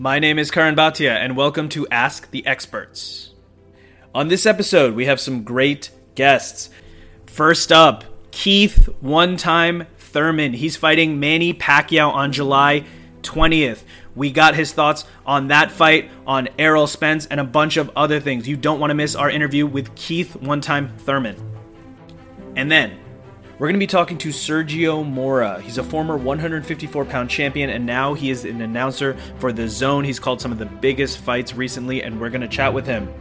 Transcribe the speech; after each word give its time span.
My 0.00 0.20
name 0.20 0.38
is 0.38 0.52
Karan 0.52 0.76
Bhatia, 0.76 1.10
and 1.10 1.36
welcome 1.36 1.68
to 1.70 1.88
Ask 1.88 2.30
the 2.30 2.46
Experts. 2.46 3.30
On 4.14 4.28
this 4.28 4.46
episode, 4.46 4.94
we 4.94 5.06
have 5.06 5.18
some 5.18 5.42
great 5.42 5.90
guests. 6.14 6.70
First 7.26 7.72
up, 7.72 8.04
Keith 8.30 8.84
One 9.00 9.36
Time 9.36 9.88
Thurman. 9.98 10.52
He's 10.52 10.76
fighting 10.76 11.18
Manny 11.18 11.52
Pacquiao 11.52 12.12
on 12.12 12.30
July 12.30 12.84
20th. 13.22 13.82
We 14.14 14.30
got 14.30 14.54
his 14.54 14.72
thoughts 14.72 15.04
on 15.26 15.48
that 15.48 15.72
fight, 15.72 16.12
on 16.28 16.48
Errol 16.60 16.86
Spence, 16.86 17.26
and 17.26 17.40
a 17.40 17.44
bunch 17.44 17.76
of 17.76 17.90
other 17.96 18.20
things. 18.20 18.46
You 18.46 18.56
don't 18.56 18.78
want 18.78 18.92
to 18.92 18.94
miss 18.94 19.16
our 19.16 19.28
interview 19.28 19.66
with 19.66 19.92
Keith 19.96 20.36
One 20.36 20.60
Time 20.60 20.96
Thurman. 20.98 21.34
And 22.54 22.70
then 22.70 23.00
we're 23.58 23.66
going 23.66 23.74
to 23.74 23.80
be 23.80 23.88
talking 23.88 24.18
to 24.18 24.28
Sergio 24.28 25.04
Mora. 25.04 25.60
He's 25.60 25.78
a 25.78 25.82
former 25.82 26.16
154 26.16 27.04
pound 27.04 27.28
champion, 27.28 27.70
and 27.70 27.84
now 27.84 28.14
he 28.14 28.30
is 28.30 28.44
an 28.44 28.60
announcer 28.60 29.16
for 29.38 29.50
DAZN. 29.52 30.04
He's 30.04 30.20
called 30.20 30.40
some 30.40 30.52
of 30.52 30.58
the 30.58 30.66
biggest 30.66 31.18
fights 31.18 31.54
recently, 31.54 32.04
and 32.04 32.20
we're 32.20 32.30
going 32.30 32.42
to 32.42 32.48
chat 32.48 32.72
with 32.72 32.86
him. 32.86 33.12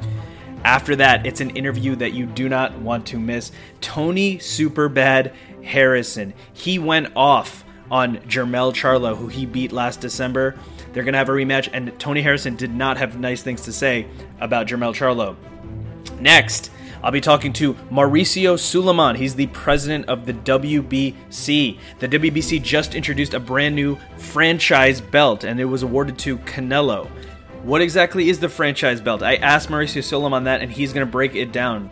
After 0.63 0.95
that, 0.97 1.25
it's 1.25 1.41
an 1.41 1.49
interview 1.51 1.95
that 1.95 2.13
you 2.13 2.27
do 2.27 2.49
not 2.49 2.77
want 2.79 3.07
to 3.07 3.19
miss. 3.19 3.51
Tony 3.81 4.37
Superbad 4.37 5.33
Harrison. 5.63 6.35
He 6.53 6.77
went 6.77 7.11
off 7.15 7.65
on 7.89 8.17
Jermell 8.17 8.73
Charlo, 8.73 9.17
who 9.17 9.29
he 9.29 9.47
beat 9.47 9.71
last 9.71 10.01
December. 10.01 10.55
They're 10.93 11.03
going 11.03 11.13
to 11.13 11.19
have 11.19 11.29
a 11.29 11.33
rematch, 11.33 11.67
and 11.73 11.97
Tony 11.99 12.21
Harrison 12.21 12.55
did 12.55 12.73
not 12.73 12.97
have 12.97 13.19
nice 13.19 13.41
things 13.41 13.63
to 13.63 13.73
say 13.73 14.07
about 14.39 14.67
Jermell 14.67 14.93
Charlo. 14.93 15.35
Next, 16.19 16.69
I'll 17.03 17.11
be 17.11 17.21
talking 17.21 17.53
to 17.53 17.73
Mauricio 17.91 18.57
Sulaiman. 18.57 19.15
He's 19.15 19.35
the 19.35 19.47
president 19.47 20.05
of 20.07 20.25
the 20.25 20.33
WBC. 20.33 21.79
The 21.99 22.07
WBC 22.07 22.61
just 22.61 22.95
introduced 22.95 23.33
a 23.33 23.39
brand 23.39 23.75
new 23.75 23.97
franchise 24.17 24.99
belt, 24.99 25.43
and 25.43 25.59
it 25.59 25.65
was 25.65 25.83
awarded 25.83 26.17
to 26.19 26.37
Canelo. 26.39 27.07
What 27.63 27.81
exactly 27.81 28.29
is 28.29 28.39
the 28.39 28.49
franchise 28.49 29.01
belt? 29.01 29.23
I 29.23 29.35
asked 29.35 29.69
Mauricio 29.69 30.03
Sulaiman 30.03 30.45
that, 30.45 30.61
and 30.61 30.71
he's 30.71 30.93
going 30.93 31.05
to 31.05 31.11
break 31.11 31.35
it 31.35 31.51
down. 31.51 31.91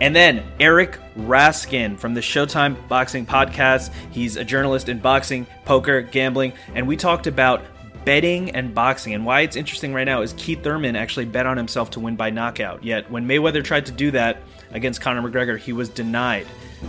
And 0.00 0.14
then 0.14 0.44
Eric 0.60 0.98
Raskin 1.16 1.98
from 1.98 2.12
the 2.12 2.20
Showtime 2.20 2.76
Boxing 2.88 3.24
Podcast. 3.24 3.92
He's 4.10 4.36
a 4.36 4.44
journalist 4.44 4.88
in 4.88 4.98
boxing, 4.98 5.46
poker, 5.64 6.02
gambling, 6.02 6.52
and 6.74 6.86
we 6.86 6.96
talked 6.96 7.26
about 7.26 7.62
betting 8.06 8.52
and 8.52 8.74
boxing. 8.74 9.12
And 9.12 9.26
why 9.26 9.42
it's 9.42 9.56
interesting 9.56 9.92
right 9.92 10.04
now 10.04 10.22
is 10.22 10.32
Keith 10.38 10.62
Thurman 10.62 10.96
actually 10.96 11.26
bet 11.26 11.44
on 11.44 11.58
himself 11.58 11.90
to 11.90 12.00
win 12.00 12.16
by 12.16 12.30
knockout. 12.30 12.82
Yet 12.82 13.10
when 13.10 13.26
Mayweather 13.26 13.62
tried 13.62 13.84
to 13.86 13.92
do 13.92 14.12
that 14.12 14.38
against 14.70 15.02
Conor 15.02 15.28
McGregor, 15.28 15.58
he 15.58 15.74
was 15.74 15.90
denied. 15.90 16.46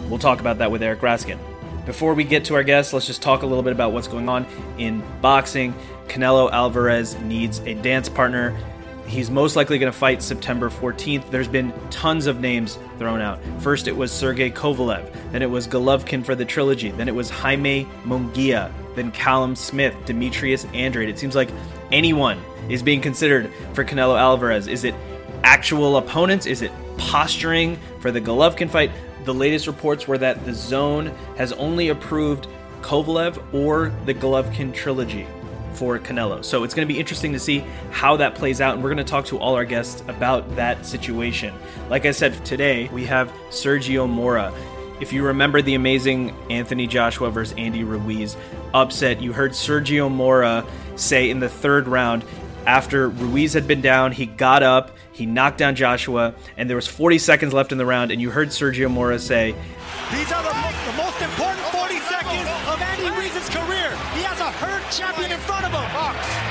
We'll 0.08 0.20
talk 0.20 0.40
about 0.40 0.60
that 0.60 0.72
with 0.72 0.84
Eric 0.84 1.02
Raskin. 1.02 1.40
Before 1.86 2.14
we 2.14 2.24
get 2.24 2.46
to 2.46 2.54
our 2.54 2.64
guests, 2.64 2.94
let's 2.94 3.08
just 3.08 3.22
talk 3.22 3.42
a 3.42 3.46
little 3.46 3.64
bit 3.64 3.72
about 3.72 3.94
what's 3.94 4.08
going 4.08 4.30
on 4.30 4.46
in 4.78 5.04
boxing. 5.22 5.74
Canelo 6.08 6.52
Alvarez 6.52 7.18
needs 7.22 7.60
a 7.62 7.74
dance 7.74 8.10
partner. 8.10 8.56
He's 9.08 9.32
most 9.32 9.56
likely 9.56 9.80
going 9.80 9.92
to 9.92 9.98
fight 9.98 10.22
September 10.22 10.70
14th. 10.70 11.32
There's 11.32 11.48
been 11.48 11.74
tons 11.90 12.28
of 12.28 12.42
names 12.42 12.78
thrown 13.00 13.22
out. 13.22 13.40
First, 13.60 13.88
it 13.88 13.96
was 13.96 14.12
Sergey 14.12 14.52
Kovalev. 14.52 15.10
Then 15.32 15.42
it 15.42 15.50
was 15.50 15.68
Golovkin 15.68 16.26
for 16.26 16.36
the 16.36 16.46
trilogy. 16.46 16.92
Then 16.92 17.08
it 17.08 17.16
was 17.16 17.30
Jaime 17.30 17.88
Munguia. 18.04 18.72
Then 18.98 19.12
Callum 19.12 19.56
Smith, 19.56 19.96
Demetrius 20.06 20.66
Andrade. 20.74 21.08
It 21.08 21.20
seems 21.20 21.36
like 21.36 21.52
anyone 21.92 22.42
is 22.68 22.82
being 22.82 23.00
considered 23.00 23.54
for 23.74 23.86
Canelo 23.86 24.20
Alvarez. 24.20 24.68
Is 24.68 24.84
it 24.84 24.96
actual 25.44 25.98
opponents? 25.98 26.48
Is 26.48 26.64
it 26.64 26.72
posturing 26.98 27.80
for 28.00 28.10
the 28.10 28.20
Golovkin 28.20 28.72
fight? 28.72 28.90
The 29.24 29.36
latest 29.36 29.68
reports 29.68 30.08
were 30.08 30.18
that 30.18 30.40
DAZN 30.46 31.16
has 31.38 31.54
only 31.54 31.90
approved 31.90 32.48
Kovalev 32.82 33.38
or 33.54 33.94
the 34.06 34.16
Golovkin 34.16 34.74
trilogy 34.74 35.28
for 35.74 36.00
Canelo. 36.00 36.44
So 36.44 36.64
it's 36.64 36.74
going 36.74 36.88
to 36.88 36.92
be 36.92 37.00
interesting 37.00 37.34
to 37.34 37.40
see 37.40 37.60
how 37.92 38.18
that 38.18 38.34
plays 38.34 38.62
out, 38.62 38.74
and 38.74 38.84
we're 38.84 38.90
going 38.90 39.06
to 39.06 39.12
talk 39.12 39.26
to 39.26 39.38
all 39.38 39.54
our 39.54 39.66
guests 39.66 40.02
about 40.08 40.56
that 40.56 40.88
situation. 40.88 41.54
Like 41.88 42.08
I 42.08 42.12
said, 42.12 42.44
today 42.44 42.88
we 42.88 43.06
have 43.06 43.32
Sergio 43.52 44.10
Mora. 44.10 44.52
If 45.00 45.14
you 45.14 45.24
remember 45.24 45.62
the 45.62 45.76
amazing 45.76 46.36
Anthony 46.50 46.88
Joshua 46.88 47.30
versus 47.30 47.54
Andy 47.58 47.84
Ruiz 47.84 48.36
upset, 48.74 49.22
you 49.22 49.32
heard 49.32 49.52
Sergio 49.52 50.12
Mora 50.12 50.66
say 50.96 51.30
in 51.30 51.40
the 51.40 51.50
third 51.50 51.88
round, 51.88 52.24
after 52.66 53.10
Ruiz 53.10 53.54
had 53.54 53.68
been 53.68 53.82
down, 53.82 54.12
he 54.12 54.26
got 54.26 54.64
up, 54.64 54.98
he 55.14 55.26
knocked 55.26 55.58
down 55.58 55.76
Joshua, 55.76 56.36
and 56.58 56.70
there 56.70 56.76
was 56.76 56.88
40 56.88 57.18
seconds 57.20 57.54
left 57.54 57.72
in 57.72 57.78
the 57.78 57.86
round, 57.86 58.12
and 58.12 58.20
you 58.20 58.30
heard 58.30 58.50
Sergio 58.50 58.90
Mora 58.90 59.20
say, 59.20 59.54
These 60.12 60.32
are 60.32 60.44
the, 60.44 60.92
the 60.92 60.98
most 60.98 61.22
important 61.22 61.66
40 61.68 62.00
seconds 62.00 62.50
of 62.68 62.82
Andy 62.82 63.10
Ruiz's 63.10 63.50
career. 63.50 63.90
He 64.16 64.24
has 64.24 64.40
a 64.40 64.52
hurt 64.52 64.92
champion 64.92 65.32
in 65.32 65.40
front 65.40 65.66
of 65.66 65.72
him. 65.72 66.47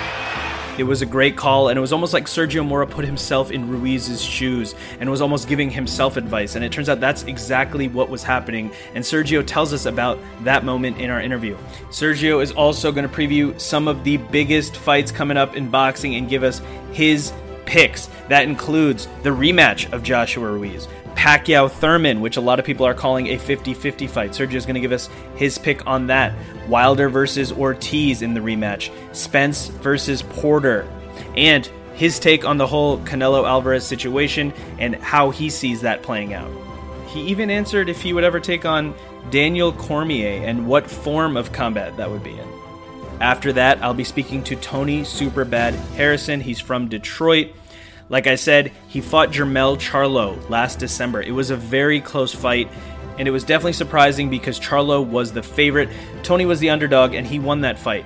It 0.78 0.84
was 0.84 1.00
a 1.00 1.06
great 1.06 1.36
call, 1.36 1.70
and 1.70 1.78
it 1.78 1.80
was 1.80 1.94
almost 1.94 2.12
like 2.12 2.26
Sergio 2.26 2.62
Mora 2.62 2.86
put 2.86 3.06
himself 3.06 3.50
in 3.50 3.66
Ruiz's 3.66 4.22
shoes 4.22 4.74
and 5.00 5.10
was 5.10 5.22
almost 5.22 5.48
giving 5.48 5.70
himself 5.70 6.18
advice. 6.18 6.54
And 6.54 6.62
it 6.62 6.70
turns 6.70 6.90
out 6.90 7.00
that's 7.00 7.22
exactly 7.22 7.88
what 7.88 8.10
was 8.10 8.22
happening. 8.22 8.70
And 8.94 9.02
Sergio 9.02 9.42
tells 9.46 9.72
us 9.72 9.86
about 9.86 10.18
that 10.44 10.66
moment 10.66 10.98
in 10.98 11.08
our 11.08 11.20
interview. 11.20 11.56
Sergio 11.88 12.42
is 12.42 12.52
also 12.52 12.92
going 12.92 13.08
to 13.08 13.14
preview 13.14 13.58
some 13.58 13.88
of 13.88 14.04
the 14.04 14.18
biggest 14.18 14.76
fights 14.76 15.10
coming 15.10 15.38
up 15.38 15.56
in 15.56 15.70
boxing 15.70 16.16
and 16.16 16.28
give 16.28 16.42
us 16.42 16.60
his 16.92 17.32
picks. 17.64 18.10
That 18.28 18.44
includes 18.44 19.08
the 19.22 19.30
rematch 19.30 19.90
of 19.92 20.02
Joshua 20.02 20.50
Ruiz, 20.50 20.88
Pacquiao 21.16 21.70
Thurman, 21.70 22.20
which 22.20 22.36
a 22.36 22.40
lot 22.40 22.58
of 22.58 22.64
people 22.64 22.86
are 22.86 22.94
calling 22.94 23.28
a 23.28 23.38
50 23.38 23.74
50 23.74 24.06
fight. 24.06 24.30
Sergio's 24.30 24.66
going 24.66 24.74
to 24.74 24.80
give 24.80 24.92
us 24.92 25.08
his 25.36 25.58
pick 25.58 25.86
on 25.86 26.06
that. 26.06 26.32
Wilder 26.68 27.08
versus 27.08 27.50
Ortiz 27.52 28.22
in 28.22 28.34
the 28.34 28.40
rematch, 28.40 28.90
Spence 29.14 29.68
versus 29.68 30.22
Porter, 30.22 30.88
and 31.36 31.66
his 31.94 32.18
take 32.18 32.44
on 32.44 32.58
the 32.58 32.66
whole 32.66 32.98
Canelo 33.00 33.48
Alvarez 33.48 33.84
situation 33.84 34.52
and 34.78 34.94
how 34.96 35.30
he 35.30 35.48
sees 35.48 35.80
that 35.80 36.02
playing 36.02 36.34
out. 36.34 36.50
He 37.08 37.22
even 37.22 37.50
answered 37.50 37.88
if 37.88 38.02
he 38.02 38.12
would 38.12 38.24
ever 38.24 38.38
take 38.38 38.66
on 38.66 38.94
Daniel 39.30 39.72
Cormier 39.72 40.44
and 40.44 40.66
what 40.66 40.88
form 40.88 41.36
of 41.36 41.52
combat 41.52 41.96
that 41.96 42.10
would 42.10 42.22
be 42.22 42.38
in. 42.38 42.48
After 43.20 43.52
that, 43.54 43.82
I'll 43.82 43.94
be 43.94 44.04
speaking 44.04 44.44
to 44.44 44.56
Tony 44.56 45.00
Superbad 45.00 45.74
Harrison. 45.94 46.40
He's 46.40 46.60
from 46.60 46.88
Detroit. 46.88 47.54
Like 48.08 48.28
I 48.28 48.36
said, 48.36 48.72
he 48.86 49.00
fought 49.00 49.30
Jermell 49.30 49.76
Charlo 49.76 50.48
last 50.48 50.78
December. 50.78 51.22
It 51.22 51.32
was 51.32 51.50
a 51.50 51.56
very 51.56 52.00
close 52.00 52.32
fight, 52.32 52.70
and 53.18 53.26
it 53.26 53.32
was 53.32 53.42
definitely 53.42 53.72
surprising 53.72 54.30
because 54.30 54.60
Charlo 54.60 55.04
was 55.04 55.32
the 55.32 55.42
favorite. 55.42 55.88
Tony 56.22 56.46
was 56.46 56.60
the 56.60 56.70
underdog, 56.70 57.14
and 57.14 57.26
he 57.26 57.40
won 57.40 57.62
that 57.62 57.78
fight. 57.78 58.04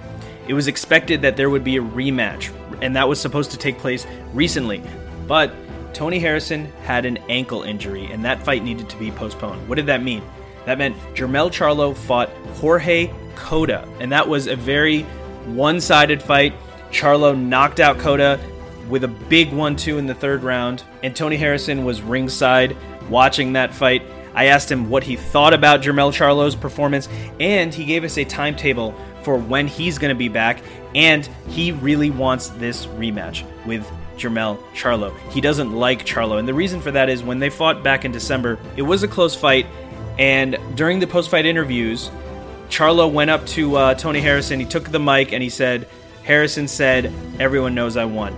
It 0.48 0.54
was 0.54 0.68
expected 0.68 1.20
that 1.22 1.36
there 1.36 1.50
would 1.50 1.64
be 1.64 1.76
a 1.76 1.82
rematch, 1.82 2.50
and 2.80 2.96
that 2.96 3.08
was 3.08 3.20
supposed 3.20 3.50
to 3.50 3.58
take 3.58 3.78
place 3.78 4.06
recently. 4.32 4.82
But 5.26 5.52
Tony 5.92 6.18
Harrison 6.18 6.66
had 6.84 7.04
an 7.04 7.18
ankle 7.28 7.62
injury, 7.62 8.06
and 8.06 8.24
that 8.24 8.42
fight 8.42 8.64
needed 8.64 8.88
to 8.88 8.96
be 8.96 9.10
postponed. 9.10 9.68
What 9.68 9.74
did 9.74 9.86
that 9.86 10.02
mean? 10.02 10.22
That 10.64 10.78
meant 10.78 10.96
Jermell 11.14 11.50
Charlo 11.50 11.94
fought 11.94 12.30
Jorge 12.54 13.12
Cota, 13.34 13.86
and 14.00 14.10
that 14.12 14.26
was 14.26 14.46
a 14.46 14.56
very 14.56 15.02
one 15.44 15.78
sided 15.80 16.22
fight. 16.22 16.54
Charlo 16.90 17.38
knocked 17.38 17.80
out 17.80 17.98
Cota 17.98 18.40
with 18.88 19.04
a 19.04 19.08
big 19.08 19.52
1 19.52 19.76
2 19.76 19.98
in 19.98 20.06
the 20.06 20.14
third 20.14 20.42
round, 20.42 20.82
and 21.02 21.14
Tony 21.14 21.36
Harrison 21.36 21.84
was 21.84 22.02
ringside 22.02 22.76
watching 23.08 23.52
that 23.54 23.74
fight. 23.74 24.02
I 24.34 24.46
asked 24.46 24.70
him 24.70 24.88
what 24.88 25.02
he 25.02 25.16
thought 25.16 25.54
about 25.54 25.82
Jermell 25.82 26.12
Charlo's 26.12 26.54
performance, 26.54 27.08
and 27.38 27.74
he 27.74 27.84
gave 27.84 28.04
us 28.04 28.16
a 28.18 28.24
timetable 28.24 28.94
for 29.22 29.36
when 29.36 29.66
he's 29.66 29.98
going 29.98 30.14
to 30.14 30.18
be 30.18 30.28
back, 30.28 30.62
and 30.94 31.28
he 31.48 31.72
really 31.72 32.10
wants 32.10 32.48
this 32.48 32.86
rematch 32.86 33.44
with 33.66 33.86
Jermell 34.16 34.58
Charlo. 34.74 35.16
He 35.30 35.40
doesn't 35.40 35.72
like 35.72 36.04
Charlo, 36.06 36.38
and 36.38 36.46
the 36.46 36.54
reason 36.54 36.80
for 36.80 36.90
that 36.92 37.08
is 37.08 37.22
when 37.22 37.38
they 37.38 37.50
fought 37.50 37.82
back 37.82 38.04
in 38.04 38.12
December, 38.12 38.58
it 38.76 38.82
was 38.82 39.02
a 39.02 39.08
close 39.08 39.34
fight, 39.34 39.66
and 40.18 40.58
during 40.74 41.00
the 41.00 41.06
post 41.06 41.30
fight 41.30 41.46
interviews, 41.46 42.10
Charlo 42.68 43.10
went 43.10 43.30
up 43.30 43.44
to 43.46 43.76
uh, 43.76 43.94
Tony 43.94 44.20
Harrison, 44.20 44.60
he 44.60 44.66
took 44.66 44.90
the 44.90 45.00
mic, 45.00 45.32
and 45.32 45.42
he 45.42 45.48
said, 45.48 45.88
Harrison 46.22 46.68
said, 46.68 47.12
Everyone 47.40 47.74
knows 47.74 47.96
I 47.96 48.04
won. 48.04 48.36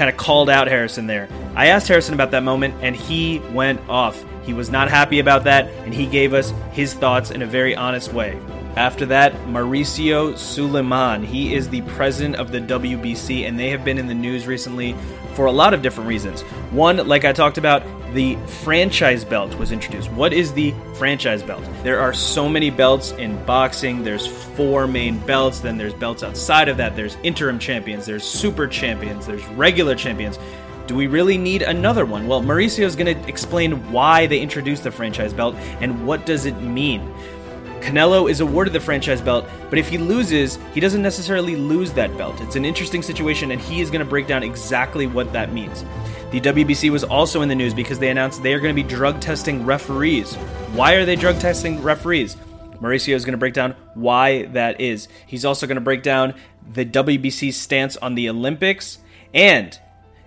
Kind 0.00 0.08
of 0.08 0.16
called 0.16 0.48
out 0.48 0.66
Harrison 0.66 1.06
there. 1.06 1.28
I 1.54 1.66
asked 1.66 1.86
Harrison 1.86 2.14
about 2.14 2.30
that 2.30 2.42
moment, 2.42 2.72
and 2.80 2.96
he 2.96 3.40
went 3.52 3.86
off. 3.86 4.24
He 4.46 4.54
was 4.54 4.70
not 4.70 4.88
happy 4.88 5.18
about 5.18 5.44
that, 5.44 5.66
and 5.84 5.92
he 5.92 6.06
gave 6.06 6.32
us 6.32 6.54
his 6.72 6.94
thoughts 6.94 7.30
in 7.30 7.42
a 7.42 7.46
very 7.46 7.76
honest 7.76 8.14
way. 8.14 8.40
After 8.76 9.04
that, 9.04 9.34
Mauricio 9.44 10.38
Sulaiman. 10.38 11.22
He 11.22 11.54
is 11.54 11.68
the 11.68 11.82
president 11.82 12.36
of 12.36 12.50
the 12.50 12.60
WBC, 12.60 13.46
and 13.46 13.60
they 13.60 13.68
have 13.68 13.84
been 13.84 13.98
in 13.98 14.06
the 14.06 14.14
news 14.14 14.46
recently 14.46 14.96
for 15.40 15.46
a 15.46 15.50
lot 15.50 15.72
of 15.72 15.80
different 15.80 16.06
reasons. 16.06 16.42
One, 16.70 17.08
like 17.08 17.24
I 17.24 17.32
talked 17.32 17.56
about, 17.56 17.82
the 18.12 18.36
franchise 18.62 19.24
belt 19.24 19.54
was 19.54 19.72
introduced. 19.72 20.12
What 20.12 20.34
is 20.34 20.52
the 20.52 20.74
franchise 20.96 21.42
belt? 21.42 21.64
There 21.82 21.98
are 21.98 22.12
so 22.12 22.46
many 22.46 22.68
belts 22.68 23.12
in 23.12 23.42
boxing. 23.46 24.04
There's 24.04 24.26
four 24.26 24.86
main 24.86 25.18
belts, 25.20 25.60
then 25.60 25.78
there's 25.78 25.94
belts 25.94 26.22
outside 26.22 26.68
of 26.68 26.76
that. 26.76 26.94
There's 26.94 27.16
interim 27.22 27.58
champions, 27.58 28.04
there's 28.04 28.22
super 28.22 28.66
champions, 28.66 29.26
there's 29.26 29.46
regular 29.46 29.94
champions. 29.94 30.38
Do 30.86 30.94
we 30.94 31.06
really 31.06 31.38
need 31.38 31.62
another 31.62 32.04
one? 32.04 32.28
Well, 32.28 32.42
Mauricio 32.42 32.84
is 32.84 32.94
going 32.94 33.16
to 33.16 33.26
explain 33.26 33.90
why 33.90 34.26
they 34.26 34.40
introduced 34.40 34.84
the 34.84 34.90
franchise 34.90 35.32
belt 35.32 35.54
and 35.80 36.06
what 36.06 36.26
does 36.26 36.44
it 36.44 36.60
mean. 36.60 37.14
Canelo 37.80 38.30
is 38.30 38.40
awarded 38.40 38.72
the 38.72 38.80
franchise 38.80 39.20
belt, 39.20 39.46
but 39.68 39.78
if 39.78 39.88
he 39.88 39.98
loses, 39.98 40.58
he 40.74 40.80
doesn't 40.80 41.02
necessarily 41.02 41.56
lose 41.56 41.92
that 41.92 42.16
belt. 42.16 42.40
It's 42.40 42.56
an 42.56 42.64
interesting 42.64 43.02
situation, 43.02 43.50
and 43.50 43.60
he 43.60 43.80
is 43.80 43.90
going 43.90 44.04
to 44.04 44.08
break 44.08 44.26
down 44.26 44.42
exactly 44.42 45.06
what 45.06 45.32
that 45.32 45.52
means. 45.52 45.84
The 46.30 46.40
WBC 46.40 46.90
was 46.90 47.02
also 47.02 47.42
in 47.42 47.48
the 47.48 47.54
news 47.54 47.74
because 47.74 47.98
they 47.98 48.10
announced 48.10 48.42
they 48.42 48.54
are 48.54 48.60
going 48.60 48.74
to 48.74 48.82
be 48.82 48.88
drug 48.88 49.20
testing 49.20 49.66
referees. 49.66 50.34
Why 50.74 50.94
are 50.94 51.04
they 51.04 51.16
drug 51.16 51.40
testing 51.40 51.82
referees? 51.82 52.36
Mauricio 52.80 53.14
is 53.14 53.24
going 53.24 53.32
to 53.32 53.38
break 53.38 53.54
down 53.54 53.74
why 53.94 54.44
that 54.46 54.80
is. 54.80 55.08
He's 55.26 55.44
also 55.44 55.66
going 55.66 55.74
to 55.76 55.80
break 55.80 56.02
down 56.02 56.34
the 56.72 56.84
WBC's 56.84 57.56
stance 57.56 57.96
on 57.96 58.14
the 58.14 58.28
Olympics, 58.28 58.98
and 59.34 59.78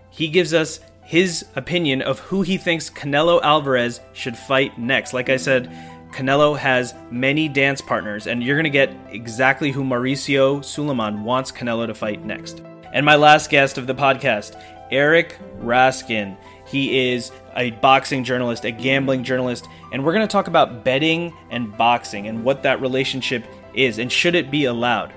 he 0.09 0.27
gives 0.27 0.53
us 0.53 0.79
his 1.03 1.45
opinion 1.55 2.01
of 2.01 2.19
who 2.19 2.41
he 2.41 2.57
thinks 2.57 2.89
Canelo 2.89 3.41
Alvarez 3.41 3.99
should 4.13 4.37
fight 4.37 4.77
next. 4.77 5.13
Like 5.13 5.29
I 5.29 5.37
said, 5.37 5.71
Canelo 6.13 6.57
has 6.57 6.93
many 7.09 7.49
dance 7.49 7.81
partners, 7.81 8.27
and 8.27 8.43
you're 8.43 8.55
going 8.55 8.63
to 8.63 8.69
get 8.69 8.95
exactly 9.09 9.71
who 9.71 9.83
Mauricio 9.83 10.59
Sulaimán 10.59 11.23
wants 11.23 11.51
Canelo 11.51 11.87
to 11.87 11.93
fight 11.93 12.23
next. 12.23 12.61
And 12.93 13.05
my 13.05 13.15
last 13.15 13.49
guest 13.49 13.77
of 13.77 13.87
the 13.87 13.95
podcast, 13.95 14.61
Eric 14.91 15.37
Raskin. 15.59 16.37
He 16.65 17.11
is 17.11 17.31
a 17.55 17.71
boxing 17.71 18.23
journalist, 18.23 18.63
a 18.63 18.71
gambling 18.71 19.23
journalist, 19.23 19.67
and 19.91 20.03
we're 20.03 20.13
going 20.13 20.27
to 20.27 20.31
talk 20.31 20.47
about 20.47 20.83
betting 20.83 21.33
and 21.49 21.75
boxing 21.77 22.27
and 22.27 22.43
what 22.43 22.63
that 22.63 22.79
relationship 22.81 23.45
is 23.73 23.99
and 23.99 24.11
should 24.11 24.35
it 24.35 24.51
be 24.51 24.65
allowed. 24.65 25.11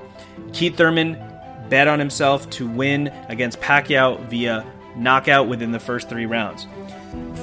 Keith 0.52 0.76
Thurman 0.76 1.14
bet 1.68 1.88
on 1.88 1.98
himself 1.98 2.48
to 2.50 2.68
win 2.68 3.08
against 3.28 3.60
Pacquiao 3.60 4.20
via 4.28 4.64
knockout 4.96 5.48
within 5.48 5.72
the 5.72 5.80
first 5.80 6.08
three 6.08 6.26
rounds. 6.26 6.66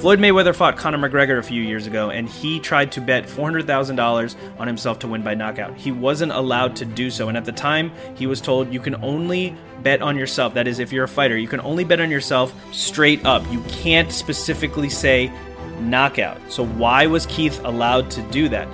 Floyd 0.04 0.18
Mayweather 0.18 0.54
fought 0.54 0.76
Conor 0.76 0.98
McGregor 0.98 1.38
a 1.38 1.42
few 1.42 1.62
years 1.62 1.86
ago, 1.86 2.10
and 2.10 2.28
he 2.28 2.60
tried 2.60 2.92
to 2.92 3.00
bet 3.00 3.24
$400,000 3.24 4.36
on 4.58 4.66
himself 4.66 4.98
to 4.98 5.08
win 5.08 5.22
by 5.22 5.34
knockout. 5.34 5.74
He 5.76 5.92
wasn't 5.92 6.32
allowed 6.32 6.76
to 6.76 6.84
do 6.84 7.10
so, 7.10 7.28
and 7.28 7.36
at 7.38 7.46
the 7.46 7.52
time, 7.52 7.90
he 8.14 8.26
was 8.26 8.40
told 8.40 8.72
you 8.72 8.80
can 8.80 8.96
only 8.96 9.56
bet 9.82 10.02
on 10.02 10.18
yourself. 10.18 10.52
That 10.52 10.68
is, 10.68 10.78
if 10.78 10.92
you're 10.92 11.04
a 11.04 11.08
fighter, 11.08 11.38
you 11.38 11.48
can 11.48 11.60
only 11.60 11.84
bet 11.84 12.00
on 12.00 12.10
yourself 12.10 12.52
straight 12.74 13.24
up. 13.24 13.50
You 13.50 13.62
can't 13.62 14.12
specifically 14.12 14.90
say 14.90 15.32
knockout. 15.80 16.38
So, 16.50 16.66
why 16.66 17.06
was 17.06 17.24
Keith 17.26 17.64
allowed 17.64 18.10
to 18.10 18.22
do 18.30 18.50
that? 18.50 18.68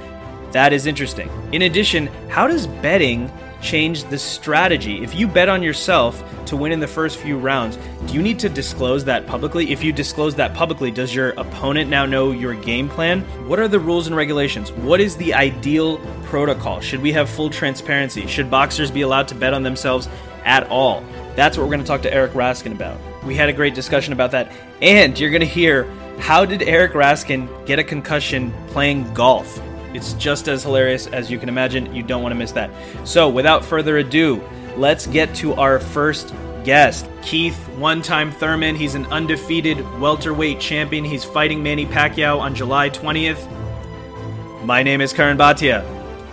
That 0.53 0.73
is 0.73 0.87
interesting. 0.87 1.31
In 1.53 1.63
addition, 1.63 2.09
how 2.29 2.49
does 2.49 2.67
betting 2.67 3.31
change 3.61 4.05
the 4.05 4.19
strategy. 4.19 5.03
If 5.03 5.15
you 5.15 5.29
bet 5.29 5.49
on 5.49 5.63
yourself 5.63 6.25
to 6.47 6.57
win 6.57 6.73
in 6.73 6.81
the 6.81 6.87
first 6.87 7.19
few 7.19 7.39
rounds, 7.39 7.79
do 8.07 8.15
you 8.15 8.23
need 8.23 8.39
to 8.41 8.49
disclose 8.49 9.05
that 9.05 9.27
publicly? 9.27 9.71
If 9.73 9.85
you 9.85 9.93
disclose 9.93 10.35
that 10.37 10.55
publicly, 10.55 10.91
does 10.91 11.15
your 11.15 11.31
opponent 11.31 11.91
now 11.91 12.07
know 12.07 12.33
your 12.33 12.55
game 12.55 12.89
plan? 12.89 13.21
What 13.47 13.59
are 13.59 13.69
the 13.69 13.79
rules 13.79 14.07
and 14.07 14.17
regulations? 14.17 14.73
What 14.73 15.01
is 15.01 15.17
the 15.17 15.35
ideal 15.35 15.99
protocol? 16.25 16.81
Should 16.81 17.03
we 17.03 17.13
have 17.13 17.29
full 17.29 17.51
transparency? 17.51 18.27
Should 18.27 18.51
boxers 18.51 18.91
be 18.91 19.03
allowed 19.03 19.29
to 19.29 19.35
bet 19.35 19.55
on 19.55 19.63
themselves 19.63 20.09
at 20.45 20.67
all? 20.69 21.05
That's 21.37 21.57
what 21.57 21.65
we're 21.65 21.71
going 21.71 21.81
to 21.81 21.87
talk 21.87 22.03
to 22.03 22.13
Eric 22.13 22.33
Raskin 22.33 22.73
about. 22.73 22.99
We 23.25 23.35
had 23.35 23.49
a 23.49 23.53
great 23.53 23.75
discussion 23.75 24.13
about 24.13 24.31
that, 24.33 24.51
and 24.81 25.19
you're 25.19 25.31
going 25.31 25.41
to 25.41 25.47
hear 25.47 25.85
how 26.19 26.45
did 26.45 26.63
Eric 26.63 26.93
Raskin 26.93 27.67
get 27.67 27.79
a 27.79 27.85
concussion 27.85 28.53
playing 28.69 29.13
golf? 29.15 29.61
It's 29.95 30.13
just 30.15 30.49
as 30.49 30.63
hilarious 30.63 31.07
as 31.09 31.31
you 31.31 31.39
can 31.39 31.49
imagine. 31.49 31.95
You 31.95 32.03
don't 32.03 32.23
want 32.23 32.33
to 32.33 32.39
miss 32.39 32.53
that. 32.53 32.71
So, 33.05 33.29
without 33.29 33.65
further 33.65 33.99
ado, 33.99 34.43
let's 34.77 35.07
get 35.07 35.35
to 35.37 35.55
our 35.55 35.81
first 35.81 36.33
guest. 36.65 37.09
Keith, 37.23 37.57
one 37.77 38.03
time 38.03 38.31
Thurman. 38.31 38.77
He's 38.77 38.95
an 38.95 39.07
undefeated 39.07 39.79
welterweight 40.01 40.61
champion. 40.61 41.05
He's 41.05 41.25
fighting 41.25 41.63
Manny 41.63 41.87
Pacquiao 41.87 42.39
on 42.39 42.55
July 42.55 42.91
20th. 42.91 44.65
My 44.65 44.83
name 44.83 45.01
is 45.01 45.13
Karan 45.13 45.39
Bhatia, 45.39 45.83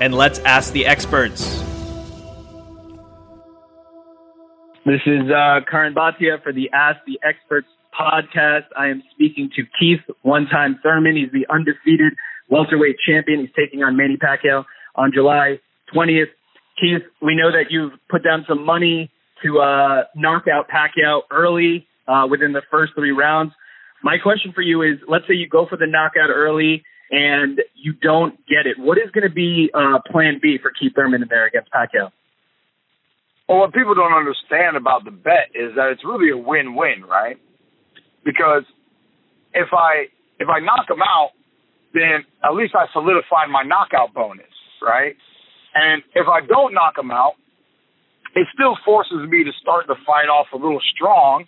and 0.01 0.13
let's 0.13 0.39
ask 0.39 0.74
the 0.74 0.86
experts. 0.86 1.63
This 4.86 5.01
is 5.06 5.30
uh, 5.30 5.62
Karan 5.69 5.94
Bhatia 5.94 6.42
for 6.44 6.54
the 6.54 6.69
Ask 6.71 7.00
the 7.06 7.19
Experts 7.24 7.68
podcast. 7.98 8.65
I 8.77 8.88
am 8.88 9.04
speaking 9.12 9.50
to 9.56 9.63
Keith, 9.80 10.00
one 10.21 10.48
time 10.48 10.80
Thurman. 10.83 11.15
He's 11.15 11.31
the 11.31 11.45
undefeated 11.50 12.13
welterweight 12.50 12.98
champion. 13.08 13.42
He's 13.42 13.56
taking 13.56 13.84
on 13.84 13.98
Manny 13.98 14.18
Pacquiao 14.18 14.66
on 14.96 15.12
July 15.14 15.60
20th. 15.94 16.32
Keith, 16.80 17.02
we 17.22 17.36
know 17.36 17.52
that 17.52 17.70
you've 17.70 17.94
put 18.10 18.24
down 18.24 18.46
some 18.48 18.66
money 18.66 19.12
to 19.44 19.60
uh, 19.60 20.04
knock 20.16 20.46
out 20.52 20.68
Pacquiao 20.70 21.22
early 21.32 21.88
uh, 22.08 22.28
within 22.30 22.54
the 22.54 22.62
first 22.70 22.94
three 22.96 23.12
rounds. 23.12 23.52
My 24.04 24.18
question 24.22 24.52
for 24.54 24.62
you 24.62 24.82
is: 24.84 25.00
Let's 25.08 25.26
say 25.28 25.34
you 25.34 25.50
go 25.50 25.66
for 25.68 25.78
the 25.78 25.88
knockout 25.88 26.30
early 26.30 26.84
and 27.10 27.62
you 27.74 27.94
don't 27.94 28.38
get 28.48 28.66
it. 28.66 28.78
What 28.78 28.98
is 28.98 29.10
going 29.12 29.28
to 29.28 29.34
be 29.34 29.70
uh, 29.74 30.00
Plan 30.12 30.40
B 30.42 30.58
for 30.62 30.72
Keith 30.72 30.94
Thurman 30.96 31.22
in 31.22 31.28
there 31.30 31.46
against 31.46 31.72
Pacquiao? 31.72 32.12
Well, 33.48 33.60
what 33.60 33.74
people 33.74 33.96
don't 33.96 34.14
understand 34.14 34.76
about 34.76 35.06
the 35.06 35.12
bet 35.12 35.56
is 35.56 35.76
that 35.76 35.92
it's 35.92 36.04
really 36.04 36.32
a 36.32 36.38
win-win, 36.38 37.04
right? 37.08 37.38
Because 38.26 38.64
if 39.54 39.70
I 39.72 40.12
if 40.40 40.50
I 40.50 40.60
knock 40.60 40.90
him 40.90 41.02
out, 41.02 41.32
then 41.98 42.26
at 42.46 42.54
least 42.54 42.76
I 42.76 42.86
solidified 42.94 43.50
my 43.50 43.64
knockout 43.64 44.14
bonus, 44.14 44.54
right? 44.82 45.16
And 45.74 46.04
if 46.14 46.28
I 46.28 46.46
don't 46.46 46.74
knock 46.74 46.98
him 46.98 47.12
out, 47.12 47.34
it 48.36 48.48
still 48.54 48.78
forces 48.86 49.28
me 49.28 49.44
to 49.44 49.52
start 49.60 49.88
the 49.88 49.96
fight 50.06 50.30
off 50.30 50.48
a 50.54 50.58
little 50.58 50.82
strong. 50.94 51.46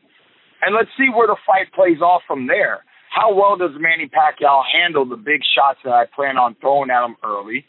And 0.62 0.76
let's 0.76 0.90
see 0.98 1.10
where 1.10 1.28
the 1.28 1.38
fight 1.46 1.72
plays 1.74 2.02
off 2.02 2.22
from 2.28 2.48
there. 2.48 2.84
How 3.10 3.34
well 3.34 3.58
does 3.58 3.72
Manny 3.80 4.10
Pacquiao 4.10 4.64
handle 4.66 5.06
the 5.06 5.18
big 5.18 5.42
shots 5.56 5.80
that 5.84 5.94
I 5.94 6.06
plan 6.06 6.38
on 6.38 6.56
throwing 6.62 6.90
at 6.90 7.06
him 7.06 7.16
early? 7.24 7.66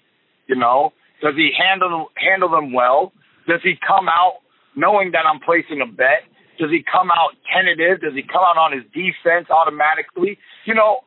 You 0.46 0.56
know, 0.56 0.92
does 1.22 1.34
he 1.36 1.50
handle 1.56 2.08
handle 2.16 2.50
them 2.50 2.72
well? 2.72 3.12
Does 3.46 3.60
he 3.62 3.74
come 3.86 4.08
out 4.08 4.40
knowing 4.76 5.12
that 5.12 5.24
I'm 5.26 5.40
placing 5.40 5.80
a 5.80 5.86
bet? 5.86 6.24
Does 6.58 6.70
he 6.70 6.84
come 6.84 7.10
out 7.10 7.32
tentative? 7.48 8.02
Does 8.02 8.14
he 8.14 8.22
come 8.22 8.44
out 8.44 8.58
on 8.58 8.72
his 8.72 8.84
defense 8.92 9.48
automatically? 9.48 10.36
You 10.66 10.74
know, 10.74 11.00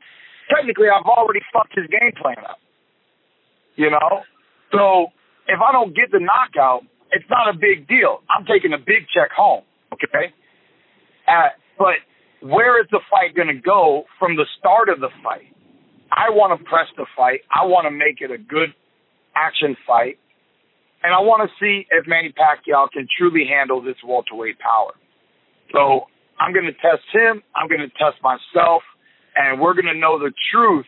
technically 0.49 0.87
I've 0.87 1.05
already 1.05 1.41
fucked 1.51 1.75
his 1.75 1.87
game 1.87 2.11
plan 2.19 2.39
up. 2.47 2.59
You 3.75 3.89
know? 3.89 4.23
So 4.71 5.07
if 5.47 5.59
I 5.61 5.71
don't 5.71 5.95
get 5.95 6.11
the 6.11 6.19
knockout, 6.19 6.83
it's 7.11 7.25
not 7.29 7.49
a 7.49 7.57
big 7.57 7.87
deal. 7.87 8.21
I'm 8.29 8.45
taking 8.45 8.73
a 8.73 8.77
big 8.77 9.05
check 9.13 9.31
home. 9.31 9.63
Okay? 9.93 10.33
Uh, 11.27 11.53
but 11.77 12.01
where 12.41 12.81
is 12.81 12.87
the 12.91 12.99
fight 13.09 13.35
going 13.35 13.47
to 13.47 13.61
go 13.61 14.03
from 14.19 14.35
the 14.35 14.45
start 14.59 14.89
of 14.89 14.99
the 14.99 15.09
fight? 15.23 15.53
I 16.11 16.29
want 16.29 16.57
to 16.57 16.63
press 16.65 16.87
the 16.97 17.05
fight. 17.15 17.41
I 17.49 17.65
want 17.65 17.85
to 17.85 17.91
make 17.91 18.21
it 18.21 18.29
a 18.29 18.37
good 18.37 18.73
action 19.35 19.75
fight. 19.87 20.19
And 21.03 21.13
I 21.13 21.19
want 21.19 21.49
to 21.49 21.49
see 21.59 21.85
if 21.91 22.07
Manny 22.07 22.33
Pacquiao 22.33 22.89
can 22.91 23.07
truly 23.17 23.45
handle 23.49 23.81
this 23.81 23.97
welterweight 24.05 24.59
power. 24.59 24.93
So 25.71 26.07
I'm 26.39 26.53
going 26.53 26.65
to 26.65 26.73
test 26.73 27.03
him. 27.11 27.41
I'm 27.55 27.67
going 27.67 27.81
to 27.81 27.91
test 27.97 28.21
myself 28.21 28.83
and 29.35 29.59
we're 29.59 29.73
going 29.73 29.91
to 29.91 29.97
know 29.97 30.19
the 30.19 30.31
truth 30.53 30.85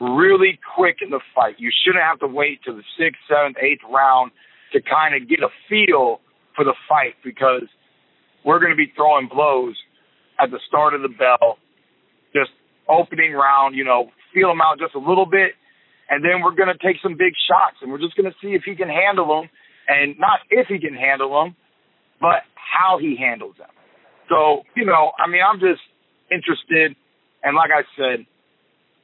really 0.00 0.58
quick 0.74 0.98
in 1.02 1.10
the 1.10 1.20
fight. 1.34 1.56
You 1.58 1.70
shouldn't 1.70 2.04
have 2.04 2.18
to 2.20 2.26
wait 2.26 2.60
till 2.64 2.76
the 2.76 2.86
sixth, 2.98 3.20
seventh, 3.28 3.56
eighth 3.62 3.82
round 3.88 4.32
to 4.72 4.80
kind 4.82 5.14
of 5.14 5.28
get 5.28 5.40
a 5.40 5.48
feel 5.68 6.20
for 6.56 6.64
the 6.64 6.74
fight 6.88 7.14
because 7.24 7.66
we're 8.44 8.58
going 8.58 8.72
to 8.72 8.76
be 8.76 8.92
throwing 8.94 9.28
blows 9.28 9.76
at 10.40 10.50
the 10.50 10.58
start 10.66 10.94
of 10.94 11.02
the 11.02 11.08
bell, 11.08 11.58
just 12.34 12.50
opening 12.88 13.32
round, 13.32 13.76
you 13.76 13.84
know, 13.84 14.10
feel 14.34 14.50
him 14.50 14.60
out 14.60 14.78
just 14.78 14.94
a 14.94 14.98
little 14.98 15.26
bit, 15.26 15.54
and 16.10 16.24
then 16.24 16.42
we're 16.42 16.54
going 16.54 16.68
to 16.68 16.78
take 16.82 17.00
some 17.02 17.14
big 17.14 17.32
shots, 17.48 17.78
and 17.80 17.90
we're 17.90 18.02
just 18.02 18.16
going 18.16 18.28
to 18.28 18.36
see 18.42 18.52
if 18.52 18.62
he 18.66 18.74
can 18.74 18.88
handle 18.90 19.26
them, 19.26 19.48
and 19.88 20.18
not 20.18 20.40
if 20.50 20.66
he 20.66 20.78
can 20.78 20.92
handle 20.92 21.30
them, 21.30 21.56
but 22.20 22.42
how 22.58 22.98
he 22.98 23.16
handles 23.16 23.54
them. 23.56 23.70
So, 24.28 24.62
you 24.74 24.84
know, 24.84 25.12
I 25.16 25.30
mean, 25.30 25.40
I'm 25.40 25.60
just 25.60 25.80
interested 26.30 26.96
and 27.44 27.54
like 27.54 27.70
I 27.70 27.84
said, 27.94 28.26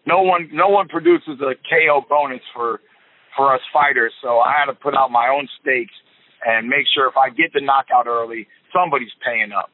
no 0.07 0.23
one 0.23 0.49
no 0.53 0.69
one 0.69 0.89
produces 0.89 1.39
a 1.41 1.55
KO 1.69 2.03
bonus 2.09 2.43
for 2.55 2.81
for 3.37 3.55
us 3.55 3.61
fighters. 3.73 4.13
So 4.23 4.39
I 4.41 4.55
had 4.59 4.67
to 4.67 4.75
put 4.75 4.97
out 4.97 5.11
my 5.11 5.29
own 5.29 5.47
stakes 5.61 5.95
and 6.45 6.69
make 6.69 6.89
sure 6.93 7.07
if 7.07 7.17
I 7.17 7.29
get 7.29 7.53
the 7.53 7.61
knockout 7.61 8.09
early, 8.09 8.49
somebody's 8.73 9.13
paying 9.25 9.53
up. 9.53 9.71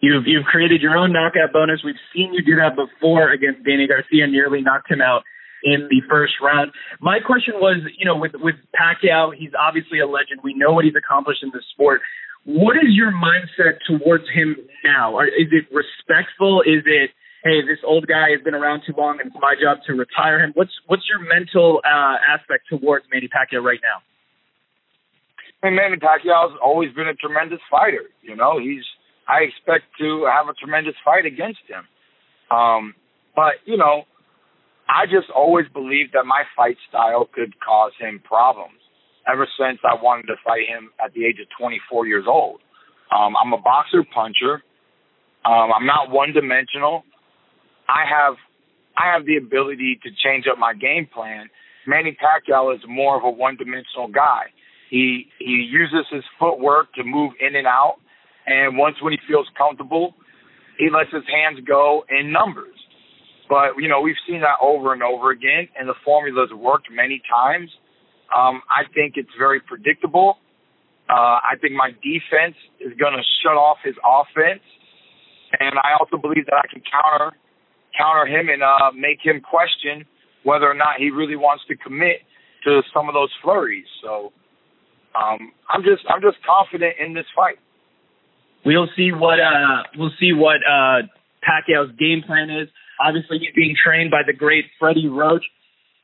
You've 0.00 0.24
you've 0.26 0.44
created 0.44 0.82
your 0.82 0.96
own 0.96 1.12
knockout 1.12 1.52
bonus. 1.52 1.80
We've 1.84 2.00
seen 2.14 2.34
you 2.34 2.44
do 2.44 2.60
that 2.60 2.76
before 2.76 3.32
against 3.32 3.64
Danny 3.64 3.88
Garcia, 3.88 4.28
nearly 4.28 4.60
knocked 4.60 4.90
him 4.90 5.00
out 5.00 5.24
in 5.64 5.88
the 5.88 6.04
first 6.10 6.34
round. 6.44 6.72
My 7.00 7.18
question 7.24 7.54
was, 7.56 7.80
you 7.96 8.04
know, 8.04 8.16
with 8.16 8.32
with 8.36 8.56
Pacquiao, 8.76 9.32
he's 9.32 9.56
obviously 9.56 9.98
a 9.98 10.06
legend. 10.06 10.44
We 10.44 10.52
know 10.52 10.72
what 10.72 10.84
he's 10.84 10.94
accomplished 10.94 11.42
in 11.42 11.50
the 11.56 11.62
sport. 11.72 12.02
What 12.44 12.76
is 12.76 12.92
your 12.92 13.12
mindset 13.12 13.80
towards 13.88 14.28
him 14.28 14.56
now? 14.84 15.20
Is 15.20 15.48
it 15.50 15.64
respectful? 15.72 16.60
Is 16.60 16.84
it 16.84 17.10
hey, 17.44 17.60
this 17.60 17.78
old 17.84 18.08
guy 18.08 18.32
has 18.32 18.42
been 18.42 18.54
around 18.54 18.82
too 18.86 18.94
long, 18.96 19.20
and 19.20 19.28
it's 19.28 19.36
my 19.40 19.54
job 19.54 19.84
to 19.86 19.92
retire 19.92 20.40
him. 20.40 20.52
What's 20.54 20.72
what's 20.86 21.04
your 21.08 21.20
mental 21.20 21.80
uh, 21.84 22.16
aspect 22.24 22.64
towards 22.68 23.04
Manny 23.12 23.28
Pacquiao 23.28 23.62
right 23.62 23.80
now? 23.84 24.00
I 25.62 25.68
mean, 25.68 25.76
Manny 25.76 25.96
Pacquiao's 25.96 26.56
always 26.62 26.92
been 26.92 27.06
a 27.06 27.14
tremendous 27.14 27.60
fighter. 27.70 28.08
You 28.22 28.34
know, 28.34 28.58
he's 28.58 28.82
I 29.28 29.44
expect 29.44 29.84
to 30.00 30.26
have 30.26 30.48
a 30.48 30.54
tremendous 30.54 30.96
fight 31.04 31.26
against 31.26 31.60
him. 31.68 31.84
Um, 32.50 32.94
but 33.36 33.60
you 33.64 33.76
know, 33.76 34.04
I 34.88 35.04
just 35.04 35.28
always 35.28 35.68
believed 35.68 36.12
that 36.14 36.24
my 36.24 36.44
fight 36.56 36.76
style 36.88 37.28
could 37.32 37.54
cause 37.60 37.92
him 38.00 38.20
problems 38.24 38.80
ever 39.28 39.48
since 39.58 39.78
I 39.84 40.00
wanted 40.00 40.26
to 40.28 40.36
fight 40.44 40.68
him 40.68 40.90
at 41.02 41.12
the 41.14 41.24
age 41.24 41.40
of 41.40 41.48
24 41.58 42.06
years 42.06 42.24
old. 42.28 42.60
Um, 43.12 43.34
I'm 43.36 43.52
a 43.52 43.60
boxer 43.60 44.04
puncher. 44.04 44.60
Um, 45.44 45.72
I'm 45.72 45.86
not 45.86 46.10
one 46.10 46.32
dimensional. 46.32 47.04
I 47.88 48.04
have 48.08 48.34
I 48.96 49.12
have 49.12 49.26
the 49.26 49.36
ability 49.36 49.98
to 50.04 50.10
change 50.22 50.46
up 50.50 50.58
my 50.58 50.72
game 50.74 51.08
plan. 51.12 51.48
Manny 51.86 52.16
Pacquiao 52.16 52.74
is 52.74 52.80
more 52.88 53.16
of 53.16 53.24
a 53.24 53.30
one 53.30 53.56
dimensional 53.56 54.08
guy. 54.08 54.52
He 54.90 55.26
he 55.38 55.68
uses 55.70 56.06
his 56.10 56.22
footwork 56.38 56.92
to 56.94 57.04
move 57.04 57.32
in 57.40 57.56
and 57.56 57.66
out, 57.66 57.96
and 58.46 58.78
once 58.78 58.96
when 59.02 59.12
he 59.12 59.18
feels 59.26 59.46
comfortable, 59.56 60.14
he 60.78 60.88
lets 60.90 61.12
his 61.12 61.24
hands 61.26 61.64
go 61.66 62.04
in 62.08 62.32
numbers. 62.32 62.76
But 63.48 63.76
you 63.78 63.88
know 63.88 64.00
we've 64.00 64.20
seen 64.26 64.40
that 64.40 64.56
over 64.62 64.92
and 64.92 65.02
over 65.02 65.30
again, 65.30 65.68
and 65.78 65.88
the 65.88 65.94
formula's 66.04 66.52
worked 66.52 66.88
many 66.90 67.20
times. 67.28 67.70
Um, 68.34 68.62
I 68.70 68.88
think 68.94 69.14
it's 69.16 69.34
very 69.38 69.60
predictable. 69.60 70.38
Uh, 71.08 71.36
I 71.44 71.60
think 71.60 71.74
my 71.74 71.90
defense 72.00 72.56
is 72.80 72.96
going 72.96 73.12
to 73.12 73.22
shut 73.42 73.52
off 73.52 73.76
his 73.84 73.94
offense, 74.00 74.64
and 75.60 75.76
I 75.76 76.00
also 76.00 76.16
believe 76.16 76.46
that 76.46 76.56
I 76.56 76.66
can 76.72 76.80
counter 76.80 77.36
counter 77.96 78.26
him 78.26 78.48
and 78.48 78.62
uh, 78.62 78.90
make 78.94 79.18
him 79.22 79.40
question 79.40 80.04
whether 80.42 80.68
or 80.68 80.74
not 80.74 80.96
he 80.98 81.10
really 81.10 81.36
wants 81.36 81.64
to 81.68 81.76
commit 81.76 82.20
to 82.64 82.82
some 82.92 83.08
of 83.08 83.14
those 83.14 83.30
flurries. 83.42 83.86
So 84.02 84.32
um, 85.14 85.52
I'm 85.68 85.82
just 85.82 86.02
I'm 86.08 86.20
just 86.20 86.38
confident 86.44 86.96
in 86.98 87.14
this 87.14 87.26
fight. 87.34 87.58
We'll 88.64 88.88
see 88.96 89.12
what 89.12 89.40
uh, 89.40 89.84
we'll 89.96 90.14
see 90.18 90.32
what 90.32 90.60
uh, 90.64 91.06
Pacquiao's 91.44 91.94
game 91.98 92.22
plan 92.26 92.50
is. 92.50 92.68
Obviously, 93.00 93.38
he's 93.38 93.54
being 93.54 93.74
trained 93.74 94.10
by 94.10 94.22
the 94.26 94.32
great 94.32 94.64
Freddie 94.78 95.08
Roach. 95.08 95.44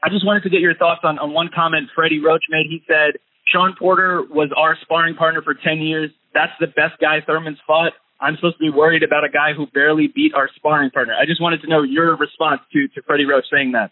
I 0.03 0.09
just 0.09 0.25
wanted 0.25 0.43
to 0.45 0.51
get 0.51 0.61
your 0.61 0.75
thoughts 0.75 1.01
on, 1.05 1.19
on 1.19 1.33
one 1.33 1.51
comment 1.55 1.89
Freddie 1.95 2.21
Roach 2.21 2.45
made. 2.51 2.67
He 2.69 2.83
said 2.89 3.21
Shawn 3.47 3.75
Porter 3.79 4.23
was 4.23 4.51
our 4.57 4.77
sparring 4.83 5.15
partner 5.15 5.43
for 5.43 5.55
10 5.55 5.81
years. 5.81 6.11
That's 6.33 6.53
the 6.59 6.67
best 6.67 6.99
guy 7.01 7.21
Thurman's 7.27 7.59
fought. 7.67 7.93
I'm 8.21 8.37
supposed 8.37 8.57
to 8.59 8.61
be 8.61 8.71
worried 8.71 9.03
about 9.03 9.25
a 9.25 9.29
guy 9.29 9.53
who 9.57 9.67
barely 9.67 10.09
beat 10.09 10.35
our 10.35 10.49
sparring 10.57 10.91
partner. 10.91 11.15
I 11.15 11.27
just 11.27 11.41
wanted 11.41 11.63
to 11.63 11.69
know 11.69 11.83
your 11.83 12.17
response 12.17 12.61
to, 12.73 12.89
to 12.89 13.03
Freddie 13.07 13.25
Roach 13.25 13.45
saying 13.53 13.73
that. 13.73 13.91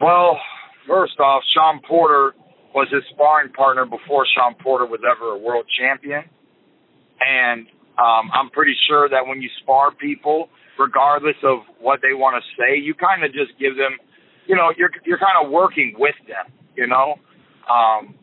Well, 0.00 0.38
first 0.88 1.18
off, 1.20 1.42
Shawn 1.54 1.80
Porter 1.86 2.34
was 2.74 2.88
his 2.90 3.02
sparring 3.14 3.52
partner 3.52 3.84
before 3.84 4.26
Shawn 4.34 4.54
Porter 4.60 4.86
was 4.86 5.00
ever 5.08 5.32
a 5.32 5.38
world 5.38 5.66
champion. 5.78 6.24
And 7.20 7.66
um, 7.98 8.30
I'm 8.34 8.50
pretty 8.50 8.74
sure 8.88 9.08
that 9.08 9.26
when 9.26 9.40
you 9.40 9.48
spar 9.62 9.92
people, 9.94 10.48
regardless 10.78 11.36
of 11.44 11.60
what 11.78 12.00
they 12.02 12.14
want 12.14 12.42
to 12.42 12.44
say, 12.58 12.80
you 12.80 12.94
kind 12.94 13.22
of 13.22 13.30
just 13.32 13.54
give 13.60 13.76
them, 13.76 13.94
you 14.48 14.56
know, 14.56 14.72
you're 14.76 14.90
you're 15.04 15.22
kind 15.22 15.38
of 15.38 15.52
working 15.52 15.94
with 15.96 16.16
them 16.26 16.50
you 16.76 16.86
know. 16.86 17.16
Um, 17.70 18.14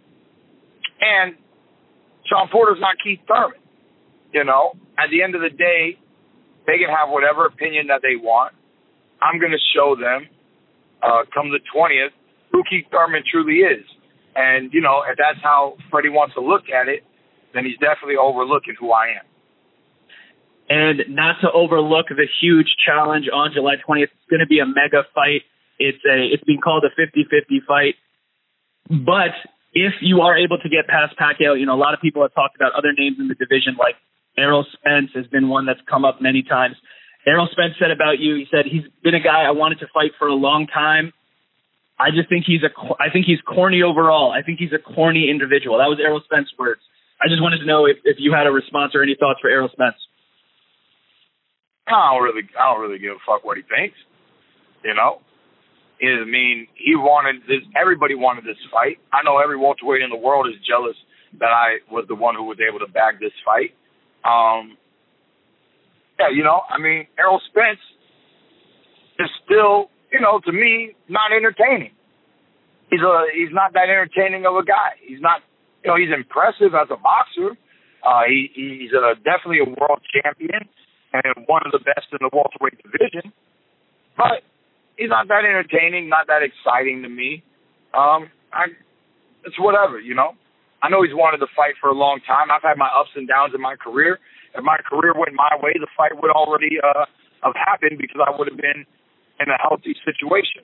and 0.99 1.35
Shawn 2.25 2.49
Porter's 2.51 2.79
not 2.79 2.95
Keith 3.03 3.19
Thurman, 3.27 3.59
you 4.33 4.43
know. 4.43 4.73
At 4.97 5.09
the 5.11 5.23
end 5.23 5.35
of 5.35 5.41
the 5.41 5.49
day, 5.49 5.97
they 6.67 6.77
can 6.77 6.89
have 6.89 7.09
whatever 7.09 7.45
opinion 7.45 7.87
that 7.87 8.01
they 8.01 8.15
want. 8.15 8.53
I'm 9.21 9.39
going 9.39 9.51
to 9.51 9.63
show 9.75 9.95
them, 9.95 10.27
uh, 11.01 11.23
come 11.33 11.51
the 11.51 11.59
20th, 11.75 12.13
who 12.51 12.63
Keith 12.69 12.85
Thurman 12.91 13.23
truly 13.29 13.65
is. 13.65 13.83
And, 14.35 14.71
you 14.73 14.81
know, 14.81 15.03
if 15.03 15.17
that's 15.17 15.41
how 15.43 15.75
Freddie 15.91 16.09
wants 16.09 16.35
to 16.35 16.41
look 16.41 16.69
at 16.69 16.87
it, 16.87 17.03
then 17.53 17.65
he's 17.65 17.77
definitely 17.79 18.15
overlooking 18.15 18.75
who 18.79 18.91
I 18.91 19.19
am. 19.19 19.25
And 20.69 21.01
not 21.09 21.41
to 21.41 21.51
overlook 21.51 22.07
the 22.09 22.27
huge 22.39 22.69
challenge 22.85 23.25
on 23.33 23.51
July 23.53 23.81
20th, 23.81 24.13
it's 24.13 24.29
going 24.29 24.39
to 24.39 24.47
be 24.47 24.59
a 24.59 24.67
mega 24.69 25.03
fight. 25.15 25.41
It's 25.79 25.97
a, 26.05 26.29
it's 26.29 26.43
being 26.43 26.61
called 26.61 26.85
a 26.85 26.93
50-50 26.93 27.65
fight. 27.65 27.95
But 28.87 29.33
if 29.73 29.93
you 30.01 30.21
are 30.21 30.37
able 30.37 30.57
to 30.59 30.69
get 30.69 30.85
past 30.87 31.17
Pacquiao, 31.17 31.59
you 31.59 31.65
know, 31.65 31.73
a 31.73 31.81
lot 31.81 31.93
of 31.93 32.01
people 32.01 32.21
have 32.21 32.33
talked 32.33 32.55
about 32.55 32.73
other 32.77 32.93
names 32.95 33.17
in 33.19 33.27
the 33.27 33.35
division, 33.35 33.75
like 33.77 33.97
Errol 34.39 34.65
Spence 34.73 35.11
has 35.15 35.27
been 35.27 35.49
one 35.49 35.65
that's 35.65 35.81
come 35.89 36.05
up 36.05 36.21
many 36.21 36.43
times. 36.43 36.75
Errol 37.27 37.47
Spence 37.51 37.73
said 37.79 37.91
about 37.91 38.19
you, 38.19 38.35
he 38.35 38.47
said 38.49 38.65
he's 38.65 38.87
been 39.03 39.15
a 39.15 39.19
guy 39.19 39.43
I 39.43 39.51
wanted 39.51 39.79
to 39.79 39.87
fight 39.93 40.11
for 40.17 40.27
a 40.27 40.33
long 40.33 40.67
time. 40.67 41.11
I 41.99 42.15
just 42.15 42.29
think 42.29 42.45
he's 42.47 42.63
a, 42.63 42.71
I 42.95 43.11
think 43.11 43.25
he's 43.25 43.41
corny 43.43 43.83
overall. 43.83 44.31
I 44.31 44.41
think 44.41 44.57
he's 44.57 44.71
a 44.71 44.79
corny 44.79 45.29
individual. 45.29 45.77
That 45.77 45.91
was 45.91 45.99
Errol 45.99 46.21
Spence's 46.23 46.55
words. 46.57 46.79
I 47.19 47.27
just 47.27 47.43
wanted 47.43 47.59
to 47.59 47.67
know 47.67 47.85
if, 47.85 47.97
if 48.05 48.15
you 48.19 48.31
had 48.31 48.47
a 48.47 48.51
response 48.51 48.95
or 48.95 49.03
any 49.03 49.19
thoughts 49.19 49.43
for 49.43 49.49
Errol 49.49 49.67
Spence. 49.67 49.99
I 51.87 52.15
don't 52.15 52.23
really, 52.23 52.47
I 52.55 52.71
don't 52.71 52.81
really 52.81 52.99
give 52.99 53.11
a 53.11 53.23
fuck 53.27 53.43
what 53.43 53.57
he 53.57 53.63
thinks. 53.67 53.97
You 54.85 54.95
know, 54.95 55.19
I 55.99 56.23
mean, 56.23 56.67
he 56.75 56.95
wanted 56.95 57.43
this. 57.43 57.67
Everybody 57.75 58.15
wanted 58.15 58.45
this 58.45 58.59
fight. 58.71 58.97
I 59.11 59.19
know 59.23 59.43
every 59.43 59.57
welterweight 59.57 60.01
in 60.01 60.09
the 60.09 60.21
world 60.21 60.47
is 60.47 60.55
jealous 60.63 60.95
that 61.37 61.51
I 61.51 61.83
was 61.91 62.05
the 62.07 62.15
one 62.15 62.35
who 62.35 62.45
was 62.47 62.57
able 62.63 62.79
to 62.79 62.87
bag 62.87 63.19
this 63.19 63.35
fight. 63.43 63.75
Um, 64.23 64.77
yeah, 66.19 66.29
you 66.33 66.43
know, 66.43 66.61
I 66.69 66.77
mean, 66.77 67.07
Errol 67.17 67.41
Spence 67.49 67.79
is 69.19 69.29
still, 69.45 69.89
you 70.11 70.19
know, 70.19 70.39
to 70.45 70.51
me, 70.51 70.95
not 71.07 71.31
entertaining. 71.31 71.91
He's 72.89 73.01
a 73.01 73.25
he's 73.33 73.53
not 73.53 73.73
that 73.73 73.87
entertaining 73.87 74.45
of 74.45 74.55
a 74.55 74.63
guy. 74.63 74.97
He's 75.05 75.21
not, 75.21 75.41
you 75.83 75.91
know, 75.91 75.97
he's 75.97 76.13
impressive 76.13 76.73
as 76.73 76.87
a 76.89 76.97
boxer. 76.97 77.55
Uh, 78.03 78.23
he 78.27 78.49
he's 78.53 78.91
a, 78.91 79.15
definitely 79.23 79.59
a 79.59 79.69
world 79.69 80.01
champion 80.11 80.67
and 81.13 81.45
one 81.47 81.61
of 81.65 81.71
the 81.71 81.79
best 81.79 82.07
in 82.11 82.19
the 82.19 82.29
welterweight 82.33 82.81
division. 82.83 83.31
But 84.17 84.43
he's 84.97 85.09
not 85.09 85.27
that 85.29 85.45
entertaining, 85.45 86.09
not 86.09 86.27
that 86.27 86.41
exciting 86.43 87.03
to 87.03 87.09
me. 87.09 87.43
Um, 87.93 88.29
I, 88.51 88.73
it's 89.45 89.59
whatever, 89.59 89.99
you 89.99 90.15
know. 90.15 90.33
I 90.81 90.89
know 90.89 91.03
he's 91.03 91.15
wanted 91.15 91.43
to 91.43 91.49
fight 91.55 91.75
for 91.79 91.89
a 91.89 91.97
long 91.97 92.19
time. 92.25 92.51
I've 92.51 92.63
had 92.63 92.77
my 92.77 92.89
ups 92.91 93.11
and 93.15 93.27
downs 93.27 93.53
in 93.53 93.61
my 93.61 93.75
career. 93.75 94.19
If 94.55 94.63
my 94.63 94.77
career 94.87 95.13
went 95.13 95.35
my 95.35 95.51
way, 95.61 95.75
the 95.75 95.91
fight 95.95 96.15
would 96.15 96.31
already 96.31 96.79
uh, 96.81 97.05
have 97.43 97.55
happened 97.55 97.99
because 97.99 98.21
I 98.23 98.31
would 98.31 98.47
have 98.47 98.57
been 98.57 98.87
in 99.39 99.47
a 99.47 99.59
healthy 99.59 99.95
situation. 100.03 100.63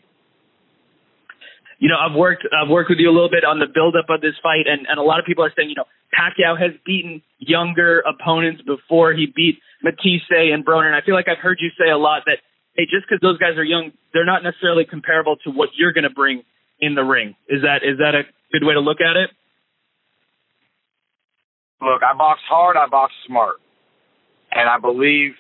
You 1.80 1.92
know, 1.92 2.00
I've 2.00 2.16
worked 2.16 2.48
I've 2.56 2.72
worked 2.72 2.90
with 2.90 3.00
you 3.00 3.12
a 3.12 3.16
little 3.16 3.30
bit 3.30 3.44
on 3.44 3.60
the 3.60 3.68
buildup 3.68 4.08
of 4.08 4.22
this 4.22 4.40
fight, 4.42 4.64
and 4.64 4.88
and 4.88 4.96
a 4.96 5.04
lot 5.04 5.20
of 5.20 5.26
people 5.28 5.44
are 5.44 5.52
saying, 5.56 5.70
you 5.70 5.76
know, 5.76 5.84
Pacquiao 6.16 6.56
has 6.56 6.72
beaten 6.86 7.22
younger 7.38 8.00
opponents 8.08 8.64
before 8.64 9.12
he 9.12 9.28
beat 9.28 9.60
Matthysse 9.84 10.32
and 10.32 10.66
Broner. 10.66 10.88
And 10.88 10.96
I 10.96 11.04
feel 11.04 11.16
like 11.16 11.28
I've 11.28 11.44
heard 11.44 11.60
you 11.60 11.70
say 11.76 11.92
a 11.92 12.00
lot 12.00 12.24
that 12.32 12.40
hey, 12.76 12.88
just 12.88 13.04
because 13.08 13.20
those 13.22 13.38
guys 13.38 13.58
are 13.58 13.64
young, 13.64 13.92
they're 14.14 14.26
not 14.26 14.44
necessarily 14.44 14.86
comparable 14.86 15.36
to 15.44 15.52
what 15.52 15.70
you're 15.76 15.92
going 15.92 16.08
to 16.08 16.16
bring 16.16 16.44
in 16.80 16.96
the 16.96 17.04
ring. 17.04 17.36
Is 17.52 17.62
that 17.64 17.84
is 17.84 18.00
that 18.00 18.16
a 18.16 18.24
good 18.52 18.64
way 18.66 18.74
to 18.74 18.80
look 18.80 19.04
at 19.04 19.20
it? 19.20 19.32
Look, 21.86 22.02
I 22.02 22.18
box 22.18 22.42
hard, 22.50 22.78
I 22.78 22.90
box 22.90 23.14
smart, 23.28 23.62
and 24.52 24.66
I 24.68 24.82
believe 24.82 25.38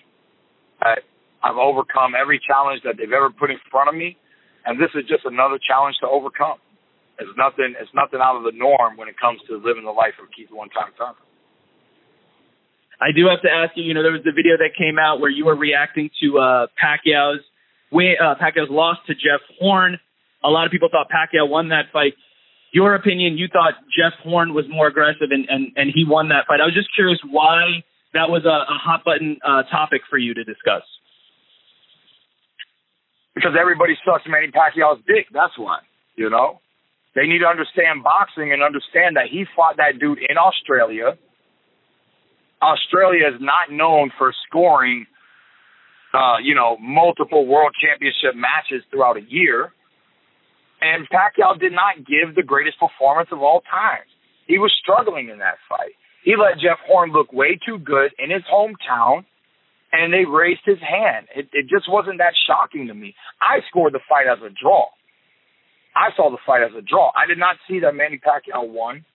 that 0.79 1.01
I've 1.41 1.57
overcome 1.57 2.13
every 2.13 2.37
challenge 2.37 2.85
that 2.85 3.01
they've 3.01 3.11
ever 3.11 3.33
put 3.33 3.49
in 3.49 3.57
front 3.73 3.89
of 3.89 3.95
me, 3.97 4.15
and 4.61 4.77
this 4.77 4.93
is 4.93 5.09
just 5.09 5.25
another 5.25 5.57
challenge 5.57 5.97
to 6.05 6.07
overcome. 6.07 6.61
It's 7.17 7.33
nothing. 7.33 7.73
It's 7.79 7.89
nothing 7.97 8.21
out 8.21 8.37
of 8.37 8.43
the 8.43 8.53
norm 8.53 8.93
when 8.97 9.09
it 9.09 9.17
comes 9.17 9.41
to 9.49 9.57
living 9.57 9.89
the 9.89 9.95
life 9.95 10.13
of 10.21 10.29
Keith 10.35 10.51
One 10.51 10.69
Time 10.69 10.93
Thurman. 10.99 11.25
I 13.01 13.09
do 13.15 13.25
have 13.25 13.41
to 13.41 13.49
ask 13.49 13.73
you. 13.75 13.83
You 13.83 13.93
know, 13.93 14.03
there 14.03 14.11
was 14.11 14.23
the 14.23 14.35
video 14.35 14.57
that 14.61 14.77
came 14.77 14.99
out 14.99 15.19
where 15.19 15.31
you 15.31 15.45
were 15.45 15.55
reacting 15.55 16.09
to 16.21 16.37
uh, 16.37 16.67
Pacquiao's 16.77 17.41
uh, 17.89 18.35
Pacquiao's 18.37 18.69
loss 18.69 18.97
to 19.07 19.15
Jeff 19.15 19.41
Horn. 19.57 19.97
A 20.43 20.49
lot 20.49 20.65
of 20.65 20.71
people 20.71 20.89
thought 20.91 21.07
Pacquiao 21.09 21.49
won 21.49 21.69
that 21.69 21.89
fight. 21.91 22.13
Your 22.75 22.93
opinion? 22.93 23.37
You 23.37 23.47
thought 23.47 23.79
Jeff 23.87 24.11
Horn 24.19 24.53
was 24.53 24.65
more 24.67 24.87
aggressive 24.91 25.31
and 25.31 25.47
and 25.47 25.71
and 25.79 25.87
he 25.95 26.03
won 26.03 26.27
that 26.35 26.43
fight. 26.43 26.59
I 26.59 26.67
was 26.67 26.75
just 26.75 26.91
curious 26.93 27.19
why 27.23 27.87
that 28.11 28.27
was 28.27 28.43
a, 28.43 28.67
a 28.67 28.75
hot 28.75 29.07
button 29.07 29.39
uh, 29.47 29.63
topic 29.71 30.01
for 30.09 30.17
you 30.17 30.33
to 30.33 30.43
discuss. 30.43 30.83
Because 33.33 33.55
everybody 33.55 33.95
sucks 34.03 34.27
Manny 34.27 34.51
Pacquiao's 34.51 34.99
dick. 35.07 35.27
That's 35.31 35.55
why. 35.55 35.79
You 36.19 36.29
know, 36.29 36.59
they 37.15 37.27
need 37.27 37.39
to 37.39 37.47
understand 37.47 38.03
boxing 38.03 38.51
and 38.51 38.59
understand 38.61 39.15
that 39.15 39.31
he 39.31 39.45
fought 39.55 39.77
that 39.77 39.95
dude 39.97 40.19
in 40.19 40.35
Australia 40.35 41.15
Australia 42.61 43.27
is 43.31 43.39
not 43.39 43.71
known 43.71 44.11
for 44.17 44.33
scoring, 44.47 45.05
uh, 46.13 46.43
you 46.43 46.55
know, 46.55 46.75
multiple 46.75 47.47
world 47.47 47.71
championship 47.79 48.35
matches 48.35 48.83
throughout 48.91 49.15
a 49.15 49.23
year. 49.27 49.71
And 50.85 51.09
Pacquiao 51.09 51.59
did 51.59 51.73
not 51.73 52.05
give 52.05 52.35
the 52.35 52.43
greatest 52.43 52.77
performance 52.79 53.29
of 53.31 53.41
all 53.41 53.61
time. 53.61 54.05
He 54.45 54.59
was 54.59 54.71
struggling 54.79 55.29
in 55.29 55.39
that 55.39 55.57
fight. 55.67 55.97
He 56.23 56.35
let 56.37 56.61
Jeff 56.61 56.77
Horn 56.85 57.11
look 57.11 57.33
way 57.33 57.57
too 57.65 57.79
good 57.79 58.11
in 58.19 58.29
his 58.29 58.43
hometown, 58.51 59.25
and 59.91 60.13
they 60.13 60.25
raised 60.25 60.61
his 60.65 60.77
hand. 60.79 61.25
It, 61.35 61.49
it 61.53 61.65
just 61.69 61.89
wasn't 61.89 62.19
that 62.19 62.33
shocking 62.47 62.87
to 62.87 62.93
me. 62.93 63.15
I 63.41 63.61
scored 63.69 63.93
the 63.93 64.05
fight 64.07 64.27
as 64.31 64.39
a 64.45 64.53
draw. 64.53 64.85
I 65.95 66.09
saw 66.15 66.29
the 66.29 66.37
fight 66.45 66.61
as 66.61 66.75
a 66.77 66.81
draw. 66.81 67.11
I 67.15 67.25
did 67.25 67.39
not 67.39 67.55
see 67.67 67.79
that 67.79 67.95
Manny 67.95 68.19
Pacquiao 68.19 68.67
won. 68.67 69.05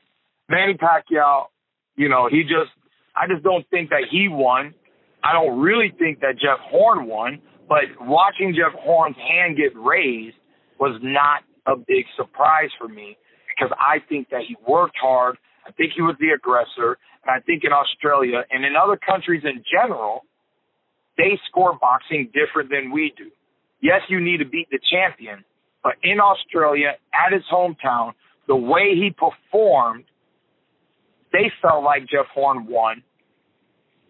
Manny 0.49 0.75
Pacquiao, 0.75 1.47
you 1.95 2.09
know, 2.09 2.29
he 2.31 2.43
just 2.43 2.73
I 3.15 3.27
just 3.29 3.45
don't 3.45 3.69
think 3.71 3.91
that 3.91 4.05
he 4.11 4.29
won. 4.29 4.75
I 5.23 5.33
don't 5.33 5.61
really 5.61 5.93
think 5.99 6.21
that 6.21 6.35
Jeff 6.41 6.59
Horn 6.71 7.07
won, 7.07 7.43
But 7.69 7.85
watching 8.01 8.55
Jeff 8.57 8.73
Horn's 8.81 9.17
hand 9.17 9.57
get 9.57 9.79
raised 9.79 10.37
was 10.81 10.99
not 11.03 11.45
a 11.67 11.77
big 11.77 12.05
surprise 12.17 12.71
for 12.79 12.89
me 12.89 13.17
because 13.49 13.77
I 13.79 13.99
think 14.09 14.31
that 14.31 14.43
he 14.47 14.57
worked 14.67 14.97
hard. 15.01 15.37
I 15.67 15.73
think 15.73 15.93
he 15.95 16.03
was 16.03 16.17
the 16.21 16.31
aggressor. 16.31 16.99
And 17.23 17.31
I 17.31 17.41
think 17.41 17.65
in 17.65 17.73
Australia 17.73 18.45
and 18.51 18.65
in 18.65 18.75
other 18.77 18.97
countries 18.97 19.43
in 19.45 19.63
general, 19.71 20.25
they 21.17 21.39
score 21.49 21.79
boxing 21.79 22.31
different 22.33 22.71
than 22.71 22.91
we 22.91 23.13
do. 23.17 23.31
Yes, 23.83 24.01
you 24.09 24.21
need 24.21 24.39
to 24.39 24.45
beat 24.45 24.69
the 24.71 24.79
champion, 24.91 25.45
but 25.83 25.95
in 26.03 26.21
Australia, 26.21 26.93
at 27.15 27.33
his 27.33 27.43
hometown, 27.53 28.13
the 28.47 28.57
way 28.57 28.95
he 28.95 29.11
performed, 29.11 30.05
they 31.33 31.51
felt 31.63 31.85
like 31.85 32.03
Jeff 32.03 32.27
Horn 32.35 32.67
won. 32.67 33.03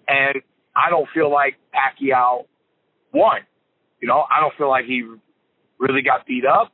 And 0.08 0.42
I 0.74 0.90
don't 0.90 1.08
feel 1.14 1.30
like 1.30 1.56
Pacquiao 1.74 2.46
won. 3.12 3.40
You 4.00 4.08
know, 4.08 4.24
I 4.30 4.40
don't 4.40 4.54
feel 4.56 4.68
like 4.68 4.86
he 4.86 5.02
really 5.78 6.02
got 6.02 6.26
beat 6.26 6.44
up. 6.46 6.72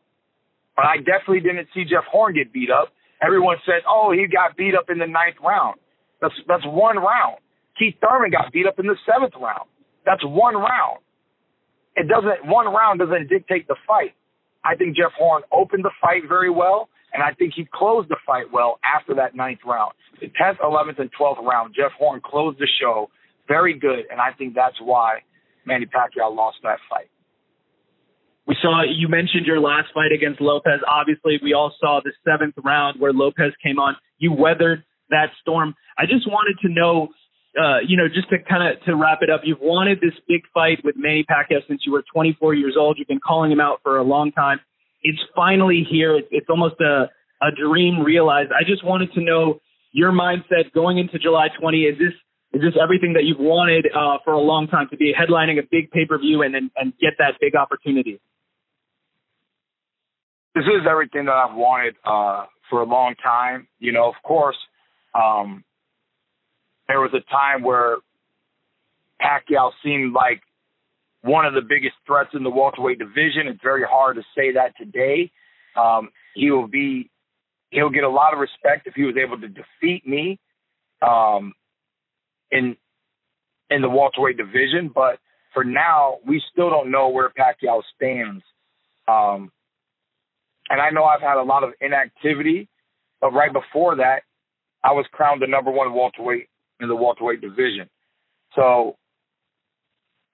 But 0.76 0.87
I 0.87 0.99
definitely 0.99 1.40
didn't 1.40 1.68
see 1.75 1.85
Jeff 1.85 2.04
Horn 2.11 2.35
get 2.35 2.52
beat 2.52 2.71
up. 2.71 2.92
Everyone 3.23 3.56
said, 3.64 3.83
"Oh, 3.88 4.12
he 4.12 4.26
got 4.26 4.56
beat 4.56 4.75
up 4.75 4.90
in 4.90 4.99
the 4.99 5.06
ninth 5.06 5.37
round." 5.42 5.80
That's 6.21 6.35
that's 6.47 6.64
one 6.66 6.97
round. 6.99 7.38
Keith 7.78 7.97
Thurman 8.00 8.30
got 8.30 8.52
beat 8.52 8.66
up 8.66 8.78
in 8.78 8.87
the 8.87 8.97
seventh 9.06 9.35
round. 9.40 9.68
That's 10.04 10.25
one 10.25 10.54
round. 10.56 11.00
It 11.97 12.09
doesn't 12.09 12.47
one 12.47 12.66
round 12.66 13.00
doesn't 13.00 13.28
dictate 13.28 13.68
the 13.68 13.76
fight. 13.87 14.14
I 14.64 14.76
think 14.76 14.97
Jeff 14.97 15.12
Horn 15.18 15.42
opened 15.52 15.85
the 15.85 15.92
fight 16.00 16.23
very 16.28 16.50
well, 16.50 16.88
and 17.12 17.23
I 17.23 17.33
think 17.33 17.54
he 17.54 17.66
closed 17.73 18.09
the 18.09 18.16
fight 18.26 18.52
well 18.52 18.78
after 18.85 19.14
that 19.14 19.35
ninth 19.35 19.61
round. 19.64 19.92
The 20.21 20.28
tenth, 20.37 20.59
eleventh, 20.62 20.99
and 20.99 21.11
twelfth 21.16 21.40
round, 21.42 21.75
Jeff 21.75 21.92
Horn 21.99 22.21
closed 22.25 22.59
the 22.59 22.68
show 22.80 23.11
very 23.49 23.78
good, 23.78 24.04
and 24.11 24.21
I 24.21 24.33
think 24.37 24.54
that's 24.54 24.76
why 24.80 25.21
Manny 25.64 25.87
Pacquiao 25.87 26.35
lost 26.35 26.59
that 26.64 26.78
fight. 26.90 27.09
We 28.47 28.57
saw 28.62 28.83
you 28.83 29.09
mentioned 29.09 29.45
your 29.45 29.59
last 29.59 29.88
fight 29.93 30.12
against 30.15 30.41
Lopez. 30.41 30.81
Obviously, 30.88 31.38
we 31.43 31.53
all 31.53 31.75
saw 31.81 32.00
the 32.03 32.12
seventh 32.25 32.55
round 32.62 33.00
where 33.00 33.12
Lopez 33.12 33.53
came 33.62 33.79
on. 33.79 33.97
You 34.19 34.33
weathered 34.33 34.85
that 35.11 35.31
storm. 35.41 35.75
I 35.99 36.07
just 36.07 36.29
wanted 36.29 36.59
to 36.62 36.69
know, 36.69 37.09
uh, 37.59 37.81
you 37.87 37.97
know, 37.97 38.07
just 38.07 38.31
to 38.31 38.38
kind 38.38 38.62
of 38.62 38.83
to 38.85 38.95
wrap 38.95 39.19
it 39.23 39.31
up. 39.31 39.41
You've 39.45 39.61
wanted 39.61 40.00
this 40.00 40.15
big 40.29 40.43
fight 40.55 40.79
with 40.85 40.95
Manny 40.97 41.25
Pacquiao 41.29 41.67
since 41.67 41.83
you 41.85 41.93
were 41.93 42.05
24 42.12 42.55
years 42.55 42.76
old. 42.79 42.99
You've 42.99 43.09
been 43.09 43.21
calling 43.21 43.50
him 43.50 43.61
out 43.61 43.81
for 43.83 43.99
a 43.99 44.05
long 44.05 44.31
time. 44.31 44.61
It's 45.03 45.19
finally 45.35 45.85
here. 45.88 46.21
It's, 46.31 46.47
almost 46.49 46.81
a 46.81 47.11
a 47.43 47.50
dream 47.50 48.00
realized. 48.00 48.50
I 48.53 48.65
just 48.65 48.85
wanted 48.85 49.12
to 49.15 49.21
know 49.21 49.61
your 49.93 50.12
mindset 50.12 50.73
going 50.73 50.99
into 50.99 51.19
July 51.19 51.49
20. 51.61 51.79
Is 51.83 51.99
this 51.99 52.15
is 52.53 52.62
this 52.62 52.81
everything 52.81 53.15
that 53.15 53.25
you've 53.25 53.41
wanted 53.41 53.87
uh, 53.93 54.19
for 54.25 54.33
a 54.33 54.41
long 54.41 54.69
time 54.69 54.87
to 54.91 54.97
be 54.97 55.12
headlining 55.12 55.59
a 55.59 55.67
big 55.69 55.91
pay 55.91 56.07
per 56.07 56.17
view 56.17 56.43
and, 56.43 56.55
and 56.55 56.71
and 56.76 56.93
get 57.00 57.15
that 57.19 57.35
big 57.41 57.57
opportunity? 57.57 58.21
This 60.57 60.65
is 60.65 60.87
everything 60.89 61.27
that 61.27 61.35
I've 61.35 61.55
wanted 61.55 61.97
uh, 62.03 62.47
for 62.71 62.81
a 62.81 62.87
long 62.87 63.15
time. 63.23 63.69
You 63.79 63.93
know, 63.93 64.09
of 64.09 64.15
course, 64.23 64.57
um, 65.15 65.63
there 66.89 66.99
was 66.99 67.11
a 67.13 67.21
time 67.31 67.63
where 67.63 67.99
Pacquiao 69.21 69.71
seemed 69.85 70.15
like 70.15 70.41
one 71.21 71.45
of 71.45 71.53
the 71.53 71.61
biggest 71.61 71.95
threats 72.07 72.31
in 72.33 72.43
the 72.43 72.49
welterweight 72.49 72.99
division. 72.99 73.49
It's 73.49 73.61
very 73.63 73.85
hard 73.87 74.17
to 74.17 74.23
say 74.35 74.53
that 74.55 74.73
today. 74.79 75.31
Um, 75.77 76.09
he 76.35 76.51
will 76.51 76.69
be, 76.69 77.11
he'll 77.69 77.91
get 77.91 78.05
a 78.05 78.09
lot 78.09 78.33
of 78.33 78.39
respect 78.39 78.87
if 78.87 78.95
he 78.95 79.03
was 79.03 79.17
able 79.23 79.39
to 79.39 79.49
defeat 79.49 80.07
me 80.07 80.39
um, 81.03 81.53
in 82.51 82.77
in 83.69 83.83
the 83.83 83.91
welterweight 83.91 84.39
division. 84.39 84.91
But 84.95 85.19
for 85.53 85.65
now, 85.65 86.19
we 86.27 86.41
still 86.51 86.71
don't 86.71 86.91
know 86.91 87.11
where 87.11 87.29
Pacquiao 87.29 87.83
stands. 87.95 88.43
Um, 89.07 89.51
and 90.68 90.80
I 90.80 90.90
know 90.90 91.04
I've 91.04 91.20
had 91.20 91.37
a 91.37 91.42
lot 91.42 91.64
of 91.64 91.70
inactivity, 91.80 92.68
but 93.20 93.32
right 93.32 93.52
before 93.52 93.96
that, 93.96 94.20
I 94.85 94.92
was 94.92 95.06
crowned 95.12 95.42
the 95.42 95.46
number 95.46 95.70
one 95.70 95.94
welterweight 95.94 96.49
in 96.80 96.88
the 96.88 96.96
welterweight 96.96 97.40
division. 97.40 97.88
So 98.54 98.96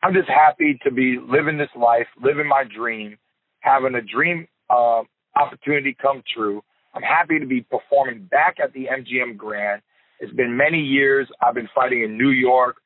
I'm 0.03 0.13
just 0.15 0.29
happy 0.29 0.79
to 0.85 0.91
be 0.91 1.19
living 1.19 1.59
this 1.59 1.71
life, 1.77 2.07
living 2.23 2.49
my 2.49 2.65
dream, 2.65 3.17
having 3.61 3.95
a 3.95 4.03
dream 4.03 4.47
uh, 4.69 5.03
opportunity 5.37 5.97
come 6.01 6.23
true. 6.35 6.63
I'm 6.95 7.03
happy 7.03 7.39
to 7.39 7.47
be 7.47 7.63
performing 7.63 8.25
back 8.31 8.57
at 8.63 8.73
the 8.73 8.87
MGM 8.87 9.37
Grand. 9.37 9.81
It's 10.21 10.33
been 10.33 10.57
many 10.57 10.81
years. 10.81 11.29
I've 11.41 11.55
been 11.55 11.69
fighting 11.75 12.03
in 12.03 12.19
New 12.19 12.31
York, 12.31 12.77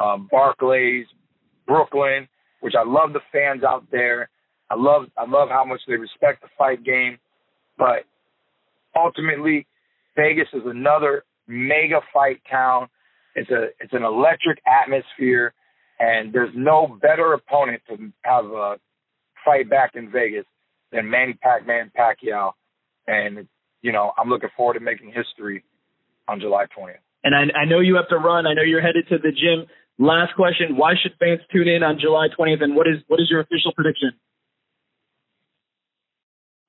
um, 0.00 0.28
Barclays, 0.30 1.06
Brooklyn, 1.66 2.28
which 2.60 2.74
I 2.78 2.84
love 2.84 3.12
the 3.12 3.20
fans 3.32 3.62
out 3.62 3.84
there. 3.90 4.28
I 4.74 4.76
love 4.76 5.04
I 5.16 5.24
love 5.24 5.48
how 5.50 5.64
much 5.64 5.80
they 5.86 5.94
respect 5.94 6.42
the 6.42 6.48
fight 6.58 6.82
game, 6.84 7.18
but 7.78 8.04
ultimately 8.96 9.66
Vegas 10.16 10.48
is 10.52 10.62
another 10.64 11.24
mega 11.46 12.00
fight 12.12 12.40
town. 12.50 12.88
It's 13.36 13.50
a 13.50 13.68
it's 13.78 13.92
an 13.92 14.02
electric 14.02 14.58
atmosphere, 14.66 15.54
and 16.00 16.32
there's 16.32 16.52
no 16.56 16.98
better 17.00 17.34
opponent 17.34 17.82
to 17.88 18.12
have 18.22 18.46
a 18.46 18.76
fight 19.44 19.70
back 19.70 19.92
in 19.94 20.10
Vegas 20.10 20.46
than 20.90 21.08
Manny 21.08 21.34
Pac-Man 21.34 21.92
Pacquiao, 21.96 22.52
and 23.06 23.46
you 23.80 23.92
know 23.92 24.12
I'm 24.18 24.28
looking 24.28 24.50
forward 24.56 24.74
to 24.74 24.80
making 24.80 25.12
history 25.12 25.62
on 26.26 26.40
July 26.40 26.64
20th. 26.76 26.96
And 27.22 27.34
I, 27.34 27.60
I 27.60 27.64
know 27.64 27.78
you 27.78 27.94
have 27.96 28.08
to 28.08 28.16
run. 28.16 28.46
I 28.46 28.54
know 28.54 28.62
you're 28.62 28.82
headed 28.82 29.06
to 29.10 29.18
the 29.18 29.30
gym. 29.30 29.66
Last 29.98 30.34
question: 30.34 30.76
Why 30.76 30.94
should 31.00 31.12
fans 31.20 31.40
tune 31.52 31.68
in 31.68 31.84
on 31.84 32.00
July 32.00 32.26
20th? 32.36 32.62
And 32.62 32.74
what 32.74 32.88
is 32.88 32.96
what 33.06 33.20
is 33.20 33.28
your 33.30 33.38
official 33.38 33.72
prediction? 33.72 34.10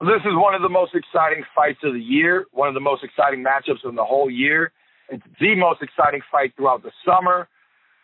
This 0.05 0.21
is 0.21 0.35
one 0.35 0.53
of 0.53 0.61
the 0.61 0.69
most 0.69 0.93
exciting 0.93 1.43
fights 1.55 1.79
of 1.83 1.93
the 1.93 1.99
year, 1.99 2.45
one 2.51 2.67
of 2.67 2.75
the 2.75 2.79
most 2.79 3.03
exciting 3.03 3.43
matchups 3.43 3.89
in 3.89 3.95
the 3.95 4.05
whole 4.05 4.29
year. 4.29 4.71
It's 5.09 5.23
the 5.39 5.55
most 5.55 5.81
exciting 5.81 6.21
fight 6.31 6.53
throughout 6.55 6.83
the 6.83 6.91
summer. 7.03 7.47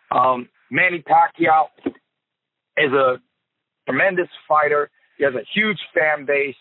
Um, 0.09 0.49
Manny 0.71 1.03
Pacquiao 1.03 1.67
is 2.75 2.91
a 2.91 3.21
tremendous 3.87 4.29
fighter. 4.47 4.89
He 5.19 5.25
has 5.25 5.35
a 5.35 5.45
huge 5.53 5.77
fan 5.93 6.25
base, 6.25 6.55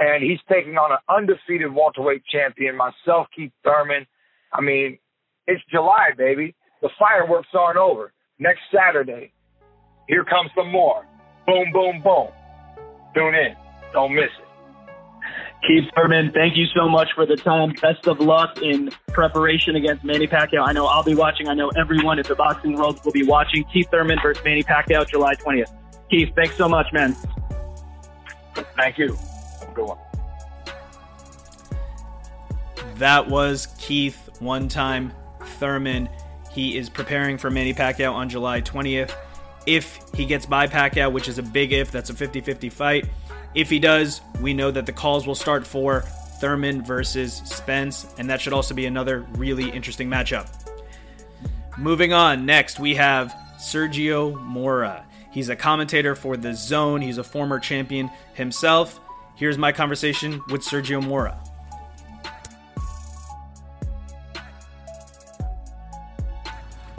and 0.00 0.24
he's 0.24 0.40
taking 0.50 0.76
on 0.76 0.90
an 0.90 0.98
undefeated 1.08 1.72
welterweight 1.72 2.24
champion, 2.26 2.76
myself, 2.76 3.28
Keith 3.36 3.52
Thurman. 3.62 4.06
I 4.52 4.60
mean, 4.60 4.98
it's 5.46 5.62
July, 5.70 6.10
baby. 6.18 6.56
The 6.82 6.90
fireworks 6.98 7.48
aren't 7.54 7.78
over. 7.78 8.12
Next 8.40 8.62
Saturday, 8.74 9.32
here 10.08 10.24
comes 10.24 10.50
some 10.56 10.72
more. 10.72 11.06
Boom, 11.46 11.70
boom, 11.72 12.02
boom. 12.02 12.26
Tune 13.14 13.36
in. 13.36 13.54
Don't 13.92 14.12
miss 14.12 14.24
it. 14.24 14.43
Keith 15.66 15.84
Thurman, 15.96 16.30
thank 16.32 16.56
you 16.56 16.66
so 16.74 16.88
much 16.88 17.08
for 17.14 17.24
the 17.24 17.36
time. 17.36 17.72
Best 17.80 18.06
of 18.06 18.20
luck 18.20 18.60
in 18.60 18.90
preparation 19.08 19.76
against 19.76 20.04
Manny 20.04 20.26
Pacquiao. 20.26 20.66
I 20.66 20.72
know 20.72 20.86
I'll 20.86 21.02
be 21.02 21.14
watching. 21.14 21.48
I 21.48 21.54
know 21.54 21.70
everyone 21.70 22.18
at 22.18 22.26
the 22.26 22.34
boxing 22.34 22.74
world 22.74 23.00
will 23.04 23.12
be 23.12 23.24
watching. 23.24 23.64
Keith 23.72 23.88
Thurman 23.90 24.18
versus 24.22 24.44
Manny 24.44 24.62
Pacquiao, 24.62 25.08
July 25.08 25.34
20th. 25.36 25.72
Keith, 26.10 26.30
thanks 26.36 26.56
so 26.56 26.68
much, 26.68 26.92
man. 26.92 27.16
Thank 28.76 28.98
you. 28.98 29.16
Good 29.74 29.86
one. 29.86 29.98
That 32.96 33.28
was 33.28 33.68
Keith, 33.78 34.28
one 34.40 34.68
time 34.68 35.12
Thurman. 35.58 36.10
He 36.52 36.76
is 36.76 36.90
preparing 36.90 37.38
for 37.38 37.50
Manny 37.50 37.72
Pacquiao 37.72 38.12
on 38.12 38.28
July 38.28 38.60
20th. 38.60 39.14
If 39.66 39.98
he 40.14 40.26
gets 40.26 40.44
by 40.44 40.66
Pacquiao, 40.66 41.10
which 41.10 41.26
is 41.26 41.38
a 41.38 41.42
big 41.42 41.72
if, 41.72 41.90
that's 41.90 42.10
a 42.10 42.14
50 42.14 42.42
50 42.42 42.68
fight. 42.68 43.06
If 43.54 43.70
he 43.70 43.78
does, 43.78 44.20
we 44.40 44.52
know 44.52 44.70
that 44.70 44.84
the 44.86 44.92
calls 44.92 45.26
will 45.26 45.36
start 45.36 45.66
for 45.66 46.00
Thurman 46.40 46.82
versus 46.82 47.34
Spence, 47.44 48.06
and 48.18 48.28
that 48.28 48.40
should 48.40 48.52
also 48.52 48.74
be 48.74 48.86
another 48.86 49.20
really 49.36 49.70
interesting 49.70 50.08
matchup. 50.08 50.48
Moving 51.78 52.12
on, 52.12 52.46
next 52.46 52.80
we 52.80 52.94
have 52.96 53.34
Sergio 53.58 54.40
Mora. 54.42 55.06
He's 55.30 55.48
a 55.48 55.56
commentator 55.56 56.14
for 56.14 56.36
DAZN, 56.36 57.02
he's 57.02 57.18
a 57.18 57.24
former 57.24 57.58
champion 57.58 58.10
himself. 58.34 59.00
Here's 59.36 59.58
my 59.58 59.72
conversation 59.72 60.40
with 60.48 60.62
Sergio 60.62 61.02
Mora. 61.02 61.38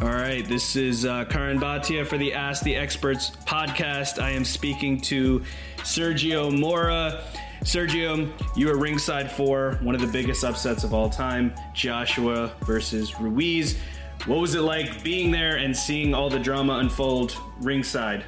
All 0.02 0.12
right, 0.12 0.46
this 0.46 0.76
is 0.76 1.06
uh, 1.06 1.26
Karan 1.26 1.60
Bhatia 1.60 2.06
for 2.06 2.18
the 2.18 2.34
Ask 2.34 2.64
the 2.64 2.76
Experts 2.76 3.32
podcast. 3.46 4.22
I 4.22 4.32
am 4.32 4.44
speaking 4.44 5.00
to 5.02 5.44
Sergio 5.86 6.52
Mora. 6.52 7.24
Sergio, 7.64 8.32
you 8.58 8.68
were 8.68 8.78
ringside 8.78 9.32
for 9.32 9.78
one 9.84 9.94
of 9.94 10.02
the 10.02 10.08
biggest 10.08 10.44
upsets 10.44 10.84
of 10.84 10.96
all 10.96 11.10
time 11.10 11.54
Joshua 11.74 12.52
versus 12.66 13.20
Ruiz. 13.20 13.78
What 14.26 14.40
was 14.40 14.56
it 14.56 14.62
like 14.62 15.04
being 15.04 15.30
there 15.30 15.58
and 15.58 15.78
seeing 15.78 16.16
all 16.16 16.28
the 16.28 16.40
drama 16.40 16.78
unfold 16.78 17.38
ringside? 17.62 18.26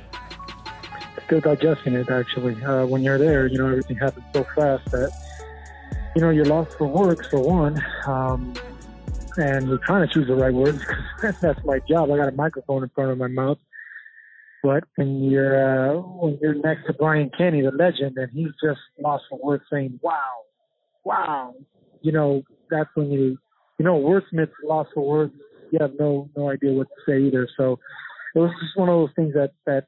Still 1.25 1.41
digesting 1.41 1.95
it, 1.95 2.09
actually. 2.11 2.63
Uh, 2.63 2.85
when 2.85 3.01
you're 3.01 3.17
there, 3.17 3.47
you 3.47 3.57
know, 3.57 3.67
everything 3.67 3.97
happens 3.97 4.25
so 4.33 4.45
fast 4.55 4.85
that, 4.91 5.11
you 6.15 6.21
know, 6.21 6.29
you're 6.29 6.45
lost 6.45 6.77
for 6.77 6.85
words, 6.85 7.25
for 7.27 7.39
one. 7.39 7.83
Um, 8.05 8.53
and 9.37 9.67
you're 9.67 9.79
trying 9.79 10.07
to 10.07 10.13
choose 10.13 10.27
the 10.27 10.35
right 10.35 10.53
words 10.53 10.79
because 11.15 11.39
that's 11.41 11.63
my 11.65 11.79
job. 11.79 12.11
I 12.11 12.17
got 12.17 12.29
a 12.29 12.33
microphone 12.33 12.83
in 12.83 12.89
front 12.89 13.11
of 13.11 13.17
my 13.17 13.27
mouth 13.27 13.57
But 14.67 14.83
when 14.97 15.23
you're 15.23 15.63
uh, 15.63 16.01
when 16.01 16.37
you're 16.41 16.55
next 16.55 16.87
to 16.87 16.93
Brian 16.93 17.31
Kenny, 17.37 17.61
the 17.61 17.71
legend, 17.71 18.17
and 18.17 18.29
he's 18.33 18.51
just 18.61 18.81
lost 18.99 19.23
for 19.29 19.39
words 19.41 19.63
saying, 19.71 19.97
"Wow, 20.03 20.39
wow," 21.05 21.55
you 22.01 22.11
know, 22.11 22.43
that's 22.69 22.89
when 22.93 23.09
you 23.09 23.37
you 23.79 23.85
know 23.85 23.95
wordsmiths 23.97 24.51
lost 24.65 24.89
for 24.93 25.07
words. 25.07 25.33
You 25.71 25.79
have 25.79 25.93
no 25.97 26.29
no 26.35 26.49
idea 26.49 26.73
what 26.73 26.87
to 26.89 27.09
say 27.09 27.17
either. 27.25 27.47
So 27.55 27.79
it 28.35 28.39
was 28.39 28.51
just 28.61 28.77
one 28.77 28.89
of 28.89 28.95
those 28.95 29.15
things 29.15 29.33
that 29.35 29.51
that 29.65 29.85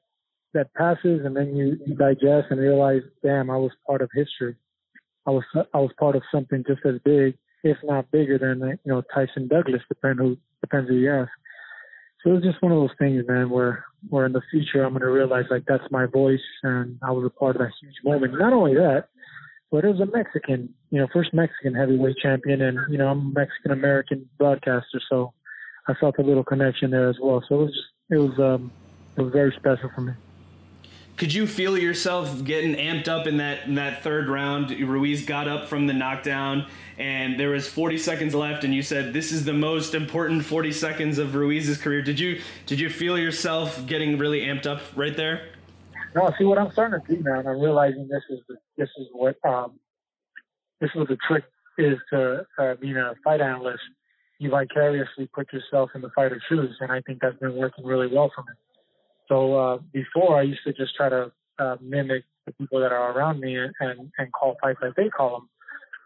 that 0.53 0.73
passes, 0.75 1.25
and 1.25 1.35
then 1.35 1.57
you, 1.57 1.77
you 1.85 1.95
digest 1.95 2.47
and 2.49 2.61
realize, 2.61 3.01
damn, 3.21 3.49
I 3.49 3.57
was 3.57 3.71
part 3.85 4.01
of 4.01 4.09
history. 4.15 4.55
I 5.27 5.31
was 5.31 5.43
I 5.73 5.77
was 5.77 5.91
part 5.99 6.15
of 6.15 6.21
something 6.33 6.63
just 6.65 6.85
as 6.85 7.01
big, 7.03 7.37
if 7.65 7.75
not 7.83 8.09
bigger 8.11 8.37
than 8.37 8.79
you 8.85 8.93
know 8.93 9.03
Tyson 9.13 9.49
Douglas, 9.49 9.81
depend 9.89 10.19
who 10.19 10.37
depends 10.61 10.89
who 10.89 10.95
you 10.95 11.11
ask. 11.11 11.31
So 12.23 12.35
it's 12.35 12.45
just 12.45 12.61
one 12.61 12.71
of 12.71 12.79
those 12.79 12.97
things, 12.99 13.23
man, 13.27 13.49
where 13.49 13.85
where 14.09 14.25
in 14.25 14.33
the 14.33 14.41
future 14.51 14.83
I'm 14.83 14.93
gonna 14.93 15.09
realize 15.09 15.45
like 15.49 15.63
that's 15.67 15.83
my 15.91 16.05
voice 16.05 16.39
and 16.63 16.97
I 17.01 17.11
was 17.11 17.25
a 17.25 17.29
part 17.29 17.55
of 17.55 17.61
that 17.61 17.71
huge 17.81 17.95
moment. 18.03 18.37
Not 18.37 18.53
only 18.53 18.73
that, 18.75 19.05
but 19.71 19.85
it 19.85 19.87
was 19.87 20.01
a 20.01 20.05
Mexican, 20.05 20.73
you 20.89 20.99
know, 20.99 21.07
first 21.13 21.33
Mexican 21.33 21.75
heavyweight 21.75 22.17
champion, 22.17 22.61
and 22.61 22.77
you 22.89 22.97
know 22.97 23.07
I'm 23.07 23.19
a 23.19 23.39
Mexican 23.39 23.71
American 23.71 24.27
broadcaster, 24.37 24.99
so 25.09 25.33
I 25.87 25.93
felt 25.93 26.17
a 26.19 26.23
little 26.23 26.43
connection 26.43 26.91
there 26.91 27.09
as 27.09 27.17
well. 27.21 27.43
So 27.47 27.55
it 27.55 27.63
was 27.65 27.71
just, 27.73 27.87
it 28.09 28.17
was 28.17 28.39
um 28.39 28.71
it 29.17 29.21
was 29.21 29.31
very 29.31 29.53
special 29.57 29.89
for 29.95 30.01
me. 30.01 30.13
Could 31.19 31.33
you 31.33 31.47
feel 31.47 31.77
yourself 31.77 32.45
getting 32.45 32.75
amped 32.75 33.09
up 33.09 33.27
in 33.27 33.35
that 33.37 33.65
in 33.65 33.75
that 33.75 34.03
third 34.03 34.29
round? 34.29 34.71
Ruiz 34.71 35.25
got 35.25 35.49
up 35.49 35.67
from 35.67 35.85
the 35.85 35.91
knockdown, 35.91 36.65
and 36.97 37.37
there 37.37 37.49
was 37.49 37.67
40 37.67 37.97
seconds 37.97 38.33
left, 38.33 38.63
and 38.63 38.73
you 38.73 38.81
said 38.81 39.11
this 39.11 39.33
is 39.33 39.43
the 39.43 39.51
most 39.51 39.93
important 39.93 40.45
40 40.45 40.71
seconds 40.71 41.17
of 41.17 41.35
Ruiz's 41.35 41.77
career. 41.77 42.01
Did 42.01 42.21
you 42.21 42.39
did 42.67 42.79
you 42.79 42.89
feel 42.89 43.19
yourself 43.19 43.85
getting 43.85 44.17
really 44.17 44.43
amped 44.43 44.65
up 44.65 44.79
right 44.95 45.15
there? 45.17 45.49
No, 46.15 46.33
see 46.39 46.45
what 46.45 46.57
I'm 46.57 46.71
starting 46.71 47.01
to 47.01 47.15
do 47.15 47.21
now, 47.21 47.39
and 47.39 47.49
I'm 47.49 47.59
realizing 47.59 48.07
this 48.07 48.23
is 48.29 48.39
the, 48.47 48.55
this 48.77 48.89
is 48.97 49.07
what 49.11 49.35
um, 49.43 49.77
this 50.79 50.89
is 50.91 50.95
what 50.95 51.09
the 51.09 51.17
trick 51.27 51.43
is 51.77 51.97
to 52.11 52.45
uh, 52.57 52.75
being 52.75 52.95
a 52.95 53.13
fight 53.25 53.41
analyst. 53.41 53.83
You 54.37 54.51
vicariously 54.51 55.27
put 55.35 55.51
yourself 55.51 55.89
in 55.95 56.01
the 56.01 56.11
fighter's 56.15 56.43
shoes, 56.47 56.77
and 56.79 56.93
I 56.93 57.01
think 57.01 57.19
that's 57.21 57.37
been 57.39 57.57
working 57.57 57.83
really 57.83 58.07
well 58.07 58.31
for 58.33 58.43
me. 58.43 58.53
So 59.29 59.55
uh, 59.55 59.77
before, 59.93 60.37
I 60.37 60.41
used 60.41 60.61
to 60.65 60.73
just 60.73 60.95
try 60.95 61.09
to 61.09 61.31
uh, 61.59 61.77
mimic 61.81 62.23
the 62.45 62.51
people 62.53 62.79
that 62.81 62.91
are 62.91 63.11
around 63.15 63.39
me 63.39 63.55
and, 63.55 63.73
and, 64.17 64.33
call 64.33 64.57
fights 64.61 64.79
like 64.81 64.95
they 64.95 65.09
call 65.09 65.39
them. 65.39 65.49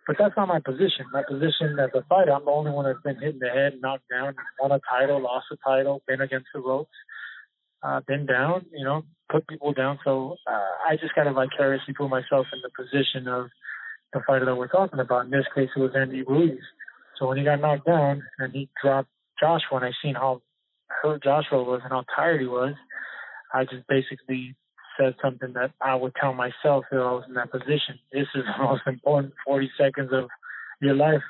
But 0.06 0.18
that's 0.20 0.36
not 0.36 0.50
my 0.50 0.60
position. 0.60 1.06
My 1.14 1.24
position 1.28 1.80
as 1.80 1.90
a 1.96 2.04
fighter, 2.10 2.34
I'm 2.34 2.44
the 2.44 2.52
only 2.52 2.72
one 2.72 2.86
that's 2.86 3.02
been 3.02 3.18
hit 3.20 3.36
in 3.36 3.40
the 3.40 3.50
head, 3.50 3.80
knocked 3.82 4.10
down, 4.12 4.36
won 4.60 4.72
a 4.72 4.82
title, 4.92 5.22
lost 5.22 5.46
a 5.54 5.58
title, 5.64 6.02
been 6.08 6.20
against 6.20 6.48
the 6.54 6.60
ropes, 6.60 6.92
uh, 7.82 8.02
been 8.06 8.26
down, 8.26 8.66
you 8.74 8.84
know, 8.84 9.04
put 9.32 9.48
people 9.48 9.72
down. 9.72 10.00
So 10.04 10.36
uh, 10.46 10.90
I 10.90 10.98
just 11.00 11.16
got 11.16 11.24
to 11.24 11.32
vicariously 11.32 11.94
put 11.94 12.10
myself 12.10 12.48
in 12.52 12.60
the 12.62 12.70
position 12.76 13.30
of 13.30 13.48
the 14.12 14.20
fighter 14.28 14.46
that 14.46 14.56
we're 14.56 14.68
talking 14.68 15.00
about. 15.00 15.26
In 15.26 15.32
this 15.32 15.46
case, 15.56 15.70
it 15.74 15.80
was 15.80 15.92
Andy 15.96 16.24
Ruiz. 16.24 16.60
So 17.18 17.28
when 17.28 17.38
he 17.38 17.46
got 17.46 17.62
knocked 17.62 17.86
down 17.86 18.24
and 18.40 18.52
he 18.54 18.70
dropped 18.84 19.10
Joshua, 19.40 19.78
and 19.78 19.86
I 19.86 19.92
seen 20.04 20.16
how 20.16 20.42
Joshua 21.24 21.64
was 21.64 21.82
and 21.84 21.92
how 21.92 22.04
tired 22.16 22.42
he 22.42 22.48
was, 22.48 22.74
I 23.54 23.66
just 23.66 23.88
basically 23.88 24.56
said 25.00 25.16
something 25.22 25.54
that 25.54 25.72
I 25.82 25.96
would 25.96 26.14
tell 26.20 26.34
myself 26.34 26.86
if 26.92 26.98
I 26.98 27.12
was 27.12 27.26
in 27.28 27.34
that 27.36 27.52
position. 27.52 28.00
This 28.12 28.28
is 28.36 28.44
the 28.46 28.64
most 28.64 28.82
important 28.88 29.34
40 29.46 29.72
seconds 29.78 30.10
of 30.14 30.30
your 30.82 30.96
life. 30.96 31.22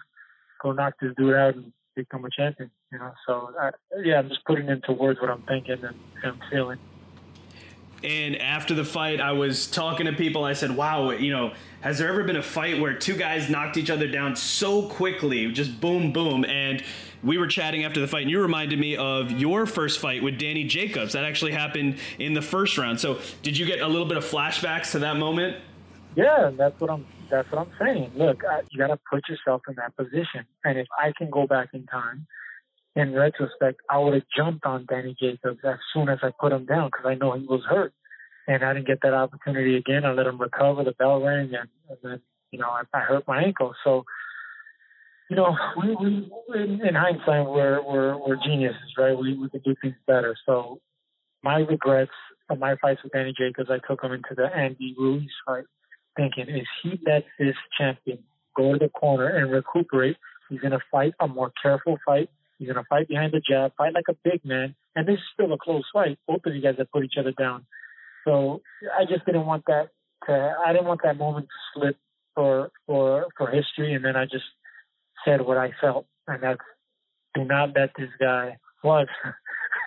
Go 0.62 0.72
knock 0.72 0.94
this 1.02 1.12
dude 1.18 1.36
out 1.36 1.56
and 1.56 1.74
become 1.96 2.26
a 2.26 2.30
champion. 2.30 2.72
You 2.92 3.00
know, 3.00 3.12
so 3.28 3.50
I, 3.60 3.72
yeah, 4.04 4.20
I'm 4.20 4.30
just 4.30 4.46
putting 4.46 4.70
into 4.70 4.94
words 4.94 5.20
what 5.20 5.30
I'm 5.30 5.44
thinking 5.48 5.78
and, 5.84 5.96
and 6.24 6.42
feeling. 6.52 6.80
And 8.04 8.36
after 8.36 8.74
the 8.74 8.84
fight, 8.84 9.22
I 9.22 9.32
was 9.32 9.68
talking 9.68 10.06
to 10.06 10.14
people. 10.14 10.44
I 10.44 10.54
said, 10.54 10.76
"Wow, 10.76 11.12
you 11.12 11.32
know, 11.32 11.54
has 11.82 11.98
there 11.98 12.10
ever 12.10 12.24
been 12.24 12.36
a 12.36 12.44
fight 12.44 12.80
where 12.80 12.94
two 12.94 13.16
guys 13.16 13.50
knocked 13.50 13.78
each 13.78 13.90
other 13.90 14.08
down 14.08 14.36
so 14.36 14.84
quickly, 14.84 15.52
just 15.52 15.80
boom, 15.80 16.12
boom?" 16.12 16.44
And 16.46 16.84
we 17.24 17.38
were 17.38 17.48
chatting 17.48 17.86
after 17.86 18.02
the 18.02 18.08
fight, 18.08 18.24
and 18.24 18.32
you 18.32 18.42
reminded 18.42 18.80
me 18.80 18.98
of 18.98 19.32
your 19.32 19.66
first 19.66 20.00
fight 20.00 20.22
with 20.22 20.38
Danny 20.38 20.66
Jacobs. 20.66 21.14
That 21.14 21.24
actually 21.24 21.54
happened 21.54 21.98
in 22.20 22.34
the 22.34 22.42
first 22.42 22.78
round. 22.78 23.00
So, 23.00 23.20
did 23.42 23.58
you 23.58 23.66
get 23.66 23.80
a 23.80 23.88
little 23.88 24.08
bit 24.08 24.18
of 24.18 24.26
flashbacks 24.26 24.92
to 24.92 25.00
that 25.00 25.18
moment? 25.18 25.58
Yeah, 26.16 26.52
that's 26.56 26.80
what 26.80 26.90
I'm. 26.90 27.06
That's 27.30 27.50
what 27.52 27.62
I'm 27.62 27.72
saying. 27.80 28.12
Look, 28.16 28.44
I, 28.46 28.62
you 28.70 28.78
got 28.78 28.88
to 28.88 29.00
put 29.10 29.28
yourself 29.28 29.64
in 29.68 29.76
that 29.76 29.96
position. 29.96 30.46
And 30.66 30.78
if 30.78 30.88
I 31.00 31.14
can 31.18 31.32
go 31.32 31.48
back 31.48 31.70
in 31.74 31.86
time, 31.88 32.28
in 32.96 33.14
retrospect, 33.14 33.82
I 33.90 33.98
would 33.98 34.14
have 34.14 34.24
jumped 34.36 34.66
on 34.66 34.86
Danny 34.90 35.16
Jacobs 35.20 35.60
as 35.64 35.78
soon 35.94 36.10
as 36.10 36.20
I 36.22 36.32
put 36.40 36.52
him 36.52 36.66
down 36.66 36.90
because 36.90 37.06
I 37.06 37.16
know 37.16 37.34
he 37.34 37.46
was 37.46 37.62
hurt, 37.68 37.94
and 38.48 38.64
I 38.64 38.74
didn't 38.74 38.88
get 38.88 39.02
that 39.02 39.14
opportunity 39.14 39.78
again. 39.78 40.06
I 40.06 40.14
let 40.14 40.28
him 40.28 40.40
recover. 40.40 40.84
The 40.84 40.94
bell 40.94 41.22
rang, 41.22 41.52
and, 41.54 41.70
and 41.90 41.98
then 42.04 42.22
you 42.52 42.60
know 42.60 42.70
I, 42.70 42.84
I 42.94 43.02
hurt 43.02 43.28
my 43.28 43.42
ankle. 43.42 43.74
So 43.84 44.06
you 45.30 45.38
know, 45.38 45.56
we, 45.82 45.96
we 45.96 46.30
in, 46.62 46.82
in 46.86 46.96
hindsight, 46.96 47.48
we're, 47.48 47.82
we're, 47.82 48.18
we're 48.18 48.38
geniuses, 48.46 48.94
right? 48.98 49.18
We, 49.18 49.36
we 49.36 49.50
could 49.50 49.64
do 49.64 49.74
things 49.82 49.96
better. 50.06 50.36
So 50.46 50.80
my 51.42 51.60
regrets 51.60 52.12
of 52.50 52.60
my 52.60 52.76
fights 52.82 53.02
with 53.04 53.14
Danny 53.14 53.34
Jacobs, 53.36 53.70
I 53.72 53.80
took 53.88 54.04
him 54.04 54.12
into 54.12 54.36
the 54.36 54.46
Andy 54.54 54.94
Ruiz 54.98 55.30
fight 55.46 55.64
thinking, 56.16 56.46
if 56.48 56.66
he 56.82 57.00
lets 57.06 57.26
this 57.40 57.56
champion 57.78 58.20
go 58.56 58.74
to 58.74 58.80
the 58.80 58.90
corner 58.90 59.28
and 59.28 59.52
recuperate, 59.52 60.18
he's 60.50 60.60
going 60.60 60.72
to 60.72 60.80
fight 60.92 61.14
a 61.20 61.28
more 61.28 61.52
careful 61.62 61.98
fight. 62.06 62.30
He's 62.64 62.72
going 62.72 62.84
to 62.84 62.88
fight 62.90 63.08
behind 63.08 63.34
the 63.34 63.42
jab, 63.42 63.74
fight 63.78 63.94
like 63.94 64.06
a 64.10 64.16
big 64.24 64.44
man. 64.46 64.76
And 64.96 65.08
this 65.08 65.16
is 65.16 65.22
still 65.34 65.52
a 65.54 65.58
close 65.58 65.84
fight. 65.92 66.18
Both 66.28 66.42
of 66.46 66.56
you 66.56 66.62
guys 66.62 66.76
have 66.78 66.92
put 66.92 67.04
each 67.04 67.16
other 67.20 67.32
down. 67.32 67.66
So 68.26 68.62
I 68.98 69.06
just 69.06 69.26
didn't 69.26 69.46
want 69.46 69.66
that 69.68 69.90
to, 70.28 70.56
I 70.66 70.72
didn't 70.72 70.88
want 70.88 71.02
that 71.04 71.18
moment 71.18 71.48
to 71.48 71.80
slip 71.80 71.98
for, 72.36 72.72
for, 72.86 73.28
for 73.38 73.50
history. 73.50 73.94
And 73.94 74.06
then 74.06 74.16
I 74.16 74.26
just 74.26 74.46
said 75.26 75.42
what 75.42 75.58
I 75.58 75.72
felt, 75.82 76.06
and 76.28 76.42
that's 76.42 76.60
do 77.36 77.44
not 77.44 77.70
let 77.76 77.90
this 77.98 78.10
guy 78.20 78.58
Plus, 78.84 79.08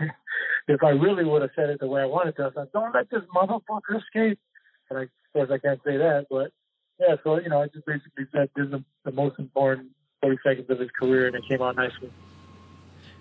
if 0.68 0.82
I 0.82 0.88
really 0.88 1.24
would 1.24 1.42
have 1.42 1.50
said 1.54 1.68
it 1.68 1.80
the 1.80 1.86
way 1.86 2.00
I 2.00 2.06
wanted 2.06 2.34
to, 2.36 2.44
I 2.44 2.50
said, 2.54 2.72
don't 2.72 2.94
let 2.94 3.10
this 3.10 3.20
motherfucker 3.34 4.00
escape. 4.00 4.40
And 4.88 4.98
I 4.98 5.02
of 5.02 5.08
course 5.34 5.50
I 5.52 5.58
can't 5.58 5.80
say 5.84 5.98
that, 5.98 6.26
but 6.30 6.50
yeah, 6.98 7.16
so 7.22 7.38
you 7.38 7.50
know, 7.50 7.60
I 7.60 7.66
just 7.66 7.84
basically 7.84 8.24
said 8.32 8.48
this 8.56 8.68
is 8.68 8.80
the 9.04 9.12
most 9.12 9.38
important 9.38 9.88
40 10.22 10.38
seconds 10.42 10.70
of 10.70 10.80
his 10.80 10.88
career, 10.98 11.26
and 11.26 11.36
it 11.36 11.42
came 11.46 11.60
out 11.60 11.76
nicely. 11.76 12.10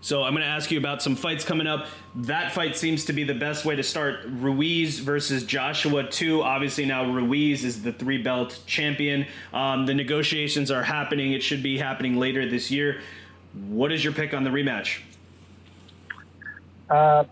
So 0.05 0.21
I'm 0.21 0.33
going 0.33 0.43
to 0.43 0.47
ask 0.47 0.69
you 0.69 0.77
about 0.77 1.01
some 1.01 1.15
fights 1.15 1.43
coming 1.43 1.65
up. 1.65 1.87
That 2.13 2.51
fight 2.51 2.77
seems 2.77 3.05
to 3.05 3.13
be 3.13 3.23
the 3.23 3.33
best 3.33 3.65
way 3.65 3.75
to 3.75 3.81
start. 3.81 4.19
Ruiz 4.27 4.99
versus 4.99 5.43
Joshua 5.43 6.03
2. 6.03 6.43
Obviously 6.43 6.85
now 6.85 7.11
Ruiz 7.11 7.65
is 7.65 7.81
the 7.81 7.91
three 7.91 8.21
belt 8.21 8.59
champion. 8.67 9.25
Um, 9.51 9.87
the 9.87 9.95
negotiations 9.95 10.69
are 10.69 10.83
happening. 10.83 11.31
It 11.31 11.41
should 11.41 11.63
be 11.63 11.79
happening 11.79 12.17
later 12.17 12.47
this 12.47 12.69
year. 12.69 13.01
What 13.67 13.91
is 13.91 14.03
your 14.03 14.13
pick 14.13 14.35
on 14.35 14.43
the 14.43 14.51
rematch? 14.51 14.99
Uh, 16.87 17.23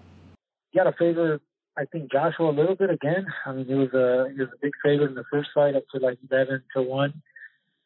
got 0.73 0.85
to 0.85 0.93
favor, 0.93 1.39
I 1.77 1.85
think 1.85 2.11
Joshua 2.11 2.49
a 2.49 2.57
little 2.57 2.75
bit 2.75 2.89
again. 2.89 3.27
I 3.45 3.51
mean, 3.51 3.67
he 3.67 3.75
was 3.75 3.93
a 3.93 4.31
he 4.33 4.39
was 4.39 4.49
a 4.49 4.57
big 4.63 4.73
favorite 4.83 5.09
in 5.09 5.15
the 5.15 5.25
first 5.31 5.51
fight, 5.53 5.75
up 5.75 5.83
to 5.93 5.99
like 5.99 6.17
eleven 6.31 6.63
to 6.75 6.81
one. 6.81 7.21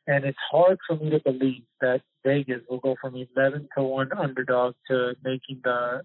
And 0.08 0.24
it's 0.24 0.38
hard 0.50 0.78
for 0.88 0.96
me 0.96 1.10
to 1.10 1.20
believe 1.20 1.64
that 1.82 2.02
Vegas 2.26 2.62
will 2.70 2.80
go 2.80 2.96
from 3.02 3.16
11 3.36 3.68
to 3.78 3.84
1 3.84 4.10
underdog 4.18 4.74
to 4.90 5.16
making 5.24 5.62
the 5.64 6.02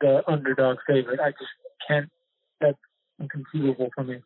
the 0.00 0.22
underdog 0.30 0.76
favorite. 0.86 1.20
I 1.20 1.30
just 1.30 1.50
can't, 1.88 2.08
that's 2.60 2.78
inconceivable 3.20 3.88
for 3.94 4.04
me. 4.04 4.20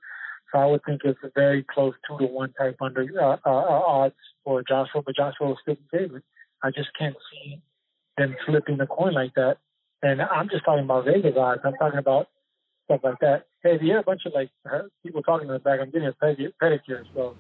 So 0.53 0.59
I 0.59 0.67
would 0.67 0.85
think 0.85 1.01
it's 1.05 1.19
a 1.25 1.31
very 1.35 1.65
close 1.65 1.95
2 2.09 2.19
to 2.19 2.27
1 2.27 2.53
type 2.55 2.77
under 2.81 3.07
uh, 3.19 3.37
uh, 3.47 3.51
uh, 3.51 3.83
odds 3.87 4.15
for 4.45 4.63
Joshua, 4.69 5.03
but 5.05 5.17
Joshua 5.17 5.47
will 5.49 5.59
still 5.63 5.77
be 5.77 5.99
favorite. 5.99 6.25
I 6.63 6.71
just 6.71 6.91
can't 6.99 7.17
see 7.31 7.63
them 8.19 8.37
flipping 8.45 8.77
the 8.77 8.87
coin 8.87 9.15
like 9.15 9.35
that. 9.35 9.59
And 10.03 10.21
I'm 10.21 10.49
just 10.51 10.65
talking 10.65 10.85
about 10.85 11.07
Vegas 11.07 11.37
odds. 11.39 11.63
I'm 11.65 11.75
talking 11.75 11.99
about 11.99 12.29
stuff 12.85 13.01
like 13.03 13.19
that. 13.21 13.47
Hey, 13.63 13.77
if 13.77 13.81
you 13.81 13.89
hear 13.89 14.01
a 14.01 14.03
bunch 14.03 14.23
of 14.27 14.33
like 14.35 14.51
people 15.03 15.23
talking 15.23 15.49
in 15.49 15.55
the 15.55 15.61
back, 15.61 15.81
I'm 15.81 15.91
getting 15.91 16.09
a 16.09 16.13
pedicure, 16.13 17.05
so 17.15 17.37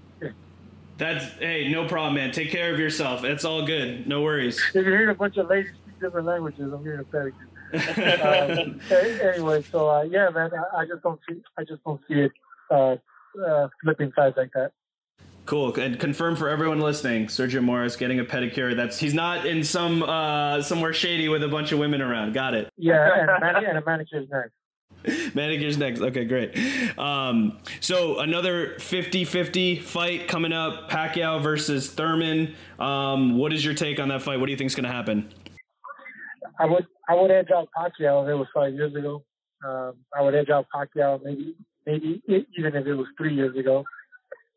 that's 0.98 1.24
hey, 1.38 1.68
no 1.70 1.86
problem, 1.86 2.14
man. 2.14 2.32
Take 2.32 2.50
care 2.50 2.72
of 2.72 2.78
yourself. 2.78 3.24
It's 3.24 3.44
all 3.44 3.66
good. 3.66 4.06
No 4.06 4.22
worries. 4.22 4.60
If 4.68 4.74
you're 4.74 4.84
hearing 4.84 5.10
a 5.10 5.14
bunch 5.14 5.36
of 5.36 5.48
ladies 5.48 5.72
speak 5.82 6.00
different 6.00 6.26
languages, 6.26 6.72
I'm 6.72 6.82
hearing 6.82 7.00
a 7.00 7.04
pedicure. 7.04 8.60
um, 8.60 8.80
anyway, 8.90 9.62
so 9.62 9.90
uh, 9.90 10.02
yeah, 10.02 10.28
man, 10.30 10.50
I, 10.54 10.80
I, 10.80 10.86
just 10.86 11.02
don't 11.02 11.18
see, 11.28 11.40
I 11.56 11.64
just 11.64 11.82
don't 11.84 12.00
see 12.06 12.20
it 12.20 12.32
uh, 12.70 12.96
uh, 13.44 13.68
flipping 13.82 14.12
sides 14.14 14.36
like 14.36 14.50
that. 14.54 14.72
Cool, 15.46 15.74
and 15.74 15.98
confirm 15.98 16.36
for 16.36 16.48
everyone 16.48 16.80
listening, 16.80 17.26
Sergio 17.26 17.62
Mora's 17.62 17.96
getting 17.96 18.20
a 18.20 18.24
pedicure. 18.24 18.76
That's 18.76 18.98
he's 18.98 19.14
not 19.14 19.44
in 19.44 19.64
some 19.64 20.02
uh, 20.04 20.62
somewhere 20.62 20.92
shady 20.92 21.28
with 21.28 21.42
a 21.42 21.48
bunch 21.48 21.72
of 21.72 21.80
women 21.80 22.00
around. 22.00 22.32
Got 22.32 22.54
it. 22.54 22.68
Yeah, 22.76 23.08
and, 23.18 23.30
mani- 23.40 23.66
and 23.66 23.78
a 23.78 23.84
manicure 23.84 24.20
is 24.20 24.28
nice. 24.28 24.50
Manicures 25.34 25.76
next. 25.78 26.00
Okay, 26.00 26.24
great. 26.24 26.56
Um, 26.98 27.58
so 27.80 28.18
another 28.20 28.74
50-50 28.76 29.82
fight 29.82 30.28
coming 30.28 30.52
up. 30.52 30.90
Pacquiao 30.90 31.42
versus 31.42 31.90
Thurman. 31.90 32.54
Um, 32.78 33.38
what 33.38 33.52
is 33.52 33.64
your 33.64 33.74
take 33.74 34.00
on 34.00 34.08
that 34.08 34.22
fight? 34.22 34.38
What 34.40 34.46
do 34.46 34.52
you 34.52 34.58
think 34.58 34.68
is 34.68 34.74
going 34.74 34.84
to 34.84 34.92
happen? 34.92 35.32
I 36.58 36.66
would 36.66 36.86
I 37.08 37.14
would 37.14 37.30
edge 37.30 37.50
out 37.50 37.68
Pacquiao 37.76 38.22
if 38.24 38.30
it 38.30 38.34
was 38.34 38.46
five 38.54 38.72
years 38.74 38.94
ago. 38.94 39.24
Um, 39.64 39.94
I 40.16 40.22
would 40.22 40.34
edge 40.34 40.50
out 40.50 40.66
Pacquiao 40.74 41.20
maybe, 41.22 41.54
maybe 41.86 42.22
even 42.28 42.76
if 42.76 42.86
it 42.86 42.94
was 42.94 43.06
three 43.16 43.34
years 43.34 43.56
ago. 43.56 43.84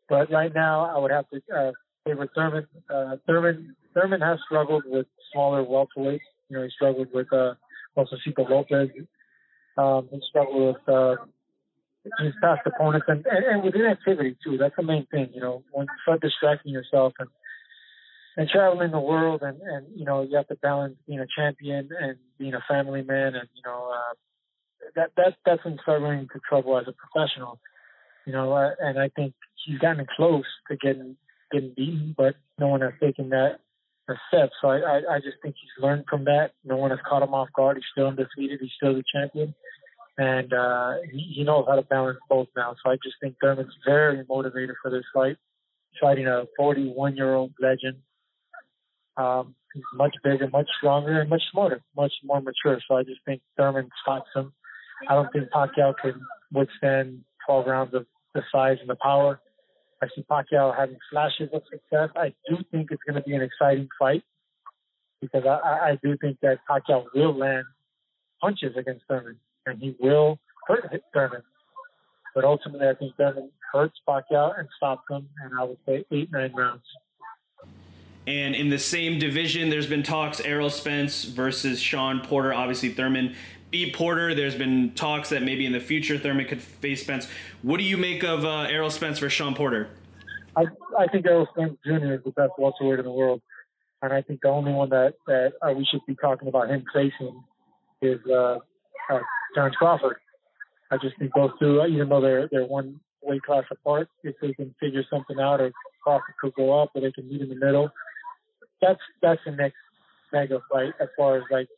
But 0.08 0.30
right 0.30 0.54
now, 0.54 0.84
I 0.94 0.98
would 0.98 1.10
have 1.10 1.24
to 1.30 1.40
uh, 1.54 1.72
favor 2.04 2.28
Thurman. 2.34 2.66
Uh, 2.88 3.16
Thurman 3.26 3.74
Thurman 3.94 4.20
has 4.20 4.38
struggled 4.44 4.84
with 4.86 5.06
smaller 5.32 5.64
welterweights. 5.64 6.20
You 6.48 6.58
know, 6.58 6.62
he 6.62 6.70
struggled 6.70 7.08
with 7.12 7.32
uh, 7.32 7.54
Josesito 7.96 8.48
Lopez. 8.48 8.88
Um, 9.76 10.08
he 10.10 10.20
struggled 10.28 10.76
with 10.76 10.88
uh, 10.88 11.16
his 12.22 12.32
past 12.40 12.62
opponents 12.66 13.06
and, 13.08 13.24
and, 13.26 13.44
and 13.44 13.62
with 13.62 13.74
inactivity 13.74 14.36
too. 14.42 14.56
That's 14.58 14.76
the 14.76 14.82
main 14.82 15.06
thing. 15.10 15.30
You 15.34 15.40
know, 15.40 15.62
when 15.72 15.86
you 15.86 15.98
start 16.02 16.20
distracting 16.20 16.72
yourself 16.72 17.12
and 17.18 17.28
and 18.38 18.48
traveling 18.50 18.90
the 18.90 19.00
world 19.00 19.42
and 19.42 19.60
and 19.62 19.86
you 19.94 20.04
know 20.04 20.22
you 20.22 20.36
have 20.36 20.48
to 20.48 20.56
balance 20.56 20.94
being 21.06 21.20
a 21.20 21.26
champion 21.36 21.88
and 21.98 22.16
being 22.38 22.54
a 22.54 22.64
family 22.68 23.02
man 23.02 23.34
and 23.34 23.48
you 23.54 23.62
know 23.64 23.90
uh, 23.94 24.14
that 24.94 25.10
that 25.16 25.34
that's 25.44 25.64
when 25.64 25.78
start 25.82 26.02
running 26.02 26.20
into 26.20 26.40
trouble 26.48 26.78
as 26.78 26.84
a 26.88 26.92
professional. 26.92 27.58
You 28.26 28.32
know, 28.32 28.52
uh, 28.52 28.70
and 28.80 28.98
I 28.98 29.08
think 29.08 29.34
he's 29.64 29.78
gotten 29.78 30.06
close 30.16 30.44
to 30.68 30.76
getting 30.76 31.16
getting 31.52 31.72
beaten, 31.76 32.14
but 32.16 32.34
no 32.58 32.68
one 32.68 32.80
has 32.80 32.92
taken 33.00 33.30
that 33.30 33.58
a 34.08 34.14
step. 34.28 34.50
So 34.60 34.68
I, 34.68 34.78
I 34.78 34.96
I 35.14 35.18
just 35.18 35.36
think 35.42 35.56
he's 35.60 35.82
learned 35.82 36.04
from 36.08 36.24
that. 36.24 36.52
No 36.64 36.76
one 36.76 36.90
has 36.90 37.00
caught 37.08 37.22
him 37.22 37.34
off 37.34 37.48
guard. 37.54 37.76
He's 37.76 37.84
still 37.92 38.08
undefeated. 38.08 38.60
He's 38.60 38.70
still 38.76 38.94
the 38.94 39.04
champion. 39.12 39.54
And 40.18 40.52
uh, 40.52 40.92
he, 41.12 41.34
he 41.36 41.44
knows 41.44 41.66
how 41.68 41.76
to 41.76 41.82
balance 41.82 42.18
both 42.28 42.48
now. 42.56 42.74
So 42.82 42.90
I 42.90 42.94
just 42.96 43.16
think 43.20 43.36
Thurman's 43.40 43.74
very 43.84 44.24
motivated 44.28 44.76
for 44.80 44.90
this 44.90 45.04
fight. 45.12 45.36
Fighting 46.00 46.26
a 46.26 46.44
41 46.56 47.16
year 47.16 47.34
old 47.34 47.52
legend 47.60 47.98
um, 49.16 49.54
he's 49.72 49.82
much 49.94 50.14
bigger, 50.22 50.48
much 50.48 50.68
stronger, 50.78 51.20
and 51.20 51.30
much 51.30 51.42
smarter, 51.50 51.82
much 51.96 52.12
more 52.22 52.40
mature. 52.40 52.80
So 52.88 52.96
I 52.96 53.02
just 53.02 53.20
think 53.24 53.40
Thurman 53.56 53.88
stops 54.02 54.28
him. 54.34 54.52
I 55.08 55.14
don't 55.14 55.32
think 55.32 55.50
Pacquiao 55.50 55.94
can 56.00 56.20
withstand 56.52 57.20
12 57.46 57.66
rounds 57.66 57.94
of 57.94 58.06
the 58.34 58.42
size 58.52 58.78
and 58.80 58.88
the 58.88 58.96
power. 59.02 59.40
I 60.02 60.08
see 60.14 60.24
Pacquiao 60.30 60.76
having 60.76 60.98
flashes 61.10 61.48
of 61.52 61.62
success. 61.70 62.10
I 62.16 62.34
do 62.48 62.58
think 62.70 62.90
it's 62.90 63.02
going 63.08 63.20
to 63.20 63.22
be 63.22 63.34
an 63.34 63.42
exciting 63.42 63.88
fight 63.98 64.22
because 65.20 65.44
I, 65.46 65.90
I 65.90 65.98
do 66.02 66.16
think 66.20 66.38
that 66.42 66.58
Pacquiao 66.68 67.06
will 67.14 67.36
land 67.36 67.64
punches 68.40 68.76
against 68.76 69.04
Thurman 69.08 69.38
and 69.64 69.80
he 69.80 69.96
will 70.00 70.38
hurt 70.66 70.84
Thurman. 71.14 71.42
But 72.34 72.44
ultimately, 72.44 72.86
I 72.86 72.94
think 72.94 73.16
Thurman 73.16 73.50
hurts 73.72 73.98
Pacquiao 74.06 74.58
and 74.58 74.68
stops 74.76 75.02
him, 75.10 75.26
and 75.42 75.58
I 75.58 75.64
would 75.64 75.78
say 75.86 76.04
eight, 76.12 76.30
nine 76.30 76.52
rounds. 76.54 76.84
And 78.26 78.54
in 78.54 78.68
the 78.68 78.78
same 78.78 79.18
division, 79.18 79.70
there's 79.70 79.86
been 79.86 80.02
talks 80.02 80.40
Errol 80.40 80.68
Spence 80.68 81.24
versus 81.24 81.80
Shawn 81.80 82.20
Porter. 82.20 82.52
Obviously, 82.52 82.90
Thurman 82.90 83.36
beat 83.70 83.94
Porter. 83.94 84.34
There's 84.34 84.54
been 84.54 84.92
talks 84.92 85.30
that 85.30 85.42
maybe 85.42 85.66
in 85.66 85.72
the 85.72 85.80
future 85.80 86.18
Thurman 86.18 86.46
could 86.46 86.60
face 86.60 87.02
Spence. 87.02 87.28
What 87.62 87.78
do 87.78 87.84
you 87.84 87.96
make 87.96 88.22
of 88.24 88.44
uh, 88.44 88.62
Errol 88.62 88.90
Spence 88.90 89.18
versus 89.18 89.32
Shawn 89.34 89.54
Porter? 89.54 89.88
I 90.56 90.64
I 90.98 91.06
think 91.06 91.26
Errol 91.26 91.46
Spence 91.52 91.76
Jr. 91.84 92.14
is 92.14 92.24
the 92.24 92.32
best 92.36 92.52
welterweight 92.58 92.98
in 92.98 93.04
the 93.04 93.12
world, 93.12 93.42
and 94.02 94.12
I 94.12 94.22
think 94.22 94.40
the 94.42 94.48
only 94.48 94.72
one 94.72 94.90
that 94.90 95.14
that 95.26 95.52
uh, 95.62 95.72
we 95.72 95.84
should 95.84 96.00
be 96.06 96.14
talking 96.16 96.48
about 96.48 96.70
him 96.70 96.84
facing 96.94 97.42
is 98.02 98.20
uh, 98.30 98.58
uh, 99.10 99.20
Terrence 99.54 99.76
Crawford. 99.76 100.16
I 100.90 100.96
just 100.98 101.18
think 101.18 101.32
those 101.34 101.50
two, 101.58 101.84
even 101.84 102.08
though 102.08 102.20
they're 102.20 102.48
they're 102.50 102.64
one 102.64 103.00
weight 103.22 103.42
class 103.42 103.64
apart, 103.70 104.08
if 104.22 104.34
they 104.40 104.52
can 104.52 104.74
figure 104.80 105.04
something 105.10 105.38
out, 105.40 105.60
or 105.60 105.72
Crawford 106.02 106.34
could 106.40 106.54
go 106.54 106.80
up, 106.80 106.90
or 106.94 107.00
they 107.00 107.12
can 107.12 107.28
meet 107.28 107.40
in 107.40 107.48
the 107.48 107.56
middle 107.56 107.90
that's 108.80 109.00
that's 109.22 109.40
the 109.44 109.52
next 109.52 109.76
mega 110.32 110.60
fight 110.70 110.92
as 111.00 111.08
far 111.16 111.36
as 111.36 111.44
like 111.50 111.68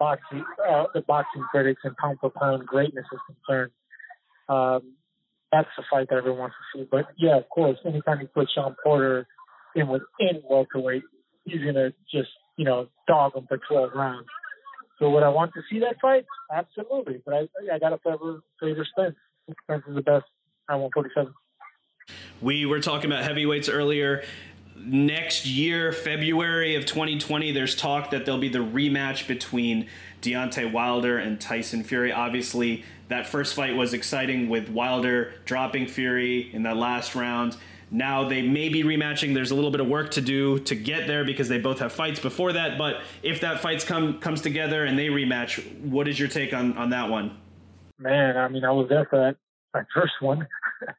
boxing, 0.00 0.44
uh, 0.68 0.84
the 0.94 1.02
boxing 1.02 1.44
critics 1.52 1.82
and 1.84 1.96
pound 1.98 2.18
for 2.20 2.30
pound 2.30 2.66
greatness 2.66 3.04
is 3.12 3.20
concerned. 3.26 3.70
Um, 4.48 4.94
that's 5.52 5.68
the 5.76 5.84
fight 5.88 6.08
that 6.08 6.16
everyone 6.16 6.40
wants 6.40 6.56
to 6.72 6.78
see. 6.78 6.88
But 6.90 7.06
yeah, 7.18 7.36
of 7.36 7.48
course, 7.50 7.78
anytime 7.86 8.20
you 8.20 8.26
put 8.28 8.48
Shawn 8.52 8.74
Porter 8.82 9.28
in 9.76 9.86
within 9.86 10.42
welterweight, 10.48 11.02
he's 11.44 11.62
gonna 11.62 11.90
just 12.10 12.30
you 12.56 12.64
know 12.64 12.88
dog 13.06 13.36
him 13.36 13.46
for 13.46 13.58
12 13.68 13.90
rounds. 13.94 14.26
So 14.98 15.10
would 15.10 15.22
I 15.22 15.28
want 15.28 15.52
to 15.54 15.60
see 15.70 15.78
that 15.80 15.96
fight? 16.00 16.24
Absolutely. 16.52 17.22
But 17.24 17.34
I 17.34 17.48
I 17.74 17.78
got 17.78 17.90
to 17.90 17.98
favor 17.98 18.40
favor 18.58 18.86
Spence. 18.90 19.16
Spence 19.64 19.84
is 19.88 19.94
the 19.94 20.02
best 20.02 20.24
at 20.68 20.74
147. 20.74 21.32
We 22.40 22.64
were 22.66 22.80
talking 22.80 23.10
about 23.10 23.24
heavyweights 23.24 23.68
earlier 23.68 24.24
next 24.84 25.46
year, 25.46 25.92
February 25.92 26.74
of 26.76 26.86
2020, 26.86 27.52
there's 27.52 27.74
talk 27.74 28.10
that 28.10 28.24
there'll 28.24 28.40
be 28.40 28.48
the 28.48 28.58
rematch 28.58 29.26
between 29.26 29.88
Deontay 30.22 30.72
Wilder 30.72 31.18
and 31.18 31.40
Tyson 31.40 31.84
Fury. 31.84 32.12
Obviously, 32.12 32.84
that 33.08 33.26
first 33.26 33.54
fight 33.54 33.76
was 33.76 33.92
exciting 33.92 34.48
with 34.48 34.68
Wilder 34.68 35.34
dropping 35.44 35.86
Fury 35.86 36.52
in 36.52 36.62
that 36.64 36.76
last 36.76 37.14
round. 37.14 37.56
Now 37.90 38.28
they 38.28 38.42
may 38.42 38.68
be 38.68 38.84
rematching. 38.84 39.34
There's 39.34 39.50
a 39.50 39.54
little 39.54 39.72
bit 39.72 39.80
of 39.80 39.88
work 39.88 40.12
to 40.12 40.20
do 40.20 40.60
to 40.60 40.76
get 40.76 41.08
there 41.08 41.24
because 41.24 41.48
they 41.48 41.58
both 41.58 41.80
have 41.80 41.92
fights 41.92 42.20
before 42.20 42.52
that. 42.52 42.78
But 42.78 43.02
if 43.22 43.40
that 43.40 43.60
fight 43.60 43.84
come 43.84 44.20
comes 44.20 44.42
together 44.42 44.84
and 44.84 44.96
they 44.96 45.08
rematch, 45.08 45.80
what 45.80 46.06
is 46.06 46.18
your 46.18 46.28
take 46.28 46.54
on, 46.54 46.76
on 46.78 46.90
that 46.90 47.10
one? 47.10 47.36
Man, 47.98 48.36
I 48.36 48.48
mean, 48.48 48.64
I 48.64 48.70
was 48.70 48.88
there 48.88 49.06
for 49.10 49.18
that, 49.18 49.36
that 49.74 49.86
first 49.92 50.12
one, 50.20 50.46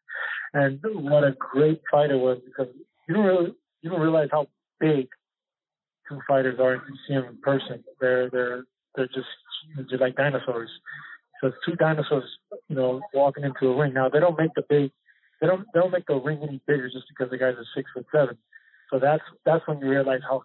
and 0.54 0.80
what 0.84 1.24
a 1.24 1.32
great 1.32 1.82
fight 1.90 2.12
it 2.12 2.16
was 2.16 2.40
because 2.46 2.68
you 3.08 3.16
don't 3.16 3.26
really 3.26 3.56
you 3.82 3.90
don't 3.90 4.02
realize 4.02 4.30
how 4.32 4.48
big 4.80 5.08
two 6.08 6.20
fighters 6.28 6.60
are 6.60 6.76
if 6.76 6.82
you 6.90 6.96
see 7.08 7.14
them 7.16 7.26
in 7.26 7.38
person. 7.42 7.84
They're 8.00 8.30
they're 8.30 8.66
they're 8.96 9.08
just 9.08 9.28
they're 9.90 10.00
like 10.00 10.16
dinosaurs. 10.16 10.70
So 11.40 11.48
it's 11.48 11.58
two 11.66 11.76
dinosaurs, 11.76 12.30
you 12.68 12.76
know, 12.76 13.02
walking 13.14 13.44
into 13.44 13.68
a 13.68 13.76
ring. 13.76 13.94
Now 13.94 14.10
they 14.10 14.20
don't 14.20 14.38
make 14.38 14.54
the 14.56 14.64
big 14.70 14.92
they 15.40 15.48
don't 15.48 15.66
they 15.74 15.80
don't 15.80 15.92
make 15.92 16.06
the 16.06 16.16
ring 16.16 16.40
any 16.44 16.62
bigger 16.68 16.90
just 16.90 17.06
because 17.10 17.32
the 17.32 17.38
guys 17.38 17.56
are 17.58 17.66
six 17.76 17.90
foot 17.94 18.06
seven. 18.12 18.38
So 18.92 19.00
that's 19.00 19.24
that's 19.46 19.68
when 19.68 19.80
you 19.80 19.90
realize 19.90 20.22
how 20.28 20.44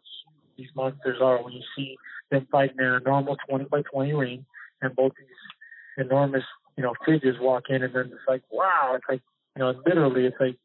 these 0.57 0.69
monsters 0.75 1.19
are 1.21 1.43
when 1.43 1.53
you 1.53 1.63
see 1.77 1.97
them 2.31 2.47
fighting 2.51 2.79
in 2.79 2.87
a 2.87 3.01
normal 3.01 3.37
twenty 3.49 3.65
by 3.65 3.83
twenty 3.83 4.15
ring 4.15 4.47
and 4.83 4.95
both 4.95 5.13
these 5.19 6.05
enormous, 6.07 6.45
you 6.77 6.83
know, 6.83 6.95
figures 7.05 7.37
walk 7.41 7.65
in 7.69 7.83
and 7.83 7.95
then 7.95 8.07
it's 8.07 8.29
like, 8.29 8.43
wow, 8.51 8.93
it's 8.95 9.05
like 9.09 9.21
you 9.57 9.61
know, 9.61 9.75
literally 9.87 10.27
it's 10.27 10.37
like 10.41 10.57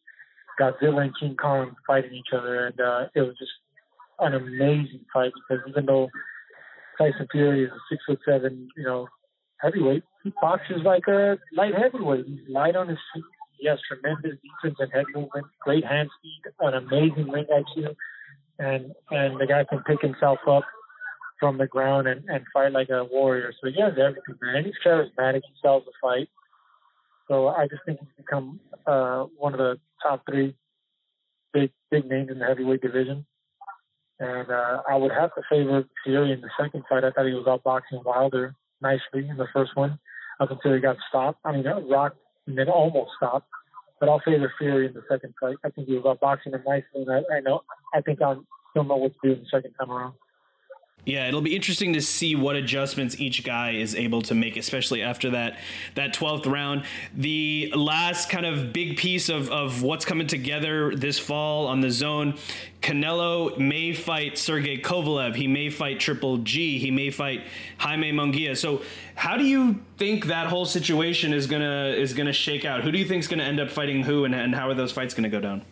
Godzilla 0.59 1.03
and 1.03 1.13
King 1.19 1.35
Kong 1.35 1.75
fighting 1.85 2.13
each 2.13 2.33
other, 2.33 2.67
and 2.67 2.79
uh, 2.79 3.07
it 3.15 3.21
was 3.21 3.35
just 3.37 3.51
an 4.19 4.35
amazing 4.35 5.05
fight 5.13 5.31
because 5.35 5.63
even 5.67 5.85
though 5.85 6.09
Tyson 6.97 7.27
Fury 7.31 7.65
is 7.65 7.71
a 7.71 7.79
six 7.89 8.03
foot 8.05 8.19
seven, 8.27 8.67
you 8.77 8.83
know, 8.83 9.07
heavyweight, 9.61 10.03
he 10.23 10.31
boxes 10.41 10.81
like 10.85 11.07
a 11.07 11.37
light 11.55 11.73
heavyweight. 11.75 12.25
He's 12.27 12.47
light 12.49 12.75
on 12.75 12.87
his 12.87 12.99
feet. 13.13 13.23
He 13.59 13.67
has 13.67 13.79
tremendous 13.87 14.39
defense 14.41 14.77
and 14.79 14.91
head 14.91 15.05
movement, 15.13 15.47
great 15.63 15.85
hand 15.85 16.09
speed, 16.17 16.53
an 16.59 16.73
amazing 16.73 17.29
ring 17.29 17.45
IQ, 17.51 17.95
and 18.59 18.91
and 19.11 19.39
the 19.39 19.47
guy 19.47 19.63
can 19.69 19.83
pick 19.83 20.01
himself 20.01 20.39
up 20.47 20.63
from 21.39 21.57
the 21.57 21.67
ground 21.67 22.07
and, 22.07 22.23
and 22.29 22.45
fight 22.53 22.71
like 22.71 22.89
a 22.89 23.03
warrior. 23.03 23.51
So 23.61 23.69
he 23.69 23.81
has 23.81 23.93
everything, 23.93 24.37
man. 24.41 24.63
He's 24.63 24.75
charismatic. 24.85 25.41
He 25.47 25.53
sells 25.61 25.83
the 25.85 25.91
fight. 25.99 26.29
So 27.31 27.47
I 27.47 27.65
just 27.65 27.81
think 27.85 27.99
he's 28.01 28.09
become 28.17 28.59
uh, 28.85 29.23
one 29.37 29.53
of 29.53 29.59
the 29.59 29.79
top 30.03 30.23
three 30.29 30.53
big 31.53 31.71
big 31.89 32.05
names 32.05 32.29
in 32.29 32.39
the 32.39 32.45
heavyweight 32.45 32.81
division. 32.81 33.25
And 34.19 34.51
uh, 34.51 34.81
I 34.87 34.97
would 34.97 35.11
have 35.11 35.33
to 35.35 35.41
favor 35.49 35.85
Fury 36.03 36.33
in 36.33 36.41
the 36.41 36.49
second 36.59 36.83
fight. 36.89 37.05
I 37.05 37.11
thought 37.11 37.25
he 37.25 37.33
was 37.33 37.47
outboxing 37.47 38.03
Wilder 38.03 38.53
nicely 38.81 39.29
in 39.29 39.37
the 39.37 39.47
first 39.53 39.71
one 39.77 39.97
up 40.41 40.51
until 40.51 40.73
he 40.73 40.81
got 40.81 40.97
stopped. 41.07 41.39
I 41.45 41.53
mean, 41.53 41.65
rocked 41.89 42.17
and 42.47 42.57
then 42.57 42.67
almost 42.67 43.11
stopped. 43.15 43.47
But 44.01 44.09
I'll 44.09 44.19
favor 44.19 44.51
Fury 44.59 44.87
in 44.87 44.93
the 44.93 45.03
second 45.09 45.33
fight. 45.39 45.55
I 45.63 45.69
think 45.69 45.87
he 45.87 45.95
was 45.95 46.03
outboxing 46.03 46.53
him 46.53 46.63
nicely, 46.67 47.03
and 47.07 47.11
I, 47.11 47.37
I 47.37 47.39
know 47.39 47.61
I 47.93 48.01
think 48.01 48.21
I'll 48.21 48.43
still 48.71 48.83
know 48.83 48.97
what 48.97 49.13
to 49.13 49.19
do 49.23 49.33
in 49.35 49.39
the 49.39 49.49
second 49.49 49.73
time 49.79 49.89
around. 49.89 50.15
Yeah, 51.03 51.27
it'll 51.27 51.41
be 51.41 51.55
interesting 51.55 51.93
to 51.93 52.01
see 52.01 52.35
what 52.35 52.55
adjustments 52.55 53.19
each 53.19 53.43
guy 53.43 53.71
is 53.71 53.95
able 53.95 54.21
to 54.23 54.35
make, 54.35 54.55
especially 54.55 55.01
after 55.01 55.31
that 55.31 55.57
that 55.95 56.13
twelfth 56.13 56.45
round. 56.45 56.83
The 57.15 57.73
last 57.75 58.29
kind 58.29 58.45
of 58.45 58.71
big 58.71 58.97
piece 58.97 59.27
of, 59.27 59.49
of 59.49 59.81
what's 59.81 60.05
coming 60.05 60.27
together 60.27 60.95
this 60.95 61.17
fall 61.17 61.65
on 61.65 61.81
DAZN. 61.81 62.39
Canelo 62.83 63.57
may 63.57 63.93
fight 63.93 64.37
Sergey 64.37 64.77
Kovalev. 64.77 65.35
He 65.35 65.47
may 65.47 65.71
fight 65.71 65.99
Triple 65.99 66.37
G. 66.37 66.77
He 66.77 66.91
may 66.91 67.09
fight 67.09 67.43
Jaime 67.77 68.11
Munguia. 68.11 68.55
So, 68.55 68.83
how 69.15 69.37
do 69.37 69.43
you 69.43 69.83
think 69.97 70.27
that 70.27 70.47
whole 70.47 70.65
situation 70.65 71.33
is 71.33 71.47
gonna 71.47 71.95
is 71.97 72.13
gonna 72.13 72.33
shake 72.33 72.63
out? 72.63 72.83
Who 72.83 72.91
do 72.91 72.99
you 72.99 73.05
think 73.05 73.21
is 73.23 73.27
gonna 73.27 73.43
end 73.43 73.59
up 73.59 73.71
fighting 73.71 74.03
who, 74.03 74.25
and, 74.25 74.35
and 74.35 74.53
how 74.53 74.69
are 74.69 74.75
those 74.75 74.91
fights 74.91 75.15
gonna 75.15 75.29
go 75.29 75.39
down? 75.39 75.63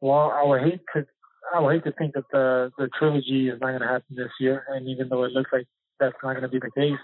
Well, 0.00 0.30
I 0.30 0.44
would 0.44 0.62
hate 0.62 0.80
to 0.94 1.06
I 1.54 1.60
would 1.60 1.74
hate 1.74 1.84
to 1.84 1.92
think 1.92 2.14
that 2.14 2.30
the 2.32 2.72
the 2.78 2.88
trilogy 2.98 3.48
is 3.48 3.60
not 3.60 3.68
going 3.68 3.80
to 3.80 3.88
happen 3.88 4.16
this 4.16 4.32
year, 4.38 4.64
and 4.68 4.88
even 4.88 5.08
though 5.08 5.24
it 5.24 5.32
looks 5.32 5.50
like 5.52 5.66
that's 5.98 6.16
not 6.22 6.32
going 6.32 6.42
to 6.42 6.48
be 6.48 6.58
the 6.58 6.70
case, 6.70 7.00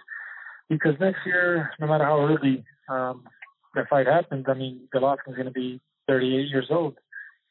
because 0.68 0.94
next 1.00 1.18
year, 1.26 1.70
no 1.80 1.86
matter 1.86 2.04
how 2.04 2.20
early 2.20 2.64
um, 2.88 3.24
the 3.74 3.84
fight 3.88 4.06
happens, 4.06 4.46
I 4.48 4.54
mean, 4.54 4.88
Golovkin's 4.94 5.34
going 5.34 5.46
to 5.46 5.50
be 5.50 5.80
38 6.08 6.48
years 6.48 6.68
old, 6.70 6.96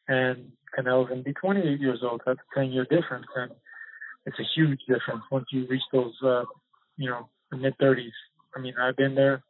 and 0.08 0.51
Canelo's 0.77 1.10
going 1.10 1.19
to 1.19 1.23
be 1.23 1.34
28 1.34 1.79
years 1.79 1.99
old. 2.03 2.21
That's 2.25 2.39
a 2.55 2.60
10 2.60 2.71
year 2.71 2.84
difference, 2.84 3.27
and 3.36 3.51
it's 4.25 4.39
a 4.39 4.47
huge 4.55 4.79
difference 4.88 5.23
once 5.31 5.45
you 5.51 5.67
reach 5.69 5.84
those, 5.91 6.13
uh, 6.23 6.43
you 6.97 7.10
know, 7.10 7.29
mid 7.51 7.77
30s. 7.77 8.10
I 8.55 8.62
mean, 8.62 8.73
I've 8.79 8.95
been 8.95 9.15
there. 9.15 9.43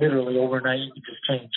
literally 0.00 0.38
overnight 0.38 0.78
you 0.78 1.02
just 1.04 1.24
change. 1.28 1.50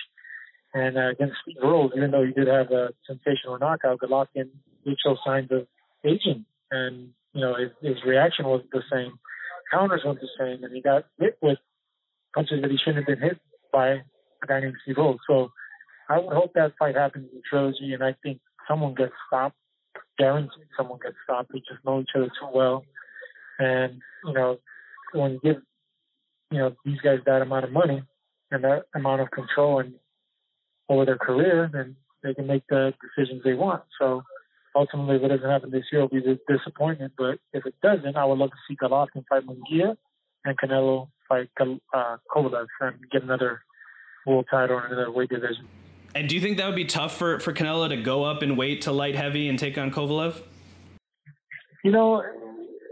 And 0.74 0.98
uh, 0.98 1.10
against 1.10 1.36
Steve 1.44 1.58
Rolls, 1.62 1.92
even 1.96 2.12
though 2.12 2.26
he 2.26 2.32
did 2.32 2.48
have 2.48 2.72
a 2.72 2.90
sensational 3.06 3.60
knockout, 3.60 4.00
Golovkin 4.00 4.50
did 4.86 4.98
show 5.04 5.16
signs 5.26 5.50
of 5.52 5.68
aging, 6.06 6.46
and 6.72 7.10
you 7.34 7.42
know 7.42 7.56
his, 7.56 7.72
his 7.82 8.04
reaction 8.06 8.46
wasn't 8.46 8.72
the 8.72 8.84
same, 8.92 9.14
counters 9.72 10.02
weren't 10.06 10.20
the 10.20 10.30
same, 10.40 10.64
and 10.64 10.76
he 10.76 10.82
got 10.82 11.06
hit 11.20 11.38
with 11.42 11.58
punches 12.34 12.62
that 12.62 12.72
he 12.72 12.78
shouldn't 12.78 13.08
have 13.08 13.20
been 13.20 13.30
hit 13.30 13.40
by 13.72 13.90
a 13.90 14.48
guy 14.48 14.60
named 14.60 14.76
Steve 14.84 14.96
Rolls. 14.98 15.20
So 15.28 15.52
I 16.10 16.20
would 16.20 16.34
hope 16.34 16.54
that 16.56 16.74
fight 16.78 16.96
happens 16.96 17.30
in 17.34 17.42
trilogy, 17.50 17.94
and 17.94 18.04
I 18.04 18.16
think 18.24 18.40
someone 18.68 18.94
gets 18.96 19.14
stopped. 19.28 19.56
Guaranteed, 20.18 20.68
someone 20.78 21.00
gets 21.02 21.16
stopped. 21.24 21.52
They 21.52 21.60
just 21.60 21.84
know 21.86 22.02
each 22.02 22.10
other 22.16 22.28
too 22.40 22.50
well, 22.54 22.84
and 23.60 24.00
you 24.26 24.34
know 24.34 24.58
when 25.14 25.34
you 25.34 25.40
give 25.44 25.62
you 26.52 26.60
know 26.60 26.76
these 26.86 27.00
guys 27.02 27.20
that 27.26 27.42
amount 27.42 27.66
of 27.66 27.72
money 27.72 28.04
and 28.52 28.64
that 28.64 28.84
amount 28.94 29.22
of 29.22 29.32
control 29.32 29.80
and 29.80 29.94
over 30.90 31.06
their 31.06 31.18
career, 31.18 31.70
then 31.72 31.96
they 32.24 32.34
can 32.34 32.48
make 32.48 32.64
the 32.70 32.94
decisions 33.02 33.42
they 33.44 33.54
want. 33.54 33.84
So 34.00 34.24
ultimately, 34.76 35.18
if 35.18 35.24
it 35.24 35.28
doesn't 35.30 35.50
happen 35.50 35.72
this 35.72 35.86
year, 35.92 36.02
it'll 36.02 36.10
be 36.10 36.30
a 36.30 36.54
disappointment. 36.58 37.14
But 37.18 37.40
if 37.54 37.66
it 37.66 37.76
doesn't, 37.82 38.16
I 38.16 38.26
would 38.26 38.38
love 38.38 38.52
to 38.52 38.58
see 38.68 38.76
Golovkin 38.76 39.24
fight 39.30 39.44
Munguia 39.46 39.96
and 40.46 40.58
Canelo 40.58 41.10
fight 41.28 41.50
uh, 41.60 42.18
Kovalev 42.34 42.68
and 42.82 42.98
get 43.12 43.24
another 43.24 43.62
world 44.26 44.46
title 44.50 44.80
in 44.80 44.86
another 44.86 45.12
weight 45.12 45.30
division. 45.30 45.68
And 46.14 46.28
do 46.28 46.36
you 46.36 46.42
think 46.42 46.58
that 46.58 46.68
would 46.68 46.76
be 46.76 46.86
tough 46.86 47.18
for, 47.18 47.40
for 47.40 47.54
Canelo 47.54 47.88
to 47.90 47.98
go 47.98 48.24
up 48.24 48.42
and 48.42 48.58
weight 48.58 48.82
to 48.84 48.92
light 48.92 49.16
heavy 49.16 49.48
and 49.48 49.58
take 49.58 49.78
on 49.78 49.92
Kovalev? 49.92 50.42
You 51.84 51.92
know, 51.92 52.22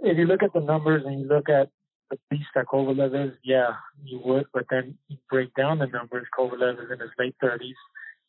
if 0.03 0.17
you 0.17 0.25
look 0.25 0.41
at 0.41 0.53
the 0.53 0.61
numbers 0.61 1.03
and 1.05 1.19
you 1.19 1.27
look 1.27 1.49
at 1.49 1.69
the 2.09 2.17
beast 2.29 2.47
that 2.55 2.65
Kovalev 2.65 3.27
is, 3.27 3.35
yeah, 3.43 3.71
you 4.03 4.21
would. 4.23 4.45
But 4.53 4.65
then 4.69 4.97
you 5.09 5.17
break 5.29 5.53
down 5.55 5.79
the 5.79 5.87
numbers. 5.87 6.27
Kovalev 6.37 6.83
is 6.83 6.91
in 6.91 6.99
his 6.99 7.09
late 7.19 7.35
30s. 7.43 7.73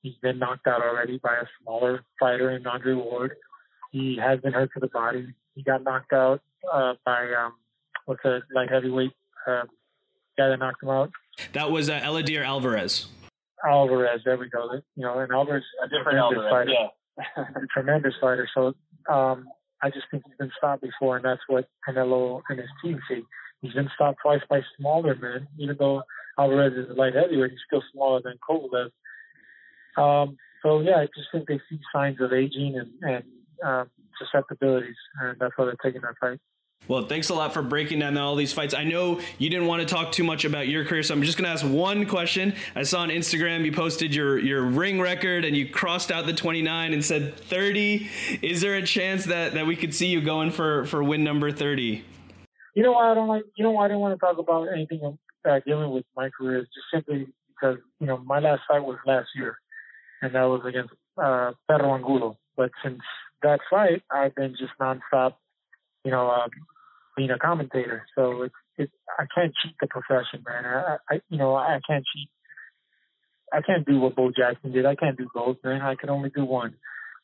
He's 0.03 0.15
been 0.23 0.39
knocked 0.39 0.67
out 0.67 0.83
already 0.83 1.19
by 1.19 1.35
a 1.35 1.47
smaller 1.63 2.05
fighter 2.19 2.51
in 2.51 2.67
Andre 2.67 2.95
Ward. 2.95 3.37
He 3.93 4.19
has 4.21 4.41
been 4.41 4.53
hurt 4.53 4.71
to 4.75 4.81
the 4.81 4.89
body. 4.89 5.35
He 5.55 5.63
got 5.63 5.83
knocked 5.83 6.13
out 6.13 6.41
uh, 6.73 6.95
by 7.05 7.27
um, 7.33 7.55
what's 8.07 8.25
a 8.25 8.41
light 8.55 8.71
heavyweight 8.71 9.13
uh, 9.47 9.65
guy 10.39 10.49
that 10.49 10.59
knocked 10.59 10.83
him 10.83 10.89
out. 10.89 11.11
That 11.53 11.71
was 11.71 11.91
uh, 11.91 12.01
Eleider 12.01 12.45
Alvarez. 12.45 13.09
Alvarez, 13.65 14.23
there 14.25 14.39
we 14.39 14.49
go. 14.49 14.71
You 14.97 15.03
know, 15.03 15.19
and 15.19 15.31
Alvarez 15.33 15.65
a 15.85 15.89
different 15.89 16.19
Alvarez, 16.19 16.51
fighter. 16.51 16.71
yeah. 16.71 17.45
tremendous 17.75 18.15
fighter. 18.21 18.49
So 18.55 18.75
um, 19.13 19.49
I 19.83 19.91
just 19.91 20.07
think 20.11 20.23
he's 20.27 20.37
been 20.39 20.53
stopped 20.57 20.83
before, 20.83 21.17
and 21.17 21.25
that's 21.25 21.43
what 21.49 21.69
Canelo 21.87 22.43
and 22.49 22.59
his 22.59 22.69
team 22.83 23.01
see. 23.09 23.23
He's 23.61 23.75
been 23.75 23.91
stopped 23.95 24.19
twice 24.23 24.41
by 24.49 24.61
smaller 24.79 25.15
men, 25.15 25.47
even 25.59 25.77
though 25.79 26.03
Alvarez 26.39 26.73
is 26.73 26.91
a 26.91 26.95
light 26.95 27.15
heavyweight. 27.15 27.51
He's 27.51 27.61
still 27.67 27.83
smaller 27.93 28.21
than 28.23 28.35
Kovalev. 28.49 28.91
Um, 29.97 30.37
so 30.63 30.81
yeah, 30.81 30.97
I 30.97 31.07
just 31.07 31.29
think 31.33 31.49
they 31.49 31.61
see 31.69 31.81
signs 31.93 32.21
of 32.21 32.33
aging 32.33 32.79
and, 32.79 32.91
and 33.03 33.25
um, 33.65 33.91
susceptibilities, 34.19 34.97
and 35.23 35.37
that's 35.39 35.53
why 35.57 35.67
they're 35.67 35.77
taking 35.83 36.03
that 36.03 36.15
fight. 36.21 36.39
Well, 36.89 37.05
thanks 37.07 37.29
a 37.29 37.35
lot 37.35 37.53
for 37.53 37.63
breaking 37.63 38.01
down 38.01 38.17
all 38.17 38.35
these 38.37 38.53
fights. 38.53 38.75
I 38.75 38.85
know 38.85 39.21
you 39.39 39.51
didn't 39.51 39.67
want 39.67 39.87
to 39.87 39.95
talk 39.95 40.13
too 40.13 40.25
much 40.25 40.45
about 40.45 40.67
your 40.67 40.85
career, 40.85 41.03
so 41.03 41.15
I'm 41.15 41.23
just 41.23 41.37
going 41.37 41.45
to 41.45 41.51
ask 41.51 41.65
one 41.65 42.07
question. 42.07 42.55
I 42.75 42.83
saw 42.83 43.01
on 43.01 43.11
Instagram 43.11 43.65
you 43.65 43.71
posted 43.71 44.15
your, 44.15 44.39
your 44.39 44.63
ring 44.63 45.01
record 45.01 45.45
and 45.45 45.55
you 45.55 45.69
crossed 45.69 46.11
out 46.11 46.27
the 46.27 46.33
29 46.33 46.93
and 46.93 47.05
said 47.05 47.37
30. 47.37 48.09
Is 48.43 48.63
there 48.63 48.75
a 48.77 48.83
chance 48.83 49.27
that, 49.27 49.53
that 49.55 49.67
we 49.67 49.77
could 49.77 49.95
see 49.95 50.07
you 50.07 50.21
going 50.23 50.51
for, 50.51 50.87
for 50.87 51.05
win 51.05 51.23
number 51.23 51.53
30? 51.53 52.03
You 52.75 52.83
know 52.83 52.93
why 52.93 53.11
I 53.11 53.15
don't 53.15 53.29
like. 53.29 53.43
You 53.57 53.65
know 53.65 53.73
why 53.73 53.85
I 53.85 53.89
didn't 53.89 54.01
want 54.01 54.19
to 54.19 54.27
talk 54.27 54.39
about 54.39 54.69
anything 54.73 55.19
uh, 55.49 55.61
dealing 55.67 55.91
with 55.91 56.05
my 56.17 56.31
career 56.31 56.59
is 56.61 56.67
just 56.67 56.87
simply 56.93 57.27
because 57.49 57.79
you 57.99 58.07
know 58.07 58.19
my 58.19 58.39
last 58.39 58.63
fight 58.69 58.83
was 58.83 58.97
last 59.07 59.29
year, 59.35 59.59
and 60.23 60.35
that 60.35 60.45
was 60.45 60.63
against 60.67 60.93
uh, 61.23 61.53
Perro 61.69 61.95
Angulo. 61.95 62.39
But 62.57 62.71
since 62.85 63.01
that 63.43 63.61
fight, 63.71 64.03
I've 64.11 64.35
been 64.35 64.55
just 64.59 64.73
nonstop, 64.81 65.35
you 66.05 66.11
know, 66.11 66.29
uh, 66.29 66.49
being 67.17 67.31
a 67.31 67.39
commentator. 67.39 68.07
So 68.15 68.43
it's 68.43 68.55
it, 68.77 68.91
I 69.19 69.25
can't 69.35 69.53
cheat 69.63 69.75
the 69.81 69.87
profession, 69.87 70.45
man. 70.47 70.65
I, 70.65 70.97
I 71.09 71.21
you 71.29 71.39
know 71.39 71.55
I 71.55 71.81
can't 71.87 72.05
cheat. 72.15 72.29
I 73.53 73.61
can't 73.63 73.87
do 73.87 73.99
what 73.99 74.17
Bo 74.17 74.31
Jackson 74.31 74.73
did. 74.73 74.87
I 74.87 74.95
can't 74.95 75.19
do 75.19 75.29
both, 75.35 75.57
man. 75.65 75.83
I 75.83 75.97
can 75.97 76.09
only 76.09 76.31
do 76.31 76.45
one. 76.45 76.75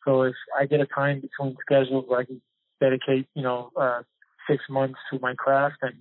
So 0.04 0.22
if 0.22 0.34
I 0.58 0.66
get 0.66 0.80
a 0.80 0.86
time 0.86 1.20
between 1.20 1.56
schedules 1.62 2.04
where 2.08 2.20
I 2.20 2.24
can 2.24 2.42
dedicate, 2.80 3.26
you 3.34 3.42
know, 3.42 3.70
uh, 3.76 4.02
six 4.48 4.62
months 4.68 4.98
to 5.12 5.18
my 5.20 5.34
craft 5.34 5.76
and 5.82 5.94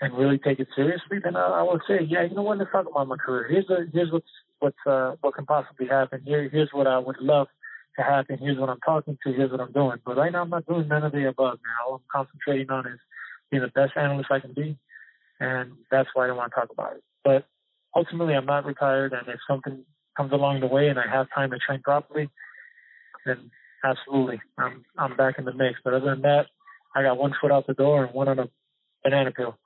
and 0.00 0.16
really 0.16 0.38
take 0.38 0.60
it 0.60 0.68
seriously, 0.76 1.18
then 1.22 1.34
I, 1.34 1.60
I 1.60 1.62
would 1.62 1.80
say, 1.88 1.98
yeah, 2.08 2.22
you 2.22 2.34
know 2.34 2.42
what? 2.42 2.58
Let's 2.58 2.70
talk 2.70 2.86
about 2.88 3.08
my 3.08 3.16
career. 3.16 3.48
Here's 3.50 3.68
a, 3.68 3.90
here's 3.92 4.12
what's 4.12 4.28
what's 4.60 4.76
uh, 4.86 5.12
what 5.20 5.34
can 5.34 5.46
possibly 5.46 5.86
happen. 5.86 6.22
Here 6.24 6.48
here's 6.48 6.70
what 6.72 6.86
I 6.86 6.98
would 6.98 7.20
love 7.20 7.48
to 7.98 8.04
happen. 8.04 8.38
Here's 8.38 8.58
what 8.58 8.68
I'm 8.68 8.80
talking 8.80 9.18
to. 9.24 9.32
Here's 9.32 9.50
what 9.50 9.60
I'm 9.60 9.72
doing. 9.72 9.98
But 10.04 10.16
right 10.16 10.32
now, 10.32 10.42
I'm 10.42 10.50
not 10.50 10.66
doing 10.66 10.88
none 10.88 11.04
of 11.04 11.12
the 11.12 11.28
above. 11.28 11.58
Now, 11.62 11.86
all 11.88 11.94
I'm 11.96 12.00
concentrating 12.10 12.70
on 12.70 12.86
is 12.86 12.98
being 13.50 13.62
the 13.62 13.68
best 13.68 13.92
analyst 13.96 14.30
I 14.30 14.40
can 14.40 14.54
be, 14.54 14.78
and 15.40 15.72
that's 15.90 16.08
why 16.14 16.24
I 16.24 16.26
don't 16.28 16.36
want 16.36 16.52
to 16.52 16.60
talk 16.60 16.70
about 16.70 16.96
it. 16.96 17.02
But 17.24 17.46
ultimately, 17.94 18.34
I'm 18.34 18.46
not 18.46 18.64
retired, 18.64 19.12
and 19.12 19.28
if 19.28 19.40
something 19.48 19.84
comes 20.16 20.32
along 20.32 20.60
the 20.60 20.66
way 20.66 20.88
and 20.88 20.98
I 20.98 21.08
have 21.10 21.26
time 21.34 21.50
to 21.50 21.58
train 21.58 21.80
properly, 21.82 22.28
then 23.24 23.50
absolutely, 23.84 24.40
I'm 24.56 24.84
I'm 24.96 25.16
back 25.16 25.38
in 25.38 25.44
the 25.44 25.52
mix. 25.52 25.78
But 25.84 25.94
other 25.94 26.10
than 26.10 26.22
that, 26.22 26.46
I 26.94 27.02
got 27.02 27.18
one 27.18 27.34
foot 27.40 27.52
out 27.52 27.66
the 27.66 27.74
door 27.74 28.04
and 28.04 28.14
one 28.14 28.28
on 28.28 28.38
a 28.38 28.48
banana 29.02 29.30
peel. 29.30 29.58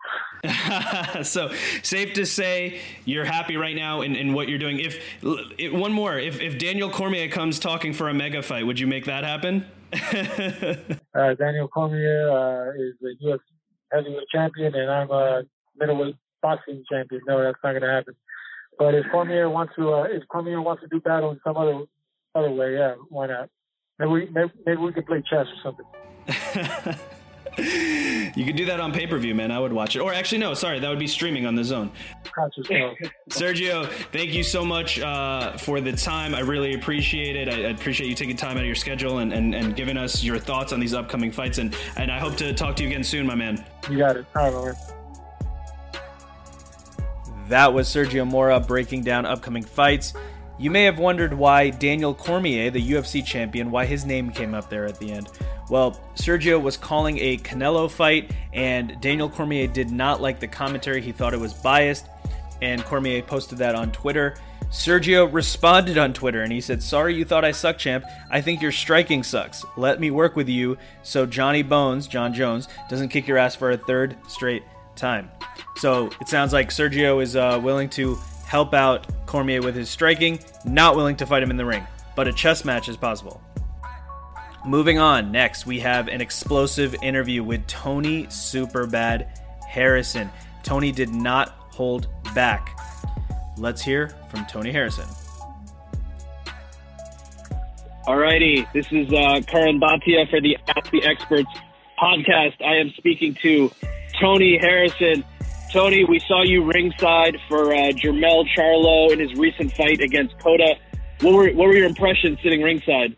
so 1.23 1.53
safe 1.83 2.15
to 2.15 2.27
say 2.27 2.81
you're 3.05 3.25
happy 3.25 3.57
right 3.57 3.77
now 3.77 4.01
in, 4.01 4.17
in 4.17 4.33
what 4.33 4.49
you're 4.49 4.59
doing. 4.59 4.81
If, 4.81 4.99
if 5.59 5.73
one 5.73 5.93
more, 5.93 6.19
if, 6.19 6.41
if 6.41 6.59
Daniel 6.59 6.91
Cormier 6.91 7.29
comes 7.29 7.59
talking 7.59 7.93
for 7.93 8.09
a 8.09 8.15
mega 8.15 8.43
fight, 8.43 8.67
would 8.67 8.79
you 8.79 8.87
make 8.87 9.05
that 9.07 9.25
happen? 9.25 9.67
uh, 11.15 11.35
Daniel 11.35 11.69
Cormier 11.69 12.31
uh, 12.31 12.71
is 12.73 12.95
the 13.01 13.15
UFC 13.25 13.41
heavyweight 13.93 14.29
champion, 14.35 14.75
and 14.75 14.91
I'm 14.91 15.11
a 15.11 15.43
middleweight 15.77 16.17
boxing 16.41 16.83
champion. 16.91 17.21
No, 17.27 17.43
that's 17.43 17.59
not 17.63 17.73
going 17.73 17.83
to 17.83 17.89
happen. 17.89 18.15
But 18.79 18.95
if 18.95 19.05
Cormier 19.13 19.51
wants 19.51 19.75
to, 19.77 19.93
uh, 19.93 20.05
if 20.05 20.27
Cormier 20.29 20.61
wants 20.61 20.83
to 20.83 20.89
do 20.89 21.01
battle 21.01 21.31
in 21.31 21.41
some 21.45 21.57
other 21.57 21.85
other 22.35 22.51
way, 22.51 22.75
yeah, 22.75 22.95
why 23.11 23.27
not? 23.27 23.51
Maybe 23.99 24.11
we 24.11 24.29
maybe, 24.33 24.51
maybe 24.67 24.81
we 24.81 24.93
could 24.93 25.07
play 25.07 25.23
chess 25.29 25.47
or 25.47 25.63
something. 25.63 25.87
you 28.35 28.45
could 28.45 28.57
do 28.57 28.65
that 28.67 28.81
on 28.81 28.93
pay 28.93 29.07
per 29.07 29.19
view, 29.19 29.35
man. 29.35 29.51
I 29.51 29.59
would 29.59 29.73
watch 29.73 29.97
it. 29.97 30.01
Or 30.01 30.13
actually, 30.13 30.39
no, 30.39 30.55
sorry, 30.55 30.81
that 30.81 30.89
would 30.89 30.99
be 30.99 31.07
streaming 31.07 31.47
on 31.47 31.55
DAZN. 31.55 31.91
Sergio, 33.29 33.89
thank 34.13 34.33
you 34.33 34.43
so 34.43 34.65
much 34.65 35.01
uh, 35.01 35.57
for 35.59 35.81
the 35.81 35.93
time. 35.93 36.35
I 36.35 36.41
really 36.41 36.75
appreciate 36.75 37.37
it. 37.37 37.49
I, 37.49 37.69
I, 37.69 37.71
appreciate 37.71 38.09
you 38.09 38.15
taking 38.15 38.37
time 38.37 38.57
out 38.57 38.61
of 38.61 38.67
your 38.67 38.75
schedule 38.75 39.19
and, 39.19 39.33
and, 39.33 39.55
and 39.55 39.77
giving 39.77 39.97
us 39.97 40.23
your 40.23 40.39
thoughts 40.39 40.73
on 40.73 40.81
these 40.81 40.95
upcoming 40.95 41.31
fights. 41.31 41.59
And, 41.59 41.77
and 41.97 42.11
I 42.11 42.19
hope 42.19 42.37
to 42.37 42.55
talk 42.55 42.77
to 42.77 42.83
you 42.83 42.89
again 42.89 43.05
soon, 43.05 43.27
my 43.27 43.35
man. 43.35 43.65
You 43.91 43.99
got 43.99 44.17
it. 44.17 44.27
All 44.35 44.51
right, 44.51 44.77
That 47.49 47.73
was 47.73 47.89
Sergio 47.89 48.27
Mora 48.27 48.61
breaking 48.61 49.03
down 49.03 49.27
upcoming 49.27 49.63
fights. 49.63 50.15
You 50.63 50.71
may 50.71 50.85
have 50.85 51.01
wondered 51.01 51.35
why 51.35 51.71
Daniel 51.71 52.15
Cormier, 52.15 52.71
the 52.71 52.93
UFC 52.93 53.27
champion, 53.27 53.73
why 53.73 53.85
his 53.85 54.05
name 54.05 54.31
came 54.31 54.55
up 54.55 54.71
there 54.71 54.87
at 54.87 54.97
the 55.01 55.11
end. 55.11 55.29
Well, 55.69 56.01
Sergio 56.15 56.63
was 56.63 56.77
calling 56.77 57.19
a 57.19 57.37
Canelo 57.39 57.91
fight, 57.91 58.31
and 58.53 59.01
Daniel 59.01 59.29
Cormier 59.29 59.67
did 59.67 59.91
not 59.91 60.21
like 60.21 60.39
the 60.39 60.47
commentary. 60.47 61.03
He 61.03 61.11
thought 61.11 61.35
it 61.35 61.41
was 61.41 61.53
biased, 61.53 62.07
and 62.61 62.85
Cormier 62.85 63.23
posted 63.23 63.59
that 63.59 63.75
on 63.75 63.91
Twitter. 63.91 64.37
Sergio 64.71 65.29
responded 65.33 65.99
on 65.99 66.13
Twitter 66.13 66.43
and 66.43 66.53
he 66.53 66.61
said, 66.61 66.81
Sorry 66.81 67.17
you 67.17 67.25
thought 67.25 67.45
I 67.45 67.51
suck, 67.51 67.77
champ. 67.77 68.05
I 68.31 68.41
think 68.41 68.63
your 68.63 68.73
striking 68.73 69.25
sucks. 69.25 69.65
Let 69.77 69.99
me 69.99 70.13
work 70.13 70.37
with 70.37 70.49
you 70.49 70.79
so 71.03 71.27
Johnny 71.27 71.63
Bones, 71.63 72.07
Jon 72.07 72.33
Jones, 72.33 72.69
doesn't 72.89 73.09
kick 73.09 73.27
your 73.27 73.37
ass 73.37 73.57
for 73.57 73.73
a 73.73 73.77
third 73.77 74.17
straight 74.29 74.63
time. 74.95 75.29
So 75.77 76.09
it 76.21 76.29
sounds 76.29 76.53
like 76.53 76.71
Sergio 76.71 77.21
is 77.21 77.35
uh, 77.35 77.61
willing 77.63 77.91
to 77.91 78.17
help 78.53 78.75
out 78.75 79.07
Cormier 79.25 79.63
with 79.63 79.75
his 79.75 79.89
striking, 79.89 80.39
not 80.67 80.95
willing 80.95 81.17
to 81.17 81.25
fight 81.25 81.43
him 81.43 81.51
in 81.51 81.57
the 81.57 81.65
ring. 81.65 81.83
But 82.15 82.29
a 82.29 82.35
chess 82.35 82.67
match 82.67 82.87
is 82.87 82.99
possible. 82.99 83.41
Moving 84.67 84.99
on, 84.99 85.33
next 85.33 85.65
we 85.65 85.81
have 85.81 86.07
an 86.09 86.21
explosive 86.21 86.95
interview 87.03 87.43
with 87.43 87.67
Tony 87.67 88.25
Superbad 88.25 89.27
Harrison. 89.67 90.31
Tony 90.63 90.93
did 90.93 91.09
not 91.09 91.49
hold 91.71 92.09
back. 92.35 92.79
Let's 93.57 93.81
hear 93.81 94.15
from 94.29 94.45
Tony 94.45 94.71
Harrison. 94.71 95.07
Alrighty, 98.07 98.71
this 98.75 98.87
is 98.93 99.11
uh, 99.15 99.41
Karan 99.47 99.81
Bhatia 99.81 100.29
for 100.29 100.43
the 100.43 100.59
Ask 100.69 100.91
the 100.91 101.03
Experts 101.05 101.49
podcast. 101.99 102.61
I 102.63 102.77
am 102.77 102.91
speaking 102.99 103.35
to 103.37 103.73
Tony 104.21 104.59
Harrison. 104.61 105.25
Tony, 105.73 106.05
we 106.05 106.21
saw 106.29 106.43
you 106.43 106.65
ringside 106.65 107.39
for 107.49 107.73
uh, 107.73 107.93
Jermell 107.93 108.45
Charlo 108.55 109.11
in 109.11 109.19
his 109.19 109.33
recent 109.39 109.73
fight 109.73 110.03
against 110.03 110.39
Cota. 110.39 110.75
What 111.23 111.33
were 111.33 111.49
what 111.53 111.69
were 111.69 111.75
your 111.75 111.87
impressions 111.87 112.39
sitting 112.43 112.61
ringside? 112.61 113.17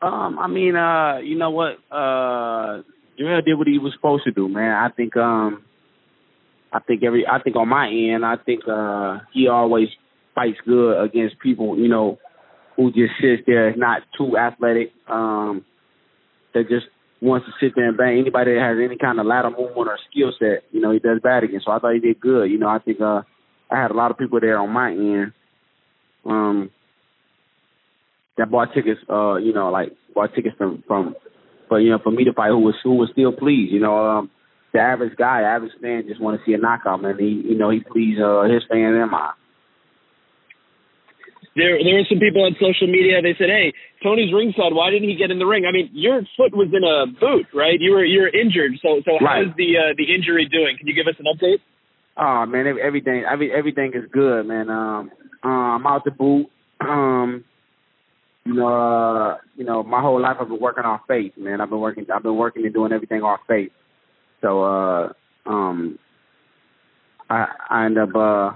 Um, 0.00 0.36
I 0.40 0.48
mean, 0.48 0.74
uh, 0.74 1.18
you 1.18 1.36
know 1.38 1.50
what? 1.50 1.78
Uh, 1.92 2.82
Jermell 3.16 3.44
did 3.44 3.54
what 3.54 3.68
he 3.68 3.78
was 3.78 3.92
supposed 3.92 4.24
to 4.24 4.32
do, 4.32 4.48
man. 4.48 4.72
I 4.74 4.88
think, 4.88 5.16
um, 5.16 5.62
I 6.72 6.80
think 6.80 7.04
every 7.04 7.24
I 7.24 7.40
think 7.40 7.54
on 7.54 7.68
my 7.68 7.88
end, 7.88 8.26
I 8.26 8.34
think 8.36 8.62
uh 8.66 9.20
he 9.32 9.46
always 9.46 9.88
fights 10.34 10.58
good 10.66 11.04
against 11.04 11.38
people, 11.38 11.78
you 11.78 11.86
know, 11.86 12.18
who 12.74 12.90
just 12.90 13.12
sits 13.20 13.42
there, 13.46 13.76
not 13.76 14.02
too 14.18 14.36
athletic, 14.36 14.92
um, 15.06 15.64
that 16.52 16.68
just 16.68 16.86
wants 17.22 17.46
to 17.46 17.52
sit 17.60 17.74
there 17.76 17.88
and 17.88 17.96
bang 17.96 18.18
anybody 18.18 18.54
that 18.54 18.60
has 18.60 18.78
any 18.82 18.98
kind 18.98 19.20
of 19.20 19.26
ladder 19.26 19.50
movement 19.50 19.88
or 19.88 19.98
skill 20.10 20.32
set, 20.38 20.64
you 20.72 20.80
know, 20.80 20.90
he 20.90 20.98
does 20.98 21.20
bad 21.22 21.44
against. 21.44 21.66
So 21.66 21.72
I 21.72 21.78
thought 21.78 21.94
he 21.94 22.00
did 22.00 22.20
good. 22.20 22.50
You 22.50 22.58
know, 22.58 22.68
I 22.68 22.78
think 22.80 23.00
uh 23.00 23.22
I 23.70 23.80
had 23.80 23.92
a 23.92 23.94
lot 23.94 24.10
of 24.10 24.18
people 24.18 24.40
there 24.40 24.58
on 24.58 24.70
my 24.70 24.90
end. 24.90 25.32
Um 26.26 26.70
that 28.36 28.50
bought 28.50 28.74
tickets, 28.74 29.00
uh, 29.08 29.36
you 29.36 29.52
know, 29.52 29.70
like 29.70 29.92
bought 30.14 30.34
tickets 30.34 30.56
from 30.58 30.82
from 30.86 31.14
for 31.68 31.80
you 31.80 31.90
know, 31.90 31.98
for 32.02 32.10
me 32.10 32.24
to 32.24 32.32
fight 32.32 32.50
who 32.50 32.58
was 32.58 32.74
who 32.82 32.96
was 32.96 33.10
still 33.12 33.32
pleased, 33.32 33.72
you 33.72 33.80
know, 33.80 33.96
um 33.96 34.30
the 34.72 34.80
average 34.80 35.16
guy, 35.16 35.42
average 35.42 35.72
fan 35.80 36.04
just 36.08 36.20
want 36.20 36.40
to 36.40 36.44
see 36.44 36.54
a 36.54 36.58
knockout, 36.58 37.02
man. 37.02 37.18
He 37.18 37.42
you 37.46 37.56
know, 37.56 37.70
he 37.70 37.80
pleased 37.80 38.20
uh 38.20 38.42
his 38.42 38.62
fans 38.68 38.96
and 38.98 39.10
mine 39.10 39.32
there 41.56 41.76
there 41.82 41.94
were 42.00 42.08
some 42.08 42.18
people 42.18 42.44
on 42.44 42.56
social 42.56 42.88
media. 42.88 43.20
They 43.20 43.34
said, 43.36 43.48
"Hey, 43.52 43.72
Tony's 44.02 44.32
ringside. 44.32 44.72
Why 44.72 44.90
didn't 44.90 45.08
he 45.08 45.16
get 45.16 45.30
in 45.30 45.38
the 45.38 45.46
ring?" 45.46 45.66
I 45.66 45.72
mean, 45.72 45.90
your 45.92 46.22
foot 46.36 46.56
was 46.56 46.72
in 46.72 46.84
a 46.84 47.06
boot, 47.06 47.46
right? 47.52 47.76
You 47.78 47.92
were 47.92 48.04
you're 48.04 48.28
injured. 48.28 48.72
So 48.80 49.02
so 49.04 49.20
right. 49.20 49.44
how's 49.44 49.56
the 49.56 49.76
uh, 49.76 49.92
the 49.96 50.14
injury 50.14 50.48
doing? 50.48 50.76
Can 50.78 50.86
you 50.86 50.94
give 50.94 51.06
us 51.06 51.18
an 51.20 51.26
update? 51.28 51.60
Oh 52.16 52.46
man, 52.46 52.66
everything 52.66 53.24
every 53.30 53.52
everything 53.52 53.92
is 53.94 54.08
good, 54.10 54.46
man. 54.46 54.70
Um, 54.70 55.10
uh, 55.44 55.76
I'm 55.76 55.86
out 55.86 56.04
the 56.04 56.10
boot. 56.10 56.48
Um, 56.80 57.44
you 58.44 58.54
know, 58.54 58.66
uh, 58.66 59.36
you 59.56 59.64
know, 59.64 59.82
my 59.82 60.00
whole 60.00 60.20
life 60.20 60.36
I've 60.40 60.48
been 60.48 60.60
working 60.60 60.84
on 60.84 61.00
faith, 61.06 61.32
man. 61.36 61.60
I've 61.60 61.70
been 61.70 61.80
working, 61.80 62.06
I've 62.12 62.22
been 62.22 62.36
working 62.36 62.64
and 62.64 62.74
doing 62.74 62.92
everything 62.92 63.22
off 63.22 63.40
faith. 63.46 63.70
So, 64.40 64.64
uh, 64.64 65.12
um, 65.46 65.98
I 67.30 67.46
I 67.70 67.84
end 67.86 67.98
up 67.98 68.14
uh 68.14 68.52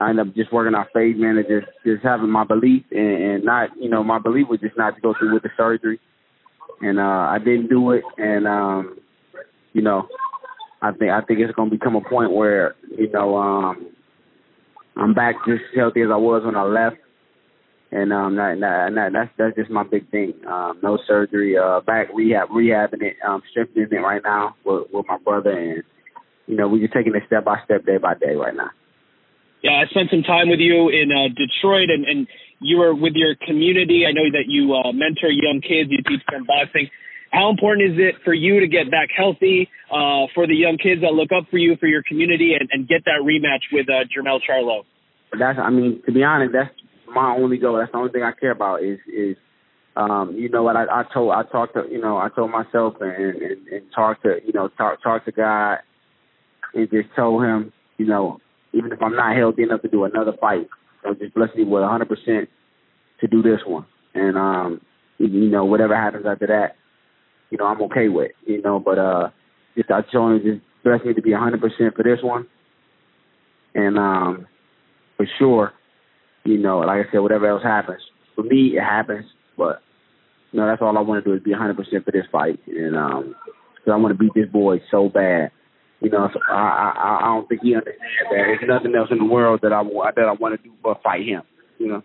I 0.00 0.10
ended 0.10 0.28
up 0.28 0.34
just 0.34 0.52
working 0.52 0.74
on 0.74 0.86
man, 0.94 1.38
and 1.38 1.46
just 1.48 1.66
just 1.84 2.04
having 2.04 2.30
my 2.30 2.44
belief 2.44 2.84
and, 2.92 3.22
and 3.22 3.44
not, 3.44 3.70
you 3.76 3.88
know, 3.88 4.04
my 4.04 4.18
belief 4.18 4.46
was 4.48 4.60
just 4.60 4.76
not 4.78 4.94
to 4.94 5.00
go 5.00 5.14
through 5.18 5.34
with 5.34 5.42
the 5.42 5.50
surgery, 5.56 5.98
and 6.80 7.00
uh 7.00 7.02
I 7.02 7.38
didn't 7.38 7.68
do 7.68 7.90
it, 7.92 8.04
and 8.16 8.46
um, 8.46 8.98
you 9.72 9.82
know, 9.82 10.06
I 10.80 10.92
think 10.92 11.10
I 11.10 11.20
think 11.22 11.40
it's 11.40 11.54
gonna 11.54 11.70
become 11.70 11.96
a 11.96 12.08
point 12.08 12.32
where 12.32 12.76
you 12.96 13.10
know 13.10 13.36
um 13.36 13.90
I'm 14.96 15.14
back 15.14 15.36
just 15.46 15.62
as 15.72 15.76
healthy 15.76 16.02
as 16.02 16.10
I 16.12 16.16
was 16.16 16.42
when 16.44 16.56
I 16.56 16.62
left, 16.62 16.96
and 17.90 18.12
um 18.12 18.36
that, 18.36 18.60
that 18.60 19.10
that's 19.12 19.30
that's 19.36 19.56
just 19.56 19.70
my 19.70 19.82
big 19.82 20.08
thing. 20.12 20.34
Um, 20.46 20.78
no 20.80 20.98
surgery, 21.08 21.58
uh, 21.58 21.80
back 21.80 22.08
rehab, 22.14 22.50
rehabbing 22.50 23.02
it, 23.02 23.16
um, 23.26 23.42
strengthening 23.50 23.88
it 23.90 23.96
right 23.96 24.22
now 24.22 24.54
with 24.64 24.86
with 24.92 25.06
my 25.08 25.18
brother, 25.18 25.50
and 25.50 25.82
you 26.46 26.54
know 26.56 26.68
we're 26.68 26.82
just 26.82 26.94
taking 26.94 27.16
it 27.16 27.24
step 27.26 27.44
by 27.44 27.58
step, 27.64 27.84
day 27.84 27.98
by 27.98 28.14
day 28.14 28.36
right 28.36 28.54
now. 28.54 28.70
Yeah, 29.62 29.82
I 29.82 29.90
spent 29.90 30.10
some 30.10 30.22
time 30.22 30.48
with 30.48 30.60
you 30.60 30.88
in 30.88 31.10
uh, 31.10 31.34
Detroit, 31.34 31.90
and, 31.90 32.04
and 32.04 32.28
you 32.60 32.78
were 32.78 32.94
with 32.94 33.14
your 33.14 33.34
community. 33.46 34.04
I 34.06 34.12
know 34.12 34.30
that 34.30 34.46
you 34.46 34.74
uh, 34.74 34.92
mentor 34.92 35.30
young 35.30 35.60
kids, 35.60 35.90
you 35.90 35.98
teach 36.06 36.22
them 36.30 36.46
boxing. 36.46 36.90
How 37.32 37.50
important 37.50 37.92
is 37.92 37.98
it 37.98 38.22
for 38.24 38.32
you 38.32 38.60
to 38.60 38.68
get 38.68 38.90
back 38.90 39.10
healthy, 39.14 39.68
uh, 39.90 40.30
for 40.34 40.46
the 40.46 40.54
young 40.54 40.78
kids 40.78 41.02
that 41.02 41.12
look 41.12 41.30
up 41.34 41.50
for 41.50 41.58
you, 41.58 41.76
for 41.76 41.86
your 41.86 42.02
community, 42.02 42.54
and, 42.58 42.68
and 42.72 42.88
get 42.88 43.04
that 43.04 43.20
rematch 43.20 43.66
with 43.72 43.86
uh, 43.90 44.06
Jermell 44.08 44.40
Charlo? 44.48 44.84
That's, 45.38 45.58
I 45.58 45.70
mean, 45.70 46.00
to 46.06 46.12
be 46.12 46.24
honest, 46.24 46.54
that's 46.54 46.72
my 47.12 47.34
only 47.36 47.58
goal. 47.58 47.78
That's 47.78 47.92
the 47.92 47.98
only 47.98 48.12
thing 48.12 48.22
I 48.22 48.32
care 48.32 48.52
about 48.52 48.82
is 48.82 48.98
is 49.12 49.36
um, 49.96 50.36
you 50.36 50.48
know 50.48 50.62
what 50.62 50.76
I, 50.76 50.84
I 50.84 51.04
told 51.12 51.32
I 51.32 51.42
talked 51.42 51.74
to 51.74 51.84
you 51.90 52.00
know 52.00 52.16
I 52.16 52.28
told 52.34 52.50
myself 52.50 52.94
and, 53.00 53.12
and 53.12 53.66
and 53.68 53.82
talked 53.94 54.22
to 54.22 54.36
you 54.46 54.52
know 54.52 54.68
talk 54.68 55.02
talk 55.02 55.24
to 55.24 55.32
God 55.32 55.78
and 56.74 56.88
just 56.90 57.08
told 57.16 57.44
him 57.44 57.72
you 57.98 58.06
know 58.06 58.40
even 58.72 58.92
if 58.92 59.02
I'm 59.02 59.16
not 59.16 59.36
healthy 59.36 59.62
enough 59.62 59.82
to 59.82 59.88
do 59.88 60.04
another 60.04 60.32
fight. 60.40 60.68
So 61.02 61.14
just 61.14 61.34
bless 61.34 61.54
me 61.54 61.64
with 61.64 61.82
100% 61.82 62.46
to 63.20 63.26
do 63.26 63.42
this 63.42 63.60
one. 63.66 63.86
And, 64.14 64.36
um, 64.36 64.80
you 65.18 65.50
know, 65.50 65.64
whatever 65.64 65.96
happens 65.96 66.26
after 66.26 66.46
that, 66.46 66.76
you 67.50 67.58
know, 67.58 67.66
I'm 67.66 67.80
okay 67.82 68.08
with, 68.08 68.32
you 68.46 68.60
know, 68.62 68.78
but, 68.78 68.98
uh, 68.98 69.30
just, 69.76 69.90
I 69.90 70.00
him 70.00 70.40
just 70.42 70.60
bless 70.84 71.04
me 71.04 71.14
to 71.14 71.22
be 71.22 71.30
100% 71.30 71.60
for 71.94 72.02
this 72.02 72.18
one. 72.22 72.46
And, 73.74 73.98
um, 73.98 74.46
for 75.16 75.26
sure, 75.38 75.72
you 76.44 76.58
know, 76.58 76.78
like 76.80 77.06
I 77.06 77.12
said, 77.12 77.18
whatever 77.18 77.46
else 77.46 77.62
happens, 77.62 78.02
for 78.34 78.42
me, 78.42 78.76
it 78.76 78.82
happens, 78.82 79.24
but, 79.56 79.82
you 80.52 80.60
know, 80.60 80.66
that's 80.66 80.82
all 80.82 80.96
I 80.96 81.00
want 81.00 81.24
to 81.24 81.30
do 81.30 81.36
is 81.36 81.42
be 81.42 81.52
100% 81.52 81.76
for 82.04 82.10
this 82.10 82.26
fight. 82.30 82.60
And, 82.66 82.96
um, 82.96 83.34
cause 83.84 83.92
I 83.92 83.96
want 83.96 84.16
to 84.16 84.22
beat 84.22 84.34
this 84.34 84.50
boy 84.50 84.80
so 84.90 85.08
bad. 85.08 85.50
You 86.00 86.10
know, 86.10 86.28
so 86.32 86.38
I, 86.48 86.94
I 86.94 87.18
I 87.22 87.26
don't 87.34 87.48
think 87.48 87.62
he 87.62 87.74
understands 87.74 88.30
that. 88.30 88.46
There's 88.46 88.70
nothing 88.70 88.94
else 88.94 89.10
in 89.10 89.18
the 89.18 89.26
world 89.26 89.60
that 89.62 89.72
I 89.72 89.82
that 89.82 90.28
I 90.30 90.32
want 90.38 90.54
to 90.54 90.62
do 90.62 90.74
but 90.82 91.02
fight 91.02 91.26
him. 91.26 91.42
You 91.78 91.88
know. 91.88 92.02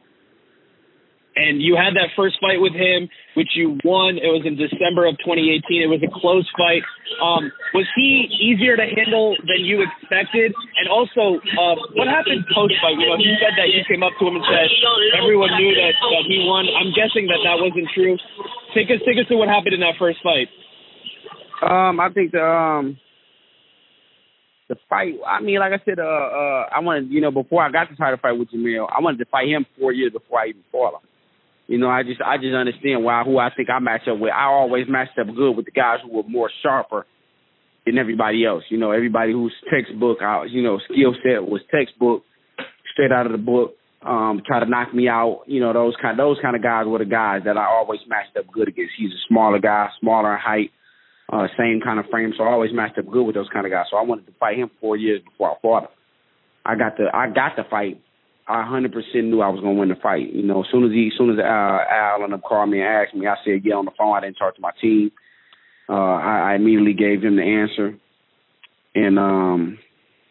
And 1.34 1.58
you 1.66 1.74
had 1.74 1.98
that 1.98 2.14
first 2.14 2.38
fight 2.38 2.62
with 2.62 2.78
him, 2.78 3.10
which 3.34 3.58
you 3.58 3.82
won. 3.82 4.22
It 4.22 4.30
was 4.30 4.46
in 4.46 4.54
December 4.54 5.10
of 5.10 5.18
2018. 5.26 5.82
It 5.82 5.90
was 5.90 6.06
a 6.06 6.12
close 6.14 6.46
fight. 6.54 6.86
Um, 7.18 7.50
was 7.74 7.90
he 7.98 8.30
easier 8.38 8.78
to 8.78 8.86
handle 8.86 9.34
than 9.42 9.66
you 9.66 9.82
expected? 9.82 10.54
And 10.78 10.86
also, 10.94 11.42
uh, 11.42 11.76
what 11.98 12.06
happened 12.06 12.46
post 12.54 12.78
fight? 12.86 13.02
You 13.02 13.10
know, 13.10 13.18
he 13.18 13.34
said 13.42 13.58
that 13.58 13.74
you 13.74 13.82
came 13.90 14.06
up 14.06 14.14
to 14.22 14.30
him 14.30 14.38
and 14.38 14.46
said 14.46 14.70
everyone 15.18 15.58
knew 15.58 15.74
that, 15.74 15.98
that 15.98 16.26
he 16.30 16.38
won. 16.46 16.70
I'm 16.70 16.94
guessing 16.94 17.26
that 17.34 17.42
that 17.42 17.58
wasn't 17.58 17.90
true. 17.98 18.14
Take 18.78 18.94
us, 18.94 19.02
take 19.02 19.18
us 19.18 19.26
to 19.34 19.38
what 19.38 19.50
happened 19.50 19.74
in 19.74 19.82
that 19.82 19.98
first 19.98 20.22
fight. 20.22 20.54
Um, 21.66 21.98
I 21.98 22.14
think 22.14 22.30
the 22.30 22.46
um, 22.46 23.02
the 24.74 24.80
fight. 24.90 25.16
I 25.26 25.42
mean, 25.42 25.60
like 25.60 25.74
I 25.74 25.84
said, 25.86 26.00
uh, 26.00 26.04
uh, 26.04 26.70
I 26.74 26.80
wanted, 26.80 27.12
you 27.12 27.22
know, 27.22 27.32
before 27.32 27.64
I 27.64 27.72
got 27.72 27.90
the 27.90 27.96
title 27.96 28.20
fight 28.22 28.34
with 28.34 28.50
Jermell, 28.52 28.88
I 28.90 29.02
wanted 29.02 29.18
to 29.20 29.26
fight 29.26 29.48
him 29.48 29.66
four 29.80 29.92
years 29.92 30.12
before 30.12 30.40
I 30.40 30.48
even 30.48 30.64
fought 30.72 30.96
him. 30.96 31.08
You 31.68 31.78
know, 31.78 31.90
I 31.90 32.04
just, 32.04 32.22
I 32.22 32.38
just 32.38 32.54
understand 32.54 33.04
why 33.04 33.24
who 33.24 33.38
I 33.40 33.50
think 33.56 33.70
I 33.70 33.80
match 33.80 34.08
up 34.10 34.20
with. 34.20 34.32
I 34.32 34.46
always 34.46 34.86
matched 34.90 35.18
up 35.18 35.28
good 35.34 35.52
with 35.52 35.66
the 35.66 35.72
guys 35.72 36.00
who 36.04 36.12
were 36.12 36.24
more 36.28 36.52
sharper 36.62 37.06
than 37.86 37.98
everybody 37.98 38.46
else. 38.46 38.64
You 38.70 38.78
know, 38.78 38.92
everybody 38.92 39.32
whose 39.32 39.54
textbook, 39.72 40.18
uh, 40.22 40.44
you 40.44 40.62
know, 40.62 40.80
skill 40.86 41.16
set 41.24 41.44
was 41.44 41.62
textbook, 41.72 42.24
straight 42.92 43.12
out 43.12 43.26
of 43.26 43.32
the 43.32 43.38
book. 43.38 43.76
Um, 44.02 44.42
try 44.46 44.60
to 44.60 44.70
knock 44.70 44.94
me 44.94 45.08
out. 45.08 45.44
You 45.48 45.62
know, 45.62 45.72
those 45.72 45.96
kind, 46.02 46.20
those 46.20 46.38
kind 46.42 46.58
of 46.58 46.62
guys 46.62 46.86
were 46.86 47.00
the 47.00 47.06
guys 47.06 47.44
that 47.46 47.56
I 47.56 47.66
always 47.66 48.02
matched 48.08 48.36
up 48.38 48.52
good 48.52 48.68
against. 48.68 48.92
He's 48.98 49.12
a 49.12 49.24
smaller 49.30 49.60
guy, 49.60 49.88
smaller 50.02 50.34
in 50.34 50.40
height 50.42 50.72
uh, 51.34 51.48
same 51.58 51.82
kind 51.84 52.00
of 52.00 52.06
frame, 52.12 52.34
so 52.38 52.44
I 52.44 52.52
always 52.52 52.72
matched 52.74 53.00
up 53.00 53.10
good 53.10 53.24
with 53.24 53.36
those 53.36 53.50
kind 53.52 53.66
of 53.66 53.72
guys. 53.72 53.86
So 53.90 53.98
I 53.98 54.04
wanted 54.04 54.28
to 54.28 54.34
fight 54.40 54.58
him 54.58 54.70
four 54.80 54.96
years 54.96 55.22
before 55.24 55.52
I 55.52 55.56
fought 55.62 55.84
him. 55.84 55.90
I 56.66 56.76
got 56.76 56.98
the 56.98 57.06
I 57.14 57.28
got 57.28 57.56
the 57.56 57.64
fight. 57.70 58.00
I 58.48 58.64
hundred 58.64 58.94
percent 58.94 59.26
knew 59.26 59.42
I 59.42 59.50
was 59.50 59.62
gonna 59.62 59.80
win 59.80 59.90
the 59.90 59.96
fight. 59.96 60.32
You 60.32 60.44
know, 60.44 60.62
as 60.62 60.68
soon 60.72 60.84
as 60.86 60.92
he, 60.92 61.10
as 61.12 61.18
soon 61.18 61.32
as 61.32 61.40
uh, 61.40 61.44
Al 61.44 62.24
and 62.24 62.34
them 62.34 62.42
called 62.42 62.70
me 62.70 62.82
and 62.82 62.88
asked 62.88 63.16
me, 63.16 63.26
I 63.26 63.36
said, 63.44 63.64
"Get 63.64 63.74
on 63.74 63.86
the 63.86 63.92
phone." 63.98 64.16
I 64.16 64.22
didn't 64.22 64.38
talk 64.38 64.56
to 64.56 64.62
my 64.62 64.72
team. 64.80 65.12
Uh, 65.90 65.94
I, 65.94 66.52
I 66.52 66.56
immediately 66.56 66.94
gave 66.94 67.24
him 67.24 67.36
the 67.36 67.44
answer, 67.44 67.98
and 68.96 69.20
um, 69.20 69.80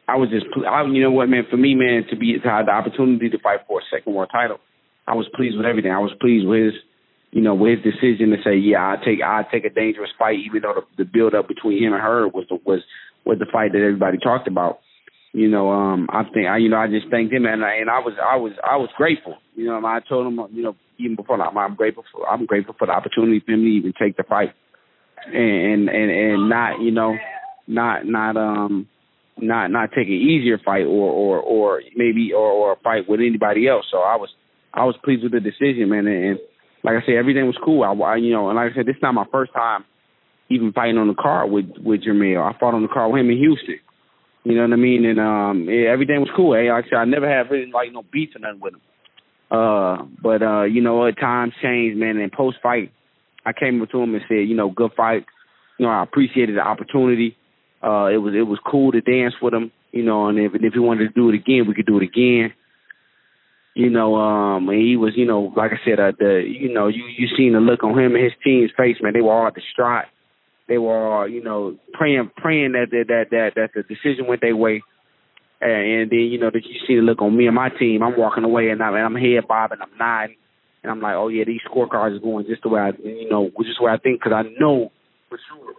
I 0.09 0.17
was 0.17 0.31
just, 0.31 0.47
I, 0.67 0.83
you 0.85 1.03
know 1.03 1.11
what, 1.11 1.29
man, 1.29 1.45
for 1.51 1.57
me, 1.57 1.75
man, 1.75 2.05
to 2.11 2.17
be 2.17 2.39
to 2.39 2.49
have 2.49 2.67
the 2.67 2.73
opportunity 2.73 3.29
to 3.29 3.39
fight 3.39 3.61
for 3.67 3.81
a 3.81 3.83
second 3.91 4.15
world 4.15 4.31
title, 4.33 4.59
I 5.07 5.15
was 5.15 5.29
pleased 5.35 5.57
with 5.57 5.67
everything. 5.67 5.93
I 5.93 5.99
was 5.99 6.13
pleased 6.21 6.47
with 6.47 6.73
his 6.73 6.75
you 7.33 7.41
know, 7.41 7.55
with 7.55 7.83
his 7.83 7.95
decision 7.95 8.31
to 8.31 8.37
say, 8.45 8.57
yeah, 8.57 8.93
I 8.93 8.97
take 9.03 9.23
I 9.25 9.43
take 9.51 9.65
a 9.65 9.71
dangerous 9.71 10.11
fight, 10.19 10.39
even 10.45 10.63
though 10.63 10.75
the, 10.75 11.05
the 11.05 11.11
build 11.11 11.35
up 11.35 11.49
between 11.49 11.83
him 11.83 11.95
and 11.95 12.03
her 12.03 12.29
was 12.29 12.45
the, 12.49 12.59
was 12.65 12.81
was 13.25 13.39
the 13.39 13.47
fight 13.51 13.73
that 13.73 13.79
everybody 13.79 14.19
talked 14.19 14.47
about. 14.47 14.81
You 15.33 15.49
know, 15.49 15.71
um, 15.71 16.09
I 16.13 16.25
think 16.25 16.47
I, 16.47 16.59
you 16.59 16.69
know, 16.69 16.77
I 16.77 16.89
just 16.89 17.09
thanked 17.11 17.33
him, 17.33 17.47
and 17.47 17.65
I, 17.65 17.77
and 17.77 17.89
I 17.89 18.01
was 18.01 18.13
I 18.23 18.37
was 18.37 18.53
I 18.63 18.77
was 18.77 18.91
grateful. 18.99 19.39
You 19.57 19.65
know, 19.65 19.81
I 19.85 20.01
told 20.07 20.27
him, 20.27 20.39
you 20.53 20.63
know, 20.63 20.77
even 20.99 21.17
before 21.17 21.41
I'm, 21.41 21.57
I'm 21.57 21.75
grateful 21.75 22.05
for 22.13 22.29
I'm 22.29 22.45
grateful 22.45 22.75
for 22.79 22.87
the 22.87 22.93
opportunity 22.93 23.41
for 23.41 23.53
him 23.53 23.63
to 23.63 23.67
even 23.67 23.95
take 23.99 24.19
the 24.19 24.25
fight, 24.25 24.53
and 25.27 25.89
and 25.89 26.11
and 26.11 26.51
not, 26.51 26.83
you 26.83 26.91
know, 26.91 27.17
not 27.67 28.05
not 28.05 28.37
um 28.37 28.87
not 29.39 29.71
not 29.71 29.89
take 29.97 30.09
an 30.09 30.13
easier 30.13 30.59
fight 30.63 30.85
or 30.85 31.11
or 31.11 31.39
or 31.41 31.83
maybe 31.97 32.35
or 32.35 32.51
or 32.51 32.73
a 32.73 32.77
fight 32.77 33.09
with 33.09 33.21
anybody 33.21 33.67
else. 33.69 33.87
So 33.91 34.01
I 34.01 34.17
was 34.17 34.29
I 34.75 34.85
was 34.85 34.97
pleased 35.03 35.23
with 35.23 35.33
the 35.33 35.41
decision, 35.41 35.89
man, 35.89 36.07
and, 36.07 36.25
and 36.25 36.39
like 36.85 36.97
I 36.97 37.07
said, 37.07 37.15
everything 37.15 37.47
was 37.47 37.59
cool. 37.65 37.85
I, 37.85 37.93
I 37.93 38.17
you 38.17 38.33
know, 38.33 38.49
and 38.49 38.57
like 38.57 38.73
I 38.73 38.75
said, 38.75 38.87
this 38.87 38.97
is 38.97 39.03
not 39.03 39.15
my 39.15 39.27
first 39.31 39.53
time 39.53 39.85
even 40.51 40.73
fighting 40.73 40.99
on 40.99 41.09
the 41.09 41.15
car 41.15 41.47
with 41.47 41.67
with 41.79 42.03
Jermell. 42.03 42.43
I 42.43 42.59
fought 42.59 42.75
on 42.75 42.83
the 42.83 42.89
car 42.89 43.09
with 43.11 43.21
him 43.21 43.31
in 43.31 43.39
Houston. 43.39 43.79
You 44.45 44.57
know 44.57 44.63
what 44.63 44.73
I 44.73 44.77
mean? 44.77 45.05
And 45.05 45.21
um, 45.21 45.69
yeah, 45.71 45.91
everything 45.91 46.21
was 46.21 46.31
cool. 46.35 46.55
Hey, 46.55 46.71
like 46.71 46.87
I 46.87 46.89
said, 46.89 46.99
I 46.99 47.05
never 47.05 47.29
had 47.29 47.51
really 47.51 47.71
like 47.71 47.93
no 47.93 48.03
beats 48.13 48.35
or 48.35 48.41
nothing 48.41 48.61
with 48.61 48.75
him. 48.75 48.81
Uh, 49.51 50.05
but 50.21 50.43
uh, 50.43 50.65
you 50.65 50.81
know, 50.81 51.07
at 51.07 51.19
times 51.19 51.53
change, 51.63 51.97
man. 51.97 52.17
And 52.17 52.33
post 52.33 52.59
fight, 52.63 52.93
I 53.47 53.53
came 53.53 53.81
up 53.81 53.91
to 53.91 54.03
him 54.03 54.15
and 54.15 54.25
said, 54.29 54.49
you 54.49 54.57
know, 54.57 54.71
good 54.71 54.93
fight. 54.97 55.27
You 55.79 55.87
know, 55.87 55.93
I 55.93 56.03
appreciated 56.03 56.57
the 56.57 56.61
opportunity. 56.61 57.37
Uh, 57.83 58.07
it 58.07 58.19
was 58.19 58.35
it 58.35 58.47
was 58.47 58.59
cool 58.67 58.93
to 58.93 59.01
dance 59.01 59.35
with 59.41 59.55
him. 59.55 59.71
You 59.93 60.03
know, 60.03 60.29
and 60.29 60.39
if 60.39 60.53
if 60.55 60.73
he 60.73 60.81
wanted 60.81 61.07
to 61.07 61.15
do 61.15 61.29
it 61.29 61.37
again, 61.37 61.67
we 61.69 61.75
could 61.75 61.87
do 61.87 61.99
it 61.99 62.03
again 62.03 62.53
you 63.75 63.89
know, 63.89 64.17
um, 64.17 64.69
and 64.69 64.79
he 64.79 64.97
was, 64.97 65.15
you 65.17 65.25
know, 65.25 65.53
like 65.57 65.71
I 65.73 65.81
said, 65.85 65.99
uh, 65.99 66.13
the, 66.19 66.45
you 66.47 66.73
know, 66.73 66.89
you 66.89 67.05
you 67.17 67.29
seen 67.37 67.55
the 67.55 67.61
look 67.61 67.83
on 67.83 67.99
him 67.99 68.15
and 68.15 68.25
his 68.25 68.33
team's 68.45 68.71
face, 68.77 68.97
man. 69.01 69.15
They 69.15 69.23
were 69.23 69.33
all 69.33 69.51
distraught. 69.51 70.07
they 70.69 70.79
were, 70.79 70.93
all, 70.93 71.29
you 71.29 71.43
know, 71.43 71.77
praying 71.95 72.31
praying 72.37 72.73
that 72.73 72.89
that 72.91 73.05
that 73.09 73.25
that, 73.31 73.51
that 73.57 73.71
the 73.75 73.83
decision 73.83 74.27
went 74.27 74.41
their 74.41 74.57
way. 74.57 74.83
And, 75.61 76.11
then 76.11 76.19
you 76.19 76.41
know 76.41 76.51
that 76.51 76.67
you 76.67 76.75
see 76.87 76.97
the 76.97 77.03
look 77.03 77.23
on 77.23 77.37
me 77.37 77.47
and 77.47 77.55
my 77.55 77.69
team. 77.69 78.03
I'm 78.03 78.19
walking 78.19 78.43
away 78.43 78.71
and 78.71 78.83
I'm, 78.83 78.95
and 78.95 79.05
I'm 79.05 79.15
head 79.15 79.47
bobbing, 79.47 79.79
I'm 79.81 79.97
nodding, 79.97 80.37
and 80.83 80.91
I'm 80.91 81.01
like, 81.01 81.15
oh 81.15 81.29
yeah, 81.29 81.45
these 81.47 81.61
scorecards 81.71 82.17
are 82.17 82.19
going 82.19 82.47
just 82.47 82.63
the 82.63 82.69
way 82.69 82.81
I, 82.81 82.91
you 83.03 83.31
know, 83.31 83.49
just 83.63 83.81
way 83.81 83.93
I 83.93 83.99
think 83.99 84.19
because 84.19 84.33
I 84.35 84.43
know 84.59 84.91
for 85.29 85.39
sure 85.49 85.75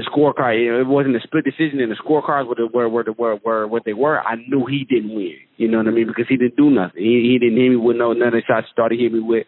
the 0.00 0.10
scorecard. 0.10 0.80
It 0.80 0.86
wasn't 0.86 1.16
a 1.16 1.20
split 1.20 1.44
decision, 1.44 1.80
and 1.80 1.92
the 1.92 1.96
scorecards 1.96 2.46
were 2.48 2.66
were 2.66 2.88
were, 2.88 3.12
were 3.12 3.36
were 3.44 3.66
what 3.66 3.84
they 3.84 3.92
were. 3.92 4.20
I 4.20 4.36
knew 4.36 4.64
he 4.66 4.86
didn't 4.88 5.14
win. 5.14 5.36
You 5.56 5.68
know 5.68 5.78
what 5.78 5.88
I 5.88 5.90
mean? 5.90 6.06
Because 6.06 6.26
he 6.28 6.36
didn't 6.36 6.56
do 6.56 6.70
nothing. 6.70 7.02
He 7.02 7.32
he 7.32 7.38
didn't 7.38 7.60
hit 7.60 7.70
me 7.70 7.76
with 7.76 7.96
no 7.96 8.12
none 8.12 8.28
of 8.28 8.34
the 8.34 8.42
shots. 8.46 8.68
Started 8.72 8.98
hit 8.98 9.12
me 9.12 9.20
with, 9.20 9.46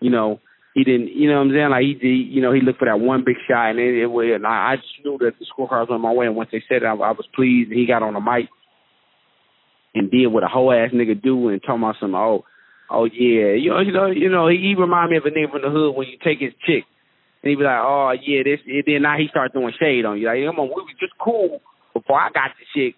you 0.00 0.10
know. 0.10 0.40
He 0.72 0.84
didn't, 0.84 1.08
you 1.08 1.28
know 1.28 1.42
what 1.42 1.50
I'm 1.50 1.50
saying? 1.50 1.70
Like 1.70 1.82
he 1.82 1.94
did, 1.94 2.30
you 2.30 2.40
know, 2.40 2.52
he 2.52 2.60
looked 2.60 2.78
for 2.78 2.84
that 2.84 3.00
one 3.00 3.24
big 3.26 3.34
shot, 3.48 3.70
and 3.70 3.80
it, 3.80 4.02
it 4.02 4.06
was. 4.06 4.30
And 4.32 4.46
I, 4.46 4.72
I 4.72 4.76
just 4.76 5.04
knew 5.04 5.18
that 5.18 5.32
the 5.36 5.46
scorecards 5.50 5.90
went 5.90 6.00
my 6.00 6.12
way. 6.12 6.26
And 6.26 6.36
once 6.36 6.50
they 6.52 6.62
said 6.68 6.82
it, 6.82 6.86
I, 6.86 6.94
I 6.94 7.10
was 7.10 7.26
pleased. 7.34 7.70
And 7.70 7.80
he 7.80 7.86
got 7.86 8.04
on 8.04 8.14
the 8.14 8.20
mic 8.20 8.46
and 9.96 10.12
did 10.12 10.28
what 10.28 10.44
a 10.44 10.46
whole 10.46 10.72
ass 10.72 10.94
nigga 10.94 11.20
do, 11.20 11.48
and 11.48 11.60
talking 11.60 11.82
about 11.82 11.96
some, 11.98 12.14
oh, 12.14 12.44
oh 12.88 13.04
yeah, 13.04 13.58
you 13.58 13.70
know, 13.70 13.80
you 13.80 13.92
know, 13.92 14.06
you 14.06 14.30
know, 14.30 14.46
he, 14.46 14.58
he 14.58 14.74
remind 14.78 15.10
me 15.10 15.16
of 15.16 15.26
a 15.26 15.30
nigga 15.30 15.50
from 15.50 15.62
the 15.62 15.70
hood 15.70 15.96
when 15.96 16.06
you 16.06 16.18
take 16.22 16.38
his 16.38 16.54
chick 16.64 16.84
and 17.42 17.50
he 17.50 17.56
be 17.56 17.64
like, 17.64 17.80
oh 17.80 18.12
yeah, 18.20 18.42
this. 18.44 18.60
And 18.66 18.84
then 18.86 19.02
now 19.02 19.16
he 19.16 19.28
start 19.28 19.52
throwing 19.52 19.72
shade 19.80 20.04
on 20.04 20.18
you. 20.20 20.26
Like, 20.26 20.44
come 20.44 20.60
on, 20.60 20.68
we 20.68 20.84
was 20.84 21.00
just 21.00 21.16
cool 21.18 21.60
before 21.94 22.20
I 22.20 22.28
got 22.30 22.52
the 22.58 22.66
chick. 22.74 22.96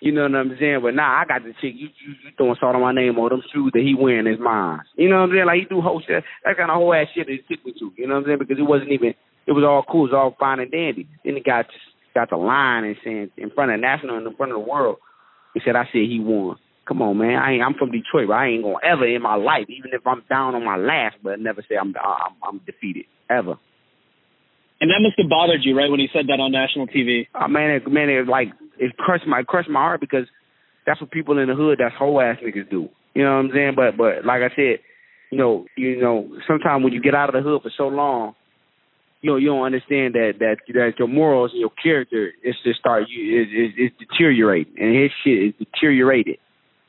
You 0.00 0.12
know 0.12 0.22
what 0.22 0.34
I'm 0.34 0.56
saying? 0.58 0.80
But 0.82 0.94
now 0.94 1.14
I 1.14 1.24
got 1.24 1.44
the 1.44 1.54
chick. 1.62 1.72
You 1.78 1.88
you, 2.02 2.12
you 2.26 2.30
throwing 2.36 2.56
salt 2.58 2.74
on 2.74 2.82
my 2.82 2.92
name 2.92 3.18
or 3.18 3.30
them 3.30 3.42
shoes 3.54 3.70
that 3.72 3.82
he 3.86 3.94
wearing 3.94 4.26
is 4.26 4.40
mine. 4.42 4.80
You 4.96 5.08
know 5.08 5.22
what 5.22 5.30
I'm 5.30 5.32
saying? 5.32 5.46
Like 5.46 5.60
he 5.60 5.66
do 5.70 5.80
whole 5.80 6.02
shit. 6.02 6.24
That 6.44 6.56
kind 6.56 6.70
of 6.70 6.76
whole 6.76 6.92
ass 6.92 7.06
shit 7.14 7.26
that 7.26 7.32
he 7.32 7.42
took 7.46 7.64
me 7.64 7.72
to. 7.78 7.92
You 7.96 8.08
know 8.08 8.18
what 8.18 8.26
I'm 8.26 8.26
saying? 8.26 8.38
Because 8.42 8.58
it 8.58 8.68
wasn't 8.68 8.92
even. 8.92 9.14
It 9.46 9.52
was 9.52 9.64
all 9.64 9.84
cool. 9.86 10.06
It 10.06 10.12
was 10.12 10.18
all 10.18 10.36
fine 10.38 10.58
and 10.58 10.70
dandy. 10.70 11.06
Then 11.24 11.34
the 11.34 11.40
guy 11.40 11.62
just 11.62 11.88
got 12.14 12.30
the 12.30 12.36
line 12.36 12.84
and 12.84 12.96
saying 13.04 13.30
in 13.36 13.50
front 13.50 13.72
of 13.72 13.80
national 13.80 14.18
and 14.18 14.26
in 14.26 14.34
front 14.34 14.52
of 14.52 14.58
the 14.58 14.66
world. 14.66 14.98
He 15.54 15.60
said, 15.64 15.76
"I 15.76 15.84
said 15.86 16.10
he 16.10 16.18
won." 16.20 16.56
Come 16.86 17.00
on, 17.00 17.16
man. 17.16 17.40
I 17.40 17.52
ain't, 17.52 17.62
I'm 17.62 17.74
from 17.74 17.92
Detroit, 17.92 18.28
but 18.28 18.34
I 18.34 18.48
ain't 18.48 18.62
gonna 18.62 18.76
ever 18.84 19.06
in 19.06 19.22
my 19.22 19.36
life, 19.36 19.64
even 19.68 19.92
if 19.94 20.06
I'm 20.06 20.22
down 20.28 20.54
on 20.54 20.64
my 20.64 20.76
last, 20.76 21.16
but 21.22 21.40
never 21.40 21.62
say 21.62 21.76
I'm 21.80 21.94
I'm, 21.96 22.36
I'm 22.42 22.60
defeated 22.66 23.06
ever. 23.30 23.56
And 24.80 24.90
that 24.90 25.00
must 25.00 25.16
have 25.18 25.30
bothered 25.30 25.64
you, 25.64 25.76
right, 25.76 25.90
when 25.90 26.00
he 26.00 26.08
said 26.12 26.26
that 26.28 26.40
on 26.40 26.52
national 26.52 26.88
TV. 26.88 27.28
Oh 27.34 27.44
uh, 27.44 27.48
man, 27.48 27.70
it, 27.70 27.90
man, 27.90 28.08
it 28.08 28.26
like 28.26 28.48
it 28.78 28.96
crushed 28.96 29.26
my 29.26 29.42
crushed 29.42 29.70
my 29.70 29.80
heart 29.80 30.00
because 30.00 30.26
that's 30.86 31.00
what 31.00 31.10
people 31.10 31.38
in 31.38 31.48
the 31.48 31.54
hood, 31.54 31.78
that's 31.80 31.94
whole 31.96 32.20
ass 32.20 32.36
niggas 32.44 32.68
do. 32.70 32.88
You 33.14 33.22
know 33.22 33.36
what 33.36 33.44
I'm 33.46 33.50
saying? 33.54 33.72
But 33.76 33.96
but 33.96 34.24
like 34.26 34.42
I 34.42 34.54
said, 34.54 34.80
you 35.30 35.38
know, 35.38 35.66
you 35.76 36.00
know, 36.00 36.28
sometimes 36.46 36.84
when 36.84 36.92
you 36.92 37.00
get 37.00 37.14
out 37.14 37.28
of 37.28 37.34
the 37.34 37.48
hood 37.48 37.62
for 37.62 37.70
so 37.76 37.88
long, 37.88 38.34
you 39.22 39.30
know, 39.30 39.36
you 39.36 39.46
don't 39.46 39.64
understand 39.64 40.14
that 40.14 40.34
that 40.40 40.56
that 40.74 40.92
your 40.98 41.08
morals 41.08 41.52
and 41.52 41.60
your 41.60 41.70
character 41.70 42.32
is 42.42 42.54
to 42.64 42.74
start 42.74 43.04
you 43.08 43.42
is 43.42 43.48
is, 43.48 43.72
is 43.78 43.90
deteriorating, 43.98 44.74
and 44.76 44.94
his 44.94 45.10
shit 45.24 45.38
is 45.42 45.54
deteriorated. 45.58 46.38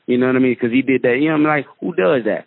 You 0.06 0.18
know 0.18 0.26
what 0.26 0.36
I 0.36 0.40
mean? 0.40 0.54
Because 0.54 0.72
he 0.72 0.82
did 0.82 1.02
that. 1.02 1.18
You 1.18 1.30
know, 1.30 1.34
I'm 1.34 1.44
like, 1.44 1.66
who 1.80 1.94
does 1.94 2.24
that? 2.24 2.46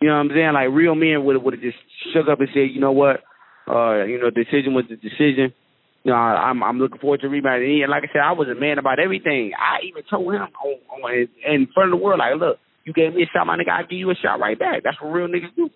You 0.00 0.08
know 0.08 0.14
what 0.14 0.20
I'm 0.20 0.30
saying? 0.34 0.52
Like 0.52 0.68
real 0.70 0.94
men 0.94 1.24
would 1.24 1.42
would 1.42 1.54
have 1.54 1.62
just 1.62 1.78
shook 2.12 2.28
up 2.28 2.40
and 2.40 2.48
said, 2.52 2.70
you 2.74 2.80
know 2.80 2.92
what? 2.92 3.22
Uh, 3.68 4.04
you 4.04 4.18
know, 4.20 4.30
decision 4.30 4.74
was 4.74 4.84
the 4.88 4.96
decision. 4.96 5.54
You 6.02 6.10
know, 6.10 6.18
I, 6.18 6.50
I'm 6.50 6.62
I'm 6.62 6.78
looking 6.78 6.98
forward 6.98 7.20
to 7.20 7.28
rematch. 7.28 7.62
And 7.62 7.90
like 7.90 8.04
I 8.04 8.12
said, 8.12 8.22
I 8.22 8.32
was 8.32 8.48
a 8.48 8.58
man 8.58 8.78
about 8.78 8.98
everything. 8.98 9.52
I 9.56 9.86
even 9.86 10.02
told 10.10 10.34
him 10.34 10.42
on, 10.42 11.02
on, 11.04 11.28
in 11.46 11.68
front 11.72 11.92
of 11.92 11.98
the 11.98 12.02
world, 12.02 12.18
like, 12.18 12.34
look, 12.40 12.58
you 12.84 12.92
gave 12.92 13.14
me 13.14 13.22
a 13.22 13.26
shot, 13.32 13.46
my 13.46 13.56
nigga, 13.56 13.70
I'll 13.70 13.86
give 13.86 13.98
you 13.98 14.10
a 14.10 14.14
shot 14.14 14.40
right 14.40 14.58
back. 14.58 14.82
That's 14.82 15.00
what 15.00 15.12
real 15.12 15.28
niggas 15.28 15.54
do. 15.54 15.70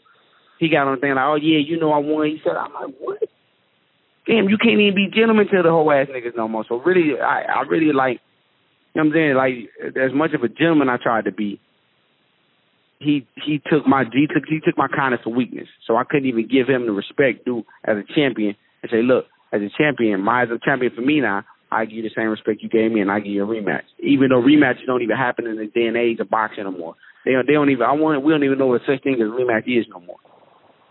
He 0.58 0.68
got 0.68 0.88
on 0.88 0.96
the 0.96 1.00
thing 1.00 1.14
like, 1.14 1.24
oh 1.24 1.36
yeah, 1.36 1.58
you 1.58 1.78
know 1.78 1.92
I 1.92 1.98
won. 1.98 2.26
He 2.26 2.40
said, 2.42 2.56
I'm 2.56 2.72
like, 2.72 2.94
what? 2.98 3.22
Damn, 4.26 4.48
you 4.48 4.58
can't 4.58 4.80
even 4.80 4.94
be 4.96 5.08
gentlemen 5.14 5.46
to 5.52 5.62
the 5.62 5.70
whole 5.70 5.90
ass 5.92 6.08
niggas 6.10 6.36
no 6.36 6.48
more. 6.48 6.64
So 6.68 6.80
really, 6.80 7.20
I 7.20 7.42
I 7.42 7.60
really 7.68 7.92
like, 7.92 8.18
you 8.94 9.02
know 9.02 9.08
what 9.08 9.16
I'm 9.16 9.36
saying? 9.36 9.36
Like, 9.36 9.54
as 9.94 10.12
much 10.12 10.32
of 10.34 10.42
a 10.42 10.48
gentleman 10.48 10.88
I 10.88 10.96
tried 10.96 11.26
to 11.26 11.32
be, 11.32 11.60
he 12.98 13.26
he 13.44 13.60
took 13.70 13.86
my 13.86 14.04
he 14.12 14.26
took 14.26 14.44
he 14.48 14.60
took 14.64 14.76
my 14.76 14.88
kindness 14.88 15.20
for 15.24 15.30
weakness. 15.30 15.68
So 15.86 15.96
I 15.96 16.04
couldn't 16.04 16.28
even 16.28 16.48
give 16.48 16.68
him 16.68 16.86
the 16.86 16.92
respect 16.92 17.44
due 17.44 17.64
as 17.84 17.96
a 17.96 18.14
champion 18.14 18.56
and 18.82 18.90
say, 18.90 19.02
look, 19.02 19.26
as 19.52 19.60
a 19.60 19.70
champion, 19.76 20.20
my 20.20 20.42
as 20.44 20.48
a 20.50 20.58
champion 20.64 20.92
for 20.94 21.02
me 21.02 21.20
now, 21.20 21.44
I 21.70 21.84
give 21.84 21.98
you 21.98 22.02
the 22.02 22.14
same 22.16 22.28
respect 22.28 22.62
you 22.62 22.68
gave 22.68 22.92
me, 22.92 23.00
and 23.00 23.10
I 23.10 23.20
give 23.20 23.32
you 23.32 23.44
a 23.44 23.46
rematch. 23.46 23.84
Even 23.98 24.30
though 24.30 24.40
rematches 24.40 24.86
don't 24.86 25.02
even 25.02 25.16
happen 25.16 25.46
in 25.46 25.56
the 25.56 25.66
day 25.66 25.86
and 25.86 25.96
age 25.96 26.20
of 26.20 26.30
boxing 26.30 26.66
anymore. 26.66 26.94
They 27.24 27.32
don't, 27.32 27.46
they 27.46 27.54
don't 27.54 27.70
even. 27.70 27.82
I 27.82 27.92
want. 27.92 28.24
We 28.24 28.32
don't 28.32 28.44
even 28.44 28.58
know 28.58 28.68
what 28.68 28.82
such 28.86 29.02
thing 29.02 29.14
as 29.14 29.28
rematch 29.28 29.66
is 29.66 29.86
no 29.90 30.00
more. 30.00 30.18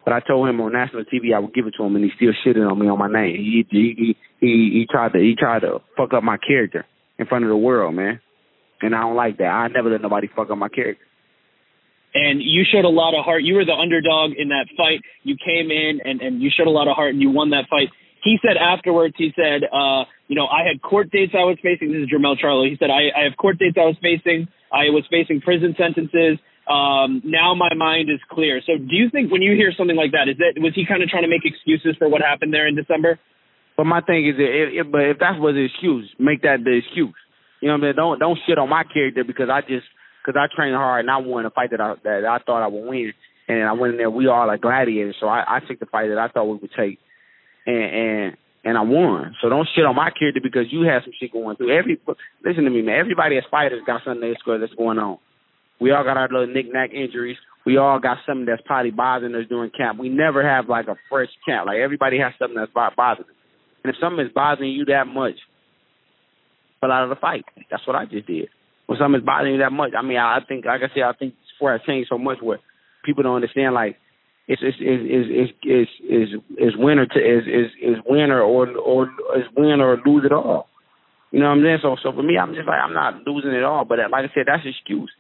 But 0.04 0.14
I 0.14 0.20
told 0.20 0.48
him 0.48 0.62
on 0.62 0.74
national 0.74 1.06
TV 1.06 1.34
I 1.34 1.40
would 1.40 1.54
give 1.54 1.66
it 1.66 1.74
to 1.78 1.84
him, 1.84 1.96
and 1.96 2.06
he 2.06 2.12
still 2.16 2.34
shitting 2.46 2.70
on 2.70 2.78
me 2.78 2.88
on 2.88 3.00
my 3.00 3.08
name. 3.08 3.38
He 3.38 3.66
he 3.70 4.16
he 4.40 4.48
he 4.80 4.88
tried 4.92 5.14
to 5.14 5.20
he 5.20 5.36
tried 5.40 5.62
to 5.62 5.80
fuck 5.98 6.14
up 6.14 6.24
my 6.24 6.38
character 6.38 6.86
in 7.18 7.26
front 7.26 7.46
of 7.46 7.50
the 7.50 7.58
world, 7.58 7.96
man. 7.96 8.20
And 8.82 8.94
I 8.94 9.02
don't 9.02 9.16
like 9.16 9.38
that. 9.38 9.46
I 9.46 9.68
never 9.70 9.90
let 9.90 10.02
nobody 10.02 10.28
fuck 10.36 10.52
up 10.52 10.58
my 10.58 10.68
character 10.68 11.02
and 12.16 12.42
you 12.42 12.64
showed 12.64 12.88
a 12.88 12.90
lot 12.90 13.12
of 13.12 13.28
heart. 13.28 13.44
You 13.44 13.56
were 13.56 13.68
the 13.68 13.76
underdog 13.76 14.32
in 14.40 14.48
that 14.50 14.72
fight. 14.80 15.04
You 15.24 15.36
came 15.36 15.70
in 15.70 16.00
and, 16.00 16.22
and 16.24 16.42
you 16.42 16.50
showed 16.50 16.68
a 16.68 16.74
lot 16.74 16.88
of 16.88 16.96
heart 16.96 17.12
and 17.12 17.22
you 17.22 17.30
won 17.30 17.52
that 17.52 17.68
fight. 17.70 17.92
He 18.24 18.40
said 18.42 18.56
afterwards, 18.58 19.14
he 19.20 19.36
said, 19.36 19.68
uh, 19.68 20.08
you 20.32 20.34
know, 20.40 20.48
I 20.48 20.66
had 20.66 20.82
court 20.82 21.12
dates 21.12 21.36
I 21.36 21.44
was 21.44 21.60
facing. 21.62 21.92
This 21.92 22.08
is 22.08 22.10
Jermell 22.10 22.40
Charlo. 22.40 22.66
He 22.66 22.80
said, 22.80 22.90
I, 22.90 23.12
I 23.14 23.28
have 23.28 23.38
court 23.38 23.60
dates 23.60 23.78
I 23.78 23.86
was 23.86 24.00
facing. 24.02 24.48
I 24.72 24.90
was 24.90 25.04
facing 25.12 25.42
prison 25.42 25.76
sentences. 25.78 26.40
Um, 26.66 27.22
now 27.22 27.54
my 27.54 27.76
mind 27.78 28.10
is 28.10 28.18
clear. 28.32 28.64
So 28.66 28.80
do 28.80 28.96
you 28.96 29.12
think 29.12 29.30
when 29.30 29.44
you 29.44 29.54
hear 29.54 29.70
something 29.78 29.96
like 29.96 30.16
that, 30.18 30.32
is 30.32 30.40
that, 30.42 30.58
was 30.58 30.74
he 30.74 30.88
kind 30.88 31.04
of 31.04 31.10
trying 31.10 31.22
to 31.22 31.30
make 31.30 31.46
excuses 31.46 31.94
for 32.00 32.10
what 32.10 32.22
happened 32.26 32.50
there 32.56 32.66
in 32.66 32.74
December? 32.74 33.20
But 33.78 33.86
my 33.86 34.02
thing 34.02 34.26
is, 34.26 34.36
if, 34.40 34.88
if, 34.88 34.92
but 34.92 35.04
if 35.04 35.20
that 35.20 35.38
was 35.38 35.54
the 35.54 35.68
excuse, 35.68 36.10
make 36.18 36.42
that 36.42 36.64
the 36.64 36.80
excuse. 36.80 37.14
You 37.62 37.68
know 37.68 37.76
what 37.76 37.84
I 37.84 37.88
mean? 37.88 37.96
Don't 37.96 38.20
don't 38.20 38.40
shit 38.48 38.58
on 38.58 38.70
my 38.70 38.84
character 38.84 39.24
because 39.24 39.50
I 39.52 39.62
just 39.62 39.86
because 40.26 40.40
I 40.40 40.54
trained 40.54 40.76
hard 40.76 41.06
and 41.06 41.12
I 41.12 41.18
won 41.18 41.46
a 41.46 41.50
fight 41.50 41.72
that 41.72 41.82
I 41.82 41.96
that 42.04 42.26
I 42.26 42.40
thought 42.40 42.64
I 42.64 42.68
would 42.68 42.88
win, 42.88 43.14
and 43.48 43.64
I 43.64 43.74
went 43.74 43.94
in 43.94 43.98
there. 43.98 44.10
We 44.10 44.28
all 44.28 44.48
like 44.48 44.62
gladiators, 44.62 45.16
so 45.20 45.28
I, 45.28 45.58
I 45.58 45.60
took 45.60 45.80
the 45.80 45.86
fight 45.86 46.10
that 46.10 46.18
I 46.18 46.28
thought 46.30 46.46
we 46.46 46.58
would 46.58 46.72
take, 46.76 47.00
and 47.66 47.84
and 47.84 48.38
and 48.64 48.78
I 48.78 48.82
won. 48.82 49.36
So 49.42 49.50
don't 49.50 49.68
shit 49.76 49.86
on 49.86 49.96
my 49.96 50.10
character 50.10 50.42
because 50.42 50.72
you 50.72 50.82
had 50.82 51.04
some 51.04 51.14
shit 51.20 51.32
going 51.32 51.56
through. 51.58 51.78
Every 51.78 52.00
listen 52.44 52.64
to 52.64 52.70
me, 52.70 52.82
man. 52.82 53.00
Everybody 53.00 53.38
as 53.38 53.44
fighters 53.52 53.82
got 53.86 54.02
something 54.04 54.28
that's 54.28 54.74
going 54.74 55.00
on. 55.00 55.18
We 55.80 55.92
all 55.92 56.06
got 56.06 56.16
our 56.16 56.30
little 56.30 56.48
knick-knack 56.48 56.92
injuries. 56.94 57.36
We 57.66 57.76
all 57.76 58.00
got 58.00 58.20
something 58.26 58.46
that's 58.46 58.62
probably 58.66 58.92
bothering 58.92 59.36
us 59.36 59.44
during 59.50 59.72
camp. 59.72 60.00
We 60.00 60.08
never 60.08 60.42
have 60.42 60.70
like 60.70 60.88
a 60.88 60.96
fresh 61.10 61.28
camp. 61.46 61.68
Like 61.68 61.80
everybody 61.80 62.18
has 62.18 62.32
something 62.40 62.56
that's 62.56 62.72
bothering. 62.72 63.28
Them. 63.28 63.36
And 63.84 63.94
if 63.94 64.00
something 64.00 64.26
is 64.26 64.32
bothering 64.34 64.72
you 64.72 64.86
that 64.86 65.06
much, 65.06 65.36
pull 66.80 66.94
out 66.94 67.04
of 67.04 67.10
the 67.10 67.18
fight. 67.18 67.44
That's 67.70 67.86
what 67.86 67.98
I 67.98 68.06
just 68.06 68.26
did 68.26 68.48
when 68.86 69.00
something's 69.00 69.26
bothering 69.26 69.56
you 69.56 69.60
that 69.60 69.72
much. 69.72 69.92
I 69.98 70.02
mean, 70.02 70.18
I, 70.18 70.38
I 70.38 70.40
think, 70.48 70.66
like 70.66 70.82
I 70.82 70.94
said, 70.94 71.04
I 71.04 71.14
think 71.14 71.36
sport 71.56 71.80
has 71.80 71.88
changed 71.88 72.10
so 72.10 72.18
much 72.18 72.38
where 72.42 72.60
people 73.04 73.24
don't 73.24 73.36
understand. 73.36 73.74
Like, 73.74 73.98
it's 74.48 74.62
it's 74.62 74.78
is 74.78 75.02
is 75.10 75.50
is 75.64 75.88
is 76.06 76.30
is 76.58 76.74
win 76.78 77.00
or 77.00 77.08
to, 77.08 77.20
is 77.20 77.46
is 77.50 77.72
is 77.82 77.98
win 78.06 78.30
or 78.30 78.42
or 78.42 78.70
or 78.78 79.04
is 79.38 79.50
win 79.58 79.82
or 79.82 79.98
lose 80.06 80.24
it 80.26 80.32
all. 80.32 80.70
You 81.32 81.40
know 81.40 81.50
what 81.50 81.58
I'm 81.58 81.64
saying? 81.64 81.80
So 81.82 81.96
so 82.02 82.12
for 82.14 82.22
me, 82.22 82.38
I'm 82.38 82.54
just 82.54 82.68
like 82.68 82.80
I'm 82.80 82.94
not 82.94 83.26
losing 83.26 83.52
it 83.52 83.64
all. 83.64 83.86
But 83.86 84.00
uh, 84.00 84.10
like 84.12 84.30
I 84.30 84.34
said, 84.34 84.46
that's 84.46 84.62
excuse. 84.66 85.12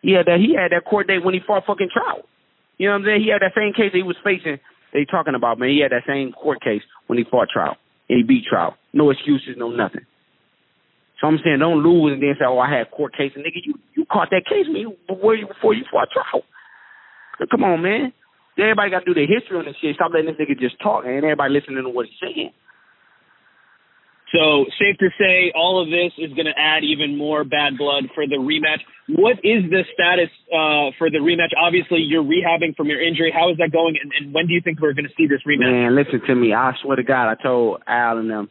He 0.00 0.12
had 0.12 0.26
that 0.26 0.38
he 0.38 0.54
had 0.54 0.70
that 0.70 0.88
court 0.88 1.08
date 1.08 1.24
when 1.24 1.34
he 1.34 1.40
fought 1.44 1.66
fucking 1.66 1.90
Trout. 1.92 2.22
You 2.78 2.86
know 2.86 2.94
what 2.94 3.02
I'm 3.02 3.06
saying? 3.06 3.22
He 3.26 3.30
had 3.34 3.42
that 3.42 3.58
same 3.58 3.74
case 3.74 3.90
he 3.92 4.06
was 4.06 4.16
facing. 4.22 4.62
They 4.94 5.04
talking 5.04 5.34
about 5.34 5.58
man. 5.58 5.70
He 5.70 5.82
had 5.82 5.90
that 5.90 6.06
same 6.06 6.30
court 6.30 6.62
case 6.62 6.82
when 7.08 7.18
he 7.18 7.24
fought 7.26 7.48
Trout 7.52 7.76
and 8.08 8.16
he 8.16 8.22
beat 8.22 8.46
Trout. 8.48 8.74
No 8.92 9.10
excuses, 9.10 9.56
no 9.56 9.70
nothing. 9.70 10.06
So 11.20 11.26
I'm 11.26 11.38
saying 11.42 11.58
don't 11.58 11.82
lose 11.82 12.14
and 12.14 12.22
then 12.22 12.34
say, 12.38 12.46
oh, 12.46 12.58
I 12.58 12.70
had 12.70 12.90
court 12.90 13.16
case. 13.16 13.32
And 13.34 13.44
nigga, 13.44 13.58
you, 13.64 13.74
you 13.96 14.06
caught 14.06 14.30
that 14.30 14.46
case 14.46 14.66
me 14.70 14.86
before 15.08 15.34
you, 15.34 15.46
before 15.46 15.74
you 15.74 15.84
fought 15.90 16.08
Trout. 16.14 16.44
Come 17.50 17.64
on, 17.64 17.82
man. 17.82 18.12
Everybody 18.58 18.90
got 18.90 19.00
to 19.00 19.04
do 19.06 19.14
their 19.14 19.26
history 19.26 19.58
on 19.58 19.66
this 19.66 19.76
shit. 19.80 19.94
Stop 19.94 20.10
letting 20.12 20.30
this 20.30 20.38
nigga 20.38 20.58
just 20.58 20.80
talk 20.82 21.04
and 21.06 21.14
everybody 21.22 21.54
listening 21.54 21.82
to 21.82 21.90
what 21.90 22.06
he's 22.06 22.18
saying. 22.22 22.50
So 24.34 24.66
safe 24.78 24.98
to 24.98 25.08
say, 25.18 25.52
all 25.56 25.80
of 25.80 25.88
this 25.88 26.12
is 26.18 26.34
going 26.34 26.46
to 26.46 26.58
add 26.58 26.84
even 26.84 27.16
more 27.16 27.44
bad 27.44 27.78
blood 27.78 28.12
for 28.14 28.26
the 28.26 28.36
rematch. 28.36 28.84
What 29.08 29.40
is 29.40 29.64
the 29.70 29.88
status 29.94 30.28
uh, 30.52 30.92
for 30.98 31.08
the 31.08 31.18
rematch? 31.18 31.56
Obviously, 31.56 32.04
you're 32.04 32.22
rehabbing 32.22 32.76
from 32.76 32.88
your 32.88 33.00
injury. 33.00 33.32
How 33.32 33.50
is 33.50 33.56
that 33.56 33.72
going, 33.72 33.96
and, 33.96 34.12
and 34.12 34.34
when 34.34 34.46
do 34.46 34.52
you 34.52 34.60
think 34.60 34.80
we're 34.80 34.92
going 34.92 35.08
to 35.08 35.14
see 35.16 35.26
this 35.26 35.40
rematch? 35.48 35.72
Man, 35.72 35.96
listen 35.96 36.20
to 36.26 36.34
me. 36.34 36.52
I 36.52 36.72
swear 36.82 36.96
to 36.96 37.02
God, 37.02 37.30
I 37.30 37.40
told 37.40 37.80
Al 37.86 38.18
and 38.18 38.28
them 38.28 38.50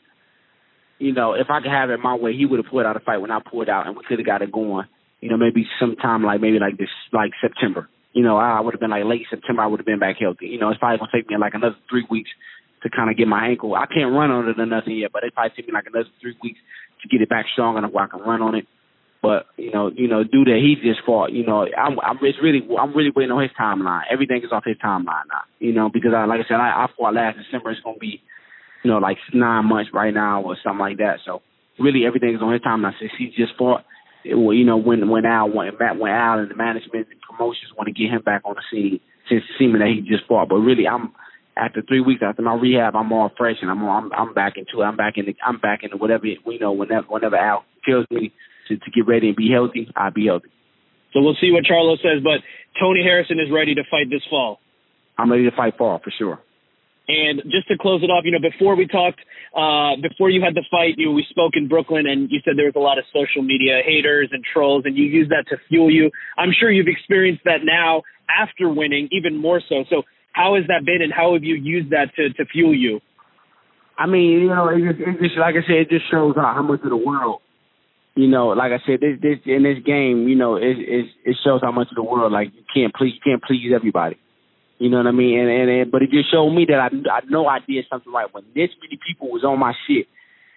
you 0.99 1.13
know, 1.13 1.33
if 1.33 1.47
I 1.49 1.61
could 1.61 1.71
have 1.71 1.89
it 1.89 1.99
my 1.99 2.15
way, 2.15 2.35
he 2.35 2.45
would 2.45 2.63
have 2.63 2.71
put 2.71 2.85
out 2.85 2.97
a 2.97 2.99
fight 2.99 3.17
when 3.17 3.31
I 3.31 3.39
pulled 3.39 3.69
out, 3.69 3.87
and 3.87 3.95
we 3.95 4.03
could 4.07 4.19
have 4.19 4.25
got 4.25 4.41
it 4.41 4.51
going. 4.51 4.85
You 5.21 5.29
know, 5.29 5.37
maybe 5.37 5.65
sometime 5.79 6.23
like 6.23 6.41
maybe 6.41 6.59
like 6.59 6.77
this, 6.77 6.89
like 7.11 7.31
September. 7.41 7.89
You 8.13 8.23
know, 8.23 8.37
I 8.37 8.59
would 8.59 8.73
have 8.73 8.79
been 8.79 8.89
like 8.89 9.05
late 9.05 9.25
September. 9.29 9.61
I 9.61 9.67
would 9.67 9.79
have 9.79 9.85
been 9.85 9.99
back 9.99 10.17
healthy. 10.19 10.47
You 10.47 10.59
know, 10.59 10.69
it's 10.69 10.79
probably 10.79 10.97
gonna 10.97 11.11
take 11.13 11.29
me 11.29 11.37
like 11.37 11.53
another 11.53 11.75
three 11.89 12.05
weeks 12.09 12.29
to 12.83 12.89
kind 12.89 13.09
of 13.09 13.17
get 13.17 13.27
my 13.27 13.47
ankle. 13.47 13.75
I 13.75 13.85
can't 13.85 14.13
run 14.13 14.31
on 14.31 14.47
it 14.47 14.59
or 14.59 14.65
nothing 14.65 14.97
yet, 14.97 15.11
but 15.11 15.23
it 15.23 15.33
probably 15.33 15.53
take 15.55 15.67
me 15.67 15.73
like 15.73 15.87
another 15.87 16.09
three 16.21 16.37
weeks 16.41 16.59
to 17.01 17.07
get 17.09 17.21
it 17.21 17.29
back 17.29 17.45
strong 17.53 17.77
enough 17.77 17.91
where 17.91 18.05
I 18.05 18.07
can 18.07 18.21
run 18.21 18.41
on 18.41 18.55
it. 18.55 18.65
But 19.21 19.47
you 19.57 19.71
know, 19.71 19.89
you 19.93 20.07
know, 20.07 20.23
do 20.23 20.45
that. 20.45 20.61
He 20.61 20.75
just 20.81 21.05
fought. 21.05 21.31
You 21.31 21.45
know, 21.45 21.65
I'm, 21.65 21.99
I'm 21.99 22.17
it's 22.21 22.37
really, 22.41 22.61
I'm 22.77 22.95
really 22.95 23.11
waiting 23.15 23.31
on 23.31 23.41
his 23.41 23.51
timeline. 23.59 24.03
Everything 24.11 24.41
is 24.43 24.51
off 24.51 24.63
his 24.65 24.77
timeline 24.77 25.25
now. 25.29 25.45
You 25.59 25.73
know, 25.73 25.89
because 25.91 26.13
I, 26.15 26.25
like 26.25 26.41
I 26.41 26.47
said, 26.47 26.61
I, 26.61 26.85
I 26.85 26.87
fought 26.95 27.15
last 27.15 27.37
December. 27.37 27.71
It's 27.71 27.81
gonna 27.81 27.97
be 27.97 28.21
you 28.83 28.91
know, 28.91 28.97
like 28.97 29.17
nine 29.33 29.65
months 29.65 29.91
right 29.93 30.13
now 30.13 30.43
or 30.43 30.57
something 30.63 30.79
like 30.79 30.97
that. 30.97 31.19
So 31.25 31.41
really 31.79 32.05
everything 32.05 32.35
is 32.35 32.41
on 32.41 32.53
his 32.53 32.61
time. 32.61 32.83
And 32.85 32.93
I 32.95 32.99
said 32.99 33.09
he 33.17 33.27
just 33.27 33.57
fought. 33.57 33.83
It, 34.25 34.35
well, 34.35 34.53
you 34.53 34.65
know, 34.65 34.77
when 34.77 35.09
when 35.09 35.25
Al 35.25 35.49
when, 35.49 35.71
when 35.77 36.11
Al 36.11 36.39
and 36.39 36.51
the 36.51 36.55
management 36.55 37.07
and 37.11 37.21
promotions 37.21 37.71
want 37.77 37.87
to 37.87 37.93
get 37.93 38.11
him 38.11 38.21
back 38.21 38.41
on 38.45 38.55
the 38.55 38.63
scene 38.71 38.99
since 39.29 39.43
seeming 39.59 39.79
that 39.79 39.93
he 39.93 40.01
just 40.01 40.27
fought. 40.27 40.49
But 40.49 40.57
really, 40.57 40.87
I'm 40.87 41.13
after 41.55 41.81
three 41.81 42.01
weeks 42.01 42.21
after 42.23 42.41
my 42.41 42.55
rehab, 42.55 42.95
I'm 42.95 43.11
all 43.11 43.31
fresh 43.37 43.57
and 43.61 43.69
I'm 43.69 43.83
I'm 43.83 44.11
I'm 44.13 44.33
back 44.33 44.53
into 44.57 44.81
it. 44.81 44.85
I'm 44.85 44.97
back 44.97 45.13
in 45.17 45.25
the 45.25 45.35
I'm 45.45 45.59
back 45.59 45.79
into 45.83 45.97
whatever 45.97 46.25
you 46.25 46.59
know 46.59 46.71
whenever 46.71 47.07
whenever 47.07 47.35
Al 47.35 47.63
tells 47.87 48.05
me 48.11 48.33
to 48.67 48.77
to 48.77 48.91
get 48.91 49.07
ready 49.07 49.27
and 49.27 49.35
be 49.35 49.49
healthy, 49.51 49.89
I'll 49.95 50.11
be 50.11 50.27
healthy. 50.27 50.49
So 51.13 51.21
we'll 51.21 51.37
see 51.39 51.51
what 51.51 51.63
Charlo 51.63 51.95
says, 51.97 52.21
but 52.23 52.43
Tony 52.79 53.01
Harrison 53.03 53.39
is 53.39 53.51
ready 53.51 53.75
to 53.75 53.83
fight 53.89 54.09
this 54.09 54.21
fall. 54.29 54.59
I'm 55.17 55.31
ready 55.31 55.49
to 55.49 55.55
fight 55.55 55.77
fall 55.77 55.99
for 56.03 56.11
sure. 56.17 56.39
And 57.07 57.41
just 57.47 57.67
to 57.69 57.77
close 57.79 58.03
it 58.03 58.11
off, 58.11 58.25
you 58.25 58.31
know, 58.31 58.43
before 58.43 58.75
we 58.75 58.85
talked, 58.85 59.19
uh, 59.55 59.95
before 60.01 60.29
you 60.29 60.43
had 60.43 60.55
the 60.55 60.65
fight, 60.69 60.95
you 60.97 61.11
we 61.11 61.25
spoke 61.29 61.53
in 61.55 61.67
Brooklyn, 61.67 62.05
and 62.05 62.29
you 62.29 62.39
said 62.43 62.55
there 62.57 62.65
was 62.67 62.75
a 62.75 62.83
lot 62.83 62.97
of 62.97 63.05
social 63.15 63.41
media 63.41 63.79
haters 63.85 64.29
and 64.33 64.43
trolls, 64.43 64.83
and 64.85 64.97
you 64.97 65.05
used 65.05 65.31
that 65.31 65.45
to 65.49 65.57
fuel 65.69 65.89
you. 65.89 66.11
I'm 66.37 66.51
sure 66.51 66.69
you've 66.69 66.91
experienced 66.91 67.43
that 67.45 67.63
now 67.63 68.03
after 68.27 68.67
winning, 68.67 69.07
even 69.11 69.39
more 69.39 69.61
so. 69.69 69.85
So, 69.89 70.03
how 70.33 70.55
has 70.55 70.65
that 70.67 70.85
been, 70.85 71.01
and 71.01 71.13
how 71.13 71.33
have 71.33 71.43
you 71.43 71.55
used 71.55 71.91
that 71.91 72.11
to 72.17 72.29
to 72.33 72.45
fuel 72.51 72.75
you? 72.75 72.99
I 73.97 74.05
mean, 74.05 74.41
you 74.41 74.47
know, 74.47 74.67
it 74.67 74.83
just, 74.83 74.99
it 74.99 75.23
just 75.23 75.37
like 75.39 75.55
I 75.55 75.65
said, 75.65 75.87
it 75.87 75.89
just 75.89 76.11
shows 76.11 76.35
how, 76.35 76.53
how 76.53 76.61
much 76.61 76.81
of 76.83 76.89
the 76.89 76.97
world, 76.97 77.41
you 78.15 78.27
know, 78.27 78.49
like 78.49 78.71
I 78.71 78.83
said, 78.85 78.99
this 78.99 79.15
this 79.21 79.39
in 79.45 79.63
this 79.63 79.79
game, 79.85 80.27
you 80.27 80.35
know, 80.35 80.57
it 80.57 80.75
it 80.77 81.05
it 81.23 81.37
shows 81.43 81.61
how 81.63 81.71
much 81.71 81.87
of 81.89 81.95
the 81.95 82.03
world 82.03 82.33
like 82.33 82.51
you 82.53 82.63
can't 82.73 82.93
please 82.93 83.13
you 83.15 83.21
can't 83.23 83.41
please 83.41 83.71
everybody. 83.73 84.17
You 84.79 84.89
know 84.89 84.97
what 84.97 85.07
I 85.07 85.11
mean? 85.11 85.39
And, 85.39 85.49
and, 85.49 85.69
and 85.69 85.91
but 85.91 86.03
it 86.03 86.11
just 86.11 86.31
showed 86.31 86.51
me 86.51 86.65
that 86.69 86.79
I 86.79 86.89
I 87.11 87.21
know 87.29 87.47
I 87.47 87.59
did 87.59 87.85
something 87.89 88.11
right. 88.11 88.31
When 88.31 88.43
this 88.53 88.69
many 88.81 88.99
people 89.05 89.29
was 89.29 89.43
on 89.43 89.59
my 89.59 89.73
shit 89.87 90.07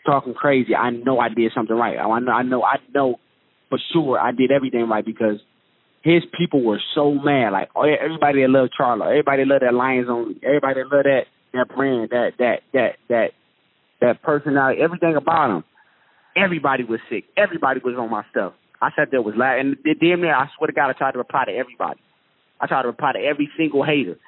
talking 0.05 0.35
crazy, 0.35 0.75
I 0.75 0.91
know 0.91 1.19
I 1.19 1.29
did 1.29 1.53
something 1.55 1.77
right. 1.77 1.97
I 1.99 2.19
know 2.21 2.33
I 2.33 2.43
know 2.43 2.63
I 2.63 2.77
know 2.95 3.19
for 3.71 3.79
sure 3.93 4.19
I 4.19 4.33
did 4.33 4.51
everything 4.51 4.89
right 4.89 5.05
because 5.05 5.41
his 6.03 6.23
people 6.37 6.63
were 6.63 6.81
so 6.95 7.15
mad. 7.15 7.53
Like 7.53 7.71
oh, 7.75 7.83
everybody 7.83 8.43
that 8.43 8.51
loved 8.51 8.73
Charlo, 8.79 9.07
everybody 9.07 9.45
that 9.45 9.49
loved 9.49 9.63
that 9.63 9.75
Lions 9.75 10.09
only, 10.11 10.37
everybody 10.45 10.83
that 10.83 10.93
loved 10.93 11.07
that 11.07 11.25
that 11.55 11.75
brand, 11.75 12.11
that 12.11 12.33
that 12.39 12.61
that 12.75 12.97
that 13.09 13.31
that 14.01 14.23
personality, 14.23 14.83
everything 14.83 15.17
about 15.17 15.57
him. 15.57 15.65
Everybody 16.37 16.85
was 16.85 17.01
sick. 17.11 17.25
Everybody 17.37 17.81
was 17.83 17.97
on 17.99 18.11
my 18.11 18.25
stuff. 18.31 18.53
I 18.81 18.91
sat 18.97 19.09
there 19.11 19.21
was 19.21 19.35
laughing. 19.37 19.77
And 19.85 19.99
damn 20.01 20.21
near, 20.21 20.35
I 20.35 20.49
swear 20.57 20.69
to 20.69 20.73
God, 20.73 20.91
I 20.91 20.93
tried 20.93 21.13
to 21.13 21.19
reply 21.19 21.47
to 21.47 21.53
everybody. 21.53 22.01
I 22.61 22.67
try 22.67 22.83
to 22.83 22.89
reply 22.89 23.13
to 23.13 23.19
every 23.19 23.51
single 23.57 23.85
hater 23.85 24.19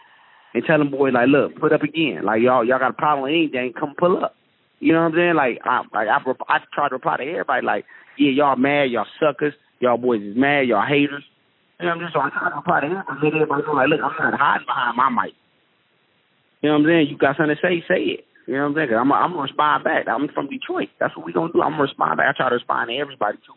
and 0.55 0.65
tell 0.65 0.79
them 0.79 0.91
boys 0.91 1.13
like, 1.13 1.29
look, 1.29 1.59
put 1.59 1.73
up 1.73 1.83
again. 1.83 2.25
Like 2.25 2.43
y'all, 2.43 2.65
y'all 2.65 2.79
got 2.79 2.91
a 2.91 2.95
problem 2.95 3.25
with 3.25 3.33
anything, 3.33 3.73
come 3.79 3.95
pull 3.99 4.23
up. 4.23 4.35
You 4.81 4.93
know 4.93 5.01
what 5.01 5.13
I'm 5.13 5.15
saying? 5.15 5.35
Like 5.35 5.59
I, 5.65 5.83
like 5.93 6.09
I, 6.09 6.19
I 6.49 6.59
try 6.73 6.89
to 6.89 6.95
reply 6.97 7.19
to 7.19 7.25
everybody 7.25 7.65
like, 7.65 7.85
yeah, 8.19 8.31
y'all 8.31 8.57
mad, 8.57 8.91
y'all 8.91 9.07
suckers, 9.21 9.55
y'all 9.81 9.97
boys 9.97 10.23
is 10.23 10.37
mad, 10.37 10.67
y'all 10.67 10.87
haters. 10.87 11.25
You 11.79 11.87
know 11.87 11.97
what 11.97 12.05
I'm 12.07 12.13
saying? 12.13 12.15
So 12.15 12.21
I 12.21 12.31
try 12.31 12.51
to 12.51 12.57
reply 12.57 12.81
to 12.81 12.87
everybody, 12.87 13.19
let 13.23 13.35
everybody 13.35 13.63
like, 13.75 13.89
look, 13.89 14.01
I'm 14.03 14.31
not 14.31 14.41
hiding 14.41 14.67
behind 14.67 14.97
my 14.97 15.11
mic. 15.11 15.35
You 16.63 16.71
know 16.71 16.79
what 16.79 16.87
I'm 16.87 16.91
saying? 16.91 17.07
You 17.11 17.19
got 17.19 17.37
something 17.37 17.57
to 17.57 17.63
say, 17.63 17.83
say 17.87 18.03
it. 18.19 18.25
You 18.47 18.55
know 18.55 18.67
what 18.67 18.69
I'm 18.69 18.75
saying? 18.75 18.89
Cause 18.91 18.99
I'm, 18.99 19.13
I'm 19.13 19.31
gonna 19.31 19.43
respond 19.43 19.85
back. 19.85 20.09
I'm 20.09 20.29
from 20.35 20.51
Detroit. 20.51 20.91
That's 20.99 21.17
what 21.17 21.27
we 21.27 21.33
gonna 21.33 21.53
do. 21.53 21.63
I'm 21.63 21.79
gonna 21.79 21.87
respond 21.87 22.19
back. 22.19 22.27
I 22.27 22.37
try 22.37 22.49
to 22.51 22.59
respond 22.59 22.91
to 22.91 22.97
everybody 22.99 23.39
too. 23.47 23.55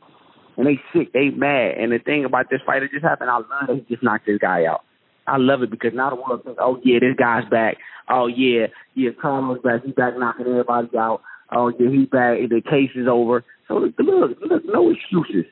And 0.58 0.68
they 0.68 0.80
sick, 0.94 1.12
they 1.14 1.30
mad. 1.30 1.76
And 1.78 1.92
the 1.92 2.00
thing 2.00 2.26
about 2.26 2.50
this 2.50 2.62
fight 2.66 2.80
that 2.80 2.92
just 2.92 3.04
happened, 3.04 3.30
I 3.30 3.38
love 3.38 3.68
that 3.68 3.76
he 3.76 3.94
just 3.94 4.04
knocked 4.04 4.26
this 4.26 4.40
guy 4.40 4.66
out. 4.66 4.82
I 5.28 5.38
love 5.38 5.64
it 5.64 5.72
because 5.72 5.92
now 5.94 6.10
the 6.12 6.16
world 6.16 6.44
thinks, 6.44 6.60
oh 6.62 6.80
yeah, 6.84 7.00
this 7.00 7.16
guy's 7.18 7.50
back. 7.50 7.78
Oh 8.10 8.28
yeah, 8.28 8.68
yeah, 8.94 9.10
Charlo's 9.22 9.62
back. 9.64 9.84
He's 9.84 9.96
back 9.96 10.14
knocking 10.18 10.48
everybody 10.48 10.96
out. 10.98 11.22
Oh 11.52 11.70
yeah, 11.70 11.90
he's 11.90 12.08
back. 12.08 12.38
The 12.48 12.62
case 12.62 12.92
is 12.96 13.08
over. 13.10 13.44
So 13.68 13.76
look, 13.76 13.94
look, 13.98 14.38
look 14.42 14.64
no 14.66 14.92
excuses. 14.92 15.50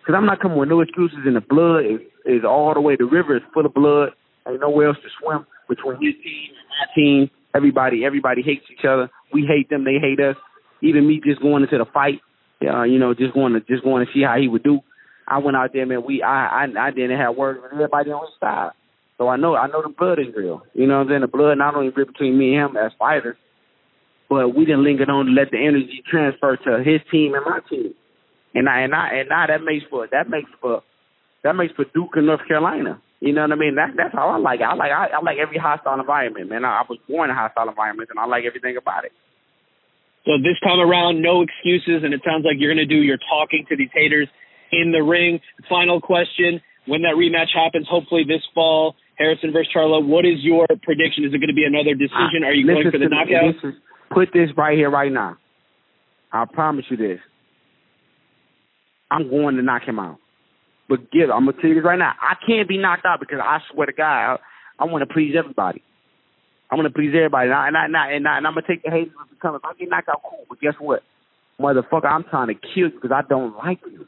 Because 0.00 0.14
I'm 0.18 0.26
not 0.26 0.40
coming 0.40 0.58
with 0.58 0.68
no 0.68 0.80
excuses. 0.80 1.18
And 1.24 1.36
the 1.36 1.40
blood 1.40 1.84
is 1.86 2.00
is 2.24 2.42
all 2.44 2.74
the 2.74 2.80
way. 2.80 2.96
The 2.96 3.04
river 3.06 3.36
is 3.36 3.42
full 3.54 3.64
of 3.64 3.74
blood. 3.74 4.10
Ain't 4.48 4.60
nowhere 4.60 4.88
else 4.88 4.98
to 5.02 5.08
swim 5.22 5.46
between 5.68 5.94
his 5.94 6.14
team 6.22 6.50
and 6.50 6.68
my 6.70 6.86
team. 6.94 7.30
Everybody, 7.54 8.04
everybody 8.04 8.42
hates 8.42 8.66
each 8.70 8.84
other. 8.84 9.08
We 9.32 9.46
hate 9.46 9.70
them. 9.70 9.84
They 9.84 9.98
hate 10.00 10.20
us. 10.20 10.36
Even 10.82 11.06
me 11.06 11.20
just 11.24 11.40
going 11.40 11.62
into 11.62 11.78
the 11.78 11.86
fight, 11.86 12.20
uh, 12.62 12.82
you 12.82 12.98
know, 12.98 13.14
just 13.14 13.34
going 13.34 13.52
to 13.52 13.60
just 13.60 13.84
going 13.84 14.06
to 14.06 14.12
see 14.12 14.22
how 14.22 14.36
he 14.38 14.48
would 14.48 14.62
do. 14.62 14.80
I 15.28 15.38
went 15.38 15.56
out 15.56 15.72
there, 15.72 15.86
man. 15.86 16.04
We 16.06 16.22
I 16.22 16.64
I, 16.64 16.88
I 16.88 16.90
didn't 16.90 17.18
have 17.18 17.36
words 17.36 17.60
with 17.62 17.72
everybody 17.72 18.10
on 18.10 18.26
his 18.26 18.34
side. 18.40 18.70
So 19.18 19.28
I 19.28 19.36
know 19.36 19.56
I 19.56 19.66
know 19.66 19.82
the 19.82 19.88
blood 19.88 20.18
is 20.18 20.34
real. 20.36 20.62
You 20.74 20.86
know 20.86 20.98
what 20.98 21.02
I'm 21.04 21.08
saying? 21.08 21.20
The 21.22 21.28
blood 21.28 21.58
not 21.58 21.74
only 21.74 21.90
real 21.90 22.06
between 22.06 22.38
me 22.38 22.56
and 22.56 22.70
him 22.70 22.76
as 22.76 22.92
fighters, 22.98 23.36
but 24.28 24.54
we 24.54 24.64
didn't 24.64 24.84
linger 24.84 25.10
on 25.10 25.26
to 25.26 25.32
let 25.32 25.50
the 25.50 25.58
energy 25.58 26.02
transfer 26.08 26.56
to 26.56 26.82
his 26.82 27.00
team 27.10 27.34
and 27.34 27.44
my 27.44 27.60
team. 27.68 27.94
And 28.54 28.68
I 28.68 28.80
and 28.80 28.94
I 28.94 29.20
and 29.20 29.28
now 29.28 29.46
that 29.46 29.62
makes 29.62 29.84
for 29.90 30.06
that 30.10 30.28
makes 30.28 30.50
for 30.60 30.82
that 31.44 31.54
makes 31.54 31.74
for 31.74 31.84
Duke 31.92 32.14
and 32.14 32.26
North 32.26 32.46
Carolina. 32.46 33.00
You 33.20 33.32
know 33.32 33.42
what 33.42 33.52
I 33.52 33.56
mean? 33.56 33.76
That 33.76 33.96
that's 33.96 34.14
how 34.14 34.28
I 34.28 34.38
like 34.38 34.60
it. 34.60 34.64
I 34.64 34.74
like 34.74 34.92
I, 34.92 35.08
I 35.16 35.22
like 35.22 35.38
every 35.38 35.58
hostile 35.58 35.98
environment, 35.98 36.50
man. 36.50 36.64
I, 36.64 36.80
I 36.80 36.84
was 36.88 36.98
born 37.08 37.30
in 37.30 37.36
a 37.36 37.38
hostile 37.38 37.68
environments 37.68 38.10
and 38.10 38.20
I 38.20 38.26
like 38.26 38.44
everything 38.44 38.76
about 38.76 39.04
it. 39.04 39.12
So 40.26 40.42
this 40.42 40.58
time 40.62 40.80
around, 40.82 41.22
no 41.22 41.42
excuses, 41.42 42.02
and 42.02 42.12
it 42.12 42.20
sounds 42.26 42.44
like 42.44 42.58
you're 42.58 42.74
going 42.74 42.82
to 42.82 42.94
do 42.94 43.00
your 43.00 43.16
talking 43.30 43.64
to 43.70 43.76
these 43.76 43.90
haters 43.94 44.28
in 44.72 44.90
the 44.90 45.02
ring. 45.02 45.38
Final 45.68 46.00
question: 46.00 46.60
When 46.86 47.02
that 47.02 47.14
rematch 47.14 47.54
happens, 47.54 47.86
hopefully 47.88 48.24
this 48.26 48.42
fall, 48.52 48.96
Harrison 49.16 49.52
versus 49.52 49.72
Charlo. 49.74 50.04
What 50.04 50.26
is 50.26 50.42
your 50.42 50.66
prediction? 50.82 51.24
Is 51.24 51.32
it 51.32 51.38
going 51.38 51.48
to 51.48 51.54
be 51.54 51.64
another 51.64 51.94
decision? 51.94 52.42
Are 52.42 52.52
you 52.52 52.66
going 52.66 52.90
for 52.90 52.98
the 52.98 53.08
knockout? 53.08 53.54
This 53.54 53.70
is, 53.70 53.74
put 54.10 54.28
this 54.34 54.50
right 54.56 54.76
here, 54.76 54.90
right 54.90 55.12
now. 55.12 55.38
I 56.32 56.44
promise 56.44 56.84
you 56.90 56.96
this. 56.96 57.20
I'm 59.08 59.30
going 59.30 59.54
to 59.56 59.62
knock 59.62 59.82
him 59.86 60.00
out. 60.00 60.18
But 60.88 61.10
get, 61.10 61.30
I'm 61.30 61.46
gonna 61.46 61.52
tell 61.60 61.70
you 61.70 61.76
this 61.76 61.84
right 61.84 61.98
now. 61.98 62.12
I 62.20 62.34
can't 62.46 62.68
be 62.68 62.78
knocked 62.78 63.06
out 63.06 63.20
because 63.20 63.38
I 63.42 63.58
swear 63.72 63.86
to 63.86 63.92
God, 63.92 64.06
I, 64.06 64.36
I 64.78 64.84
want 64.84 65.06
to 65.06 65.12
please 65.12 65.34
everybody. 65.38 65.82
I 66.70 66.74
want 66.74 66.86
to 66.86 66.92
please 66.92 67.14
everybody, 67.14 67.48
and 67.48 67.54
I, 67.54 67.68
and 67.68 67.76
I, 67.76 67.84
and, 67.86 67.96
I, 67.96 68.12
and, 68.12 68.28
I, 68.28 68.36
I'm 68.36 68.54
gonna 68.54 68.62
take 68.66 68.82
the 68.82 68.90
haters 68.90 69.14
if 69.32 69.38
come. 69.38 69.54
If 69.54 69.64
I 69.64 69.74
get 69.74 69.88
knocked 69.88 70.08
out, 70.08 70.20
cool. 70.28 70.44
But 70.48 70.60
guess 70.60 70.74
what, 70.80 71.02
motherfucker? 71.60 72.06
I'm 72.06 72.24
trying 72.24 72.48
to 72.48 72.54
kill 72.54 72.90
you 72.90 72.90
because 72.90 73.12
I 73.14 73.22
don't 73.28 73.56
like 73.56 73.80
you. 73.86 74.06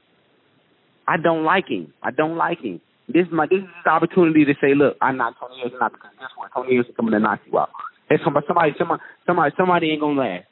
I 1.07 1.17
don't 1.17 1.45
like 1.45 1.69
him. 1.69 1.93
I 2.03 2.11
don't 2.11 2.37
like 2.37 2.61
him. 2.61 2.81
This 3.07 3.27
is 3.27 3.33
my 3.33 3.47
this 3.47 3.61
is 3.61 3.69
the 3.85 3.91
opportunity 3.91 4.45
to 4.45 4.55
say, 4.61 4.75
look, 4.75 4.97
I 5.01 5.13
knocked 5.13 5.39
Tony 5.41 5.57
Harrison 5.59 5.79
out 5.81 5.93
because 5.93 6.11
guess 6.19 6.31
what? 6.37 6.51
Tony 6.53 6.73
Harrison 6.75 6.95
coming 6.95 7.13
to 7.13 7.21
knock 7.21 7.41
you 7.47 7.59
out. 7.59 7.71
Hey, 8.09 8.17
somebody, 8.25 8.47
somebody, 8.49 8.73
somebody, 8.77 9.03
somebody, 9.25 9.55
somebody 9.57 9.91
ain't 9.93 10.01
gonna 10.01 10.21
last. 10.21 10.45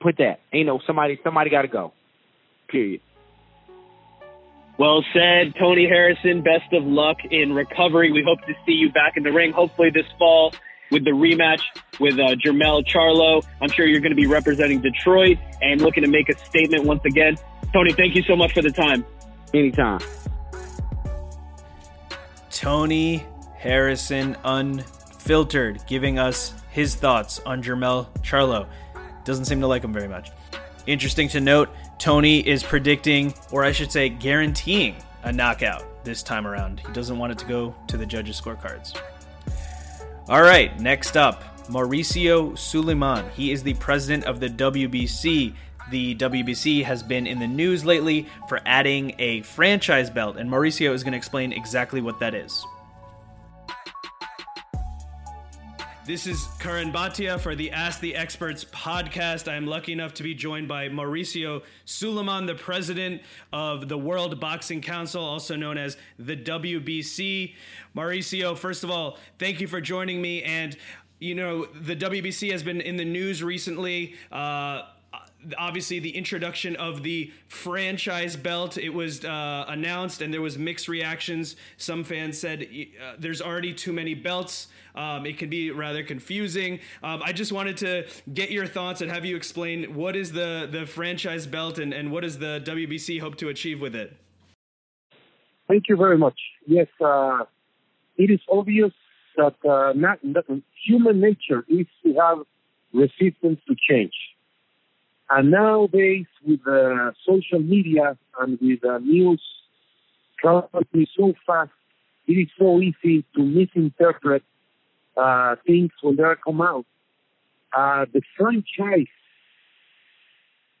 Put 0.00 0.18
that. 0.18 0.40
Ain't 0.52 0.66
no 0.66 0.80
somebody. 0.86 1.18
Somebody 1.22 1.50
got 1.50 1.62
to 1.62 1.68
go. 1.68 1.92
Period. 2.68 3.00
Well 4.78 5.02
said, 5.14 5.54
Tony 5.58 5.86
Harrison. 5.88 6.42
Best 6.42 6.72
of 6.72 6.84
luck 6.84 7.18
in 7.30 7.54
recovery. 7.54 8.12
We 8.12 8.22
hope 8.26 8.40
to 8.46 8.52
see 8.66 8.72
you 8.72 8.90
back 8.92 9.16
in 9.16 9.22
the 9.22 9.32
ring, 9.32 9.52
hopefully 9.52 9.90
this 9.94 10.04
fall 10.18 10.52
with 10.90 11.04
the 11.04 11.10
rematch 11.10 11.60
with 12.00 12.14
uh, 12.14 12.34
Jermell 12.36 12.86
Charlo. 12.86 13.44
I'm 13.60 13.70
sure 13.70 13.86
you're 13.86 14.00
going 14.00 14.10
to 14.10 14.16
be 14.16 14.26
representing 14.26 14.80
Detroit 14.80 15.38
and 15.62 15.80
looking 15.80 16.02
to 16.02 16.08
make 16.08 16.28
a 16.28 16.38
statement 16.38 16.84
once 16.84 17.04
again. 17.04 17.36
Tony, 17.72 17.92
thank 17.92 18.14
you 18.14 18.22
so 18.22 18.36
much 18.36 18.52
for 18.52 18.62
the 18.62 18.70
time. 18.70 19.04
Anytime. 19.52 20.00
Tony 22.50 23.26
Harrison 23.56 24.36
Unfiltered 24.44 25.84
giving 25.86 26.18
us 26.18 26.54
his 26.70 26.94
thoughts 26.94 27.40
on 27.40 27.62
Jermell 27.62 28.06
Charlo. 28.20 28.66
Doesn't 29.24 29.46
seem 29.46 29.60
to 29.60 29.66
like 29.66 29.82
him 29.82 29.92
very 29.92 30.08
much. 30.08 30.30
Interesting 30.86 31.28
to 31.30 31.40
note, 31.40 31.68
Tony 31.98 32.46
is 32.46 32.62
predicting, 32.62 33.34
or 33.50 33.64
I 33.64 33.72
should 33.72 33.90
say, 33.90 34.08
guaranteeing 34.08 34.96
a 35.24 35.32
knockout 35.32 36.04
this 36.04 36.22
time 36.22 36.46
around. 36.46 36.80
He 36.80 36.92
doesn't 36.92 37.18
want 37.18 37.32
it 37.32 37.38
to 37.38 37.46
go 37.46 37.74
to 37.88 37.96
the 37.96 38.06
judges' 38.06 38.40
scorecards. 38.40 38.96
All 40.28 40.42
right, 40.42 40.76
next 40.80 41.16
up, 41.16 41.44
Mauricio 41.68 42.58
Sulaiman. 42.58 43.30
He 43.30 43.52
is 43.52 43.62
the 43.62 43.74
president 43.74 44.24
of 44.24 44.40
the 44.40 44.48
WBC. 44.48 45.54
The 45.92 46.16
WBC 46.16 46.82
has 46.82 47.00
been 47.00 47.28
in 47.28 47.38
the 47.38 47.46
news 47.46 47.84
lately 47.84 48.26
for 48.48 48.60
adding 48.66 49.14
a 49.20 49.42
franchise 49.42 50.10
belt, 50.10 50.36
and 50.36 50.50
Mauricio 50.50 50.92
is 50.92 51.04
going 51.04 51.12
to 51.12 51.16
explain 51.16 51.52
exactly 51.52 52.00
what 52.00 52.18
that 52.18 52.34
is. 52.34 52.66
This 56.06 56.28
is 56.28 56.46
Karan 56.60 56.92
Bhatia 56.92 57.40
for 57.40 57.56
the 57.56 57.72
Ask 57.72 57.98
the 57.98 58.14
Experts 58.14 58.64
podcast. 58.64 59.50
I 59.50 59.56
am 59.56 59.66
lucky 59.66 59.92
enough 59.92 60.14
to 60.14 60.22
be 60.22 60.36
joined 60.36 60.68
by 60.68 60.88
Mauricio 60.88 61.64
Sulaiman, 61.84 62.46
the 62.46 62.54
president 62.54 63.22
of 63.52 63.88
the 63.88 63.98
World 63.98 64.38
Boxing 64.38 64.80
Council, 64.80 65.24
also 65.24 65.56
known 65.56 65.76
as 65.76 65.96
the 66.16 66.36
WBC. 66.36 67.54
Mauricio, 67.96 68.56
first 68.56 68.84
of 68.84 68.90
all, 68.90 69.18
thank 69.40 69.60
you 69.60 69.66
for 69.66 69.80
joining 69.80 70.22
me. 70.22 70.44
And, 70.44 70.76
you 71.18 71.34
know, 71.34 71.64
the 71.64 71.96
WBC 71.96 72.52
has 72.52 72.62
been 72.62 72.80
in 72.80 72.96
the 72.96 73.04
news 73.04 73.42
recently. 73.42 74.14
Uh, 74.30 74.82
obviously 75.58 75.98
the 75.98 76.16
introduction 76.16 76.76
of 76.76 77.02
the 77.02 77.32
franchise 77.48 78.36
belt. 78.36 78.78
It 78.78 78.90
was 78.90 79.24
uh, 79.24 79.64
announced, 79.68 80.22
and 80.22 80.32
there 80.32 80.42
was 80.42 80.58
mixed 80.58 80.88
reactions. 80.88 81.56
Some 81.76 82.04
fans 82.04 82.38
said 82.38 82.62
uh, 82.62 83.14
there's 83.18 83.42
already 83.42 83.72
too 83.74 83.92
many 83.92 84.14
belts. 84.14 84.68
Um, 84.94 85.26
it 85.26 85.38
can 85.38 85.50
be 85.50 85.70
rather 85.70 86.02
confusing. 86.02 86.80
Um, 87.02 87.22
I 87.22 87.32
just 87.32 87.52
wanted 87.52 87.76
to 87.78 88.06
get 88.32 88.50
your 88.50 88.66
thoughts 88.66 89.02
and 89.02 89.10
have 89.10 89.24
you 89.24 89.36
explain 89.36 89.94
what 89.94 90.16
is 90.16 90.32
the 90.32 90.68
the 90.70 90.86
franchise 90.86 91.46
belt 91.46 91.78
and, 91.78 91.92
and 91.92 92.10
what 92.10 92.22
does 92.22 92.38
the 92.38 92.62
WBC 92.64 93.20
hope 93.20 93.36
to 93.36 93.48
achieve 93.48 93.80
with 93.80 93.94
it. 93.94 94.16
Thank 95.68 95.88
you 95.88 95.96
very 95.96 96.16
much. 96.16 96.38
Yes, 96.66 96.86
uh, 97.04 97.44
it 98.16 98.30
is 98.30 98.40
obvious 98.50 98.92
that, 99.36 99.54
uh, 99.68 99.92
not, 99.94 100.18
that 100.22 100.44
human 100.86 101.20
nature 101.20 101.64
is 101.68 101.86
to 102.04 102.14
have 102.14 102.38
resistance 102.92 103.60
to 103.68 103.74
change. 103.88 104.14
And 105.28 105.50
nowadays, 105.50 106.26
with 106.46 106.60
uh, 106.66 107.12
social 107.26 107.58
media 107.58 108.16
and 108.40 108.58
with 108.60 108.84
uh, 108.84 108.98
news 108.98 109.42
traveling 110.38 111.06
so 111.16 111.34
fast, 111.46 111.70
it 112.26 112.32
is 112.34 112.48
so 112.58 112.80
easy 112.80 113.24
to 113.34 113.42
misinterpret 113.42 114.42
uh, 115.16 115.56
things 115.66 115.90
when 116.02 116.16
they 116.16 116.22
come 116.44 116.60
out. 116.60 116.86
Uh, 117.76 118.06
the 118.12 118.22
franchise 118.36 119.06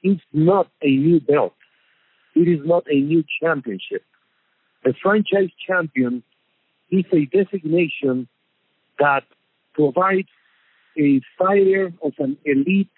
is 0.02 0.18
not 0.32 0.68
a 0.82 0.90
new 0.90 1.20
belt. 1.20 1.54
It 2.34 2.48
is 2.48 2.60
not 2.64 2.84
a 2.90 3.00
new 3.00 3.24
championship. 3.40 4.04
A 4.84 4.92
franchise 5.02 5.50
champion 5.66 6.22
is 6.90 7.04
a 7.12 7.24
designation 7.26 8.28
that 8.98 9.24
provides 9.74 10.28
a 10.98 11.20
fighter 11.38 11.92
of 12.02 12.12
an 12.18 12.36
elite 12.44 12.90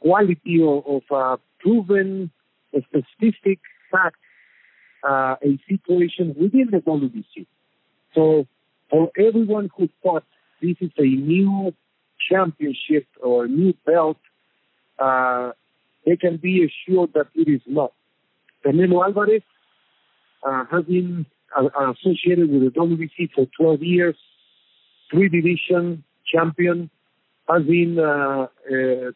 quality 0.00 0.60
of, 0.62 0.84
of 0.86 1.02
uh, 1.10 1.36
proven 1.60 2.30
a 2.74 2.80
specific 2.82 3.60
fact, 3.90 4.16
uh, 5.08 5.36
a 5.42 5.58
situation 5.68 6.34
within 6.38 6.68
the 6.70 6.78
WBC. 6.78 7.46
So 8.14 8.46
for 8.90 9.10
everyone 9.18 9.70
who 9.76 9.88
thought 10.02 10.24
this 10.60 10.76
is 10.80 10.90
a 10.98 11.02
new 11.02 11.72
championship 12.30 13.06
or 13.22 13.48
new 13.48 13.74
belt, 13.86 14.18
uh, 14.98 15.52
they 16.04 16.16
can 16.16 16.36
be 16.36 16.64
assured 16.66 17.10
that 17.14 17.28
it 17.34 17.48
is 17.48 17.62
not. 17.66 17.92
Canelo 18.64 19.04
Alvarez 19.04 19.42
uh, 20.46 20.64
has 20.70 20.84
been 20.84 21.26
uh, 21.56 21.92
associated 21.92 22.50
with 22.50 22.62
the 22.62 22.80
WBC 22.80 23.30
for 23.34 23.46
12 23.58 23.82
years, 23.82 24.16
three 25.10 25.28
division 25.28 26.04
champion, 26.32 26.90
has 27.48 27.62
been 27.64 27.98
uh, 27.98 28.46
uh, 28.70 29.10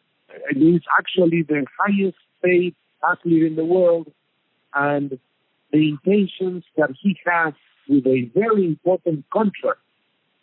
is 0.51 0.81
actually 0.99 1.43
the 1.43 1.65
highest 1.79 2.17
paid 2.43 2.75
athlete 3.07 3.43
in 3.43 3.55
the 3.55 3.65
world, 3.65 4.11
and 4.73 5.19
the 5.71 5.89
intentions 5.89 6.63
that 6.75 6.89
he 7.01 7.17
has 7.25 7.53
with 7.87 8.05
a 8.05 8.29
very 8.35 8.65
important 8.65 9.25
contract 9.31 9.79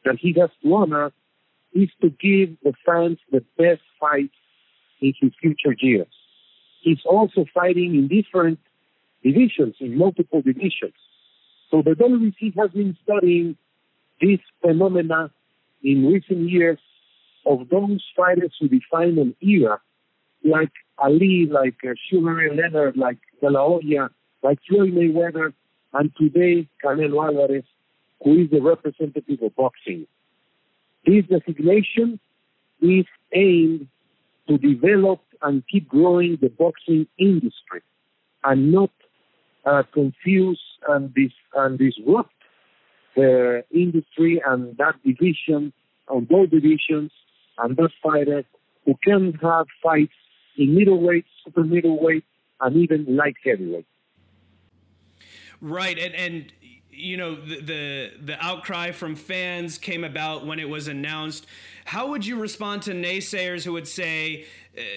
that 0.04 0.16
he 0.18 0.34
has 0.38 0.50
to 0.62 0.74
honor 0.74 1.12
is 1.72 1.88
to 2.00 2.08
give 2.10 2.56
the 2.62 2.72
fans 2.86 3.18
the 3.32 3.44
best 3.58 3.82
fight 4.00 4.30
in 5.00 5.12
his 5.20 5.32
future 5.40 5.74
years. 5.78 6.06
He's 6.82 7.04
also 7.04 7.46
fighting 7.52 7.94
in 7.94 8.08
different 8.08 8.58
divisions, 9.22 9.76
in 9.80 9.96
multiple 9.96 10.42
divisions. 10.42 10.94
So 11.70 11.82
the 11.82 11.92
WBC 11.92 12.56
has 12.56 12.70
been 12.70 12.96
studying 13.02 13.56
this 14.20 14.38
phenomena 14.60 15.30
in 15.82 16.06
recent 16.06 16.50
years 16.50 16.78
of 17.46 17.68
those 17.68 18.02
fighters 18.16 18.52
who 18.58 18.68
define 18.68 19.18
an 19.18 19.34
era, 19.40 19.80
like 20.44 20.72
Ali, 20.98 21.46
like 21.50 21.76
uh, 21.84 21.94
Sugar 22.10 22.54
Leonard, 22.54 22.96
like 22.96 23.18
De 23.40 23.50
La 23.50 23.66
Hoya, 23.66 24.10
like 24.42 24.58
Floyd 24.68 24.92
Mayweather, 24.92 25.52
and 25.92 26.10
today 26.16 26.68
Canelo 26.84 27.26
Alvarez, 27.26 27.64
who 28.22 28.42
is 28.42 28.50
the 28.50 28.60
representative 28.60 29.42
of 29.42 29.54
boxing. 29.56 30.06
This 31.06 31.24
designation 31.26 32.18
is 32.80 33.06
aimed 33.32 33.88
to 34.48 34.58
develop 34.58 35.20
and 35.42 35.62
keep 35.68 35.88
growing 35.88 36.38
the 36.40 36.48
boxing 36.48 37.06
industry 37.18 37.82
and 38.44 38.72
not 38.72 38.90
uh, 39.64 39.82
confuse 39.92 40.60
and, 40.88 41.14
dis- 41.14 41.32
and 41.54 41.78
disrupt 41.78 42.32
the 43.16 43.64
industry 43.70 44.42
and 44.44 44.76
that 44.76 44.94
division, 45.04 45.72
on 46.08 46.24
both 46.24 46.50
divisions, 46.50 47.12
and 47.58 47.76
those 47.76 47.92
fighters 48.02 48.44
who 48.84 48.94
can 49.02 49.32
have 49.42 49.66
fights 49.82 50.12
in 50.56 50.74
middleweight, 50.74 51.24
super 51.44 51.64
middleweight, 51.64 52.24
and 52.60 52.76
even 52.76 53.16
light 53.16 53.34
heavyweight. 53.44 53.86
Right, 55.60 55.98
and 55.98 56.14
and 56.14 56.52
you 56.90 57.16
know 57.16 57.34
the, 57.34 57.60
the, 57.60 58.12
the 58.20 58.44
outcry 58.44 58.92
from 58.92 59.16
fans 59.16 59.78
came 59.78 60.04
about 60.04 60.46
when 60.46 60.58
it 60.58 60.68
was 60.68 60.88
announced 60.88 61.46
how 61.84 62.08
would 62.08 62.24
you 62.24 62.38
respond 62.38 62.82
to 62.82 62.92
naysayers 62.92 63.64
who 63.64 63.72
would 63.72 63.88
say 63.88 64.46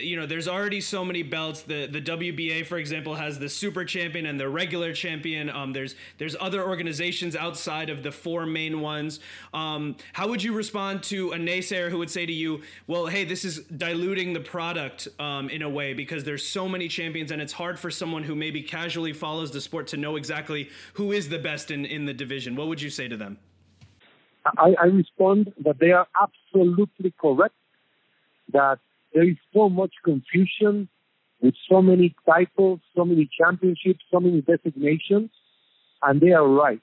you 0.01 0.15
know 0.15 0.25
there's 0.25 0.47
already 0.47 0.81
so 0.81 1.05
many 1.05 1.23
belts 1.23 1.61
the 1.61 1.87
the 1.87 2.01
WBA 2.01 2.65
for 2.65 2.77
example 2.77 3.15
has 3.15 3.37
the 3.37 3.49
super 3.49 3.85
champion 3.85 4.25
and 4.25 4.39
the 4.39 4.47
regular 4.47 4.93
champion 4.93 5.49
um, 5.49 5.73
there's 5.73 5.95
there's 6.17 6.35
other 6.39 6.67
organizations 6.67 7.35
outside 7.35 7.89
of 7.89 8.03
the 8.03 8.11
four 8.11 8.45
main 8.45 8.81
ones 8.81 9.19
um, 9.53 9.95
how 10.13 10.27
would 10.27 10.41
you 10.41 10.53
respond 10.53 11.03
to 11.03 11.31
a 11.31 11.37
naysayer 11.37 11.89
who 11.89 11.97
would 11.97 12.09
say 12.09 12.25
to 12.25 12.33
you 12.33 12.61
well 12.87 13.05
hey 13.05 13.23
this 13.23 13.45
is 13.45 13.59
diluting 13.77 14.33
the 14.33 14.39
product 14.39 15.07
um, 15.19 15.49
in 15.49 15.61
a 15.61 15.69
way 15.69 15.93
because 15.93 16.23
there's 16.23 16.45
so 16.45 16.67
many 16.67 16.87
champions 16.87 17.31
and 17.31 17.41
it's 17.41 17.53
hard 17.53 17.79
for 17.79 17.91
someone 17.91 18.23
who 18.23 18.35
maybe 18.35 18.61
casually 18.61 19.13
follows 19.13 19.51
the 19.51 19.61
sport 19.61 19.87
to 19.87 19.97
know 19.97 20.15
exactly 20.15 20.69
who 20.93 21.11
is 21.11 21.29
the 21.29 21.39
best 21.39 21.71
in 21.71 21.85
in 21.85 22.05
the 22.05 22.13
division. 22.13 22.55
What 22.55 22.67
would 22.67 22.81
you 22.81 22.89
say 22.89 23.07
to 23.07 23.17
them? 23.17 23.37
I, 24.57 24.75
I 24.81 24.85
respond 24.85 25.53
that 25.65 25.79
they 25.79 25.91
are 25.91 26.07
absolutely 26.21 27.13
correct, 27.19 27.55
that 28.53 28.79
there 29.13 29.27
is 29.27 29.37
so 29.53 29.69
much 29.69 29.91
confusion 30.03 30.89
with 31.41 31.55
so 31.69 31.81
many 31.81 32.15
titles, 32.25 32.79
so 32.95 33.05
many 33.05 33.29
championships, 33.39 34.03
so 34.11 34.19
many 34.19 34.41
designations, 34.41 35.29
and 36.01 36.19
they 36.19 36.31
are 36.31 36.47
right. 36.47 36.81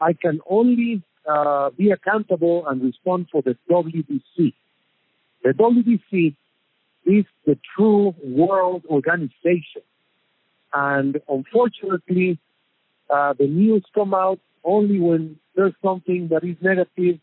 I 0.00 0.12
can 0.12 0.40
only 0.48 1.02
uh, 1.28 1.70
be 1.70 1.90
accountable 1.90 2.66
and 2.66 2.82
respond 2.82 3.28
for 3.30 3.42
the 3.42 3.56
WBC. 3.70 4.54
The 5.44 5.50
WBC 5.50 6.34
is 7.04 7.24
the 7.46 7.58
true 7.76 8.14
world 8.24 8.84
organization. 8.88 9.82
And 10.72 11.20
unfortunately, 11.28 12.38
uh, 13.10 13.34
the 13.38 13.46
news 13.46 13.84
come 13.94 14.14
out 14.14 14.40
only 14.64 15.00
when 15.00 15.38
there's 15.54 15.74
something 15.82 16.28
that 16.28 16.44
is 16.44 16.56
negative 16.60 17.20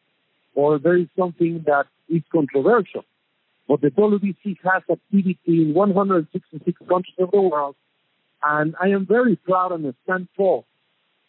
or 0.55 0.79
there 0.79 0.97
is 0.97 1.07
something 1.17 1.63
that 1.67 1.85
is 2.09 2.23
controversial. 2.31 3.05
But 3.67 3.81
the 3.81 3.89
WBC 3.89 4.57
has 4.63 4.83
activity 4.89 5.39
in 5.47 5.73
166 5.73 6.79
countries 6.87 7.15
of 7.19 7.31
the 7.31 7.41
world, 7.41 7.75
and 8.43 8.75
I 8.79 8.89
am 8.89 9.05
very 9.05 9.35
proud 9.35 9.71
and 9.71 9.93
stand 10.03 10.27
for. 10.37 10.65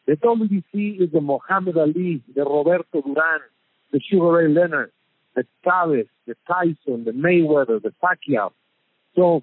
The 0.07 0.16
WBC 0.16 1.01
is 1.01 1.11
the 1.12 1.20
Muhammad 1.20 1.76
Ali, 1.76 2.22
the 2.34 2.45
Roberto 2.45 3.01
Duran, 3.01 3.41
the 3.91 4.01
Sugar 4.01 4.32
Ray 4.32 4.49
Leonard, 4.49 4.93
the 5.34 5.45
Chavez, 5.64 6.07
the 6.26 6.37
Tyson, 6.47 7.05
the 7.05 7.12
Mayweather, 7.12 7.82
the 7.82 7.93
Pacquiao. 8.03 8.53
So 9.14 9.43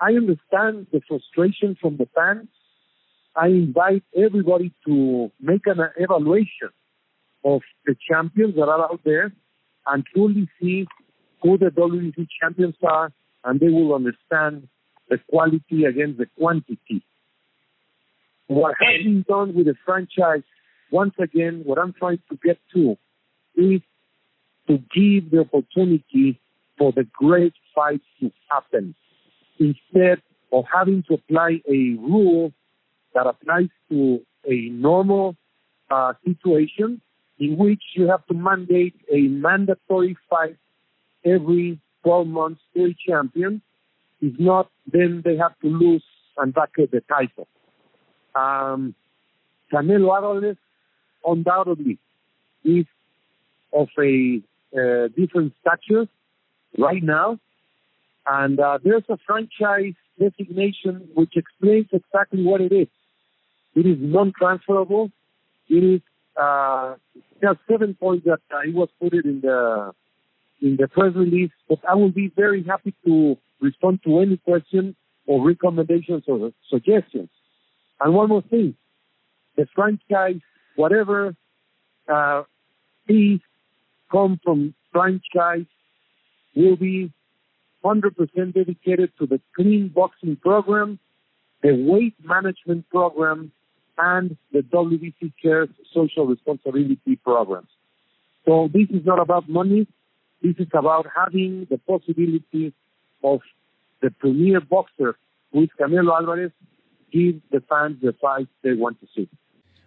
I 0.00 0.12
understand 0.12 0.86
the 0.92 1.00
frustration 1.08 1.76
from 1.80 1.96
the 1.96 2.08
fans, 2.14 2.48
I 3.34 3.48
invite 3.48 4.02
everybody 4.16 4.72
to 4.86 5.30
make 5.40 5.66
an 5.66 5.80
evaluation 5.96 6.70
of 7.44 7.62
the 7.86 7.94
champions 8.10 8.54
that 8.56 8.68
are 8.68 8.82
out 8.82 9.00
there 9.04 9.32
and 9.86 10.04
truly 10.12 10.48
see 10.60 10.86
who 11.42 11.58
the 11.58 11.66
WBC 11.66 12.28
champions 12.40 12.74
are, 12.82 13.12
and 13.44 13.60
they 13.60 13.68
will 13.68 13.94
understand 13.94 14.68
the 15.08 15.18
quality 15.30 15.84
against 15.84 16.18
the 16.18 16.26
quantity. 16.38 17.02
What 18.46 18.74
has 18.80 19.04
been 19.04 19.24
done 19.28 19.54
with 19.54 19.66
the 19.66 19.74
franchise, 19.84 20.42
once 20.90 21.14
again, 21.18 21.62
what 21.64 21.78
I'm 21.78 21.92
trying 21.92 22.20
to 22.30 22.38
get 22.42 22.58
to 22.74 22.96
is 23.54 23.80
to 24.68 24.78
give 24.78 25.30
the 25.30 25.40
opportunity 25.40 26.40
for 26.78 26.92
the 26.92 27.06
great 27.12 27.54
fights 27.74 28.04
to 28.20 28.30
happen 28.50 28.94
instead 29.58 30.22
of 30.52 30.64
having 30.72 31.02
to 31.08 31.14
apply 31.14 31.60
a 31.68 31.96
rule 31.98 32.52
that 33.14 33.26
applies 33.26 33.68
to 33.90 34.20
a 34.48 34.68
normal 34.70 35.36
uh, 35.90 36.12
situation 36.24 37.00
in 37.38 37.56
which 37.56 37.82
you 37.94 38.08
have 38.08 38.26
to 38.26 38.34
mandate 38.34 38.94
a 39.12 39.22
mandatory 39.22 40.16
fight 40.28 40.56
every 41.24 41.80
12 42.04 42.26
months 42.26 42.60
a 42.76 42.94
champion. 43.08 43.62
If 44.20 44.38
not, 44.38 44.70
then 44.90 45.22
they 45.24 45.36
have 45.36 45.58
to 45.60 45.68
lose 45.68 46.04
and 46.36 46.54
vacate 46.54 46.90
the 46.90 47.02
title. 47.02 47.48
Um, 48.34 48.94
Canelo 49.72 50.14
Alvarez 50.14 50.56
undoubtedly 51.24 51.98
is 52.64 52.86
of 53.72 53.88
a 53.98 54.40
uh, 54.76 55.08
different 55.16 55.54
stature 55.60 56.06
right 56.78 57.02
now 57.02 57.38
And 58.26 58.60
uh, 58.60 58.78
there's 58.84 59.04
a 59.08 59.18
franchise 59.26 59.94
designation 60.18 61.08
which 61.14 61.36
explains 61.36 61.86
exactly 61.92 62.44
what 62.44 62.60
it 62.60 62.72
is. 62.72 62.88
It 63.74 63.86
is 63.86 63.96
non-transferable. 64.00 65.10
It 65.68 65.84
is 65.84 66.00
uh, 66.36 66.94
there 67.40 67.50
are 67.50 67.58
seven 67.70 67.94
points 67.94 68.26
that 68.26 68.40
uh, 68.52 68.60
was 68.72 68.88
put 69.00 69.14
in 69.14 69.40
the 69.40 69.92
in 70.60 70.76
the 70.76 70.88
press 70.88 71.14
release. 71.14 71.50
But 71.68 71.78
I 71.88 71.94
will 71.94 72.10
be 72.10 72.32
very 72.34 72.62
happy 72.64 72.94
to 73.06 73.36
respond 73.60 74.00
to 74.04 74.20
any 74.20 74.36
question 74.38 74.96
or 75.26 75.46
recommendations 75.46 76.24
or 76.26 76.52
suggestions. 76.70 77.28
And 78.00 78.14
one 78.14 78.28
more 78.28 78.42
thing, 78.42 78.76
the 79.56 79.66
franchise, 79.74 80.40
whatever 80.76 81.34
uh, 82.08 82.42
fees 83.06 83.40
come 84.10 84.40
from 84.42 84.74
franchise 84.92 85.66
will 86.54 86.76
be 86.76 87.12
100% 87.84 88.54
dedicated 88.54 89.12
to 89.18 89.26
the 89.26 89.40
clean 89.54 89.88
boxing 89.88 90.36
program, 90.36 90.98
the 91.62 91.72
weight 91.74 92.14
management 92.24 92.88
program, 92.90 93.52
and 93.98 94.36
the 94.52 94.60
WBC 94.60 95.32
Cares 95.42 95.68
social 95.92 96.26
responsibility 96.26 97.16
programs. 97.24 97.68
So 98.46 98.70
this 98.72 98.88
is 98.90 99.04
not 99.04 99.20
about 99.20 99.48
money. 99.48 99.86
This 100.42 100.54
is 100.58 100.68
about 100.72 101.06
having 101.14 101.66
the 101.70 101.78
possibility 101.78 102.72
of 103.22 103.40
the 104.00 104.10
premier 104.10 104.60
boxer, 104.60 105.18
is 105.52 105.68
Canelo 105.80 106.16
Alvarez, 106.16 106.52
give 107.12 107.40
the 107.50 107.60
fans 107.68 107.96
the 108.00 108.14
fight 108.20 108.48
they 108.62 108.74
want 108.74 109.00
to 109.00 109.06
see. 109.14 109.28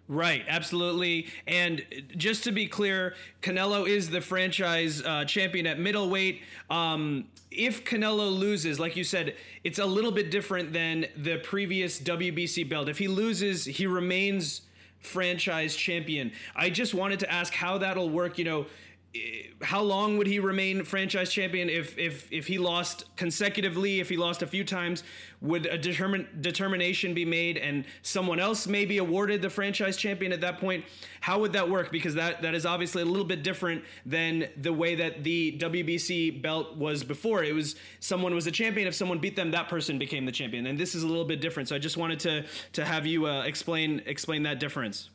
Right, 0.08 0.44
absolutely. 0.46 1.28
And 1.46 1.82
just 2.16 2.44
to 2.44 2.52
be 2.52 2.66
clear, 2.66 3.14
Canelo 3.40 3.88
is 3.88 4.10
the 4.10 4.20
franchise 4.20 5.02
uh, 5.02 5.24
champion 5.24 5.66
at 5.66 5.78
middleweight. 5.78 6.42
Um, 6.68 7.28
if 7.50 7.84
Canelo 7.84 8.36
loses, 8.36 8.78
like 8.78 8.96
you 8.96 9.04
said, 9.04 9.36
it's 9.64 9.78
a 9.78 9.86
little 9.86 10.10
bit 10.10 10.30
different 10.30 10.72
than 10.72 11.06
the 11.16 11.38
previous 11.38 12.00
WBC 12.00 12.68
belt. 12.68 12.88
If 12.88 12.98
he 12.98 13.08
loses, 13.08 13.64
he 13.64 13.86
remains 13.86 14.62
franchise 15.00 15.76
champion. 15.76 16.32
I 16.54 16.68
just 16.68 16.94
wanted 16.94 17.20
to 17.20 17.32
ask 17.32 17.54
how 17.54 17.78
that'll 17.78 18.10
work. 18.10 18.38
You 18.38 18.44
know, 18.44 18.66
how 19.60 19.82
long 19.82 20.16
would 20.16 20.26
he 20.26 20.38
remain 20.38 20.84
franchise 20.84 21.30
champion 21.30 21.68
if 21.68 21.98
if 21.98 22.32
if 22.32 22.46
he 22.46 22.56
lost 22.56 23.14
consecutively 23.16 24.00
if 24.00 24.08
he 24.08 24.16
lost 24.16 24.40
a 24.42 24.46
few 24.46 24.64
times? 24.64 25.04
Would 25.42 25.66
a 25.66 25.78
determin, 25.78 26.26
determination 26.40 27.12
be 27.12 27.24
made 27.24 27.58
and 27.58 27.84
someone 28.00 28.40
else 28.40 28.66
may 28.66 28.86
be 28.86 28.98
awarded 28.98 29.42
the 29.42 29.50
franchise 29.50 29.96
champion 29.98 30.32
at 30.32 30.40
that 30.40 30.58
point? 30.58 30.84
How 31.20 31.38
would 31.40 31.52
that 31.52 31.68
work? 31.68 31.92
Because 31.92 32.14
that 32.14 32.40
that 32.40 32.54
is 32.54 32.64
obviously 32.64 33.02
a 33.02 33.04
little 33.04 33.26
bit 33.26 33.42
different 33.42 33.84
than 34.06 34.48
the 34.56 34.72
way 34.72 34.94
that 34.94 35.24
the 35.24 35.58
WBC 35.58 36.40
belt 36.40 36.76
was 36.76 37.04
before. 37.04 37.44
It 37.44 37.54
was 37.54 37.76
someone 38.00 38.34
was 38.34 38.46
a 38.46 38.52
champion. 38.52 38.88
If 38.88 38.94
someone 38.94 39.18
beat 39.18 39.36
them 39.36 39.50
that 39.50 39.68
person 39.68 39.98
became 39.98 40.24
the 40.24 40.32
champion. 40.32 40.66
And 40.66 40.78
this 40.78 40.94
is 40.94 41.02
a 41.02 41.08
little 41.08 41.26
bit 41.26 41.42
different. 41.42 41.68
So 41.68 41.76
I 41.76 41.78
just 41.78 41.98
wanted 41.98 42.20
to 42.20 42.44
to 42.72 42.84
have 42.84 43.04
you 43.04 43.26
uh, 43.26 43.42
explain 43.42 44.00
explain 44.06 44.44
that 44.44 44.58
difference. 44.58 45.10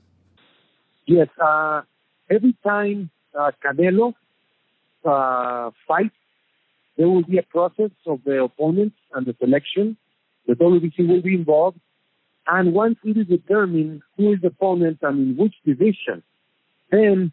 Yes 1.08 1.30
uh, 1.42 1.82
every 2.30 2.56
time 2.64 3.10
uh, 3.38 3.52
Canelo 3.64 4.14
uh, 5.06 5.72
fight, 5.88 6.12
there 6.98 7.08
will 7.08 7.24
be 7.24 7.38
a 7.38 7.44
process 7.44 7.92
of 8.06 8.22
the 8.26 8.44
opponents 8.44 8.98
and 9.14 9.26
the 9.26 9.36
selection. 9.40 9.98
The 10.48 10.54
WBC 10.54 11.08
will 11.08 11.22
be 11.22 11.36
involved. 11.36 11.80
And 12.48 12.74
once 12.74 12.98
it 13.04 13.18
is 13.18 13.28
determined 13.28 14.02
who 14.16 14.34
is 14.34 14.42
the 14.42 14.48
opponent 14.48 15.00
and 15.02 15.20
in 15.20 15.38
which 15.38 15.54
division, 15.66 16.24
then 16.92 17.32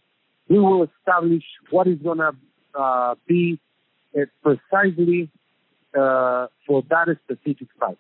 we 0.49 0.59
will 0.59 0.83
establish 0.85 1.45
what 1.71 1.87
is 1.87 1.99
going 1.99 2.19
to 2.19 2.33
uh, 2.79 3.15
be 3.27 3.61
uh, 4.17 4.25
precisely 4.43 5.31
uh, 5.97 6.49
for 6.67 6.83
that 6.91 7.17
specific 7.25 7.69
fight. 7.79 7.99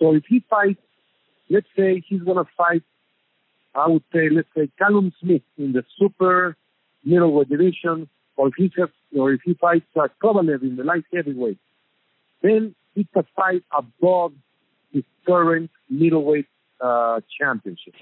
So 0.00 0.14
if 0.14 0.24
he 0.28 0.44
fights, 0.50 0.80
let's 1.48 1.66
say 1.76 2.02
he's 2.06 2.22
going 2.22 2.44
to 2.44 2.50
fight, 2.56 2.82
I 3.74 3.88
would 3.88 4.02
say, 4.12 4.28
let's 4.30 4.48
say 4.54 4.68
Callum 4.78 5.12
Smith 5.20 5.42
in 5.56 5.72
the 5.72 5.84
super 5.98 6.56
middleweight 7.04 7.48
division, 7.48 8.08
or 8.36 8.48
if 8.48 8.54
he 8.56 8.72
has, 8.78 8.88
or 9.16 9.32
if 9.32 9.40
he 9.44 9.54
fights 9.54 9.86
uh, 9.96 10.08
Kovalev 10.22 10.62
in 10.62 10.76
the 10.76 10.84
light 10.84 11.04
heavyweight, 11.12 11.58
then 12.42 12.74
it's 12.94 13.10
a 13.14 13.24
fight 13.36 13.62
above 13.76 14.32
his 14.92 15.04
current 15.26 15.70
middleweight 15.88 16.46
uh, 16.80 17.20
championship. 17.38 17.94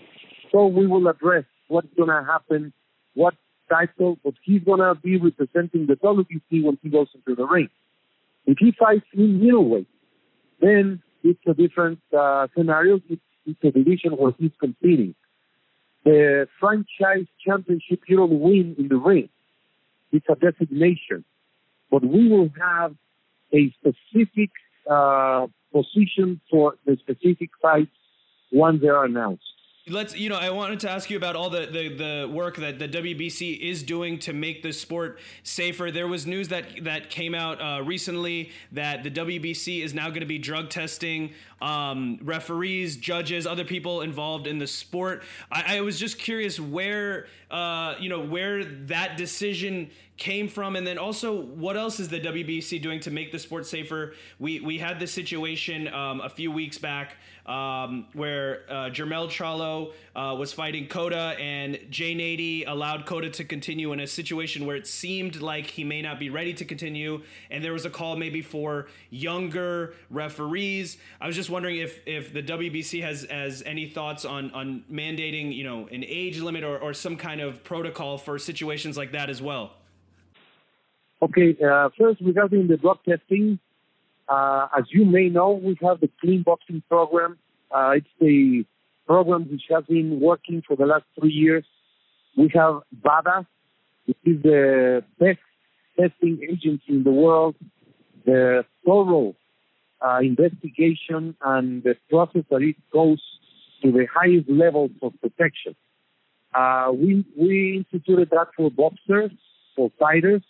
So 0.51 0.67
we 0.67 0.87
will 0.87 1.07
address 1.09 1.45
what's 1.69 1.93
going 1.97 2.09
to 2.09 2.25
happen, 2.25 2.73
what 3.15 3.35
title, 3.69 4.19
but 4.25 4.35
he's 4.43 4.63
going 4.65 4.81
to 4.81 4.95
be 4.95 5.17
representing 5.17 5.87
the 5.87 5.95
WBC 5.95 6.65
when 6.65 6.79
he 6.83 6.89
goes 6.89 7.09
into 7.15 7.37
the 7.37 7.47
ring. 7.47 7.69
If 8.47 8.59
he 8.59 8.73
fights 8.79 9.07
in 9.15 9.41
middleweight, 9.41 9.87
then 10.61 11.03
it's 11.23 11.41
a 11.47 11.55
different 11.55 12.01
uh, 12.17 12.49
scenario. 12.57 13.01
It's, 13.09 13.23
it's 13.47 13.61
a 13.63 13.71
division 13.71 14.13
where 14.13 14.33
he's 14.39 14.51
competing 14.59 15.15
the 16.05 16.49
franchise 16.59 17.27
championship 17.45 18.01
you 18.09 18.17
don't 18.17 18.41
win 18.41 18.75
in 18.79 18.89
the 18.89 18.97
ring. 18.97 19.29
It's 20.13 20.27
a 20.29 20.35
designation. 20.35 21.25
But 21.91 22.05
we 22.05 22.29
will 22.29 22.51
have 22.61 22.95
a 23.53 23.73
specific 23.73 24.51
uh, 24.89 25.47
position 25.73 26.41
for 26.51 26.75
the 26.87 26.97
specific 26.97 27.51
fights 27.61 27.91
once 28.53 28.81
they 28.81 28.89
are 28.89 29.05
announced. 29.05 29.45
Let's, 29.89 30.15
you 30.15 30.29
know, 30.29 30.37
I 30.37 30.51
wanted 30.51 30.81
to 30.81 30.91
ask 30.91 31.09
you 31.09 31.17
about 31.17 31.37
all 31.37 31.49
the, 31.49 31.67
the, 31.67 31.89
the 31.89 32.29
work 32.31 32.57
that 32.57 32.79
the 32.79 32.87
WBC 32.87 33.59
is 33.59 33.83
doing 33.83 34.19
to 34.21 34.35
make 34.35 34.63
the 34.63 34.75
sport 34.75 35.21
safer. 35.43 35.91
There 35.91 36.07
was 36.07 36.27
news 36.27 36.49
that 36.49 36.85
that 36.85 37.09
came 37.09 37.35
out 37.35 37.63
uh, 37.63 37.83
recently 37.83 38.51
that 38.73 39.03
the 39.05 39.11
WBC 39.11 39.83
is 39.83 39.95
now 39.95 40.09
going 40.09 40.21
to 40.21 40.27
be 40.27 40.37
drug 40.37 40.69
testing 40.69 41.33
um, 41.63 42.19
referees, 42.23 42.99
judges, 42.99 43.47
other 43.47 43.65
people 43.65 44.03
involved 44.03 44.47
in 44.47 44.59
the 44.59 44.67
sport. 44.67 45.23
I, 45.51 45.79
I 45.79 45.81
was 45.81 45.99
just 45.99 46.19
curious 46.19 46.61
where, 46.61 47.27
uh, 47.51 47.95
you 47.99 48.11
know, 48.11 48.21
where 48.21 48.65
that 48.65 49.17
decision 49.17 49.91
came 50.21 50.49
from, 50.49 50.77
and 50.77 50.87
then 50.87 50.99
also 50.99 51.41
what 51.41 51.79
else 51.79 51.99
is 51.99 52.11
the 52.11 52.21
WBC 52.21 52.81
doing 52.81 53.01
to 53.01 53.11
make 53.11 53.33
the 53.33 53.39
sport 53.39 53.67
safer? 53.67 54.13
We 54.39 54.61
we 54.61 54.79
had 54.79 55.01
this 55.01 55.13
situation 55.13 55.89
um, 55.89 56.21
a 56.21 56.29
few 56.29 56.53
weeks 56.53 56.77
back 56.79 57.17
um, 57.47 58.07
where 58.13 58.65
uh, 58.69 58.75
Jermell 58.91 59.29
Charlo 59.29 59.93
uh, 60.15 60.37
was 60.37 60.53
fighting 60.53 60.87
Cota, 60.89 61.35
and 61.41 61.79
Jay 61.89 62.15
Nady 62.15 62.65
allowed 62.69 63.07
Cota 63.07 63.31
to 63.31 63.45
continue 63.45 63.93
in 63.93 64.01
a 64.01 64.07
situation 64.07 64.67
where 64.67 64.77
it 64.77 64.87
seemed 64.87 65.41
like 65.41 65.67
he 65.67 65.85
may 65.85 66.03
not 66.03 66.21
be 66.21 66.29
ready 66.29 66.53
to 66.53 66.67
continue, 66.67 67.23
and 67.51 67.65
there 67.65 67.73
was 67.73 67.87
a 67.87 67.91
call 67.91 68.15
maybe 68.15 68.43
for 68.43 68.89
younger 69.09 69.95
referees. 70.11 70.99
I 71.19 71.27
was 71.27 71.35
just 71.35 71.49
wondering 71.49 71.79
if 71.79 71.99
if 72.07 72.33
the 72.33 72.43
WBC 72.43 73.03
has 73.03 73.27
has 73.31 73.63
any 73.65 73.89
thoughts 73.89 74.27
on 74.27 74.51
on 74.51 74.85
mandating 74.93 75.57
you 75.57 75.65
know 75.65 75.89
an 75.91 76.05
age 76.07 76.41
limit 76.41 76.63
or, 76.63 76.79
or 76.79 76.93
some 76.93 77.17
kind 77.17 77.41
of 77.41 77.65
protocol 77.65 78.19
for 78.19 78.39
situations 78.39 78.99
like 78.99 79.13
that 79.13 79.31
as 79.31 79.41
well. 79.41 79.73
Okay, 81.23 81.55
uh, 81.63 81.91
first 81.99 82.19
regarding 82.23 82.67
the 82.69 82.79
drug 82.79 82.99
testing, 83.07 83.59
uh, 84.27 84.69
as 84.77 84.85
you 84.91 85.05
may 85.05 85.29
know, 85.29 85.51
we 85.53 85.77
have 85.83 86.01
the 86.01 86.09
Clean 86.19 86.43
Boxing 86.43 86.83
Program. 86.89 87.39
Uh, 87.71 87.93
it's 87.97 88.09
the 88.19 88.65
program 89.07 89.47
which 89.51 89.65
has 89.69 89.85
been 89.85 90.19
working 90.19 90.63
for 90.67 90.77
the 90.77 90.87
last 90.87 91.05
three 91.19 91.33
years. 91.33 91.67
We 92.39 92.51
have 92.55 92.81
VADA, 93.03 93.47
which 94.07 94.17
is 94.25 94.43
the 94.43 95.05
best 95.19 95.41
testing 95.99 96.41
agency 96.43 96.85
in 96.89 97.05
the 97.05 97.11
world, 97.11 97.55
the 98.25 98.65
thorough 98.87 99.35
uh, 100.01 100.21
investigation 100.23 101.37
and 101.43 101.83
the 101.83 101.97
process 102.09 102.45
that 102.51 102.63
it 102.63 102.77
goes 102.91 103.21
to 103.83 103.93
the 103.93 104.07
highest 104.07 104.49
levels 104.49 104.93
of 105.03 105.13
protection. 105.21 105.77
Uh, 106.55 106.93
we 106.95 107.27
we 107.37 107.77
instituted 107.77 108.31
that 108.31 108.49
for 108.57 108.71
boxers, 108.71 109.33
for 109.77 109.91
fighters, 109.99 110.43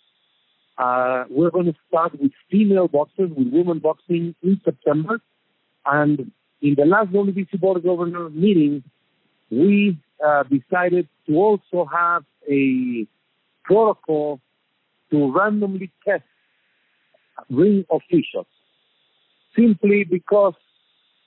uh, 0.81 1.25
we're 1.29 1.51
going 1.51 1.67
to 1.67 1.75
start 1.87 2.19
with 2.19 2.31
female 2.49 2.87
boxers, 2.87 3.29
with 3.37 3.49
women 3.51 3.77
boxing 3.77 4.33
in 4.41 4.59
September. 4.65 5.21
And 5.85 6.31
in 6.61 6.75
the 6.75 6.85
last 6.85 7.11
WBC 7.11 7.59
Board 7.59 7.77
of 7.77 7.83
Governors 7.83 8.31
meeting, 8.33 8.83
we 9.51 9.99
uh, 10.25 10.43
decided 10.43 11.07
to 11.27 11.35
also 11.35 11.85
have 11.85 12.23
a 12.49 13.05
protocol 13.63 14.39
to 15.11 15.31
randomly 15.31 15.91
test 16.03 16.23
ring 17.49 17.85
officials, 17.91 18.47
simply 19.55 20.03
because 20.03 20.55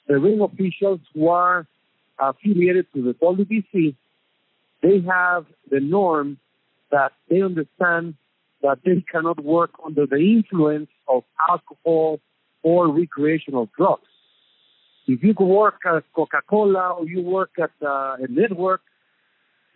the 0.09 0.19
ring 0.19 0.41
officials 0.41 0.99
who 1.15 1.29
are 1.29 1.67
affiliated 2.19 2.87
to 2.95 3.03
the 3.03 3.15
WBC, 3.15 3.95
they 4.83 5.01
have 5.09 5.47
the 5.71 5.79
norm 5.79 6.39
that 6.91 7.13
they 7.29 7.41
understand 7.41 8.15
that 8.65 8.79
they 8.85 9.05
cannot 9.13 9.45
work 9.45 9.73
under 9.85 10.07
the 10.07 10.17
influence 10.17 10.89
of 11.07 11.23
alcohol 11.49 12.19
or 12.63 12.89
recreational 12.89 13.69
drugs. 13.77 14.09
If 15.07 15.23
you 15.23 15.35
work 15.39 15.81
at 15.87 16.03
Coca-Cola 16.17 16.95
or 16.99 17.07
you 17.07 17.21
work 17.21 17.51
at 17.63 17.73
uh, 17.83 18.17
a 18.19 18.27
network, 18.29 18.81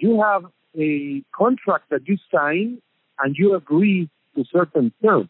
you 0.01 0.23
have 0.23 0.45
a 0.75 1.23
contract 1.37 1.91
that 1.91 2.09
you 2.09 2.17
sign 2.35 2.81
and 3.19 3.37
you 3.37 3.55
agree 3.55 4.09
to 4.35 4.45
certain 4.51 4.91
terms. 5.05 5.29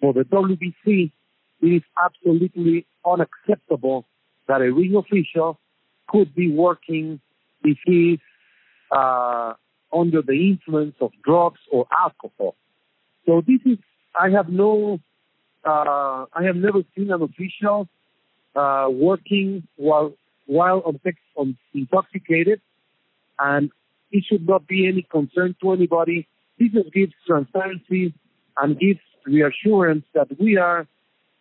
For 0.00 0.14
the 0.14 0.22
WBC, 0.22 1.12
it 1.60 1.66
is 1.66 1.82
absolutely 2.02 2.86
unacceptable 3.04 4.06
that 4.48 4.62
a 4.62 4.72
ring 4.72 4.96
official 4.96 5.60
could 6.08 6.34
be 6.34 6.50
working 6.50 7.20
if 7.62 7.76
he's 7.84 8.20
uh, 8.90 9.52
under 9.92 10.22
the 10.22 10.32
influence 10.32 10.94
of 11.02 11.10
drugs 11.22 11.60
or 11.70 11.86
alcohol. 11.92 12.56
So 13.26 13.42
this 13.46 13.60
is, 13.64 13.78
I 14.18 14.30
have 14.30 14.48
no, 14.48 15.00
uh, 15.64 16.24
I 16.32 16.44
have 16.44 16.56
never 16.56 16.82
seen 16.96 17.10
an 17.10 17.22
official 17.22 17.88
uh, 18.54 18.88
working 18.90 19.66
while 19.76 20.14
while 20.46 20.82
intoxicated, 21.74 22.60
and 23.38 23.70
it 24.10 24.24
should 24.28 24.48
not 24.48 24.66
be 24.66 24.88
any 24.88 25.02
concern 25.02 25.54
to 25.62 25.72
anybody. 25.72 26.26
This 26.58 26.72
just 26.72 26.92
gives 26.92 27.12
transparency 27.24 28.12
and 28.60 28.78
gives 28.78 28.98
reassurance 29.24 30.04
that 30.14 30.28
we 30.40 30.56
are 30.56 30.88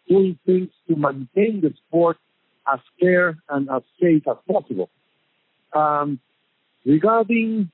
doing 0.07 0.37
things 0.45 0.69
to 0.87 0.95
maintain 0.95 1.61
the 1.61 1.73
sport 1.87 2.17
as 2.71 2.79
fair 2.99 3.37
and 3.49 3.69
as 3.69 3.81
safe 3.99 4.23
as 4.27 4.37
possible. 4.47 4.89
Um, 5.73 6.19
regarding 6.85 7.71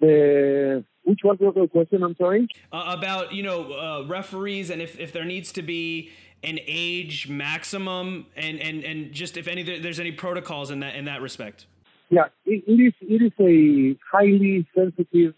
the 0.00 0.84
which 1.04 1.20
one 1.22 1.36
was 1.40 1.54
the 1.54 1.60
other 1.60 1.68
question? 1.68 2.02
I'm 2.02 2.16
sorry. 2.16 2.48
Uh, 2.72 2.94
about 2.98 3.32
you 3.32 3.42
know 3.42 3.72
uh, 3.72 4.04
referees 4.06 4.70
and 4.70 4.80
if, 4.82 4.98
if 4.98 5.12
there 5.12 5.24
needs 5.24 5.52
to 5.52 5.62
be 5.62 6.10
an 6.42 6.58
age 6.66 7.28
maximum 7.28 8.26
and, 8.34 8.58
and, 8.60 8.82
and 8.82 9.12
just 9.12 9.36
if 9.36 9.46
any 9.46 9.62
there's 9.62 10.00
any 10.00 10.12
protocols 10.12 10.70
in 10.70 10.80
that 10.80 10.94
in 10.94 11.04
that 11.04 11.20
respect. 11.20 11.66
Yeah, 12.08 12.24
it, 12.44 12.64
it 12.66 12.80
is 12.80 12.92
it 13.00 13.22
is 13.22 13.32
a 13.38 13.98
highly 14.10 14.66
sensitive 14.74 15.34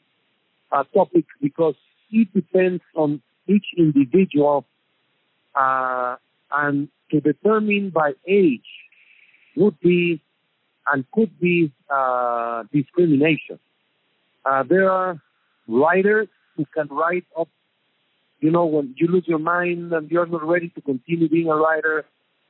uh, 0.70 0.84
topic 0.94 1.26
because 1.40 1.74
it 2.10 2.32
depends 2.32 2.82
on 2.94 3.20
each 3.46 3.66
individual, 3.76 4.64
uh, 5.54 6.16
and 6.50 6.88
to 7.10 7.20
determine 7.20 7.90
by 7.90 8.12
age 8.26 8.64
would 9.56 9.78
be 9.80 10.20
and 10.90 11.04
could 11.12 11.38
be 11.38 11.72
uh, 11.90 12.64
discrimination. 12.72 13.58
Uh, 14.44 14.62
there 14.62 14.90
are 14.90 15.20
writers 15.72 16.28
who 16.56 16.66
can 16.74 16.88
write 16.88 17.24
up 17.38 17.48
you 18.42 18.50
know, 18.50 18.66
when 18.66 18.94
you 18.98 19.06
lose 19.06 19.24
your 19.26 19.38
mind 19.38 19.92
and 19.92 20.10
you're 20.10 20.26
not 20.26 20.42
ready 20.42 20.68
to 20.70 20.80
continue 20.80 21.28
being 21.28 21.48
a 21.48 21.54
writer, 21.54 22.04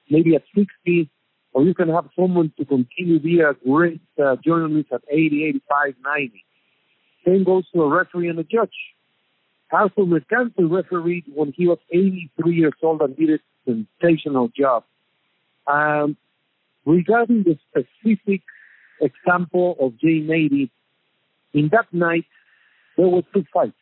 maybe 0.08 0.34
at 0.34 0.42
60, 0.56 1.10
or 1.52 1.64
you 1.64 1.74
can 1.74 1.90
have 1.90 2.08
someone 2.18 2.50
to 2.58 2.64
continue 2.64 3.20
be 3.20 3.40
a 3.40 3.52
great 3.52 4.00
uh, 4.18 4.36
journalist 4.42 4.88
at 4.90 5.02
80, 5.10 5.44
85, 5.44 5.94
90. 6.02 6.44
Same 7.26 7.44
goes 7.44 7.64
to 7.74 7.82
a 7.82 7.88
referee 7.94 8.30
and 8.30 8.38
a 8.38 8.42
judge. 8.42 8.74
Arthur 9.70 10.06
Mercante 10.06 10.64
refereed 10.64 11.24
when 11.34 11.52
he 11.54 11.68
was 11.68 11.78
83 11.90 12.54
years 12.54 12.72
old 12.82 13.02
and 13.02 13.14
did 13.14 13.28
a 13.30 13.38
sensational 14.00 14.48
job. 14.48 14.84
Um, 15.66 16.16
regarding 16.86 17.44
the 17.44 17.58
specific 17.68 18.42
example 18.98 19.76
of 19.78 19.98
Jay 19.98 20.20
Nady, 20.20 20.70
in 21.52 21.68
that 21.72 21.92
night, 21.92 22.24
there 22.96 23.08
were 23.08 23.22
two 23.34 23.44
fights. 23.52 23.72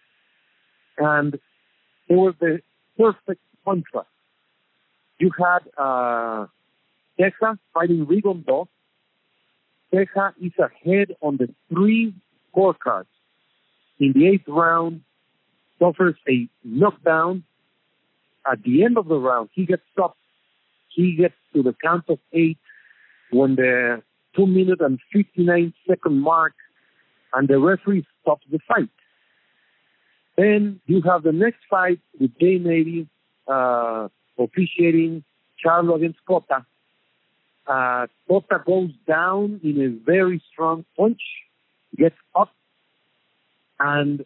And 0.99 1.35
it 1.35 2.15
was 2.15 2.35
the 2.41 2.61
perfect 2.99 3.41
contrast. 3.65 4.09
You 5.19 5.31
had 5.39 5.61
uh, 5.77 6.47
Texas 7.21 7.59
fighting 7.75 8.07
Rigondeaux. 8.07 8.69
Texas 9.95 10.33
is 10.41 10.53
ahead 10.59 11.15
on 11.21 11.37
the 11.37 11.49
three 11.69 12.15
scorecards. 12.55 13.07
In 13.99 14.13
the 14.13 14.29
eighth 14.29 14.49
round, 14.49 15.03
suffers 15.79 16.17
a 16.29 16.49
knockdown. 16.65 17.45
At 18.51 18.63
the 18.63 18.85
end 18.85 18.97
of 18.97 19.09
the 19.09 19.19
round, 19.19 19.51
he 19.53 19.67
gets 19.67 19.83
stopped. 19.93 20.17
He 20.89 21.15
gets 21.17 21.35
to 21.55 21.63
the 21.63 21.75
count 21.83 22.05
of 22.09 22.19
eight 22.33 22.59
when 23.31 23.57
the 23.57 24.03
two 24.35 24.47
minute 24.47 24.81
and 24.81 24.99
59 25.13 25.73
second 25.89 26.21
mark, 26.21 26.55
and 27.33 27.49
the 27.49 27.59
referee 27.59 28.07
stops 28.23 28.47
the 28.51 28.59
fight. 28.67 28.89
Then 30.37 30.81
you 30.87 31.03
have 31.03 31.23
the 31.23 31.33
next 31.33 31.61
fight 31.69 32.01
with 32.19 32.31
Jay 32.39 33.07
uh, 33.47 34.09
officiating 34.39 35.25
Charlo 35.63 35.97
against 35.97 36.19
Cota. 36.27 36.65
Uh, 37.67 38.07
Cota 38.27 38.63
goes 38.65 38.91
down 39.07 39.61
in 39.63 39.81
a 39.81 39.89
very 40.05 40.43
strong 40.53 40.85
punch, 40.97 41.21
gets 41.97 42.17
up, 42.35 42.51
and 43.79 44.25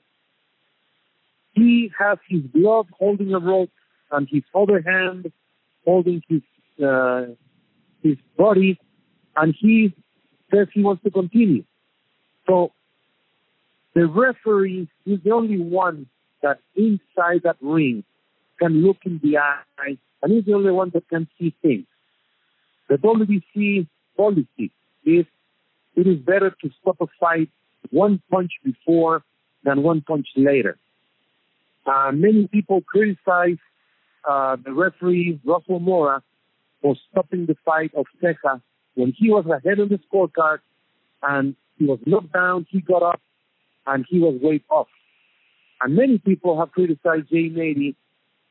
he 1.52 1.90
has 1.98 2.18
his 2.28 2.42
glove 2.52 2.86
holding 2.98 3.32
a 3.34 3.38
rope 3.38 3.70
and 4.11 4.28
his 4.30 4.42
other 4.55 4.80
hand 4.80 5.32
holding 5.84 6.22
his 6.28 6.42
uh, 6.84 7.26
his 8.02 8.16
body, 8.36 8.78
and 9.36 9.55
he 9.59 9.94
says 10.52 10.68
he 10.72 10.82
wants 10.82 11.02
to 11.05 11.11
continue. 11.11 11.64
So 12.46 12.72
the 13.95 14.07
referee 14.07 14.88
is 15.07 15.20
the 15.24 15.30
only 15.30 15.61
one 15.61 16.07
that 16.42 16.59
inside 16.76 17.42
that 17.45 17.57
ring 17.61 18.05
can 18.59 18.84
look 18.84 18.99
in 19.05 19.20
the 19.22 19.38
eye, 19.38 19.97
and 20.22 20.32
he's 20.32 20.45
the 20.45 20.55
only 20.55 20.70
one 20.70 20.90
that 20.95 21.09
can 21.09 21.28
see 21.38 21.55
things. 21.62 21.86
The 22.88 22.97
WBC 22.97 23.86
policy 24.16 24.72
is 25.05 25.26
it 25.97 26.07
is 26.07 26.18
better 26.18 26.51
to 26.62 26.70
stop 26.80 26.97
a 27.01 27.07
fight 27.18 27.51
one 27.90 28.20
punch 28.30 28.53
before 28.64 29.22
than 29.62 29.82
one 29.82 30.01
punch 30.01 30.26
later. 30.36 30.76
Uh, 31.86 32.11
many 32.12 32.47
people 32.49 32.80
criticize 32.82 33.59
uh, 34.28 34.57
the 34.64 34.72
referee 34.72 35.40
Russell 35.45 35.80
Mora 35.80 36.22
for 36.82 36.97
stopping 37.11 37.47
the 37.47 37.57
fight 37.64 37.92
of 37.95 38.07
Texas 38.22 38.61
when 38.95 39.12
he 39.16 39.30
was 39.30 39.45
ahead 39.47 39.80
on 39.80 39.88
the 39.88 40.01
scorecard 40.11 40.59
and 41.22 41.55
he 41.78 41.86
was 41.86 41.99
knocked 42.07 42.32
down, 42.32 42.66
he 42.70 42.80
got 42.80 43.03
up, 43.03 43.20
and 43.87 44.05
he 44.09 44.20
was 44.20 44.41
way 44.41 44.62
off. 44.70 44.89
And 45.82 45.97
many 45.97 46.18
people 46.18 46.59
have 46.59 46.72
criticized 46.72 47.28
Jay 47.30 47.51
Nady 47.51 47.95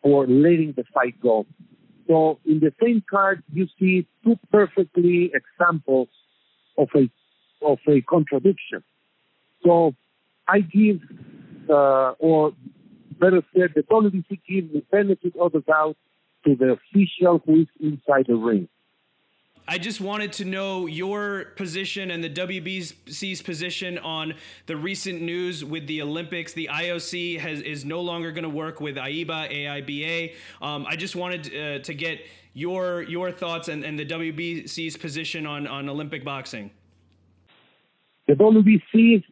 for 0.02 0.28
letting 0.28 0.74
the 0.76 0.84
fight 0.94 1.20
go. 1.22 1.46
So 2.08 2.40
in 2.46 2.60
the 2.60 2.74
same 2.82 3.04
card, 3.10 3.44
you 3.54 3.68
see 3.80 4.08
two 4.24 4.38
perfectly 4.52 5.32
examples 5.34 6.10
of 6.78 6.90
a 6.96 7.10
of 7.66 7.80
a 7.88 8.02
contradiction. 8.02 8.84
So 9.66 9.96
I 10.48 10.60
give, 10.60 11.00
uh, 11.70 12.12
or 12.20 12.52
better 13.20 13.42
said, 13.56 13.70
the 13.76 13.84
WBC 13.84 14.42
gives 14.48 14.74
the 14.74 14.84
benefit 14.92 15.34
of 15.40 15.54
the 15.54 15.62
doubt 15.62 15.96
to 16.46 16.56
the 16.56 16.78
official 16.78 17.42
who 17.46 17.62
is 17.62 17.68
inside 17.80 18.26
the 18.28 18.36
ring. 18.36 18.68
I 19.68 19.78
just 19.78 20.02
wanted 20.02 20.34
to 20.34 20.46
know 20.46 20.88
your 20.88 21.46
position 21.56 22.12
and 22.12 22.22
the 22.22 22.30
WBC's 22.30 23.42
position 23.42 23.98
on 23.98 24.34
the 24.66 24.76
recent 24.76 25.22
news 25.22 25.64
with 25.64 25.88
the 25.88 26.02
Olympics. 26.02 26.52
The 26.52 26.70
IOC 26.72 27.40
has 27.40 27.62
is 27.62 27.86
no 27.86 28.02
longer 28.02 28.32
going 28.32 28.44
to 28.44 28.50
work 28.50 28.82
with 28.82 28.98
AIBA, 28.98 29.52
AIBA. 29.52 30.34
Um, 30.62 30.86
I 30.88 30.98
just 30.98 31.16
wanted 31.16 31.48
uh, 31.56 31.80
to 31.80 31.94
get 31.94 32.20
your 32.54 33.04
your 33.04 33.32
thoughts 33.32 33.70
and, 33.70 33.86
and 33.86 33.98
the 33.98 34.06
WBC's 34.06 34.98
position 34.98 35.48
on, 35.48 35.66
on 35.66 35.88
Olympic 35.88 36.26
boxing. 36.26 36.70
The 38.28 38.34
WBC 38.34 39.24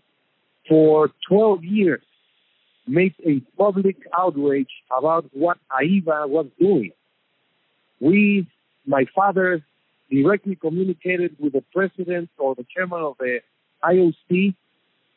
for 0.68 1.12
12 1.28 1.64
years 1.66 2.04
made 2.88 3.14
a 3.26 3.42
public 3.58 3.98
outrage 4.18 4.72
about 4.98 5.26
what 5.34 5.58
AIBA 5.72 6.30
was 6.30 6.48
doing. 6.58 6.92
We, 8.00 8.48
my 8.86 9.06
father 9.14 9.62
directly 10.12 10.56
communicated 10.56 11.36
with 11.40 11.54
the 11.54 11.64
president 11.74 12.30
or 12.38 12.54
the 12.56 12.66
chairman 12.76 13.02
of 13.02 13.16
the 13.20 13.40
IOC, 13.84 14.54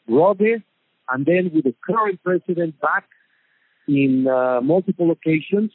Rogge, 0.08 0.62
and 1.10 1.26
then 1.26 1.50
with 1.52 1.64
the 1.64 1.74
current 1.84 2.22
president 2.22 2.80
back 2.80 3.04
in 3.88 4.26
uh, 4.26 4.60
multiple 4.62 5.10
occasions, 5.10 5.72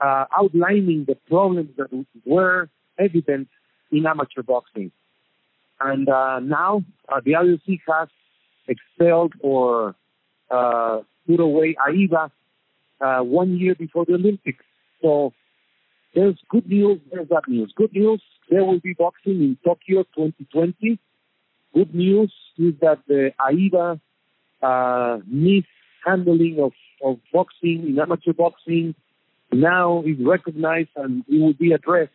uh, 0.00 0.24
outlining 0.36 1.04
the 1.06 1.16
problems 1.28 1.70
that 1.76 1.88
were 2.24 2.68
evident 2.98 3.48
in 3.90 4.06
amateur 4.06 4.42
boxing. 4.42 4.90
And 5.80 6.08
uh, 6.08 6.40
now 6.40 6.84
uh, 7.08 7.20
the 7.24 7.32
IOC 7.32 7.80
has 7.88 8.08
expelled 8.68 9.34
or 9.40 9.94
uh, 10.50 11.00
put 11.26 11.40
away 11.40 11.76
AIBA 11.88 12.30
uh, 13.00 13.20
one 13.20 13.56
year 13.58 13.74
before 13.74 14.04
the 14.04 14.14
Olympics. 14.14 14.64
So 15.02 15.32
there's 16.14 16.38
good 16.48 16.68
news, 16.68 17.00
there's 17.12 17.28
bad 17.28 17.44
news. 17.46 17.72
Good 17.76 17.92
news, 17.92 18.22
there 18.48 18.64
will 18.64 18.80
be 18.80 18.94
boxing 18.94 19.40
in 19.42 19.58
Tokyo 19.64 20.02
2020. 20.16 20.98
Good 21.74 21.94
news 21.94 22.32
is 22.58 22.74
that 22.80 22.98
the 23.06 23.32
AIBA 23.40 24.00
uh, 24.62 25.18
mishandling 25.26 26.58
of, 26.60 26.72
of 27.02 27.18
boxing 27.32 27.86
in 27.88 27.98
amateur 27.98 28.32
boxing 28.32 28.94
now 29.52 30.02
is 30.02 30.16
recognized 30.20 30.90
and 30.96 31.24
it 31.28 31.40
will 31.40 31.54
be 31.54 31.72
addressed. 31.72 32.12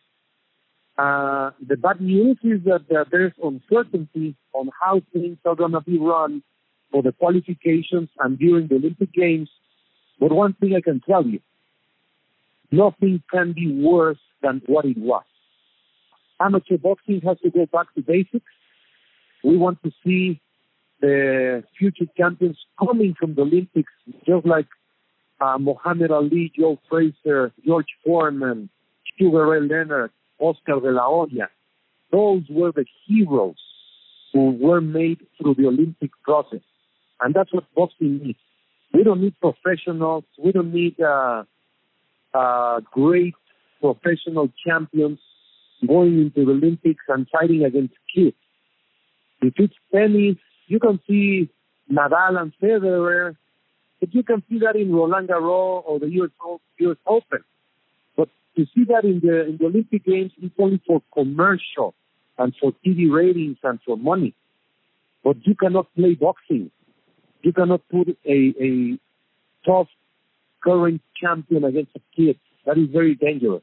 Uh, 0.98 1.50
the 1.66 1.76
bad 1.76 2.00
news 2.00 2.38
is 2.42 2.62
that 2.64 2.84
uh, 2.94 3.04
there's 3.10 3.32
uncertainty 3.42 4.34
on 4.54 4.70
how 4.80 5.00
things 5.12 5.36
are 5.44 5.54
going 5.54 5.72
to 5.72 5.80
be 5.82 5.98
run 5.98 6.42
for 6.90 7.02
the 7.02 7.12
qualifications 7.12 8.08
and 8.18 8.38
during 8.38 8.68
the 8.68 8.76
Olympic 8.76 9.12
Games. 9.12 9.50
But 10.18 10.32
one 10.32 10.54
thing 10.54 10.74
I 10.74 10.80
can 10.80 11.00
tell 11.00 11.26
you, 11.26 11.40
nothing 12.70 13.22
can 13.30 13.52
be 13.52 13.82
worse 13.82 14.18
than 14.42 14.62
what 14.66 14.84
it 14.84 14.98
was. 14.98 15.24
Amateur 16.40 16.76
boxing 16.76 17.20
has 17.26 17.38
to 17.42 17.50
go 17.50 17.66
back 17.66 17.92
to 17.94 18.02
basics. 18.02 18.44
We 19.42 19.56
want 19.56 19.82
to 19.84 19.90
see 20.04 20.40
the 21.00 21.64
future 21.78 22.06
champions 22.16 22.58
coming 22.78 23.14
from 23.18 23.34
the 23.34 23.42
Olympics, 23.42 23.92
just 24.26 24.46
like 24.46 24.66
uh, 25.40 25.58
Muhammad 25.58 26.10
Ali, 26.10 26.52
Joe 26.58 26.78
Frazier, 26.88 27.52
George 27.64 27.86
Foreman, 28.04 28.68
Sugar 29.18 29.46
Ray 29.46 29.60
Leonard, 29.60 30.10
Oscar 30.38 30.80
de 30.80 30.90
la 30.90 31.06
Hoya. 31.06 31.48
Those 32.12 32.42
were 32.50 32.72
the 32.72 32.86
heroes 33.06 33.56
who 34.32 34.50
were 34.50 34.80
made 34.80 35.26
through 35.38 35.54
the 35.54 35.66
Olympic 35.66 36.10
process. 36.22 36.60
And 37.20 37.34
that's 37.34 37.52
what 37.52 37.64
boxing 37.74 38.18
needs. 38.22 38.38
We 38.92 39.02
don't 39.02 39.20
need 39.20 39.34
professionals. 39.40 40.24
We 40.42 40.52
don't 40.52 40.72
need 40.72 41.00
uh, 41.00 41.44
uh, 42.36 42.80
great 42.90 43.34
professional 43.80 44.48
champions 44.66 45.18
going 45.86 46.20
into 46.20 46.44
the 46.44 46.52
Olympics 46.52 47.04
and 47.08 47.26
fighting 47.30 47.64
against 47.64 47.94
kids. 48.14 48.36
If 49.42 49.54
it's 49.56 49.74
tennis, 49.92 50.36
you 50.66 50.80
can 50.80 51.00
see 51.06 51.50
Nadal 51.90 52.40
and 52.40 52.52
Federer, 52.62 53.36
but 54.00 54.14
you 54.14 54.22
can 54.22 54.42
see 54.48 54.58
that 54.60 54.76
in 54.76 54.92
Roland 54.92 55.28
Garros 55.28 55.84
or 55.86 55.98
the 55.98 56.08
US, 56.20 56.30
US 56.78 56.96
Open. 57.06 57.44
But 58.16 58.28
to 58.56 58.64
see 58.74 58.84
that 58.88 59.04
in 59.04 59.20
the 59.20 59.46
in 59.46 59.56
the 59.58 59.66
Olympic 59.66 60.04
Games 60.04 60.32
is 60.42 60.50
only 60.58 60.80
for 60.86 61.02
commercial 61.12 61.94
and 62.38 62.54
for 62.60 62.72
TV 62.84 63.10
ratings 63.10 63.58
and 63.62 63.78
for 63.84 63.96
money. 63.96 64.34
But 65.22 65.36
you 65.46 65.54
cannot 65.54 65.94
play 65.94 66.14
boxing. 66.14 66.70
You 67.42 67.52
cannot 67.52 67.82
put 67.88 68.08
a, 68.24 68.54
a 68.60 68.98
tough 69.64 69.88
current 70.62 71.00
champion 71.20 71.64
against 71.64 71.92
a 71.96 72.00
kid. 72.14 72.38
That 72.64 72.78
is 72.78 72.88
very 72.92 73.14
dangerous. 73.14 73.62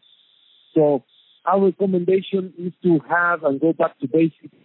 So 0.73 1.03
our 1.45 1.65
recommendation 1.65 2.53
is 2.57 2.73
to 2.83 2.99
have 3.09 3.43
and 3.43 3.59
go 3.59 3.73
back 3.73 3.99
to 3.99 4.07
basics, 4.07 4.55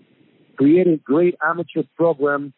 create 0.56 0.86
a 0.86 0.96
great 0.96 1.34
amateur 1.42 1.82
program, 1.96 2.52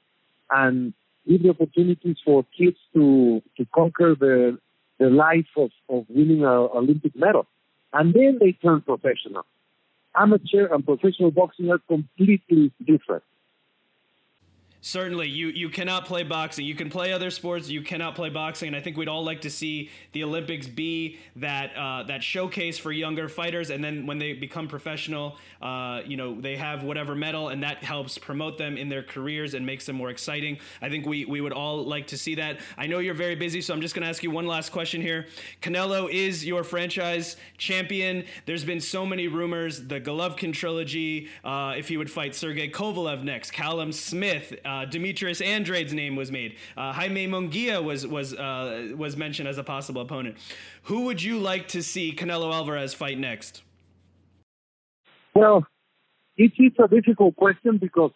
and 0.50 0.92
give 1.26 1.42
the 1.42 1.50
opportunities 1.50 2.16
for 2.24 2.44
kids 2.56 2.76
to 2.94 3.42
to 3.56 3.66
conquer 3.74 4.14
the 4.18 4.58
the 4.98 5.08
life 5.08 5.46
of, 5.56 5.70
of 5.88 6.04
winning 6.08 6.42
an 6.42 6.68
Olympic 6.74 7.16
medal. 7.16 7.46
And 7.92 8.12
then 8.14 8.38
they 8.38 8.52
turn 8.52 8.82
professional. 8.82 9.46
Amateur 10.14 10.66
and 10.72 10.84
professional 10.84 11.30
boxing 11.30 11.70
are 11.70 11.80
completely 11.88 12.72
different. 12.86 13.24
Certainly, 14.82 15.28
you 15.28 15.48
you 15.48 15.68
cannot 15.68 16.06
play 16.06 16.22
boxing. 16.22 16.64
You 16.64 16.74
can 16.74 16.88
play 16.88 17.12
other 17.12 17.30
sports. 17.30 17.68
You 17.68 17.82
cannot 17.82 18.14
play 18.14 18.30
boxing, 18.30 18.68
and 18.68 18.76
I 18.76 18.80
think 18.80 18.96
we'd 18.96 19.08
all 19.08 19.22
like 19.22 19.42
to 19.42 19.50
see 19.50 19.90
the 20.12 20.24
Olympics 20.24 20.66
be 20.66 21.18
that 21.36 21.76
uh, 21.76 22.04
that 22.04 22.22
showcase 22.22 22.78
for 22.78 22.90
younger 22.90 23.28
fighters. 23.28 23.68
And 23.68 23.84
then 23.84 24.06
when 24.06 24.18
they 24.18 24.32
become 24.32 24.68
professional, 24.68 25.36
uh, 25.60 26.00
you 26.06 26.16
know, 26.16 26.40
they 26.40 26.56
have 26.56 26.82
whatever 26.82 27.14
medal, 27.14 27.50
and 27.50 27.62
that 27.62 27.84
helps 27.84 28.16
promote 28.16 28.56
them 28.56 28.78
in 28.78 28.88
their 28.88 29.02
careers 29.02 29.52
and 29.52 29.66
makes 29.66 29.84
them 29.84 29.96
more 29.96 30.08
exciting. 30.08 30.58
I 30.80 30.88
think 30.88 31.04
we 31.04 31.26
we 31.26 31.42
would 31.42 31.52
all 31.52 31.84
like 31.84 32.06
to 32.06 32.16
see 32.16 32.34
that. 32.36 32.60
I 32.78 32.86
know 32.86 33.00
you're 33.00 33.12
very 33.12 33.34
busy, 33.34 33.60
so 33.60 33.74
I'm 33.74 33.82
just 33.82 33.94
going 33.94 34.02
to 34.02 34.08
ask 34.08 34.22
you 34.22 34.30
one 34.30 34.46
last 34.46 34.72
question 34.72 35.02
here. 35.02 35.26
Canelo 35.60 36.10
is 36.10 36.42
your 36.42 36.64
franchise 36.64 37.36
champion. 37.58 38.24
There's 38.46 38.64
been 38.64 38.80
so 38.80 39.04
many 39.04 39.28
rumors. 39.28 39.86
The 39.86 40.00
Golovkin 40.00 40.54
trilogy. 40.54 41.28
Uh, 41.44 41.74
if 41.76 41.88
he 41.88 41.98
would 41.98 42.10
fight 42.10 42.34
Sergey 42.34 42.70
Kovalev 42.70 43.24
next, 43.24 43.50
Callum 43.50 43.92
Smith. 43.92 44.54
Uh, 44.70 44.84
Demetrius 44.84 45.40
Andrade's 45.40 45.92
name 45.92 46.14
was 46.14 46.30
made. 46.30 46.54
Uh, 46.76 46.92
Jaime 46.92 47.26
Munguia 47.26 47.82
was 47.82 48.06
was 48.06 48.34
uh, 48.34 48.92
was 48.96 49.16
mentioned 49.16 49.48
as 49.48 49.58
a 49.58 49.64
possible 49.64 50.00
opponent. 50.00 50.36
Who 50.84 51.06
would 51.06 51.20
you 51.20 51.40
like 51.40 51.66
to 51.68 51.82
see 51.82 52.12
Canelo 52.12 52.54
Alvarez 52.54 52.94
fight 52.94 53.18
next? 53.18 53.62
Well, 55.34 55.66
it 56.36 56.52
is 56.56 56.72
a 56.78 56.86
difficult 56.86 57.34
question 57.34 57.78
because 57.78 58.12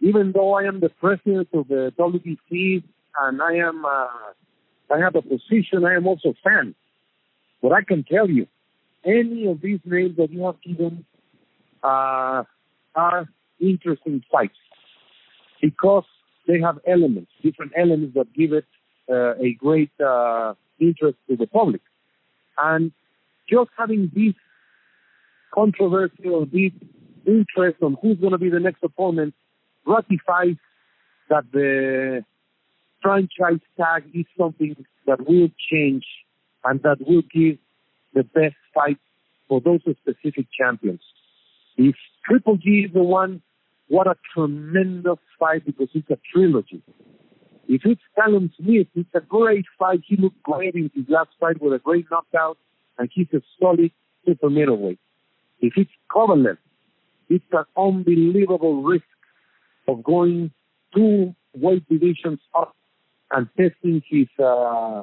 even 0.00 0.32
though 0.32 0.52
I 0.52 0.64
am 0.64 0.80
the 0.80 0.90
president 0.90 1.48
of 1.54 1.68
the 1.68 1.94
WBC 1.98 2.82
and 3.22 3.40
I 3.40 3.54
am 3.54 3.82
uh, 3.86 4.08
I 4.94 4.98
have 4.98 5.14
a 5.16 5.22
position, 5.22 5.86
I 5.86 5.94
am 5.94 6.06
also 6.06 6.30
a 6.30 6.34
fan. 6.44 6.74
But 7.62 7.72
I 7.72 7.84
can 7.84 8.04
tell 8.04 8.28
you, 8.28 8.46
any 9.02 9.46
of 9.46 9.62
these 9.62 9.80
names 9.86 10.18
that 10.18 10.30
you 10.30 10.44
have 10.44 10.60
given 10.60 11.06
uh, 11.82 12.44
are 12.94 13.28
interesting 13.58 14.22
fights 14.30 14.58
because 15.60 16.04
they 16.46 16.60
have 16.60 16.78
elements, 16.86 17.30
different 17.42 17.72
elements 17.76 18.14
that 18.14 18.32
give 18.34 18.52
it 18.52 18.64
uh, 19.10 19.34
a 19.36 19.54
great 19.58 19.90
uh, 20.00 20.54
interest 20.80 21.18
to 21.28 21.36
the 21.36 21.46
public. 21.46 21.82
And 22.58 22.92
just 23.48 23.70
having 23.76 24.10
this 24.14 24.34
controversy 25.52 26.28
or 26.28 26.46
this 26.46 26.72
interest 27.26 27.82
on 27.82 27.96
who's 28.00 28.18
going 28.18 28.32
to 28.32 28.38
be 28.38 28.50
the 28.50 28.60
next 28.60 28.82
opponent 28.82 29.34
ratifies 29.86 30.56
that 31.28 31.44
the 31.52 32.24
franchise 33.02 33.60
tag 33.78 34.04
is 34.14 34.26
something 34.38 34.76
that 35.06 35.26
will 35.26 35.48
change 35.70 36.04
and 36.64 36.82
that 36.82 36.98
will 37.06 37.22
give 37.22 37.58
the 38.14 38.22
best 38.22 38.56
fight 38.74 38.98
for 39.48 39.60
those 39.60 39.80
specific 39.80 40.46
champions. 40.56 41.00
If 41.76 41.96
Triple 42.24 42.56
G 42.56 42.86
is 42.86 42.92
the 42.92 43.02
one 43.02 43.42
what 43.90 44.06
a 44.06 44.14
tremendous 44.32 45.18
fight 45.38 45.66
because 45.66 45.88
it's 45.94 46.08
a 46.10 46.18
trilogy. 46.32 46.80
If 47.68 47.82
it's 47.84 48.00
Callum 48.14 48.52
Smith, 48.56 48.86
it's 48.94 49.10
a 49.14 49.20
great 49.20 49.64
fight. 49.78 50.00
He 50.06 50.16
looked 50.16 50.40
great 50.44 50.76
in 50.76 50.92
his 50.94 51.06
last 51.08 51.30
fight 51.40 51.60
with 51.60 51.72
a 51.72 51.80
great 51.80 52.06
knockout, 52.08 52.56
and 52.98 53.10
he's 53.12 53.26
a 53.32 53.42
solid 53.60 53.90
super 54.24 54.48
middleweight. 54.48 55.00
If 55.60 55.72
it's 55.76 55.90
Kovalev, 56.08 56.58
it's 57.28 57.44
an 57.50 57.64
unbelievable 57.76 58.84
risk 58.84 59.04
of 59.88 60.04
going 60.04 60.52
two 60.94 61.34
weight 61.54 61.88
divisions 61.88 62.38
up 62.56 62.76
and 63.32 63.48
testing 63.56 64.02
his 64.08 64.28
uh, 64.38 65.02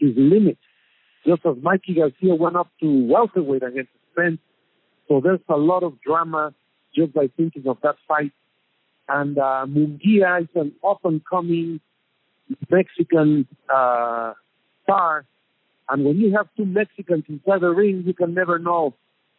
his 0.00 0.14
limits. 0.16 0.60
Just 1.24 1.42
as 1.46 1.54
Mikey 1.62 1.94
Garcia 1.94 2.34
went 2.34 2.56
up 2.56 2.72
to 2.80 3.06
welterweight 3.06 3.62
against 3.62 3.90
Spence. 4.12 4.40
So 5.08 5.20
there's 5.20 5.40
a 5.48 5.56
lot 5.56 5.84
of 5.84 6.00
drama 6.00 6.52
just 6.96 7.12
by 7.12 7.28
thinking 7.36 7.66
of 7.66 7.78
that 7.82 7.96
fight. 8.08 8.32
And 9.08 9.38
uh, 9.38 9.66
Munguia 9.68 10.42
is 10.42 10.48
an 10.54 10.72
up 10.86 11.04
and 11.04 11.24
coming 11.24 11.80
Mexican 12.70 13.46
uh, 13.72 14.32
star. 14.82 15.24
And 15.88 16.04
when 16.04 16.18
you 16.18 16.34
have 16.36 16.48
two 16.56 16.64
Mexicans 16.64 17.24
inside 17.28 17.60
the 17.60 17.70
ring, 17.70 18.02
you 18.06 18.14
can 18.14 18.34
never 18.34 18.58
know 18.58 18.94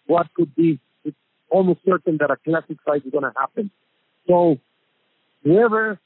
what 0.05 0.27
could 0.33 0.55
be. 0.55 0.79
It's 1.03 1.17
almost 1.49 1.81
certain 1.85 2.17
that 2.17 2.31
a 2.31 2.37
classic 2.37 2.77
fight 2.85 3.05
is 3.05 3.11
going 3.11 3.25
to 3.25 3.33
happen. 3.37 3.69
So 4.27 4.57
whoever 5.43 5.99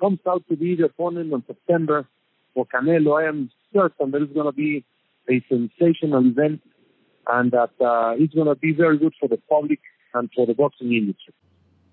comes 0.00 0.20
out 0.28 0.44
to 0.48 0.56
be 0.56 0.76
the 0.76 0.84
opponent 0.84 1.32
on 1.32 1.42
September 1.46 2.06
for 2.54 2.66
Canelo, 2.66 3.20
I 3.20 3.28
am 3.28 3.50
certain 3.72 4.12
that 4.12 4.22
it's 4.22 4.32
going 4.32 4.46
to 4.46 4.52
be 4.52 4.84
a 5.28 5.44
sensational 5.48 6.24
event 6.24 6.62
and 7.26 7.50
that 7.50 7.70
uh, 7.80 8.14
it's 8.16 8.34
going 8.34 8.46
to 8.46 8.54
be 8.54 8.72
very 8.72 8.98
good 8.98 9.14
for 9.20 9.28
the 9.28 9.38
public 9.48 9.80
and 10.14 10.30
for 10.34 10.46
the 10.46 10.54
boxing 10.54 10.92
industry. 10.92 11.34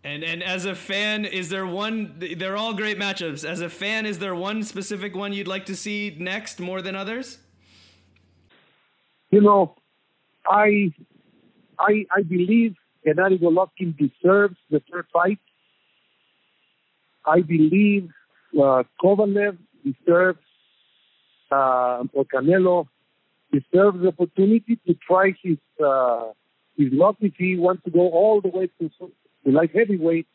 And 0.06 0.24
and 0.24 0.44
as 0.44 0.66
a 0.66 0.76
fan, 0.76 1.26
is 1.26 1.50
there 1.50 1.66
one? 1.66 2.22
They're 2.38 2.56
all 2.56 2.76
great 2.76 3.00
matchups. 3.00 3.44
As 3.44 3.62
a 3.62 3.70
fan, 3.70 4.06
is 4.06 4.20
there 4.20 4.36
one 4.36 4.62
specific 4.62 5.16
one 5.16 5.34
you'd 5.34 5.48
like 5.48 5.66
to 5.66 5.76
see 5.76 6.16
next 6.20 6.60
more 6.60 6.84
than 6.84 6.96
others? 6.96 7.40
You 9.32 9.42
know, 9.42 9.76
I 10.48 10.94
I 11.80 12.06
I 12.16 12.22
believe 12.22 12.76
Gennady 13.04 13.42
Golovkin 13.42 13.98
deserves 13.98 14.58
the 14.70 14.80
third 14.92 15.08
fight. 15.12 15.40
I 17.26 17.42
believe 17.42 18.12
uh, 18.54 18.84
Kovalev 19.02 19.58
deserves 19.84 20.38
uh, 21.52 22.04
or 22.14 22.26
Canelo 22.26 22.86
deserves 23.52 24.02
the 24.04 24.10
opportunity 24.10 24.80
to 24.86 24.94
try 24.94 25.34
his. 25.42 25.58
Uh, 25.84 26.32
He's 26.76 26.92
luck 26.92 27.18
if 27.22 27.34
he 27.38 27.58
wants 27.58 27.84
to 27.86 27.92
go 27.92 28.10
all 28.10 28.42
the 28.42 28.50
way 28.50 28.70
to, 28.80 28.90
to 29.00 29.12
light 29.52 29.76
heavyweight. 29.76 30.28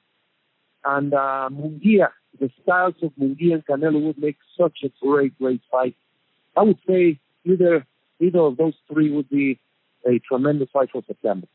And 0.85 1.13
uh, 1.13 1.51
Munguia, 1.53 2.09
the 2.39 2.51
styles 2.63 2.95
of 3.03 3.13
Munguia 3.21 3.55
and 3.55 3.67
Canelo 3.67 4.03
would 4.07 4.19
make 4.19 4.37
such 4.59 4.79
a 4.85 4.91
great, 5.05 5.39
great 5.39 5.61
fight. 5.71 5.97
I 6.57 6.63
would 6.63 6.79
say 6.89 7.21
either 7.45 7.87
either 8.21 8.39
of 8.39 8.57
those 8.57 8.75
three 8.91 9.11
would 9.11 9.29
be 9.29 9.59
a 10.07 10.19
tremendous 10.19 10.69
fight 10.73 10.91
for 10.93 11.03
September. 11.07 11.47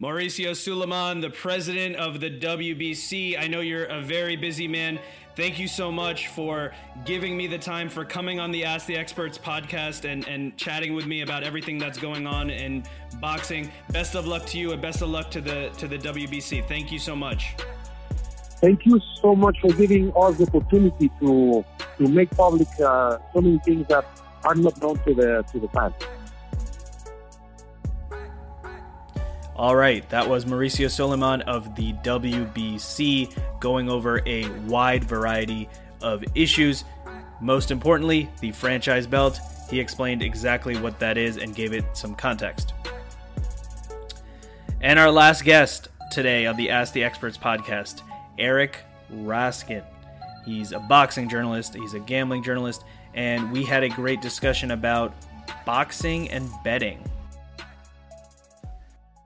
Mauricio 0.00 0.56
Sulaiman, 0.56 1.20
the 1.20 1.30
president 1.30 1.94
of 1.96 2.18
the 2.18 2.28
WBC. 2.28 3.38
I 3.38 3.46
know 3.46 3.60
you're 3.60 3.84
a 3.84 4.02
very 4.02 4.34
busy 4.34 4.66
man. 4.66 4.98
Thank 5.36 5.58
you 5.58 5.68
so 5.68 5.90
much 5.90 6.28
for 6.28 6.72
giving 7.04 7.36
me 7.36 7.46
the 7.46 7.58
time 7.58 7.88
for 7.88 8.04
coming 8.04 8.40
on 8.40 8.50
the 8.50 8.64
Ask 8.64 8.86
the 8.86 8.96
Experts 8.96 9.38
podcast 9.38 10.04
and, 10.04 10.26
and 10.26 10.56
chatting 10.56 10.94
with 10.94 11.06
me 11.06 11.22
about 11.22 11.44
everything 11.44 11.78
that's 11.78 11.98
going 11.98 12.26
on 12.26 12.50
in 12.50 12.82
boxing. 13.20 13.70
Best 13.90 14.16
of 14.16 14.26
luck 14.26 14.46
to 14.46 14.58
you 14.58 14.72
and 14.72 14.82
best 14.82 15.00
of 15.00 15.10
luck 15.10 15.30
to 15.30 15.40
the 15.40 15.70
to 15.78 15.86
the 15.86 15.98
WBC. 15.98 16.66
Thank 16.66 16.90
you 16.90 16.98
so 16.98 17.14
much. 17.14 17.54
Thank 18.60 18.86
you 18.86 19.00
so 19.20 19.34
much 19.36 19.60
for 19.60 19.72
giving 19.72 20.12
us 20.16 20.38
the 20.38 20.46
opportunity 20.46 21.08
to 21.20 21.64
to 21.98 22.08
make 22.08 22.30
public 22.30 22.68
uh, 22.80 23.18
so 23.32 23.40
many 23.40 23.58
things 23.60 23.86
that 23.88 24.04
are 24.44 24.54
not 24.56 24.80
known 24.82 24.98
to 25.06 25.14
the 25.14 25.44
to 25.52 25.60
the 25.60 25.68
fans. 25.68 25.94
All 29.56 29.76
right, 29.76 30.08
that 30.08 30.28
was 30.28 30.44
Mauricio 30.46 30.90
Sulaiman 30.90 31.42
of 31.42 31.76
the 31.76 31.92
WBC 31.92 33.60
going 33.60 33.88
over 33.88 34.20
a 34.26 34.48
wide 34.62 35.04
variety 35.04 35.68
of 36.02 36.24
issues. 36.34 36.82
Most 37.40 37.70
importantly, 37.70 38.28
the 38.40 38.50
franchise 38.50 39.06
belt. 39.06 39.38
He 39.70 39.78
explained 39.78 40.22
exactly 40.22 40.76
what 40.76 40.98
that 40.98 41.16
is 41.16 41.36
and 41.36 41.54
gave 41.54 41.72
it 41.72 41.84
some 41.92 42.16
context. 42.16 42.74
And 44.80 44.98
our 44.98 45.10
last 45.10 45.44
guest 45.44 45.88
today 46.10 46.46
on 46.46 46.56
the 46.56 46.70
Ask 46.70 46.92
the 46.92 47.04
Experts 47.04 47.38
podcast, 47.38 48.02
Eric 48.38 48.78
Raskin. 49.12 49.84
He's 50.44 50.72
a 50.72 50.80
boxing 50.80 51.28
journalist, 51.28 51.74
he's 51.74 51.94
a 51.94 52.00
gambling 52.00 52.42
journalist, 52.42 52.84
and 53.14 53.52
we 53.52 53.64
had 53.64 53.84
a 53.84 53.88
great 53.88 54.20
discussion 54.20 54.72
about 54.72 55.14
boxing 55.64 56.28
and 56.30 56.50
betting. 56.64 57.08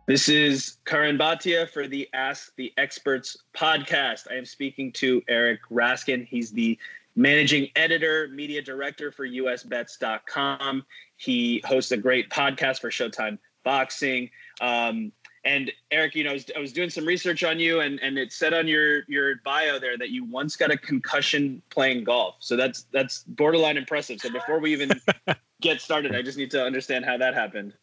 This 0.09 0.31
is 0.31 0.79
Karan 0.87 1.19
Bhatia 1.19 1.69
for 1.69 1.87
the 1.87 2.09
Ask 2.15 2.57
the 2.57 2.73
Experts 2.79 3.37
podcast. 3.55 4.27
I 4.31 4.37
am 4.37 4.47
speaking 4.47 4.91
to 4.93 5.21
Eric 5.29 5.61
Raskin. 5.71 6.27
He's 6.27 6.51
the 6.51 6.79
managing 7.15 7.69
editor, 7.77 8.29
media 8.29 8.63
director 8.63 9.13
for 9.13 9.29
usbets.com. 9.29 10.87
He 11.19 11.63
hosts 11.67 11.93
a 11.93 11.99
great 11.99 12.31
podcast 12.31 12.81
for 12.81 12.89
Showtime 12.89 13.37
Boxing. 13.65 14.31
Um, 14.63 15.13
and 15.45 15.71
Eric, 15.91 16.15
you 16.15 16.25
know, 16.25 16.31
I 16.31 16.33
was, 16.33 16.51
I 16.57 16.59
was, 16.59 16.73
doing 16.73 16.89
some 16.89 17.05
research 17.05 17.45
on 17.45 17.61
you, 17.61 17.81
and, 17.81 18.01
and 18.01 18.17
it 18.17 18.33
said 18.33 18.55
on 18.55 18.67
your 18.67 19.03
your 19.09 19.35
bio 19.45 19.79
there 19.79 19.99
that 19.99 20.09
you 20.09 20.25
once 20.25 20.57
got 20.57 20.71
a 20.71 20.79
concussion 20.79 21.61
playing 21.69 22.05
golf. 22.05 22.37
So 22.39 22.57
that's 22.57 22.87
that's 22.95 23.25
borderline 23.25 23.77
impressive. 23.77 24.21
So 24.21 24.33
before 24.33 24.59
we 24.59 24.73
even 24.73 24.91
get 25.61 25.83
started, 25.83 26.15
I 26.15 26.23
just 26.23 26.39
need 26.39 26.51
to 26.53 26.65
understand 26.65 27.05
how 27.05 27.19
that 27.19 27.35
happened 27.35 27.75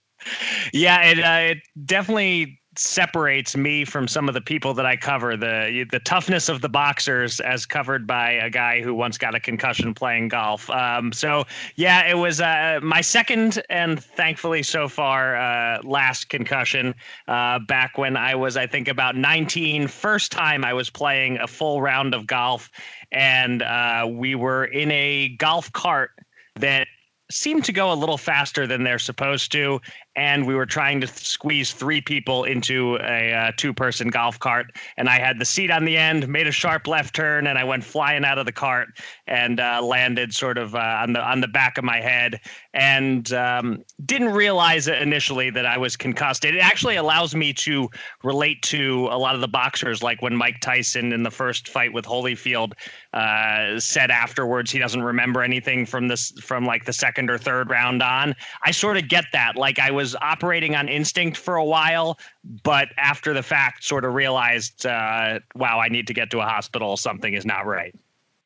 yeah, 0.73 1.01
it 1.03 1.19
uh, 1.19 1.55
it 1.55 1.59
definitely 1.85 2.59
separates 2.77 3.55
me 3.55 3.85
from 3.85 4.07
some 4.07 4.27
of 4.27 4.33
the 4.33 4.41
people 4.41 4.73
that 4.73 4.85
I 4.85 4.95
cover. 4.95 5.37
The 5.37 5.85
the 5.91 5.99
toughness 5.99 6.49
of 6.49 6.61
the 6.61 6.69
boxers, 6.69 7.39
as 7.39 7.65
covered 7.65 8.05
by 8.05 8.31
a 8.31 8.49
guy 8.49 8.81
who 8.81 8.93
once 8.93 9.17
got 9.17 9.35
a 9.35 9.39
concussion 9.39 9.93
playing 9.93 10.29
golf. 10.29 10.69
Um, 10.69 11.11
so 11.13 11.45
yeah, 11.75 12.07
it 12.07 12.15
was 12.15 12.41
uh, 12.41 12.79
my 12.83 13.01
second 13.01 13.61
and 13.69 14.03
thankfully 14.03 14.63
so 14.63 14.87
far 14.87 15.35
uh, 15.35 15.81
last 15.83 16.29
concussion. 16.29 16.95
Uh, 17.27 17.59
back 17.59 17.97
when 17.97 18.17
I 18.17 18.35
was, 18.35 18.57
I 18.57 18.67
think, 18.67 18.87
about 18.87 19.15
19. 19.15 19.87
First 19.87 20.31
time 20.31 20.63
I 20.63 20.73
was 20.73 20.89
playing 20.89 21.37
a 21.37 21.47
full 21.47 21.81
round 21.81 22.13
of 22.13 22.27
golf, 22.27 22.69
and 23.11 23.61
uh, 23.61 24.07
we 24.09 24.35
were 24.35 24.65
in 24.65 24.91
a 24.91 25.35
golf 25.37 25.71
cart 25.71 26.11
that 26.55 26.87
seemed 27.31 27.65
to 27.65 27.73
go 27.73 27.91
a 27.91 27.95
little 27.95 28.17
faster 28.17 28.67
than 28.67 28.83
they're 28.83 28.99
supposed 28.99 29.51
to 29.51 29.81
and 30.15 30.47
we 30.47 30.55
were 30.55 30.65
trying 30.65 31.01
to 31.01 31.07
squeeze 31.07 31.73
three 31.73 32.01
people 32.01 32.45
into 32.45 32.97
a 33.01 33.33
uh, 33.33 33.51
two-person 33.57 34.09
golf 34.09 34.39
cart. 34.39 34.67
And 34.97 35.09
i 35.09 35.19
had 35.19 35.39
the 35.39 35.45
seat 35.45 35.71
on 35.71 35.85
the 35.85 35.97
end 35.97 36.27
made 36.27 36.47
a 36.47 36.51
sharp 36.51 36.87
left 36.87 37.15
turn 37.15 37.47
and 37.47 37.57
i 37.57 37.63
went 37.63 37.83
flying 37.83 38.23
out 38.23 38.37
of 38.37 38.45
the 38.45 38.51
cart 38.51 38.89
and 39.27 39.59
uh, 39.59 39.81
landed 39.83 40.33
sort 40.33 40.57
of 40.57 40.75
uh, 40.75 40.99
on 41.01 41.13
the 41.13 41.21
on 41.21 41.41
the 41.41 41.47
back 41.47 41.77
of 41.77 41.83
my 41.83 41.99
head. 41.99 42.39
And 42.73 43.31
um, 43.31 43.83
didn't 44.05 44.29
realize 44.29 44.87
initially 44.87 45.49
that 45.51 45.65
i 45.65 45.77
was 45.77 45.95
concussed. 45.95 46.45
It 46.45 46.57
actually 46.59 46.95
allows 46.95 47.35
me 47.35 47.53
to 47.53 47.89
relate 48.23 48.61
to 48.63 49.07
a 49.11 49.17
lot 49.17 49.35
of 49.35 49.41
the 49.41 49.47
boxers 49.47 50.03
like 50.03 50.21
when 50.21 50.35
mike 50.35 50.59
tyson 50.61 51.11
in 51.11 51.23
the 51.23 51.31
first 51.31 51.69
fight 51.69 51.93
with 51.93 52.05
holyfield 52.05 52.73
uh, 53.13 53.79
said 53.79 54.11
afterwards 54.11 54.71
he 54.71 54.79
doesn't 54.79 55.03
remember 55.03 55.41
anything 55.41 55.85
from 55.85 56.07
this 56.07 56.31
from 56.41 56.65
like 56.65 56.85
the 56.85 56.93
second 56.93 57.29
or 57.29 57.37
third 57.37 57.69
round 57.69 58.03
on. 58.03 58.35
I 58.63 58.71
sort 58.71 58.97
of 58.97 59.07
get 59.07 59.25
that. 59.33 59.55
Like 59.55 59.79
i 59.79 59.91
was 59.91 60.04
was 60.05 60.15
operating 60.21 60.75
on 60.75 60.87
instinct 60.87 61.35
for 61.35 61.55
a 61.55 61.65
while, 61.65 62.19
but 62.61 62.89
after 62.97 63.33
the 63.33 63.41
fact, 63.41 63.83
sort 63.83 64.05
of 64.05 64.13
realized, 64.13 64.85
uh, 64.85 65.39
wow, 65.55 65.79
I 65.79 65.87
need 65.89 66.05
to 66.05 66.13
get 66.13 66.29
to 66.29 66.39
a 66.41 66.45
hospital. 66.45 66.95
Something 66.95 67.33
is 67.33 67.43
not 67.43 67.65
right. 67.65 67.95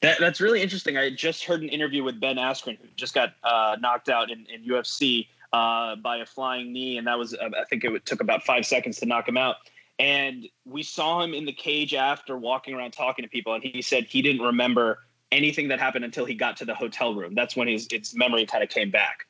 That, 0.01 0.21
that's 0.21 0.39
really 0.39 0.61
interesting. 0.61 0.95
I 0.95 1.09
just 1.09 1.43
heard 1.43 1.61
an 1.61 1.67
interview 1.67 2.01
with 2.01 2.17
Ben 2.17 2.37
Askren, 2.37 2.77
who 2.79 2.87
just 2.95 3.13
got 3.13 3.33
uh, 3.43 3.75
knocked 3.81 4.07
out 4.07 4.31
in, 4.31 4.45
in 4.45 4.63
UFC 4.63 5.27
uh, 5.51 5.97
by 5.97 6.17
a 6.17 6.25
flying 6.25 6.71
knee, 6.71 6.97
and 6.97 7.05
that 7.07 7.19
was 7.19 7.33
uh, 7.33 7.49
I 7.59 7.65
think 7.69 7.83
it 7.83 8.05
took 8.05 8.21
about 8.21 8.43
five 8.43 8.65
seconds 8.65 8.97
to 8.99 9.05
knock 9.05 9.27
him 9.27 9.35
out. 9.35 9.57
And 9.99 10.47
we 10.63 10.81
saw 10.81 11.21
him 11.21 11.33
in 11.33 11.43
the 11.43 11.51
cage 11.51 11.93
after 11.93 12.37
walking 12.37 12.73
around 12.73 12.91
talking 12.91 13.23
to 13.23 13.29
people, 13.29 13.53
and 13.53 13.61
he 13.61 13.81
said 13.81 14.05
he 14.05 14.21
didn't 14.21 14.43
remember 14.43 14.99
anything 15.33 15.67
that 15.67 15.79
happened 15.81 16.05
until 16.05 16.23
he 16.23 16.35
got 16.35 16.55
to 16.57 16.65
the 16.65 16.75
hotel 16.75 17.13
room. 17.13 17.35
That's 17.35 17.57
when 17.57 17.67
his 17.67 17.85
his 17.91 18.15
memory 18.15 18.45
kind 18.45 18.63
of 18.63 18.69
came 18.69 18.91
back. 18.91 19.25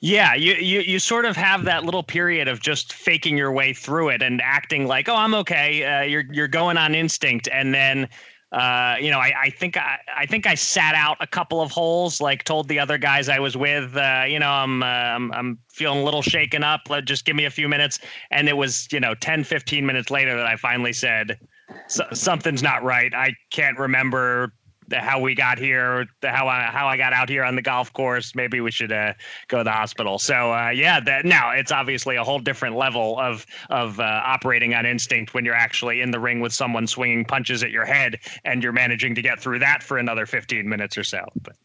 Yeah, 0.00 0.34
you, 0.34 0.54
you 0.54 0.80
you 0.80 0.98
sort 0.98 1.24
of 1.24 1.36
have 1.36 1.64
that 1.64 1.84
little 1.84 2.02
period 2.02 2.48
of 2.48 2.60
just 2.60 2.92
faking 2.92 3.36
your 3.36 3.52
way 3.52 3.72
through 3.72 4.10
it 4.10 4.22
and 4.22 4.40
acting 4.42 4.86
like, 4.86 5.08
oh, 5.08 5.16
I'm 5.16 5.34
okay. 5.34 5.84
Uh, 5.84 6.02
you're 6.02 6.24
you're 6.30 6.48
going 6.48 6.76
on 6.76 6.94
instinct, 6.94 7.48
and 7.52 7.74
then. 7.74 8.08
Uh, 8.52 8.96
you 9.00 9.10
know, 9.10 9.18
I, 9.18 9.32
I 9.44 9.48
think 9.48 9.78
I, 9.78 9.96
I 10.14 10.26
think 10.26 10.46
I 10.46 10.54
sat 10.56 10.94
out 10.94 11.16
a 11.20 11.26
couple 11.26 11.62
of 11.62 11.70
holes, 11.70 12.20
like 12.20 12.44
told 12.44 12.68
the 12.68 12.78
other 12.78 12.98
guys 12.98 13.30
I 13.30 13.38
was 13.38 13.56
with, 13.56 13.96
uh, 13.96 14.24
you 14.28 14.38
know, 14.38 14.50
I'm, 14.50 14.82
uh, 14.82 14.86
I'm, 14.86 15.32
I'm 15.32 15.58
feeling 15.70 16.00
a 16.00 16.04
little 16.04 16.20
shaken 16.20 16.62
up. 16.62 16.82
Let 16.90 17.06
just 17.06 17.24
give 17.24 17.34
me 17.34 17.46
a 17.46 17.50
few 17.50 17.66
minutes. 17.66 17.98
And 18.30 18.50
it 18.50 18.58
was, 18.58 18.88
you 18.92 19.00
know, 19.00 19.14
10, 19.14 19.44
15 19.44 19.86
minutes 19.86 20.10
later 20.10 20.36
that 20.36 20.46
I 20.46 20.56
finally 20.56 20.92
said, 20.92 21.38
something's 21.86 22.62
not 22.62 22.82
right. 22.82 23.14
I 23.14 23.34
can't 23.50 23.78
remember 23.78 24.52
how 25.00 25.20
we 25.20 25.34
got 25.34 25.58
here, 25.58 26.06
the, 26.20 26.30
how 26.30 26.48
I 26.48 26.62
how 26.62 26.86
I 26.86 26.96
got 26.96 27.12
out 27.12 27.28
here 27.28 27.44
on 27.44 27.54
the 27.54 27.62
golf 27.62 27.92
course. 27.92 28.34
Maybe 28.34 28.60
we 28.60 28.70
should 28.70 28.92
uh, 28.92 29.14
go 29.48 29.58
to 29.58 29.64
the 29.64 29.72
hospital. 29.72 30.18
So 30.18 30.52
uh, 30.52 30.70
yeah, 30.70 31.00
that 31.00 31.24
now 31.24 31.50
it's 31.50 31.72
obviously 31.72 32.16
a 32.16 32.24
whole 32.24 32.38
different 32.38 32.76
level 32.76 33.18
of 33.18 33.46
of 33.70 34.00
uh, 34.00 34.22
operating 34.24 34.74
on 34.74 34.86
instinct 34.86 35.34
when 35.34 35.44
you're 35.44 35.54
actually 35.54 36.00
in 36.00 36.10
the 36.10 36.20
ring 36.20 36.40
with 36.40 36.52
someone 36.52 36.86
swinging 36.86 37.24
punches 37.24 37.62
at 37.62 37.70
your 37.70 37.84
head 37.84 38.18
and 38.44 38.62
you're 38.62 38.72
managing 38.72 39.14
to 39.14 39.22
get 39.22 39.40
through 39.40 39.58
that 39.60 39.82
for 39.82 39.98
another 39.98 40.26
15 40.26 40.68
minutes 40.68 40.96
or 40.96 41.04
so. 41.04 41.24
But 41.42 41.56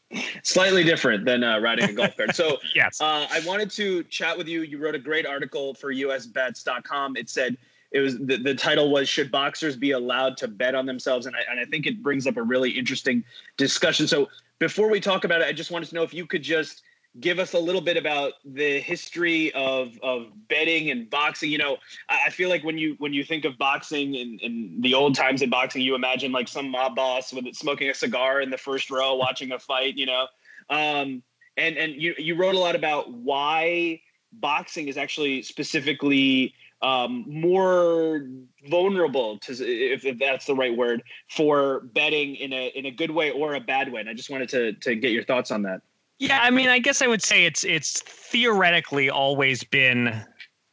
slightly 0.43 0.83
different 0.83 1.25
than 1.25 1.43
uh, 1.43 1.59
riding 1.59 1.89
a 1.89 1.93
golf 1.93 2.15
cart. 2.15 2.35
So 2.35 2.57
yes, 2.75 3.01
uh, 3.01 3.27
I 3.29 3.41
wanted 3.45 3.69
to 3.71 4.03
chat 4.05 4.37
with 4.37 4.47
you. 4.47 4.61
You 4.61 4.77
wrote 4.77 4.95
a 4.95 4.99
great 4.99 5.25
article 5.25 5.73
for 5.73 5.93
USBets.com. 5.93 7.17
It 7.17 7.29
said 7.29 7.57
it 7.91 7.99
was 7.99 8.17
the, 8.17 8.37
the 8.37 8.53
title 8.55 8.91
was 8.91 9.07
should 9.07 9.31
boxers 9.31 9.75
be 9.75 9.91
allowed 9.91 10.37
to 10.37 10.47
bet 10.47 10.75
on 10.75 10.85
themselves? 10.85 11.25
And 11.25 11.35
I, 11.35 11.39
and 11.49 11.59
I 11.59 11.65
think 11.65 11.85
it 11.85 12.03
brings 12.03 12.27
up 12.27 12.37
a 12.37 12.43
really 12.43 12.71
interesting 12.71 13.23
discussion. 13.57 14.07
So 14.07 14.27
before 14.59 14.89
we 14.89 14.99
talk 14.99 15.23
about 15.23 15.41
it 15.41 15.47
i 15.47 15.51
just 15.51 15.71
wanted 15.71 15.89
to 15.89 15.95
know 15.95 16.03
if 16.03 16.13
you 16.13 16.25
could 16.25 16.43
just 16.43 16.83
give 17.19 17.39
us 17.39 17.53
a 17.53 17.59
little 17.59 17.81
bit 17.81 17.97
about 17.97 18.33
the 18.45 18.79
history 18.79 19.51
of 19.53 19.97
of 20.03 20.27
betting 20.49 20.91
and 20.91 21.09
boxing. 21.09 21.49
You 21.49 21.57
know 21.57 21.77
i 22.09 22.29
feel 22.29 22.49
like 22.49 22.63
when 22.63 22.77
you 22.77 22.95
when 22.99 23.13
you 23.13 23.23
think 23.23 23.45
of 23.45 23.57
boxing 23.57 24.15
in, 24.15 24.39
in 24.41 24.81
the 24.81 24.93
old 24.93 25.15
times 25.15 25.41
in 25.41 25.49
boxing 25.49 25.81
you 25.81 25.95
imagine 25.95 26.31
like 26.31 26.47
some 26.47 26.69
mob 26.69 26.95
boss 26.95 27.33
with 27.33 27.45
smoking 27.55 27.89
a 27.89 27.93
cigar 27.93 28.41
in 28.41 28.49
the 28.49 28.57
first 28.57 28.91
row 28.91 29.15
watching 29.15 29.51
a 29.51 29.59
fight 29.59 29.95
you 29.95 30.05
know? 30.05 30.27
Um, 30.69 31.23
and 31.55 31.77
and 31.77 31.93
you 32.01 32.13
you 32.17 32.35
wrote 32.35 32.55
a 32.55 32.59
lot 32.59 32.75
about 32.75 33.11
why 33.11 34.01
boxing 34.33 34.87
is 34.87 34.97
actually 34.97 35.41
specifically 35.41 36.53
um, 36.81 37.25
more 37.27 38.27
vulnerable 38.69 39.39
to 39.39 39.53
if, 39.53 40.05
if, 40.05 40.19
that's 40.19 40.45
the 40.45 40.55
right 40.55 40.75
word 40.75 41.01
for 41.29 41.81
betting 41.93 42.35
in 42.35 42.53
a 42.53 42.67
in 42.75 42.85
a 42.85 42.91
good 42.91 43.11
way 43.11 43.31
or 43.31 43.55
a 43.55 43.59
bad 43.59 43.91
way. 43.91 44.01
And 44.01 44.09
i 44.09 44.13
just 44.13 44.29
wanted 44.29 44.49
to 44.49 44.73
to 44.73 44.95
get 44.95 45.11
your 45.11 45.23
thoughts 45.23 45.51
on 45.51 45.63
that. 45.63 45.81
Yeah 46.19 46.39
i 46.41 46.49
mean 46.49 46.69
i 46.69 46.79
guess 46.79 47.01
i 47.01 47.07
would 47.07 47.23
say 47.23 47.45
it's 47.45 47.63
it's 47.63 48.01
theoretically 48.01 49.09
always 49.09 49.63
been 49.63 50.13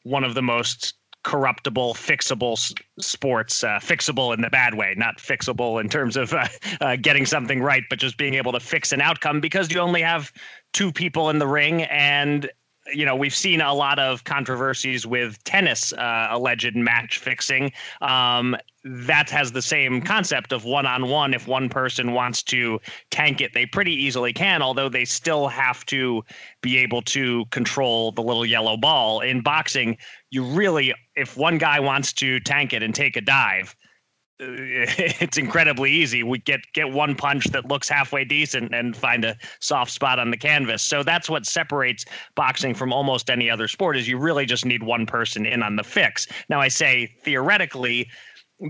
one 0.02 0.24
of 0.24 0.34
the 0.34 0.42
most 0.42 0.94
corruptible 1.22 1.94
fixable 1.94 2.58
sports 3.00 3.64
uh, 3.64 3.78
fixable 3.78 4.34
in 4.34 4.42
the 4.42 4.50
bad 4.50 4.74
way. 4.74 4.94
Not 4.94 5.16
fixable 5.16 5.80
in 5.80 5.88
terms 5.88 6.18
of 6.18 6.32
uh, 6.34 6.46
uh, 6.82 6.96
getting 6.96 7.24
something 7.24 7.62
right 7.62 7.82
but 7.88 7.98
just 7.98 8.18
being 8.18 8.34
able 8.34 8.52
to 8.52 8.60
fix 8.60 8.92
an 8.92 9.00
outcome 9.00 9.40
because 9.40 9.72
you 9.72 9.80
only 9.80 10.02
have 10.02 10.30
two 10.74 10.92
people 10.92 11.30
in 11.30 11.38
the 11.38 11.46
ring 11.46 11.84
and 11.84 12.50
you 12.92 13.06
know, 13.06 13.16
we've 13.16 13.34
seen 13.34 13.60
a 13.60 13.72
lot 13.72 13.98
of 13.98 14.24
controversies 14.24 15.06
with 15.06 15.42
tennis 15.44 15.92
uh, 15.92 16.28
alleged 16.30 16.76
match 16.76 17.18
fixing. 17.18 17.72
Um, 18.00 18.56
that 18.84 19.30
has 19.30 19.52
the 19.52 19.62
same 19.62 20.02
concept 20.02 20.52
of 20.52 20.64
one 20.64 20.84
on 20.84 21.08
one. 21.08 21.32
If 21.32 21.48
one 21.48 21.70
person 21.70 22.12
wants 22.12 22.42
to 22.44 22.80
tank 23.10 23.40
it, 23.40 23.54
they 23.54 23.64
pretty 23.64 23.94
easily 23.94 24.34
can, 24.34 24.60
although 24.60 24.90
they 24.90 25.06
still 25.06 25.48
have 25.48 25.86
to 25.86 26.22
be 26.60 26.76
able 26.76 27.00
to 27.02 27.46
control 27.46 28.12
the 28.12 28.22
little 28.22 28.44
yellow 28.44 28.76
ball. 28.76 29.20
In 29.20 29.40
boxing, 29.40 29.96
you 30.30 30.44
really, 30.44 30.92
if 31.16 31.36
one 31.36 31.56
guy 31.56 31.80
wants 31.80 32.12
to 32.14 32.40
tank 32.40 32.74
it 32.74 32.82
and 32.82 32.94
take 32.94 33.16
a 33.16 33.22
dive, 33.22 33.74
it's 34.40 35.38
incredibly 35.38 35.92
easy. 35.92 36.24
We 36.24 36.38
get 36.38 36.60
get 36.72 36.90
one 36.90 37.14
punch 37.14 37.44
that 37.46 37.66
looks 37.66 37.88
halfway 37.88 38.24
decent 38.24 38.74
and 38.74 38.96
find 38.96 39.24
a 39.24 39.36
soft 39.60 39.92
spot 39.92 40.18
on 40.18 40.30
the 40.30 40.36
canvas. 40.36 40.82
So 40.82 41.04
that's 41.04 41.30
what 41.30 41.46
separates 41.46 42.04
boxing 42.34 42.74
from 42.74 42.92
almost 42.92 43.30
any 43.30 43.48
other 43.48 43.68
sport 43.68 43.96
is 43.96 44.08
you 44.08 44.18
really 44.18 44.44
just 44.44 44.64
need 44.64 44.82
one 44.82 45.06
person 45.06 45.46
in 45.46 45.62
on 45.62 45.76
the 45.76 45.84
fix. 45.84 46.26
Now 46.48 46.60
I 46.60 46.68
say 46.68 47.14
theoretically 47.22 48.08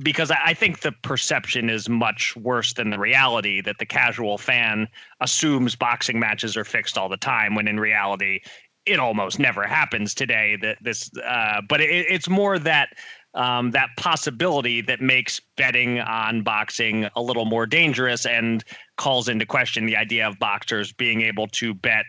because 0.03 0.31
I 0.31 0.55
think 0.55 0.81
the 0.81 0.93
perception 0.93 1.71
is 1.71 1.89
much 1.89 2.37
worse 2.37 2.73
than 2.75 2.91
the 2.91 2.99
reality 2.99 3.61
that 3.63 3.79
the 3.79 3.87
casual 3.87 4.39
fan 4.39 4.89
assumes 5.21 5.77
boxing 5.77 6.19
matches 6.19 6.57
are 6.57 6.65
fixed 6.65 6.99
all 6.99 7.09
the 7.09 7.17
time 7.17 7.55
when 7.55 7.69
in 7.69 7.79
reality 7.79 8.41
it 8.87 8.99
almost 8.99 9.39
never 9.39 9.63
happens 9.63 10.15
today. 10.15 10.57
That 10.61 10.79
this, 10.83 11.11
uh, 11.25 11.63
but 11.69 11.81
it, 11.81 11.89
it's 11.91 12.29
more 12.29 12.59
that 12.59 12.91
um, 13.35 13.71
that 13.73 13.89
possibility 13.97 14.81
that 14.83 15.01
makes 15.01 15.41
betting 15.57 16.01
on 16.01 16.43
boxing 16.43 17.09
a 17.17 17.23
little 17.23 17.45
more 17.45 17.67
dangerous 17.67 18.27
and 18.27 18.65
calls 18.97 19.29
into 19.29 19.45
question 19.45 19.87
the 19.87 19.97
idea 19.97 20.27
of 20.27 20.39
boxers 20.39 20.93
being 20.93 21.23
able 21.23 21.47
to 21.49 21.75
bet 21.75 22.05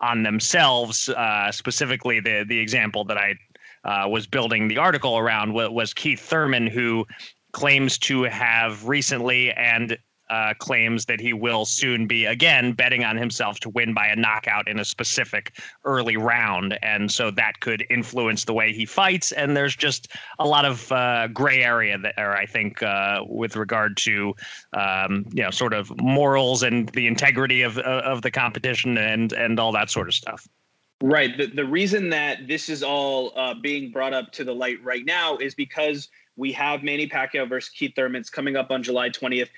on 0.00 0.22
themselves. 0.22 1.08
Uh, 1.08 1.50
specifically, 1.52 2.20
the 2.20 2.44
the 2.48 2.58
example 2.58 3.04
that 3.04 3.16
I 3.16 3.36
uh, 3.84 4.08
was 4.08 4.26
building 4.26 4.68
the 4.68 4.78
article 4.78 5.18
around 5.18 5.52
was, 5.52 5.94
Keith 5.94 6.20
Thurman, 6.20 6.66
who 6.66 7.06
claims 7.52 7.98
to 7.98 8.22
have 8.24 8.86
recently 8.88 9.52
and 9.52 9.96
uh, 10.30 10.54
claims 10.58 11.04
that 11.06 11.20
he 11.20 11.32
will 11.32 11.64
soon 11.64 12.06
be 12.06 12.24
again 12.24 12.72
betting 12.72 13.04
on 13.04 13.16
himself 13.16 13.60
to 13.60 13.68
win 13.70 13.92
by 13.94 14.06
a 14.06 14.16
knockout 14.16 14.68
in 14.68 14.78
a 14.78 14.84
specific 14.84 15.58
early 15.84 16.16
round, 16.16 16.78
and 16.82 17.10
so 17.10 17.30
that 17.30 17.60
could 17.60 17.84
influence 17.90 18.44
the 18.44 18.54
way 18.54 18.72
he 18.72 18.86
fights. 18.86 19.32
And 19.32 19.56
there's 19.56 19.76
just 19.76 20.08
a 20.38 20.46
lot 20.46 20.64
of 20.64 20.90
uh, 20.90 21.28
gray 21.28 21.62
area 21.62 21.98
there, 21.98 22.36
I 22.36 22.46
think, 22.46 22.82
uh, 22.82 23.20
with 23.26 23.56
regard 23.56 23.96
to 23.98 24.34
um, 24.72 25.26
you 25.32 25.42
know 25.42 25.50
sort 25.50 25.72
of 25.72 25.92
morals 26.00 26.62
and 26.62 26.88
the 26.90 27.06
integrity 27.06 27.62
of 27.62 27.78
of 27.78 28.22
the 28.22 28.30
competition 28.30 28.96
and 28.98 29.32
and 29.32 29.60
all 29.60 29.72
that 29.72 29.90
sort 29.90 30.08
of 30.08 30.14
stuff. 30.14 30.48
Right. 31.02 31.36
The 31.36 31.46
the 31.46 31.64
reason 31.64 32.08
that 32.10 32.48
this 32.48 32.68
is 32.68 32.82
all 32.82 33.32
uh, 33.36 33.54
being 33.54 33.90
brought 33.90 34.14
up 34.14 34.32
to 34.32 34.44
the 34.44 34.54
light 34.54 34.82
right 34.82 35.04
now 35.04 35.36
is 35.36 35.54
because 35.54 36.08
we 36.36 36.50
have 36.52 36.82
Manny 36.82 37.08
Pacquiao 37.08 37.48
versus 37.48 37.70
Keith 37.70 37.92
Thurman. 37.94 38.20
It's 38.20 38.30
coming 38.30 38.56
up 38.56 38.70
on 38.70 38.82
July 38.82 39.10
20th 39.10 39.50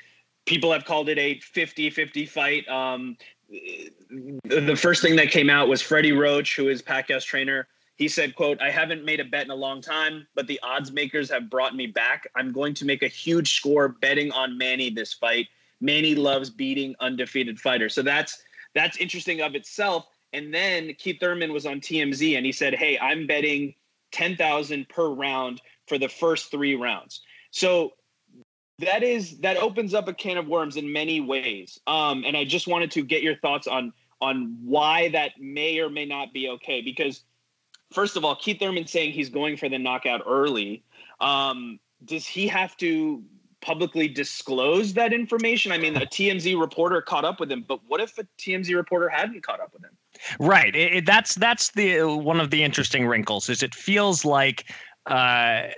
people 0.47 0.73
have 0.73 0.85
called 0.85 1.09
it 1.09 1.19
a 1.19 1.37
50-50 1.37 2.29
fight. 2.29 2.67
Um, 2.69 3.17
the 3.49 4.77
first 4.77 5.03
thing 5.03 5.17
that 5.17 5.31
came 5.31 5.51
out 5.51 5.69
was 5.69 5.83
Freddie 5.83 6.13
Roach, 6.13 6.57
who 6.57 6.69
is 6.69 6.83
Pacquiao's 6.83 7.25
trainer. 7.25 7.69
He 7.97 8.09
said, 8.09 8.35
quote, 8.35 8.61
I 8.61 8.71
haven't 8.71 9.05
made 9.05 9.21
a 9.21 9.25
bet 9.25 9.45
in 9.45 9.51
a 9.51 9.57
long 9.57 9.81
time, 9.81 10.27
but 10.35 10.47
the 10.47 10.61
odds 10.63 10.93
makers 10.93 11.31
have 11.31 11.49
brought 11.49 11.75
me 11.75 11.87
back. 11.87 12.29
I'm 12.37 12.53
going 12.53 12.75
to 12.75 12.85
make 12.85 13.03
a 13.03 13.09
huge 13.09 13.55
score 13.55 13.89
betting 13.89 14.31
on 14.33 14.59
Manny 14.59 14.91
this 14.91 15.15
fight. 15.15 15.49
Manny 15.81 16.15
loves 16.15 16.51
beating 16.51 16.95
undefeated 17.01 17.59
fighters. 17.59 17.95
So 17.95 18.03
that's 18.03 18.43
that's 18.75 18.99
interesting 18.99 19.41
of 19.41 19.55
itself. 19.55 20.07
And 20.33 20.53
then 20.53 20.93
Keith 20.99 21.19
Thurman 21.21 21.53
was 21.53 21.65
on 21.65 21.81
TMZ 21.81 22.37
and 22.37 22.45
he 22.45 22.53
said, 22.53 22.75
Hey, 22.75 22.99
I'm 22.99 23.27
betting 23.27 23.75
10,000 24.13 24.89
per 24.89 25.09
round 25.09 25.63
for 25.87 25.99
the 25.99 26.09
first 26.09 26.51
three 26.51 26.75
rounds. 26.75 27.23
So 27.51 27.93
that 28.79 29.03
is 29.03 29.39
that 29.39 29.57
opens 29.57 29.95
up 29.95 30.09
a 30.09 30.15
can 30.15 30.37
of 30.37 30.47
worms 30.47 30.77
in 30.77 30.93
many 30.93 31.21
ways. 31.21 31.81
Um, 31.87 32.25
and 32.27 32.37
I 32.37 32.45
just 32.45 32.67
wanted 32.67 32.91
to 32.93 33.03
get 33.03 33.23
your 33.23 33.37
thoughts 33.37 33.67
on 33.67 33.93
on 34.21 34.57
why 34.63 35.09
that 35.11 35.33
may 35.39 35.79
or 35.79 35.89
may 35.89 36.05
not 36.05 36.33
be 36.33 36.49
okay. 36.51 36.81
Because 36.83 37.23
first 37.93 38.17
of 38.17 38.25
all, 38.25 38.37
Keith 38.37 38.59
Thurman 38.59 38.87
saying 38.87 39.13
he's 39.13 39.31
going 39.31 39.57
for 39.57 39.69
the 39.69 39.79
knockout 39.79 40.23
early. 40.27 40.83
Um, 41.21 41.79
does 42.05 42.27
he 42.27 42.47
have 42.49 42.77
to 42.79 43.23
publicly 43.63 44.09
disclose 44.09 44.93
that 44.95 45.13
information? 45.13 45.73
I 45.73 45.79
mean, 45.79 45.97
a 45.97 46.01
TMZ 46.01 46.59
reporter 46.61 47.01
caught 47.01 47.25
up 47.25 47.41
with 47.41 47.51
him, 47.51 47.65
but 47.67 47.81
what 47.89 48.01
if 48.01 48.19
a 48.19 48.27
TMZ 48.39 48.75
reporter 48.75 49.09
hadn't 49.09 49.43
caught 49.43 49.61
up 49.61 49.73
with 49.73 49.85
him? 49.85 49.97
Right. 50.39 50.75
It, 50.75 50.95
it, 50.95 51.07
that's 51.07 51.35
that's 51.35 51.71
the 51.73 52.03
one 52.05 52.41
of 52.41 52.51
the 52.51 52.63
interesting 52.63 53.07
wrinkles. 53.07 53.49
Is 53.49 53.63
it 53.63 53.75
feels 53.75 54.25
like. 54.25 54.71
Uh, 55.07 55.69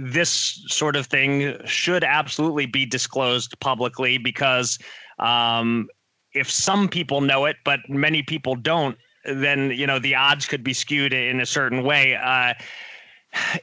this 0.00 0.62
sort 0.68 0.96
of 0.96 1.06
thing 1.06 1.56
should 1.66 2.04
absolutely 2.04 2.66
be 2.66 2.86
disclosed 2.86 3.58
publicly 3.60 4.18
because 4.18 4.78
um, 5.18 5.88
if 6.32 6.50
some 6.50 6.88
people 6.88 7.20
know 7.20 7.44
it 7.44 7.56
but 7.64 7.80
many 7.88 8.22
people 8.22 8.54
don't 8.54 8.96
then 9.24 9.70
you 9.70 9.86
know 9.86 9.98
the 9.98 10.14
odds 10.14 10.46
could 10.46 10.62
be 10.62 10.74
skewed 10.74 11.12
in 11.12 11.40
a 11.40 11.46
certain 11.46 11.82
way. 11.82 12.16
Uh, 12.16 12.54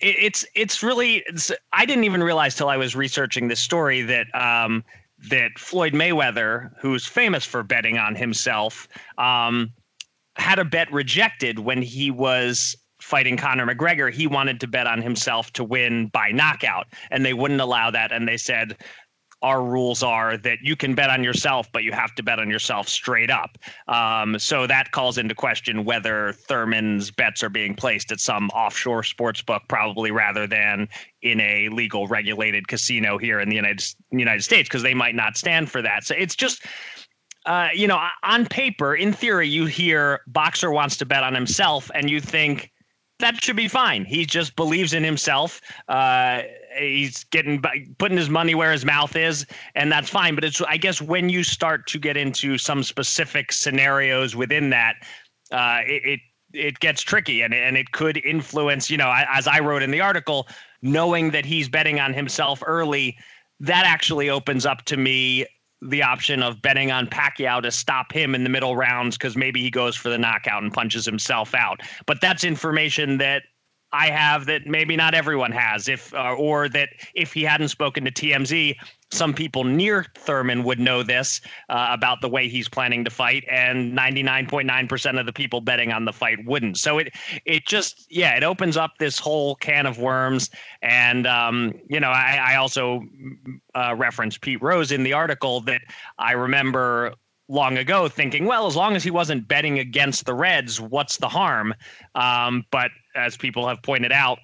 it, 0.02 0.16
it's 0.20 0.46
it's 0.56 0.84
really 0.84 1.24
it's, 1.28 1.52
i 1.72 1.86
didn't 1.86 2.04
even 2.04 2.22
realize 2.22 2.56
till 2.56 2.70
i 2.70 2.78
was 2.78 2.96
researching 2.96 3.48
this 3.48 3.60
story 3.60 4.02
that 4.02 4.28
um, 4.36 4.84
that 5.30 5.58
floyd 5.58 5.94
mayweather 5.94 6.72
who's 6.80 7.06
famous 7.06 7.46
for 7.46 7.64
betting 7.64 7.98
on 7.98 8.16
himself 8.16 8.88
um, 9.18 9.72
had 10.36 10.60
a 10.60 10.66
bet 10.66 10.92
rejected 10.92 11.60
when 11.60 11.82
he 11.82 12.12
was 12.12 12.76
fighting 13.12 13.38
Conor 13.38 13.68
McGregor, 13.68 14.12
he 14.12 14.26
wanted 14.26 14.60
to 14.62 14.68
bet 14.68 14.88
on 14.88 15.02
himself 15.02 15.52
to 15.54 15.64
win 15.64 16.08
by 16.08 16.32
knockout, 16.32 16.88
and 17.12 17.26
they 17.26 17.34
wouldn't 17.34 17.62
allow 17.62 17.92
that. 17.92 18.12
And 18.12 18.26
they 18.26 18.38
said, 18.38 18.78
our 19.42 19.64
rules 19.64 20.04
are 20.04 20.38
that 20.38 20.60
you 20.62 20.76
can 20.76 20.94
bet 20.96 21.10
on 21.10 21.24
yourself, 21.24 21.68
but 21.74 21.84
you 21.84 21.92
have 21.92 22.14
to 22.16 22.24
bet 22.24 22.40
on 22.40 22.50
yourself 22.50 22.88
straight 22.88 23.32
up. 23.32 23.58
Um, 23.88 24.40
so 24.40 24.68
that 24.68 24.92
calls 24.92 25.18
into 25.18 25.36
question 25.36 25.84
whether 25.84 26.34
Thurman's 26.48 27.12
bets 27.12 27.44
are 27.44 27.50
being 27.50 27.76
placed 27.76 28.12
at 28.12 28.20
some 28.20 28.50
offshore 28.52 29.04
sports 29.04 29.42
book, 29.42 29.64
probably 29.68 30.12
rather 30.12 30.48
than 30.48 30.88
in 31.22 31.40
a 31.42 31.70
legal 31.70 32.08
regulated 32.08 32.68
casino 32.68 33.18
here 33.18 33.40
in 33.42 33.50
the 33.50 33.56
United 33.56 33.84
United 34.12 34.44
States, 34.44 34.70
because 34.70 34.84
they 34.84 34.94
might 34.94 35.16
not 35.16 35.36
stand 35.36 35.70
for 35.70 35.82
that. 35.82 36.04
So 36.06 36.16
it's 36.18 36.36
just. 36.36 36.66
Uh, 37.48 37.70
you 37.74 37.88
know, 37.88 38.00
on 38.22 38.46
paper, 38.46 38.94
in 38.94 39.12
theory, 39.12 39.48
you 39.48 39.66
hear 39.66 40.22
boxer 40.28 40.70
wants 40.70 40.96
to 40.96 41.06
bet 41.08 41.24
on 41.24 41.34
himself, 41.34 41.90
and 41.96 42.08
you 42.08 42.22
think, 42.22 42.70
that 43.22 43.44
should 43.44 43.56
be 43.56 43.68
fine. 43.68 44.06
He 44.06 44.26
just 44.26 44.56
believes 44.56 44.94
in 44.94 45.04
himself. 45.04 45.62
Uh, 45.88 46.42
he's 46.78 47.24
getting 47.26 47.62
putting 47.98 48.18
his 48.18 48.30
money 48.30 48.56
where 48.56 48.72
his 48.72 48.86
mouth 48.86 49.16
is, 49.16 49.46
and 49.76 49.92
that's 49.92 50.10
fine. 50.10 50.36
But 50.36 50.44
it's 50.44 50.62
I 50.62 50.78
guess 50.78 51.02
when 51.02 51.30
you 51.30 51.44
start 51.44 51.88
to 51.88 52.00
get 52.00 52.18
into 52.18 52.58
some 52.58 52.84
specific 52.84 53.52
scenarios 53.52 54.36
within 54.36 54.70
that, 54.72 54.96
uh, 55.52 55.80
it, 55.86 56.06
it 56.06 56.20
it 56.54 56.80
gets 56.80 57.02
tricky 57.02 57.42
and 57.42 57.54
and 57.54 57.78
it 57.78 57.92
could 57.92 58.18
influence. 58.18 58.90
You 58.90 58.98
know, 58.98 59.14
as 59.30 59.48
I 59.48 59.60
wrote 59.60 59.84
in 59.84 59.92
the 59.92 60.02
article, 60.02 60.48
knowing 60.82 61.32
that 61.32 61.46
he's 61.46 61.70
betting 61.70 62.00
on 62.00 62.14
himself 62.14 62.62
early, 62.66 63.18
that 63.60 63.86
actually 63.86 64.30
opens 64.30 64.66
up 64.66 64.84
to 64.86 64.98
me 64.98 65.46
the 65.82 66.04
option 66.04 66.44
of 66.44 66.62
betting 66.62 66.92
on 66.92 67.08
Pacquiao 67.08 67.62
to 67.62 67.72
stop 67.72 68.12
him 68.12 68.36
in 68.36 68.44
the 68.44 68.50
middle 68.50 68.76
rounds 68.76 69.18
because 69.18 69.36
maybe 69.36 69.62
he 69.62 69.72
goes 69.72 69.96
for 69.96 70.10
the 70.10 70.18
knockout 70.18 70.62
and 70.62 70.72
punches 70.72 71.06
himself 71.06 71.56
out. 71.56 71.82
But 72.06 72.22
that's 72.22 72.44
information 72.44 73.18
that 73.18 73.44
I 73.92 74.10
have 74.10 74.46
that 74.46 74.68
maybe 74.68 74.96
not 74.96 75.14
everyone 75.14 75.52
has. 75.52 75.88
If 75.88 76.14
uh, 76.14 76.34
or 76.34 76.70
that 76.70 76.90
if 77.16 77.34
he 77.34 77.44
hadn't 77.44 77.70
spoken 77.70 78.06
to 78.06 78.12
TMZ, 78.12 78.76
some 79.12 79.34
people 79.34 79.64
near 79.64 80.06
Thurman 80.16 80.64
would 80.64 80.80
know 80.80 81.04
this 81.04 81.42
uh, 81.70 81.88
about 81.92 82.22
the 82.22 82.30
way 82.30 82.48
he's 82.48 82.70
planning 82.70 83.04
to 83.04 83.12
fight, 83.12 83.44
and 83.50 83.98
99.9% 83.98 85.20
of 85.20 85.26
the 85.26 85.34
people 85.34 85.62
betting 85.62 85.92
on 85.92 86.06
the 86.06 86.14
fight 86.14 86.44
wouldn't. 86.46 86.78
So 86.78 86.98
it 86.98 87.14
it 87.46 87.66
just 87.66 88.08
yeah, 88.10 88.36
it 88.36 88.44
opens 88.44 88.78
up 88.78 88.92
this 89.00 89.20
whole 89.20 89.56
can 89.56 89.86
of 89.86 90.00
worms. 90.00 90.50
And 90.82 91.28
um, 91.28 91.74
you 91.90 92.00
know, 92.00 92.10
I, 92.10 92.54
I 92.54 92.56
also 92.56 93.04
uh, 93.76 93.96
referenced 93.98 94.42
Pete 94.42 94.62
Rose 94.62 94.92
in 94.92 95.04
the 95.04 95.14
article 95.14 95.62
that 95.62 95.82
I 96.18 96.32
remember 96.32 97.14
long 97.48 97.78
ago 97.78 98.08
thinking, 98.08 98.46
well, 98.46 98.66
as 98.66 98.78
long 98.78 98.96
as 98.96 99.04
he 99.04 99.12
wasn't 99.12 99.48
betting 99.48 99.78
against 99.78 100.26
the 100.26 100.34
Reds, 100.34 100.80
what's 100.80 101.18
the 101.18 101.28
harm? 101.28 101.74
Um, 102.16 102.66
but 102.72 102.92
as 103.14 103.36
people 103.36 103.68
have 103.68 103.84
pointed 103.84 104.14
out, 104.14 104.40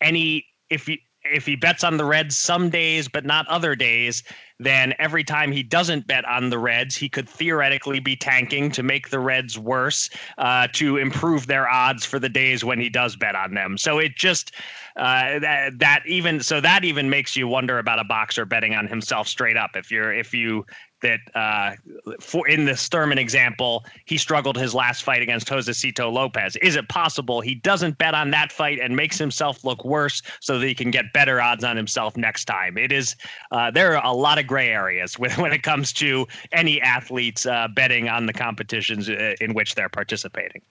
any 0.00 0.44
if 0.68 0.86
he 0.86 1.00
if 1.32 1.46
he 1.46 1.56
bets 1.56 1.84
on 1.84 1.96
the 1.96 2.04
Reds 2.04 2.36
some 2.36 2.70
days 2.70 3.08
but 3.08 3.24
not 3.24 3.46
other 3.48 3.74
days, 3.74 4.22
then 4.58 4.94
every 4.98 5.22
time 5.22 5.52
he 5.52 5.62
doesn't 5.62 6.06
bet 6.06 6.24
on 6.24 6.48
the 6.50 6.58
Reds, 6.58 6.96
he 6.96 7.08
could 7.08 7.28
theoretically 7.28 8.00
be 8.00 8.16
tanking 8.16 8.70
to 8.70 8.82
make 8.82 9.10
the 9.10 9.20
Reds 9.20 9.58
worse, 9.58 10.08
uh, 10.38 10.68
to 10.72 10.96
improve 10.96 11.46
their 11.46 11.68
odds 11.68 12.06
for 12.06 12.18
the 12.18 12.28
days 12.28 12.64
when 12.64 12.80
he 12.80 12.88
does 12.88 13.16
bet 13.16 13.34
on 13.34 13.54
them. 13.54 13.76
So 13.76 13.98
it 13.98 14.16
just 14.16 14.52
uh, 14.96 15.38
that, 15.40 15.78
that 15.78 16.02
even 16.06 16.40
so 16.40 16.60
that 16.60 16.84
even 16.84 17.10
makes 17.10 17.36
you 17.36 17.46
wonder 17.46 17.78
about 17.78 17.98
a 17.98 18.04
boxer 18.04 18.46
betting 18.46 18.74
on 18.74 18.86
himself 18.86 19.28
straight 19.28 19.56
up. 19.56 19.76
If 19.76 19.90
you're 19.90 20.12
if 20.12 20.32
you 20.32 20.64
that 21.02 21.20
uh, 21.34 21.72
for 22.20 22.48
in 22.48 22.64
the 22.64 22.74
Thurman 22.74 23.18
example, 23.18 23.84
he 24.04 24.16
struggled 24.16 24.56
his 24.56 24.74
last 24.74 25.02
fight 25.02 25.22
against 25.22 25.46
Josesito 25.46 26.10
Lopez. 26.12 26.56
Is 26.56 26.76
it 26.76 26.88
possible 26.88 27.40
he 27.40 27.54
doesn't 27.54 27.98
bet 27.98 28.14
on 28.14 28.30
that 28.30 28.50
fight 28.50 28.78
and 28.80 28.96
makes 28.96 29.18
himself 29.18 29.64
look 29.64 29.84
worse 29.84 30.22
so 30.40 30.58
that 30.58 30.66
he 30.66 30.74
can 30.74 30.90
get 30.90 31.12
better 31.12 31.40
odds 31.40 31.64
on 31.64 31.76
himself 31.76 32.16
next 32.16 32.46
time? 32.46 32.78
It 32.78 32.92
is 32.92 33.16
uh, 33.50 33.70
there 33.70 33.96
are 33.96 34.04
a 34.04 34.14
lot 34.14 34.38
of 34.38 34.46
gray 34.46 34.68
areas 34.68 35.18
when, 35.18 35.30
when 35.32 35.52
it 35.52 35.62
comes 35.62 35.92
to 35.94 36.26
any 36.52 36.80
athletes 36.80 37.46
uh, 37.46 37.68
betting 37.68 38.08
on 38.08 38.26
the 38.26 38.32
competitions 38.32 39.08
uh, 39.08 39.34
in 39.40 39.54
which 39.54 39.74
they're 39.74 39.88
participating. 39.88 40.62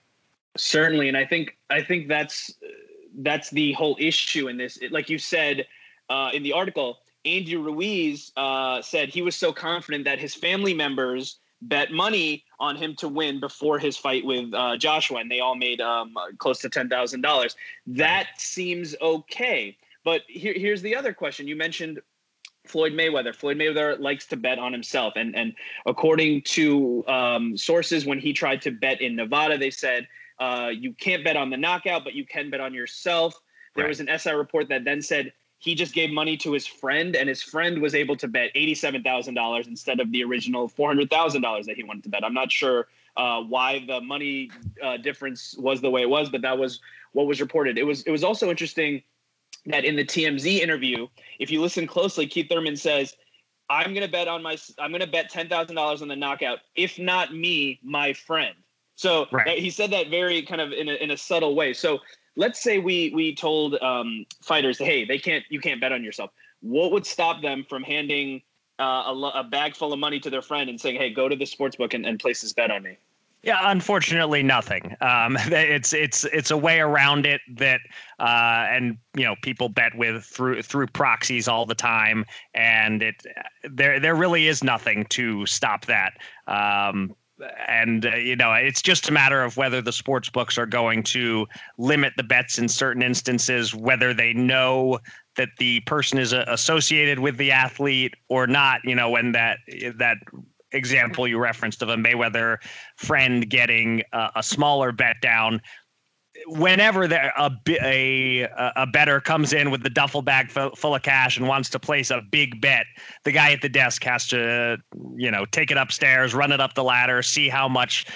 Certainly, 0.56 1.08
and 1.08 1.16
I 1.16 1.24
think 1.24 1.56
I 1.70 1.82
think 1.82 2.08
that's 2.08 2.54
that's 3.18 3.50
the 3.50 3.72
whole 3.72 3.96
issue 3.98 4.48
in 4.48 4.56
this. 4.56 4.78
Like 4.90 5.08
you 5.08 5.18
said 5.18 5.66
uh, 6.08 6.30
in 6.32 6.42
the 6.42 6.52
article 6.52 6.98
Andy 7.26 7.56
Ruiz 7.56 8.32
uh, 8.36 8.80
said 8.80 9.08
he 9.08 9.22
was 9.22 9.36
so 9.36 9.52
confident 9.52 10.04
that 10.04 10.18
his 10.18 10.34
family 10.34 10.72
members 10.72 11.38
bet 11.62 11.90
money 11.90 12.44
on 12.60 12.76
him 12.76 12.94
to 12.96 13.08
win 13.08 13.40
before 13.40 13.78
his 13.78 13.96
fight 13.96 14.24
with 14.24 14.52
uh, 14.54 14.76
Joshua, 14.76 15.18
and 15.18 15.30
they 15.30 15.40
all 15.40 15.56
made 15.56 15.80
um, 15.80 16.14
close 16.38 16.60
to 16.60 16.68
ten 16.68 16.88
thousand 16.88 17.22
dollars. 17.22 17.56
That 17.86 18.28
seems 18.36 18.94
okay, 19.00 19.76
but 20.04 20.22
here, 20.28 20.54
here's 20.54 20.82
the 20.82 20.94
other 20.94 21.12
question: 21.12 21.48
You 21.48 21.56
mentioned 21.56 22.00
Floyd 22.66 22.92
Mayweather. 22.92 23.34
Floyd 23.34 23.56
Mayweather 23.56 23.98
likes 23.98 24.26
to 24.26 24.36
bet 24.36 24.58
on 24.58 24.72
himself, 24.72 25.14
and 25.16 25.34
and 25.36 25.54
according 25.86 26.42
to 26.42 27.04
um, 27.08 27.56
sources, 27.56 28.06
when 28.06 28.18
he 28.18 28.32
tried 28.32 28.62
to 28.62 28.70
bet 28.70 29.00
in 29.00 29.16
Nevada, 29.16 29.58
they 29.58 29.70
said 29.70 30.06
uh, 30.38 30.70
you 30.72 30.92
can't 30.94 31.24
bet 31.24 31.36
on 31.36 31.50
the 31.50 31.56
knockout, 31.56 32.04
but 32.04 32.14
you 32.14 32.24
can 32.24 32.50
bet 32.50 32.60
on 32.60 32.74
yourself. 32.74 33.40
There 33.74 33.84
right. 33.84 33.88
was 33.88 34.00
an 34.00 34.08
SI 34.18 34.32
report 34.32 34.68
that 34.68 34.84
then 34.84 35.02
said 35.02 35.32
he 35.58 35.74
just 35.74 35.94
gave 35.94 36.10
money 36.10 36.36
to 36.38 36.52
his 36.52 36.66
friend, 36.66 37.16
and 37.16 37.28
his 37.28 37.42
friend 37.42 37.80
was 37.80 37.94
able 37.94 38.16
to 38.16 38.28
bet 38.28 38.50
eighty-seven 38.54 39.02
thousand 39.02 39.34
dollars 39.34 39.66
instead 39.66 40.00
of 40.00 40.12
the 40.12 40.22
original 40.22 40.68
four 40.68 40.88
hundred 40.88 41.10
thousand 41.10 41.42
dollars 41.42 41.66
that 41.66 41.76
he 41.76 41.82
wanted 41.82 42.04
to 42.04 42.08
bet. 42.10 42.24
I'm 42.24 42.34
not 42.34 42.52
sure 42.52 42.88
uh, 43.16 43.40
why 43.42 43.84
the 43.86 44.00
money 44.00 44.50
uh, 44.82 44.98
difference 44.98 45.56
was 45.58 45.80
the 45.80 45.90
way 45.90 46.02
it 46.02 46.10
was, 46.10 46.28
but 46.28 46.42
that 46.42 46.58
was 46.58 46.80
what 47.12 47.26
was 47.26 47.40
reported. 47.40 47.78
It 47.78 47.84
was 47.84 48.02
it 48.02 48.10
was 48.10 48.22
also 48.22 48.50
interesting 48.50 49.02
that 49.66 49.84
in 49.84 49.96
the 49.96 50.04
TMZ 50.04 50.60
interview, 50.60 51.08
if 51.38 51.50
you 51.50 51.60
listen 51.60 51.86
closely, 51.86 52.26
Keith 52.26 52.48
Thurman 52.48 52.76
says, 52.76 53.16
"I'm 53.70 53.94
going 53.94 54.06
to 54.06 54.12
bet 54.12 54.28
on 54.28 54.42
my 54.42 54.56
I'm 54.78 54.90
going 54.90 55.00
to 55.00 55.06
bet 55.06 55.30
ten 55.30 55.48
thousand 55.48 55.76
dollars 55.76 56.02
on 56.02 56.08
the 56.08 56.16
knockout. 56.16 56.58
If 56.74 56.98
not 56.98 57.34
me, 57.34 57.80
my 57.82 58.12
friend." 58.12 58.54
So 58.96 59.26
right. 59.30 59.58
he 59.58 59.70
said 59.70 59.90
that 59.92 60.08
very 60.08 60.42
kind 60.42 60.60
of 60.60 60.72
in 60.72 60.88
a, 60.88 60.94
in 60.94 61.10
a 61.10 61.16
subtle 61.16 61.54
way. 61.54 61.74
So 61.74 62.00
let's 62.36 62.62
say 62.62 62.78
we 62.78 63.10
we 63.14 63.34
told 63.34 63.74
um, 63.82 64.26
fighters, 64.42 64.78
hey, 64.78 65.04
they 65.04 65.18
can't 65.18 65.44
you 65.48 65.60
can't 65.60 65.80
bet 65.80 65.92
on 65.92 66.04
yourself. 66.04 66.30
What 66.60 66.92
would 66.92 67.06
stop 67.06 67.42
them 67.42 67.64
from 67.68 67.82
handing 67.82 68.42
uh, 68.78 68.82
a, 69.06 69.32
a, 69.36 69.44
bag 69.44 69.74
full 69.74 69.92
of 69.92 69.98
money 69.98 70.20
to 70.20 70.30
their 70.30 70.42
friend 70.42 70.68
and 70.68 70.80
saying, 70.80 70.96
hey, 70.96 71.10
go 71.10 71.28
to 71.28 71.36
the 71.36 71.46
sports 71.46 71.76
book 71.76 71.94
and, 71.94 72.04
and 72.04 72.18
place 72.18 72.42
this 72.42 72.52
bet 72.52 72.70
on 72.70 72.82
me? 72.82 72.98
Yeah, 73.42 73.70
unfortunately, 73.70 74.42
nothing. 74.42 74.96
Um, 75.00 75.36
it's 75.46 75.92
it's 75.92 76.24
it's 76.24 76.50
a 76.50 76.56
way 76.56 76.80
around 76.80 77.26
it 77.26 77.40
that, 77.54 77.80
uh, 78.18 78.66
and 78.68 78.98
you 79.16 79.24
know, 79.24 79.36
people 79.42 79.68
bet 79.68 79.96
with 79.96 80.24
through 80.24 80.62
through 80.62 80.88
proxies 80.88 81.46
all 81.46 81.64
the 81.64 81.74
time, 81.74 82.24
and 82.54 83.02
it 83.02 83.22
there 83.62 84.00
there 84.00 84.14
really 84.14 84.48
is 84.48 84.64
nothing 84.64 85.06
to 85.10 85.46
stop 85.46 85.86
that. 85.86 86.14
Um, 86.48 87.14
and 87.68 88.06
uh, 88.06 88.14
you 88.14 88.36
know 88.36 88.52
it's 88.52 88.80
just 88.80 89.08
a 89.08 89.12
matter 89.12 89.42
of 89.42 89.56
whether 89.56 89.82
the 89.82 89.92
sports 89.92 90.30
books 90.30 90.56
are 90.56 90.66
going 90.66 91.02
to 91.02 91.46
limit 91.78 92.12
the 92.16 92.22
bets 92.22 92.58
in 92.58 92.68
certain 92.68 93.02
instances 93.02 93.74
whether 93.74 94.14
they 94.14 94.32
know 94.32 94.98
that 95.36 95.50
the 95.58 95.80
person 95.80 96.18
is 96.18 96.32
uh, 96.32 96.44
associated 96.48 97.18
with 97.18 97.36
the 97.36 97.52
athlete 97.52 98.14
or 98.28 98.46
not 98.46 98.80
you 98.84 98.94
know 98.94 99.10
when 99.10 99.32
that 99.32 99.58
that 99.96 100.16
example 100.72 101.28
you 101.28 101.38
referenced 101.38 101.82
of 101.82 101.88
a 101.88 101.96
Mayweather 101.96 102.56
friend 102.96 103.48
getting 103.48 104.02
a, 104.12 104.30
a 104.36 104.42
smaller 104.42 104.92
bet 104.92 105.16
down 105.20 105.60
whenever 106.46 107.08
there 107.08 107.32
a, 107.36 107.50
a 107.82 108.48
a 108.76 108.86
better 108.86 109.20
comes 109.20 109.52
in 109.52 109.70
with 109.70 109.82
the 109.82 109.90
duffel 109.90 110.22
bag 110.22 110.50
full 110.50 110.94
of 110.94 111.02
cash 111.02 111.36
and 111.36 111.48
wants 111.48 111.68
to 111.70 111.78
place 111.78 112.10
a 112.10 112.22
big 112.30 112.60
bet, 112.60 112.86
the 113.24 113.32
guy 113.32 113.52
at 113.52 113.62
the 113.62 113.68
desk 113.68 114.04
has 114.04 114.26
to 114.28 114.78
you 115.16 115.30
know 115.30 115.44
take 115.46 115.70
it 115.70 115.76
upstairs, 115.76 116.34
run 116.34 116.52
it 116.52 116.60
up 116.60 116.74
the 116.74 116.84
ladder, 116.84 117.22
see 117.22 117.48
how 117.48 117.68
much 117.68 118.06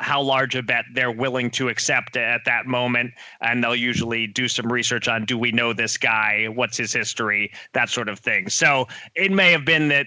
how 0.00 0.22
large 0.22 0.54
a 0.54 0.62
bet 0.62 0.84
they're 0.94 1.10
willing 1.10 1.50
to 1.50 1.68
accept 1.68 2.16
at 2.16 2.42
that 2.44 2.66
moment. 2.66 3.12
And 3.40 3.62
they'll 3.62 3.74
usually 3.74 4.28
do 4.28 4.46
some 4.46 4.72
research 4.72 5.08
on 5.08 5.24
do 5.24 5.36
we 5.36 5.50
know 5.50 5.72
this 5.72 5.96
guy? 5.96 6.46
What's 6.46 6.76
his 6.76 6.92
history? 6.92 7.52
That 7.74 7.88
sort 7.88 8.08
of 8.08 8.18
thing. 8.18 8.48
So 8.48 8.86
it 9.16 9.32
may 9.32 9.50
have 9.50 9.64
been 9.64 9.88
that 9.88 10.06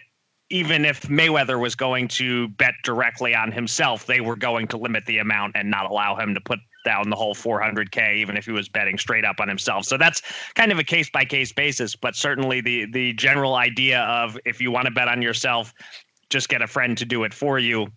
even 0.49 0.85
if 0.85 1.03
Mayweather 1.03 1.59
was 1.59 1.75
going 1.75 2.07
to 2.09 2.49
bet 2.49 2.73
directly 2.83 3.33
on 3.33 3.51
himself, 3.51 4.05
they 4.05 4.21
were 4.21 4.35
going 4.35 4.67
to 4.67 4.77
limit 4.77 5.05
the 5.05 5.17
amount 5.17 5.55
and 5.55 5.71
not 5.71 5.89
allow 5.89 6.15
him 6.15 6.33
to 6.33 6.41
put 6.41 6.59
down 6.83 7.09
the 7.09 7.15
whole 7.15 7.35
400k 7.35 8.15
even 8.15 8.37
if 8.37 8.45
he 8.45 8.51
was 8.51 8.69
betting 8.69 8.97
straight 8.97 9.25
up 9.25 9.39
on 9.39 9.47
himself. 9.47 9.85
So 9.85 9.97
that's 9.97 10.21
kind 10.55 10.71
of 10.71 10.79
a 10.79 10.83
case 10.83 11.09
by 11.09 11.25
case 11.25 11.51
basis 11.51 11.95
but 11.95 12.15
certainly 12.15 12.61
the 12.61 12.85
the 12.85 13.13
general 13.13 13.55
idea 13.55 14.01
of 14.01 14.37
if 14.45 14.61
you 14.61 14.71
want 14.71 14.85
to 14.85 14.91
bet 14.91 15.07
on 15.07 15.21
yourself 15.21 15.73
just 16.29 16.49
get 16.49 16.61
a 16.61 16.67
friend 16.67 16.97
to 16.97 17.05
do 17.05 17.23
it 17.23 17.33
for 17.33 17.59
you. 17.59 17.87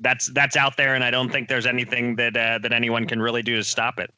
That's 0.00 0.28
that's 0.28 0.56
out 0.56 0.76
there 0.76 0.94
and 0.94 1.02
i 1.02 1.10
don't 1.10 1.30
think 1.30 1.48
there's 1.48 1.66
anything 1.66 2.14
that 2.16 2.36
uh, 2.36 2.58
that 2.58 2.72
anyone 2.72 3.06
can 3.06 3.20
really 3.20 3.42
do 3.42 3.56
to 3.56 3.64
stop 3.64 3.98
it. 3.98 4.12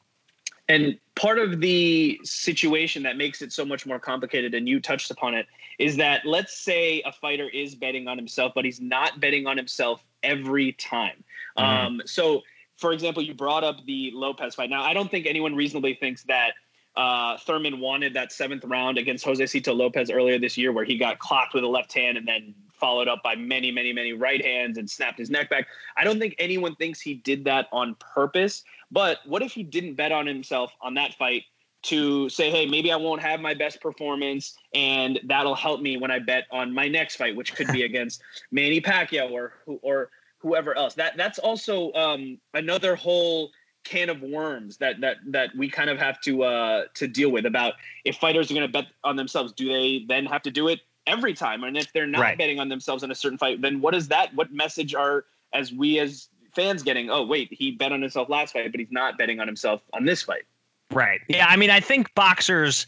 And 0.69 0.97
part 1.15 1.39
of 1.39 1.59
the 1.59 2.19
situation 2.23 3.03
that 3.03 3.17
makes 3.17 3.41
it 3.41 3.51
so 3.51 3.65
much 3.65 3.85
more 3.85 3.99
complicated 3.99 4.53
and 4.53 4.69
you 4.69 4.79
touched 4.79 5.11
upon 5.11 5.33
it 5.33 5.47
is 5.79 5.97
that 5.97 6.25
let's 6.25 6.57
say 6.57 7.01
a 7.05 7.11
fighter 7.11 7.49
is 7.49 7.75
betting 7.75 8.07
on 8.07 8.17
himself 8.17 8.53
but 8.53 8.63
he's 8.63 8.79
not 8.79 9.19
betting 9.19 9.47
on 9.47 9.57
himself 9.57 10.03
every 10.23 10.73
time. 10.73 11.23
Mm-hmm. 11.57 11.85
um, 11.87 12.01
so 12.05 12.43
for 12.81 12.91
example, 12.91 13.21
you 13.21 13.35
brought 13.35 13.63
up 13.63 13.85
the 13.85 14.11
Lopez 14.13 14.55
fight. 14.55 14.71
Now, 14.71 14.83
I 14.83 14.93
don't 14.93 15.09
think 15.09 15.27
anyone 15.27 15.55
reasonably 15.55 15.93
thinks 15.93 16.23
that 16.23 16.53
uh, 16.97 17.37
Thurman 17.37 17.79
wanted 17.79 18.15
that 18.15 18.31
seventh 18.31 18.65
round 18.65 18.97
against 18.97 19.23
Josesito 19.23 19.73
Lopez 19.73 20.09
earlier 20.09 20.39
this 20.39 20.57
year, 20.57 20.73
where 20.73 20.83
he 20.83 20.97
got 20.97 21.19
clocked 21.19 21.53
with 21.53 21.63
a 21.63 21.67
left 21.67 21.93
hand 21.93 22.17
and 22.17 22.27
then 22.27 22.55
followed 22.73 23.07
up 23.07 23.21
by 23.23 23.35
many, 23.35 23.71
many, 23.71 23.93
many 23.93 24.13
right 24.13 24.43
hands 24.43 24.79
and 24.79 24.89
snapped 24.89 25.19
his 25.19 25.29
neck 25.29 25.49
back. 25.49 25.67
I 25.95 26.03
don't 26.03 26.19
think 26.19 26.35
anyone 26.39 26.75
thinks 26.75 26.99
he 26.99 27.13
did 27.13 27.45
that 27.45 27.67
on 27.71 27.95
purpose. 27.99 28.63
But 28.89 29.19
what 29.25 29.43
if 29.43 29.51
he 29.53 29.61
didn't 29.61 29.93
bet 29.93 30.11
on 30.11 30.25
himself 30.25 30.73
on 30.81 30.95
that 30.95 31.13
fight 31.13 31.43
to 31.83 32.29
say, 32.29 32.49
hey, 32.49 32.65
maybe 32.65 32.91
I 32.91 32.95
won't 32.95 33.21
have 33.21 33.39
my 33.39 33.53
best 33.53 33.79
performance, 33.79 34.55
and 34.73 35.19
that'll 35.23 35.55
help 35.55 35.81
me 35.81 35.97
when 35.97 36.11
I 36.11 36.19
bet 36.19 36.45
on 36.51 36.73
my 36.73 36.87
next 36.87 37.15
fight, 37.15 37.35
which 37.35 37.55
could 37.55 37.67
be 37.67 37.83
against 37.83 38.21
Manny 38.51 38.81
Pacquiao 38.81 39.31
or 39.31 39.53
or 39.81 40.09
whoever 40.41 40.77
else. 40.77 40.95
That 40.95 41.17
that's 41.17 41.39
also 41.39 41.91
um, 41.93 42.39
another 42.53 42.95
whole 42.95 43.51
can 43.83 44.09
of 44.09 44.21
worms 44.21 44.77
that 44.77 45.01
that 45.01 45.17
that 45.27 45.49
we 45.57 45.69
kind 45.69 45.89
of 45.89 45.97
have 45.97 46.19
to 46.21 46.43
uh, 46.43 46.83
to 46.95 47.07
deal 47.07 47.31
with 47.31 47.45
about 47.45 47.73
if 48.05 48.17
fighters 48.17 48.51
are 48.51 48.53
going 48.53 48.67
to 48.67 48.71
bet 48.71 48.87
on 49.03 49.15
themselves, 49.15 49.53
do 49.53 49.67
they 49.67 50.05
then 50.07 50.25
have 50.25 50.41
to 50.43 50.51
do 50.51 50.67
it 50.67 50.81
every 51.07 51.33
time? 51.33 51.63
And 51.63 51.77
if 51.77 51.91
they're 51.93 52.07
not 52.07 52.21
right. 52.21 52.37
betting 52.37 52.59
on 52.59 52.69
themselves 52.69 53.03
in 53.03 53.11
a 53.11 53.15
certain 53.15 53.37
fight, 53.37 53.61
then 53.61 53.81
what 53.81 53.95
is 53.95 54.07
that? 54.09 54.33
What 54.35 54.51
message 54.51 54.93
are 54.93 55.25
as 55.53 55.71
we 55.71 55.99
as 55.99 56.29
fans 56.55 56.83
getting? 56.83 57.09
Oh, 57.09 57.25
wait, 57.25 57.49
he 57.51 57.71
bet 57.71 57.91
on 57.91 58.01
himself 58.01 58.29
last 58.29 58.53
fight, 58.53 58.71
but 58.71 58.79
he's 58.79 58.91
not 58.91 59.17
betting 59.17 59.39
on 59.39 59.47
himself 59.47 59.81
on 59.93 60.05
this 60.05 60.23
fight. 60.23 60.43
Right. 60.91 61.21
Yeah. 61.27 61.47
I 61.47 61.55
mean, 61.55 61.69
I 61.69 61.79
think 61.79 62.13
boxers 62.15 62.85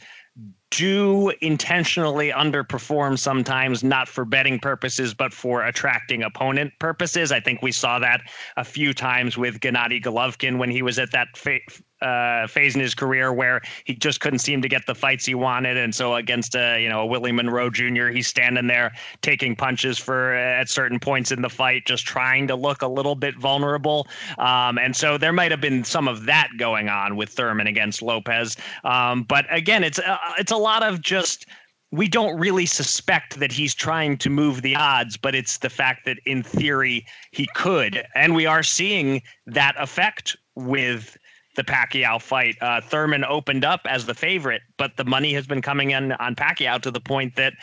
do 0.77 1.31
intentionally 1.41 2.31
underperform 2.31 3.17
sometimes, 3.17 3.83
not 3.83 4.07
for 4.07 4.25
betting 4.25 4.59
purposes, 4.59 5.13
but 5.13 5.33
for 5.33 5.63
attracting 5.63 6.23
opponent 6.23 6.73
purposes. 6.79 7.31
I 7.31 7.39
think 7.39 7.61
we 7.61 7.71
saw 7.71 7.99
that 7.99 8.21
a 8.57 8.63
few 8.63 8.93
times 8.93 9.37
with 9.37 9.59
Gennady 9.59 10.03
Golovkin 10.03 10.57
when 10.57 10.69
he 10.69 10.81
was 10.81 10.99
at 10.99 11.11
that 11.11 11.35
fa- 11.35 11.59
uh, 12.03 12.47
phase 12.47 12.75
in 12.75 12.81
his 12.81 12.93
career 12.93 13.31
where 13.33 13.61
he 13.85 13.95
just 13.95 14.19
couldn't 14.19 14.39
seem 14.39 14.61
to 14.61 14.69
get 14.69 14.85
the 14.85 14.95
fights 14.95 15.25
he 15.25 15.35
wanted, 15.35 15.77
and 15.77 15.95
so 15.95 16.15
against 16.15 16.55
a 16.55 16.81
you 16.81 16.89
know 16.89 17.01
a 17.01 17.05
Willie 17.05 17.31
Monroe 17.31 17.69
Jr., 17.69 18.07
he's 18.07 18.27
standing 18.27 18.67
there 18.67 18.91
taking 19.21 19.55
punches 19.55 19.97
for 19.97 20.35
uh, 20.35 20.61
at 20.61 20.69
certain 20.69 20.99
points 20.99 21.31
in 21.31 21.41
the 21.41 21.49
fight, 21.49 21.85
just 21.85 22.05
trying 22.05 22.47
to 22.47 22.55
look 22.55 22.81
a 22.81 22.87
little 22.87 23.15
bit 23.15 23.37
vulnerable. 23.37 24.07
Um, 24.37 24.77
and 24.77 24.95
so 24.95 25.17
there 25.17 25.33
might 25.33 25.51
have 25.51 25.61
been 25.61 25.83
some 25.83 26.07
of 26.07 26.25
that 26.25 26.49
going 26.57 26.89
on 26.89 27.15
with 27.15 27.29
Thurman 27.29 27.67
against 27.67 28.01
Lopez. 28.01 28.57
Um, 28.83 29.23
but 29.23 29.45
again, 29.49 29.83
it's 29.83 29.99
uh, 29.99 30.17
it's 30.37 30.51
a 30.51 30.57
lot 30.57 30.83
of 30.83 31.01
just 31.01 31.45
we 31.93 32.07
don't 32.07 32.39
really 32.39 32.65
suspect 32.65 33.39
that 33.39 33.51
he's 33.51 33.75
trying 33.75 34.17
to 34.17 34.27
move 34.27 34.63
the 34.63 34.75
odds, 34.75 35.15
but 35.15 35.35
it's 35.35 35.59
the 35.59 35.69
fact 35.69 36.05
that 36.05 36.17
in 36.25 36.41
theory 36.41 37.05
he 37.29 37.47
could. 37.53 38.03
And 38.15 38.33
we 38.33 38.47
are 38.47 38.63
seeing 38.63 39.21
that 39.45 39.75
effect 39.77 40.35
with 40.55 41.15
the 41.55 41.63
Pacquiao 41.63 42.21
fight. 42.21 42.57
Uh, 42.61 42.81
Thurman 42.81 43.23
opened 43.23 43.65
up 43.65 43.81
as 43.85 44.05
the 44.05 44.13
favorite, 44.13 44.61
but 44.77 44.97
the 44.97 45.05
money 45.05 45.33
has 45.33 45.45
been 45.47 45.61
coming 45.61 45.91
in 45.91 46.11
on 46.13 46.35
Pacquiao 46.35 46.81
to 46.81 46.91
the 46.91 46.99
point 46.99 47.35
that 47.35 47.53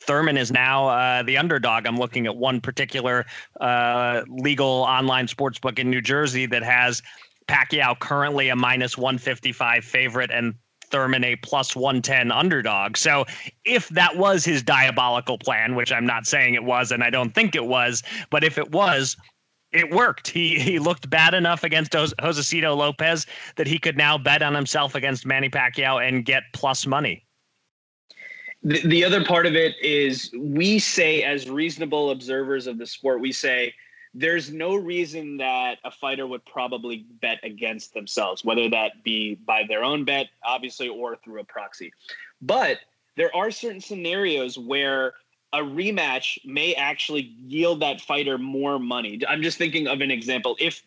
Thurman 0.00 0.36
is 0.36 0.52
now 0.52 0.88
uh, 0.88 1.22
the 1.22 1.36
underdog. 1.36 1.86
I'm 1.86 1.98
looking 1.98 2.26
at 2.26 2.36
one 2.36 2.60
particular 2.60 3.26
uh, 3.60 4.22
legal 4.28 4.66
online 4.66 5.28
sports 5.28 5.58
book 5.58 5.78
in 5.78 5.90
New 5.90 6.00
Jersey 6.00 6.46
that 6.46 6.62
has 6.62 7.02
Pacquiao 7.48 7.98
currently 7.98 8.48
a 8.48 8.56
minus 8.56 8.98
155 8.98 9.84
favorite 9.84 10.30
and 10.30 10.54
Thurman 10.90 11.24
a 11.24 11.36
plus 11.36 11.74
110 11.74 12.30
underdog. 12.30 12.96
So 12.96 13.24
if 13.64 13.88
that 13.90 14.16
was 14.16 14.44
his 14.44 14.62
diabolical 14.62 15.38
plan, 15.38 15.74
which 15.74 15.92
I'm 15.92 16.06
not 16.06 16.26
saying 16.26 16.54
it 16.54 16.64
was, 16.64 16.92
and 16.92 17.02
I 17.02 17.10
don't 17.10 17.34
think 17.34 17.54
it 17.56 17.66
was, 17.66 18.02
but 18.30 18.44
if 18.44 18.58
it 18.58 18.70
was, 18.70 19.16
it 19.76 19.90
worked. 19.90 20.28
He 20.28 20.58
he 20.58 20.78
looked 20.78 21.08
bad 21.10 21.34
enough 21.34 21.62
against 21.62 21.92
Josesito 21.92 22.76
Lopez 22.76 23.26
that 23.56 23.66
he 23.66 23.78
could 23.78 23.96
now 23.96 24.16
bet 24.18 24.42
on 24.42 24.54
himself 24.54 24.94
against 24.94 25.26
Manny 25.26 25.48
Pacquiao 25.48 26.06
and 26.06 26.24
get 26.24 26.42
plus 26.52 26.86
money. 26.86 27.24
The, 28.62 28.80
the 28.86 29.04
other 29.04 29.24
part 29.24 29.46
of 29.46 29.54
it 29.54 29.74
is 29.82 30.30
we 30.36 30.78
say, 30.78 31.22
as 31.22 31.48
reasonable 31.48 32.10
observers 32.10 32.66
of 32.66 32.78
the 32.78 32.86
sport, 32.86 33.20
we 33.20 33.30
say 33.30 33.74
there's 34.14 34.50
no 34.50 34.74
reason 34.74 35.36
that 35.36 35.78
a 35.84 35.90
fighter 35.90 36.26
would 36.26 36.44
probably 36.46 37.04
bet 37.20 37.38
against 37.44 37.92
themselves, 37.92 38.44
whether 38.44 38.68
that 38.70 39.04
be 39.04 39.34
by 39.34 39.64
their 39.68 39.84
own 39.84 40.04
bet, 40.04 40.28
obviously, 40.42 40.88
or 40.88 41.16
through 41.16 41.40
a 41.40 41.44
proxy. 41.44 41.92
But 42.40 42.78
there 43.16 43.34
are 43.36 43.50
certain 43.50 43.80
scenarios 43.80 44.58
where 44.58 45.12
a 45.52 45.58
rematch 45.58 46.38
may 46.44 46.74
actually 46.74 47.34
yield 47.46 47.80
that 47.80 48.00
fighter 48.00 48.38
more 48.38 48.78
money. 48.78 49.20
I'm 49.28 49.42
just 49.42 49.58
thinking 49.58 49.86
of 49.86 50.00
an 50.00 50.10
example. 50.10 50.56
If 50.58 50.82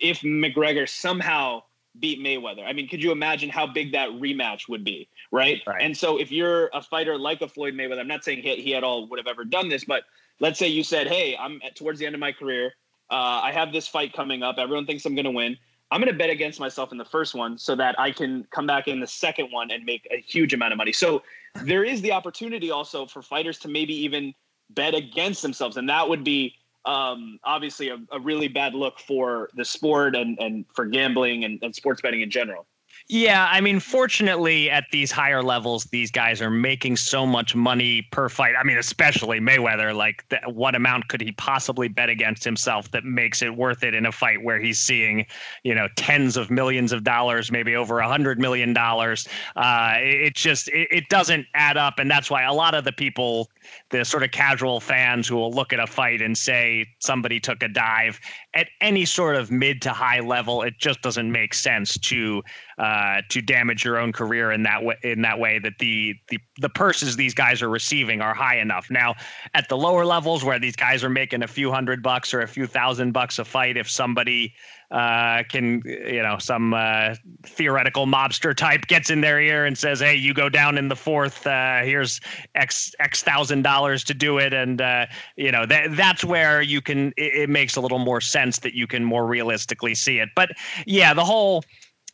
if 0.00 0.20
McGregor 0.20 0.88
somehow 0.88 1.62
beat 1.98 2.20
Mayweather, 2.20 2.64
I 2.66 2.72
mean, 2.72 2.88
could 2.88 3.02
you 3.02 3.12
imagine 3.12 3.50
how 3.50 3.66
big 3.66 3.92
that 3.92 4.08
rematch 4.10 4.68
would 4.68 4.84
be, 4.84 5.08
right? 5.32 5.60
right. 5.66 5.82
And 5.82 5.96
so 5.96 6.18
if 6.18 6.30
you're 6.30 6.70
a 6.72 6.80
fighter 6.80 7.18
like 7.18 7.42
a 7.42 7.48
Floyd 7.48 7.74
Mayweather, 7.74 8.00
I'm 8.00 8.08
not 8.08 8.24
saying 8.24 8.42
he, 8.42 8.56
he 8.56 8.74
at 8.74 8.84
all 8.84 9.06
would 9.08 9.18
have 9.18 9.26
ever 9.26 9.44
done 9.44 9.68
this, 9.68 9.84
but 9.84 10.04
let's 10.40 10.58
say 10.58 10.68
you 10.68 10.84
said, 10.84 11.08
"Hey, 11.08 11.36
I'm 11.38 11.60
at, 11.64 11.76
towards 11.76 11.98
the 11.98 12.06
end 12.06 12.14
of 12.14 12.20
my 12.20 12.32
career. 12.32 12.72
Uh, 13.10 13.40
I 13.42 13.52
have 13.52 13.72
this 13.72 13.86
fight 13.86 14.12
coming 14.12 14.42
up. 14.42 14.56
Everyone 14.58 14.86
thinks 14.86 15.04
I'm 15.04 15.14
going 15.14 15.26
to 15.26 15.30
win. 15.30 15.56
I'm 15.90 16.00
going 16.00 16.12
to 16.12 16.18
bet 16.18 16.30
against 16.30 16.58
myself 16.58 16.90
in 16.90 16.98
the 16.98 17.04
first 17.04 17.34
one 17.34 17.58
so 17.58 17.76
that 17.76 17.98
I 17.98 18.10
can 18.10 18.44
come 18.50 18.66
back 18.66 18.88
in 18.88 18.98
the 18.98 19.06
second 19.06 19.52
one 19.52 19.70
and 19.70 19.84
make 19.84 20.06
a 20.10 20.20
huge 20.20 20.52
amount 20.52 20.72
of 20.72 20.78
money. 20.78 20.92
So 20.92 21.22
there 21.64 21.84
is 21.84 22.00
the 22.02 22.12
opportunity 22.12 22.70
also 22.70 23.06
for 23.06 23.22
fighters 23.22 23.58
to 23.60 23.68
maybe 23.68 23.94
even 24.04 24.34
bet 24.70 24.94
against 24.94 25.42
themselves, 25.42 25.76
and 25.76 25.88
that 25.88 26.08
would 26.08 26.24
be 26.24 26.54
um, 26.84 27.38
obviously 27.44 27.88
a, 27.88 27.98
a, 28.12 28.20
really 28.20 28.46
bad 28.46 28.72
look 28.72 29.00
for 29.00 29.50
the 29.56 29.64
sport 29.64 30.14
and, 30.14 30.38
and 30.38 30.64
for 30.72 30.86
gambling 30.86 31.44
and, 31.44 31.58
and 31.62 31.74
sports 31.74 32.00
betting 32.00 32.20
in 32.20 32.30
general. 32.30 32.64
Yeah, 33.08 33.46
I 33.48 33.60
mean, 33.60 33.78
fortunately, 33.78 34.68
at 34.68 34.86
these 34.90 35.12
higher 35.12 35.40
levels, 35.40 35.84
these 35.84 36.10
guys 36.10 36.42
are 36.42 36.50
making 36.50 36.96
so 36.96 37.24
much 37.24 37.54
money 37.54 38.02
per 38.10 38.28
fight. 38.28 38.54
I 38.58 38.64
mean, 38.64 38.78
especially 38.78 39.38
Mayweather. 39.38 39.94
Like, 39.94 40.24
what 40.46 40.74
amount 40.74 41.06
could 41.06 41.20
he 41.20 41.30
possibly 41.30 41.86
bet 41.86 42.08
against 42.08 42.42
himself 42.42 42.90
that 42.90 43.04
makes 43.04 43.42
it 43.42 43.56
worth 43.56 43.84
it 43.84 43.94
in 43.94 44.06
a 44.06 44.12
fight 44.12 44.42
where 44.42 44.58
he's 44.58 44.80
seeing, 44.80 45.24
you 45.62 45.72
know, 45.72 45.86
tens 45.94 46.36
of 46.36 46.50
millions 46.50 46.90
of 46.90 47.04
dollars, 47.04 47.52
maybe 47.52 47.76
over 47.76 48.00
a 48.00 48.08
hundred 48.08 48.40
million 48.40 48.72
dollars? 48.72 49.28
Uh, 49.54 49.94
it, 49.98 50.22
it 50.22 50.34
just 50.34 50.66
it, 50.68 50.88
it 50.90 51.08
doesn't 51.08 51.46
add 51.54 51.76
up, 51.76 52.00
and 52.00 52.10
that's 52.10 52.28
why 52.28 52.42
a 52.42 52.52
lot 52.52 52.74
of 52.74 52.82
the 52.82 52.92
people 52.92 53.48
the 53.90 54.04
sort 54.04 54.22
of 54.22 54.30
casual 54.30 54.80
fans 54.80 55.28
who 55.28 55.36
will 55.36 55.52
look 55.52 55.72
at 55.72 55.80
a 55.80 55.86
fight 55.86 56.20
and 56.20 56.36
say 56.36 56.86
somebody 57.00 57.40
took 57.40 57.62
a 57.62 57.68
dive 57.68 58.20
at 58.54 58.68
any 58.80 59.04
sort 59.04 59.36
of 59.36 59.50
mid 59.50 59.82
to 59.82 59.90
high 59.90 60.20
level 60.20 60.62
it 60.62 60.74
just 60.78 61.02
doesn't 61.02 61.30
make 61.30 61.54
sense 61.54 61.98
to 61.98 62.42
uh, 62.78 63.22
to 63.30 63.40
damage 63.40 63.84
your 63.84 63.98
own 63.98 64.12
career 64.12 64.52
in 64.52 64.62
that 64.62 64.84
way 64.84 64.96
in 65.02 65.22
that 65.22 65.38
way 65.38 65.58
that 65.58 65.78
the 65.78 66.14
the 66.28 66.38
the 66.60 66.68
purses 66.68 67.16
these 67.16 67.34
guys 67.34 67.62
are 67.62 67.70
receiving 67.70 68.20
are 68.20 68.34
high 68.34 68.58
enough 68.58 68.90
now 68.90 69.14
at 69.54 69.68
the 69.68 69.76
lower 69.76 70.04
levels 70.04 70.44
where 70.44 70.58
these 70.58 70.76
guys 70.76 71.02
are 71.02 71.08
making 71.08 71.42
a 71.42 71.48
few 71.48 71.70
hundred 71.70 72.02
bucks 72.02 72.34
or 72.34 72.42
a 72.42 72.48
few 72.48 72.66
thousand 72.66 73.12
bucks 73.12 73.38
a 73.38 73.44
fight 73.44 73.76
if 73.76 73.90
somebody 73.90 74.52
uh, 74.90 75.42
can 75.48 75.82
you 75.84 76.22
know 76.22 76.38
some 76.38 76.72
uh, 76.72 77.14
theoretical 77.44 78.06
mobster 78.06 78.54
type 78.54 78.86
gets 78.86 79.10
in 79.10 79.20
their 79.20 79.40
ear 79.40 79.64
and 79.64 79.76
says, 79.76 79.98
"Hey, 79.98 80.14
you 80.14 80.32
go 80.32 80.48
down 80.48 80.78
in 80.78 80.88
the 80.88 80.96
fourth. 80.96 81.46
Uh, 81.46 81.80
here's 81.82 82.20
x 82.54 82.94
x 83.00 83.22
thousand 83.22 83.62
dollars 83.62 84.04
to 84.04 84.14
do 84.14 84.38
it," 84.38 84.52
and 84.52 84.80
uh, 84.80 85.06
you 85.36 85.50
know 85.50 85.66
that 85.66 85.96
that's 85.96 86.24
where 86.24 86.62
you 86.62 86.80
can. 86.80 87.08
It, 87.16 87.34
it 87.34 87.50
makes 87.50 87.74
a 87.74 87.80
little 87.80 87.98
more 87.98 88.20
sense 88.20 88.60
that 88.60 88.74
you 88.74 88.86
can 88.86 89.04
more 89.04 89.26
realistically 89.26 89.94
see 89.96 90.18
it. 90.20 90.28
But 90.36 90.50
yeah, 90.86 91.12
the 91.14 91.24
whole 91.24 91.64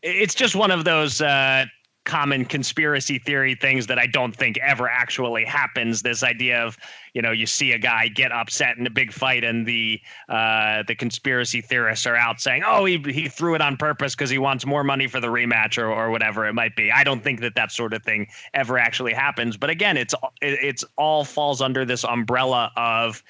it's 0.02 0.34
just 0.34 0.54
one 0.54 0.70
of 0.70 0.84
those 0.84 1.20
uh, 1.20 1.64
common 2.04 2.44
conspiracy 2.44 3.18
theory 3.18 3.54
things 3.54 3.86
that 3.86 3.98
I 3.98 4.06
don't 4.06 4.34
think 4.34 4.58
ever 4.58 4.88
actually 4.88 5.44
happens. 5.44 6.02
This 6.02 6.22
idea 6.22 6.60
of 6.64 6.76
you 7.14 7.22
know 7.22 7.30
you 7.30 7.46
see 7.46 7.72
a 7.72 7.78
guy 7.78 8.08
get 8.08 8.32
upset 8.32 8.76
in 8.76 8.86
a 8.86 8.90
big 8.90 9.12
fight, 9.12 9.44
and 9.44 9.66
the 9.66 10.00
uh, 10.28 10.82
the 10.86 10.94
conspiracy 10.94 11.60
theorists 11.60 12.06
are 12.06 12.16
out 12.16 12.40
saying, 12.40 12.62
"Oh, 12.66 12.84
he 12.84 12.98
he 12.98 13.28
threw 13.28 13.54
it 13.54 13.60
on 13.60 13.76
purpose 13.76 14.14
because 14.14 14.30
he 14.30 14.38
wants 14.38 14.66
more 14.66 14.84
money 14.84 15.06
for 15.06 15.20
the 15.20 15.28
rematch 15.28 15.78
or 15.78 15.86
or 15.86 16.10
whatever 16.10 16.46
it 16.46 16.54
might 16.54 16.74
be." 16.74 16.90
I 16.90 17.04
don't 17.04 17.22
think 17.22 17.40
that 17.40 17.54
that 17.54 17.70
sort 17.70 17.92
of 17.94 18.02
thing 18.02 18.26
ever 18.54 18.78
actually 18.78 19.12
happens. 19.12 19.56
But 19.56 19.70
again, 19.70 19.96
it's 19.96 20.14
it's 20.40 20.84
all 20.96 21.24
falls 21.24 21.62
under 21.62 21.84
this 21.84 22.04
umbrella 22.04 22.72
of 22.76 23.22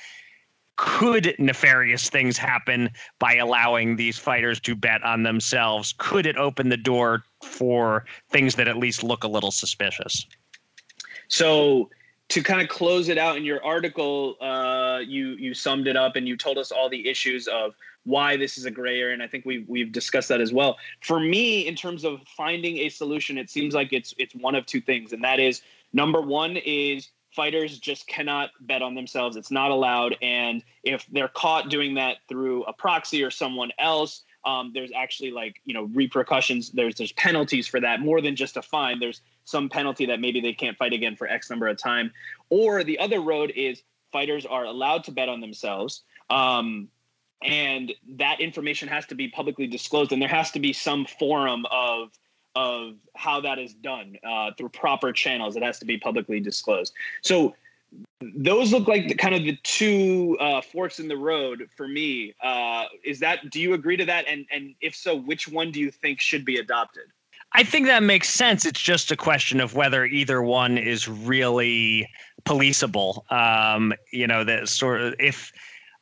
could 0.83 1.37
nefarious 1.39 2.11
things 2.11 2.37
happen 2.37 2.91
by 3.21 3.37
allowing 3.37 3.95
these 3.95 4.19
fighters 4.19 4.59
to 4.59 4.75
bet 4.75 5.01
on 5.05 5.23
themselves? 5.23 5.95
Could 5.99 6.27
it 6.27 6.37
open 6.37 6.71
the 6.71 6.77
door 6.77 7.23
for 7.41 8.05
things 8.31 8.57
that 8.57 8.67
at 8.67 8.77
least 8.77 9.05
look 9.05 9.23
a 9.23 9.29
little 9.29 9.53
suspicious? 9.53 10.27
So, 11.29 11.89
to 12.31 12.43
kind 12.43 12.61
of 12.61 12.69
close 12.69 13.09
it 13.09 13.17
out 13.17 13.37
in 13.37 13.45
your 13.45 13.65
article, 13.65 14.37
uh, 14.41 14.99
you 15.07 15.37
you 15.37 15.55
summed 15.55 15.87
it 15.87 15.97
up 15.97 16.17
and 16.17 16.27
you 16.27 16.37
told 16.37 16.59
us 16.59 16.73
all 16.73 16.89
the 16.89 17.09
issues 17.09 17.47
of 17.47 17.75
why 18.03 18.37
this 18.37 18.59
is 18.59 18.65
a 18.65 18.71
gray 18.71 18.99
area, 18.99 19.15
and 19.15 19.23
I 19.23 19.29
think 19.29 19.45
we've 19.45 19.69
we've 19.69 19.93
discussed 19.93 20.31
that 20.31 20.41
as 20.41 20.53
well. 20.53 20.79
For 21.01 21.21
me, 21.21 21.65
in 21.65 21.77
terms 21.77 22.03
of 22.03 22.23
finding 22.37 22.79
a 22.79 22.89
solution, 22.89 23.39
it 23.39 23.51
seems 23.51 23.73
like 23.73 23.93
it's 23.93 24.15
it's 24.19 24.35
one 24.35 24.57
of 24.57 24.67
two 24.67 24.81
things, 24.81 25.13
and 25.13 25.23
that 25.23 25.39
is 25.39 25.63
number 25.93 26.21
one 26.21 26.57
is 26.57 27.11
fighters 27.35 27.79
just 27.79 28.07
cannot 28.07 28.51
bet 28.61 28.83
on 28.83 28.95
themselves. 28.95 29.37
It's 29.37 29.51
not 29.51 29.71
allowed. 29.71 30.17
And 30.23 30.63
if 30.85 31.07
they're 31.11 31.29
caught 31.29 31.71
doing 31.71 31.95
that 31.95 32.19
through 32.29 32.65
a 32.65 32.73
proxy 32.73 33.23
or 33.23 33.31
someone 33.31 33.71
else, 33.79 34.23
um, 34.45 34.73
there's 34.75 34.91
actually 34.95 35.31
like 35.31 35.61
you 35.65 35.75
know 35.75 35.85
repercussions. 35.95 36.71
There's 36.71 36.97
there's 36.97 37.13
penalties 37.13 37.67
for 37.67 37.81
that 37.81 38.01
more 38.01 38.21
than 38.21 38.37
just 38.37 38.57
a 38.57 38.63
fine. 38.63 38.99
There's 38.99 39.21
some 39.45 39.69
penalty 39.69 40.07
that 40.07 40.21
maybe 40.21 40.41
they 40.41 40.53
can't 40.53 40.77
fight 40.77 40.93
again 40.93 41.17
for 41.17 41.29
X 41.29 41.49
number 41.49 41.69
of 41.69 41.79
time. 41.79 42.13
Or 42.51 42.85
the 42.85 42.99
other 42.99 43.21
road 43.21 43.53
is 43.55 43.83
fighters 44.13 44.45
are 44.45 44.65
allowed 44.65 45.05
to 45.05 45.13
bet 45.13 45.29
on 45.29 45.41
themselves. 45.41 46.03
Um, 46.29 46.89
and 47.45 47.93
that 48.17 48.41
information 48.41 48.89
has 48.89 49.07
to 49.07 49.15
be 49.15 49.29
publicly 49.29 49.67
disclosed, 49.67 50.13
and 50.13 50.23
there 50.23 50.29
has 50.29 50.53
to 50.53 50.61
be 50.61 50.73
some 50.73 51.07
forum 51.07 51.65
of 51.71 52.11
of 52.55 52.95
how 53.16 53.41
that 53.41 53.59
is 53.59 53.74
done 53.74 54.16
uh, 54.27 54.51
through 54.57 54.69
proper 54.70 55.12
channels. 55.12 55.57
It 55.57 55.62
has 55.62 55.79
to 55.81 55.85
be 55.85 55.99
publicly 55.99 56.41
disclosed. 56.41 56.93
So 57.23 57.55
those 58.37 58.73
look 58.73 58.89
like 58.89 59.09
the, 59.09 59.15
kind 59.15 59.35
of 59.35 59.45
the 59.45 59.57
two 59.62 60.37
uh, 60.41 60.61
forks 60.61 60.99
in 60.99 61.09
the 61.09 61.16
road 61.16 61.69
for 61.77 61.89
me. 61.89 62.35
Uh, 62.43 62.85
is 63.05 63.20
that? 63.20 63.51
Do 63.51 63.61
you 63.61 63.74
agree 63.74 63.97
to 63.97 64.05
that? 64.07 64.27
And 64.27 64.47
and 64.51 64.74
if 64.81 64.95
so, 64.95 65.16
which 65.16 65.49
one 65.49 65.70
do 65.70 65.81
you 65.81 65.91
think 65.91 66.20
should 66.20 66.45
be 66.45 66.57
adopted? 66.57 67.05
I 67.55 67.65
think 67.65 67.87
that 67.87 68.03
makes 68.03 68.31
sense. 68.31 68.65
It's 68.65 68.81
just 68.81 69.11
a 69.11 69.16
question 69.16 69.61
of 69.61 69.74
whether 69.74 70.07
either 70.07 70.43
one 70.43 70.79
is 70.79 71.07
really 71.07 72.09
policeable. 72.45 73.27
Um, 73.31 73.93
you 74.11 74.27
know, 74.27 74.45
that 74.45 74.69
sort 74.69 75.03
of 75.03 75.15
if 75.19 75.53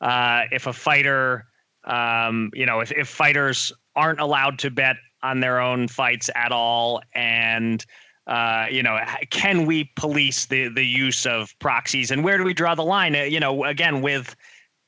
uh, 0.00 0.42
if 0.52 0.66
a 0.66 0.72
fighter, 0.72 1.46
um, 1.84 2.50
you 2.54 2.66
know, 2.66 2.80
if, 2.80 2.92
if 2.92 3.08
fighters 3.08 3.72
aren't 3.96 4.20
allowed 4.20 4.58
to 4.60 4.70
bet 4.70 4.96
on 5.22 5.40
their 5.40 5.60
own 5.60 5.88
fights 5.88 6.30
at 6.34 6.52
all 6.52 7.02
and 7.14 7.84
uh, 8.26 8.66
you 8.70 8.82
know, 8.82 8.98
can 9.30 9.66
we 9.66 9.90
police 9.96 10.46
the 10.46 10.68
the 10.68 10.86
use 10.86 11.26
of 11.26 11.58
proxies, 11.58 12.12
and 12.12 12.22
where 12.22 12.38
do 12.38 12.44
we 12.44 12.54
draw 12.54 12.76
the 12.76 12.84
line? 12.84 13.16
Uh, 13.16 13.22
you 13.22 13.40
know, 13.40 13.64
again 13.64 14.02
with 14.02 14.36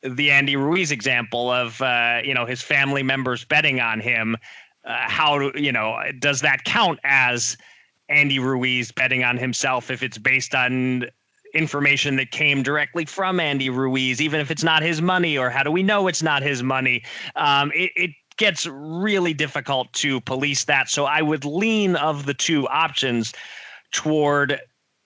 the 0.03 0.31
Andy 0.31 0.55
Ruiz 0.55 0.93
example 0.93 1.51
of 1.51 1.81
uh, 1.83 2.21
you 2.25 2.35
know 2.35 2.47
his 2.47 2.63
family 2.63 3.03
members 3.03 3.45
betting 3.45 3.81
on 3.81 4.01
him. 4.01 4.37
Uh, 4.85 4.97
how 5.09 5.51
you 5.55 5.73
know? 5.73 6.01
Does 6.21 6.41
that 6.43 6.63
count 6.65 7.01
as 7.03 7.57
Andy 8.09 8.39
Ruiz 8.39 8.93
betting 8.93 9.25
on 9.25 9.37
himself 9.37 9.91
if 9.91 10.03
it's 10.03 10.19
based 10.19 10.55
on 10.55 11.07
information 11.55 12.17
that 12.17 12.31
came 12.31 12.63
directly 12.63 13.05
from 13.05 13.39
Andy 13.39 13.71
Ruiz, 13.71 14.21
even 14.21 14.41
if 14.41 14.51
it's 14.51 14.65
not 14.65 14.83
his 14.83 15.03
money, 15.03 15.37
or 15.37 15.51
how 15.51 15.63
do 15.63 15.71
we 15.71 15.83
know 15.83 16.09
it's 16.09 16.23
not 16.23 16.43
his 16.43 16.63
money? 16.63 17.03
Um, 17.37 17.71
it, 17.75 17.91
it 17.97 18.11
gets 18.37 18.67
really 18.67 19.35
difficult 19.35 19.93
to 19.95 20.21
police 20.23 20.65
that. 20.65 20.89
So 20.89 21.05
I 21.05 21.23
would 21.23 21.45
lean 21.45 21.97
of 21.97 22.27
the 22.27 22.35
two 22.35 22.69
options 22.69 23.33
toward 23.93 24.61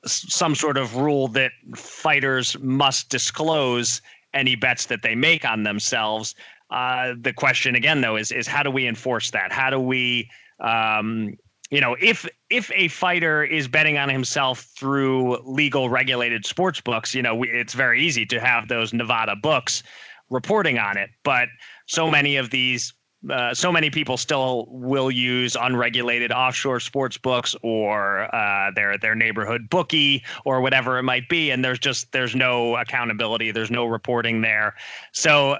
some 0.05 0.55
sort 0.55 0.77
of 0.77 0.97
rule 0.97 1.29
that 1.29 1.53
fighters 1.75 2.57
must 2.61 3.09
disclose 3.09 4.01
any 4.35 4.55
bets 4.55 4.87
that 4.87 5.03
they 5.03 5.15
make 5.15 5.45
on 5.45 5.65
themselves. 5.65 6.35
Uh, 6.71 7.15
the 7.21 7.33
question 7.33 7.75
again, 7.75 8.01
though, 8.01 8.17
is 8.17 8.31
is 8.31 8.47
how 8.47 8.63
do 8.63 8.71
we 8.71 8.87
enforce 8.87 9.31
that? 9.31 9.53
How 9.53 9.71
do 9.71 9.81
we, 9.81 10.29
um, 10.61 11.37
you 11.71 11.81
know, 11.81 11.97
if 12.01 12.29
if 12.51 12.71
a 12.75 12.89
fighter 12.89 13.45
is 13.45 13.69
betting 13.69 13.99
on 13.99 14.09
himself 14.09 14.61
through 14.77 15.39
legal 15.45 15.89
regulated 15.89 16.45
sports 16.45 16.81
books, 16.81 17.15
you 17.15 17.23
know, 17.23 17.35
we, 17.35 17.49
it's 17.51 17.75
very 17.75 18.03
easy 18.03 18.27
to 18.27 18.41
have 18.41 18.69
those 18.69 18.93
Nevada 18.93 19.37
books 19.37 19.83
reporting 20.29 20.79
on 20.79 20.97
it. 20.97 21.11
But 21.23 21.49
so 21.87 22.11
many 22.11 22.37
of 22.37 22.51
these 22.51 22.93
uh, 23.31 23.55
so 23.55 23.73
many 23.73 23.91
people 23.91 24.17
still 24.17 24.67
will 24.69 25.11
use 25.11 25.57
unregulated 25.61 26.33
offshore 26.33 26.81
sports 26.81 27.17
books 27.17 27.55
or 27.63 28.35
uh, 28.35 28.71
their 28.75 28.99
their 28.99 29.15
neighborhood 29.15 29.69
bookie 29.69 30.23
or 30.45 30.61
whatever 30.61 30.99
it 30.99 31.03
might 31.03 31.29
be, 31.29 31.51
and 31.51 31.65
there's 31.65 31.79
just 31.79 32.13
there's 32.13 32.35
no 32.35 32.77
accountability, 32.77 33.51
there's 33.51 33.71
no 33.71 33.87
reporting 33.87 34.41
there. 34.41 34.75
So 35.13 35.59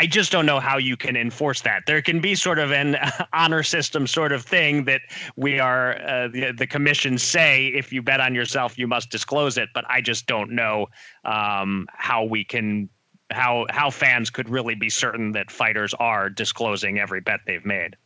I 0.00 0.06
just 0.06 0.30
don't 0.30 0.46
know 0.46 0.60
how 0.60 0.78
you 0.78 0.96
can 0.96 1.16
enforce 1.16 1.62
that. 1.62 1.82
There 1.86 2.00
can 2.00 2.20
be 2.20 2.36
sort 2.36 2.60
of 2.60 2.70
an 2.70 2.96
honor 3.32 3.64
system 3.64 4.06
sort 4.06 4.30
of 4.30 4.44
thing 4.44 4.84
that 4.84 5.00
we 5.36 5.58
are 5.58 6.00
uh, 6.02 6.28
the, 6.28 6.52
the 6.56 6.66
commissions 6.68 7.22
say 7.22 7.66
if 7.68 7.92
you 7.92 8.00
bet 8.00 8.20
on 8.20 8.34
yourself 8.34 8.78
you 8.78 8.86
must 8.86 9.10
disclose 9.10 9.58
it, 9.58 9.68
but 9.74 9.84
I 9.88 10.00
just 10.00 10.26
don't 10.26 10.52
know 10.52 10.86
um, 11.24 11.88
how 11.92 12.22
we 12.24 12.44
can 12.44 12.88
how 13.30 13.66
how 13.70 13.90
fans 13.90 14.30
could 14.30 14.48
really 14.48 14.74
be 14.74 14.88
certain 14.88 15.32
that 15.32 15.50
fighters 15.50 15.94
are 15.94 16.30
disclosing 16.30 16.98
every 16.98 17.20
bet 17.20 17.40
they've 17.46 17.64
made. 17.64 17.96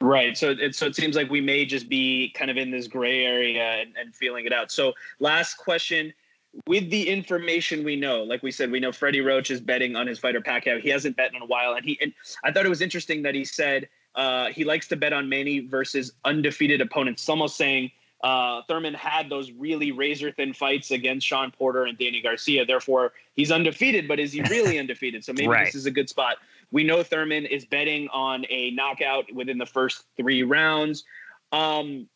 Right. 0.00 0.36
So 0.36 0.50
it 0.50 0.74
so 0.74 0.86
it 0.86 0.96
seems 0.96 1.16
like 1.16 1.30
we 1.30 1.40
may 1.40 1.64
just 1.64 1.88
be 1.88 2.32
kind 2.36 2.50
of 2.50 2.56
in 2.56 2.70
this 2.70 2.86
gray 2.86 3.24
area 3.24 3.62
and, 3.62 3.96
and 3.96 4.14
feeling 4.14 4.44
it 4.46 4.52
out. 4.52 4.70
So 4.70 4.92
last 5.20 5.54
question. 5.54 6.12
With 6.66 6.88
the 6.88 7.06
information 7.06 7.84
we 7.84 7.96
know, 7.96 8.22
like 8.22 8.42
we 8.42 8.50
said, 8.50 8.70
we 8.70 8.80
know 8.80 8.90
Freddie 8.90 9.20
Roach 9.20 9.50
is 9.50 9.60
betting 9.60 9.94
on 9.94 10.06
his 10.06 10.18
fighter 10.18 10.40
Pacquiao. 10.40 10.80
He 10.80 10.88
hasn't 10.88 11.14
bet 11.14 11.34
in 11.34 11.42
a 11.42 11.44
while, 11.44 11.74
and 11.74 11.84
he 11.84 11.98
and 12.00 12.14
I 12.44 12.50
thought 12.50 12.64
it 12.64 12.70
was 12.70 12.80
interesting 12.80 13.22
that 13.24 13.34
he 13.34 13.44
said 13.44 13.90
uh, 14.14 14.46
he 14.46 14.64
likes 14.64 14.88
to 14.88 14.96
bet 14.96 15.12
on 15.12 15.28
Manny 15.28 15.60
versus 15.60 16.12
undefeated 16.24 16.80
opponents. 16.80 17.22
It's 17.22 17.28
almost 17.28 17.56
saying 17.56 17.90
uh, 18.26 18.60
Thurman 18.66 18.92
had 18.92 19.30
those 19.30 19.52
really 19.52 19.92
razor 19.92 20.32
thin 20.32 20.52
fights 20.52 20.90
against 20.90 21.24
Shawn 21.24 21.52
Porter 21.52 21.84
and 21.84 21.96
Danny 21.96 22.20
Garcia. 22.20 22.66
Therefore, 22.66 23.12
he's 23.36 23.52
undefeated, 23.52 24.08
but 24.08 24.18
is 24.18 24.32
he 24.32 24.42
really 24.50 24.78
undefeated? 24.80 25.24
So 25.24 25.32
maybe 25.32 25.46
right. 25.46 25.66
this 25.66 25.76
is 25.76 25.86
a 25.86 25.92
good 25.92 26.08
spot. 26.08 26.38
We 26.72 26.82
know 26.82 27.04
Thurman 27.04 27.46
is 27.46 27.64
betting 27.64 28.08
on 28.08 28.44
a 28.50 28.72
knockout 28.72 29.32
within 29.32 29.58
the 29.58 29.66
first 29.66 30.06
three 30.16 30.42
rounds. 30.42 31.04
Um, 31.52 32.08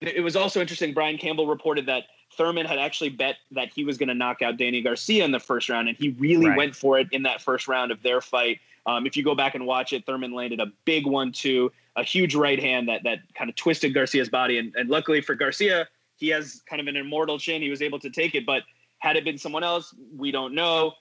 it 0.00 0.22
was 0.22 0.36
also 0.36 0.60
interesting. 0.60 0.94
Brian 0.94 1.18
Campbell 1.18 1.48
reported 1.48 1.86
that 1.86 2.04
Thurman 2.36 2.64
had 2.64 2.78
actually 2.78 3.10
bet 3.10 3.34
that 3.50 3.70
he 3.74 3.82
was 3.82 3.98
going 3.98 4.08
to 4.08 4.14
knock 4.14 4.42
out 4.42 4.56
Danny 4.56 4.80
Garcia 4.82 5.24
in 5.24 5.32
the 5.32 5.40
first 5.40 5.68
round, 5.68 5.88
and 5.88 5.96
he 5.96 6.10
really 6.10 6.46
right. 6.46 6.56
went 6.56 6.76
for 6.76 7.00
it 7.00 7.08
in 7.10 7.24
that 7.24 7.42
first 7.42 7.66
round 7.66 7.90
of 7.90 8.00
their 8.04 8.20
fight. 8.20 8.60
Um, 8.86 9.04
if 9.04 9.16
you 9.16 9.24
go 9.24 9.34
back 9.34 9.56
and 9.56 9.66
watch 9.66 9.92
it, 9.92 10.06
Thurman 10.06 10.32
landed 10.32 10.60
a 10.60 10.66
big 10.84 11.06
one-two, 11.06 11.72
a 11.96 12.04
huge 12.04 12.34
right 12.34 12.60
hand 12.60 12.88
that 12.88 13.02
that 13.04 13.18
kind 13.34 13.50
of 13.50 13.56
twisted 13.56 13.94
Garcia's 13.94 14.28
body, 14.28 14.58
and, 14.58 14.74
and 14.76 14.88
luckily 14.88 15.20
for 15.20 15.34
Garcia, 15.34 15.88
he 16.16 16.28
has 16.28 16.62
kind 16.68 16.80
of 16.80 16.86
an 16.86 16.96
immortal 16.96 17.38
chin. 17.38 17.62
He 17.62 17.70
was 17.70 17.82
able 17.82 17.98
to 18.00 18.10
take 18.10 18.34
it, 18.34 18.46
but 18.46 18.62
had 18.98 19.16
it 19.16 19.24
been 19.24 19.38
someone 19.38 19.64
else, 19.64 19.94
we 20.16 20.30
don't 20.30 20.54
know. 20.54 20.92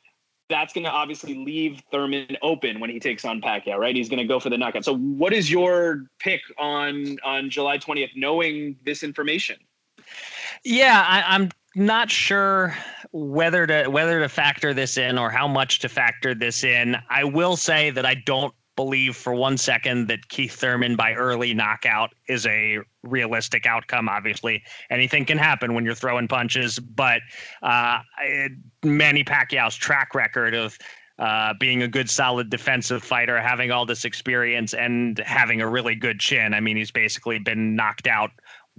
That's 0.50 0.74
going 0.74 0.86
to 0.86 0.90
obviously 0.90 1.36
leave 1.36 1.84
Thurman 1.92 2.36
open 2.42 2.80
when 2.80 2.90
he 2.90 3.00
takes 3.00 3.24
on 3.24 3.40
Pacquiao, 3.40 3.78
right? 3.78 3.96
He's 3.96 4.10
going 4.10 4.20
to 4.20 4.26
go 4.26 4.40
for 4.40 4.50
the 4.50 4.58
knockout. 4.58 4.84
So, 4.84 4.98
what 4.98 5.32
is 5.32 5.52
your 5.52 6.06
pick 6.18 6.42
on 6.58 7.18
on 7.24 7.52
July 7.52 7.78
20th, 7.78 8.10
knowing 8.16 8.76
this 8.84 9.04
information? 9.04 9.58
Yeah, 10.64 11.06
I, 11.08 11.36
I'm 11.36 11.52
not 11.76 12.10
sure 12.10 12.76
whether 13.12 13.68
to 13.68 13.88
whether 13.88 14.20
to 14.20 14.30
factor 14.30 14.74
this 14.74 14.98
in 14.98 15.20
or 15.20 15.30
how 15.30 15.48
much 15.48 15.80
to 15.80 15.90
factor 15.90 16.34
this 16.34 16.64
in. 16.64 16.98
I 17.10 17.26
will 17.26 17.56
say 17.56 17.92
that 17.92 18.06
I 18.06 18.16
don't 18.16 18.54
believe 18.80 19.14
for 19.14 19.34
one 19.34 19.58
second 19.58 20.08
that 20.08 20.30
Keith 20.30 20.54
Thurman 20.54 20.96
by 20.96 21.14
early 21.14 21.54
knockout 21.54 22.14
is 22.30 22.48
a 22.48 22.78
realistic 23.04 23.66
outcome. 23.66 24.08
Obviously, 24.08 24.64
anything 24.90 25.26
can 25.26 25.38
happen 25.38 25.74
when 25.74 25.84
you're 25.84 25.94
throwing 25.94 26.30
punches, 26.30 26.80
but 26.80 27.20
uh, 27.62 28.00
Manny 28.82 29.26
Pacquiao's 29.26 29.76
track 29.76 30.16
record 30.16 30.54
of 30.56 30.78
uh, 31.18 31.54
being 31.60 31.84
a 31.84 31.90
good, 31.90 32.10
solid 32.10 32.50
defensive 32.50 33.04
fighter, 33.04 33.42
having 33.42 33.70
all 33.70 33.86
this 33.86 34.06
experience, 34.06 34.74
and 34.74 35.20
having 35.26 35.60
a 35.60 35.68
really 35.68 35.94
good 35.94 36.22
chin. 36.22 36.54
I 36.54 36.62
mean, 36.62 36.78
he's 36.78 36.92
basically 36.92 37.38
been 37.38 37.76
knocked 37.76 38.08
out 38.08 38.32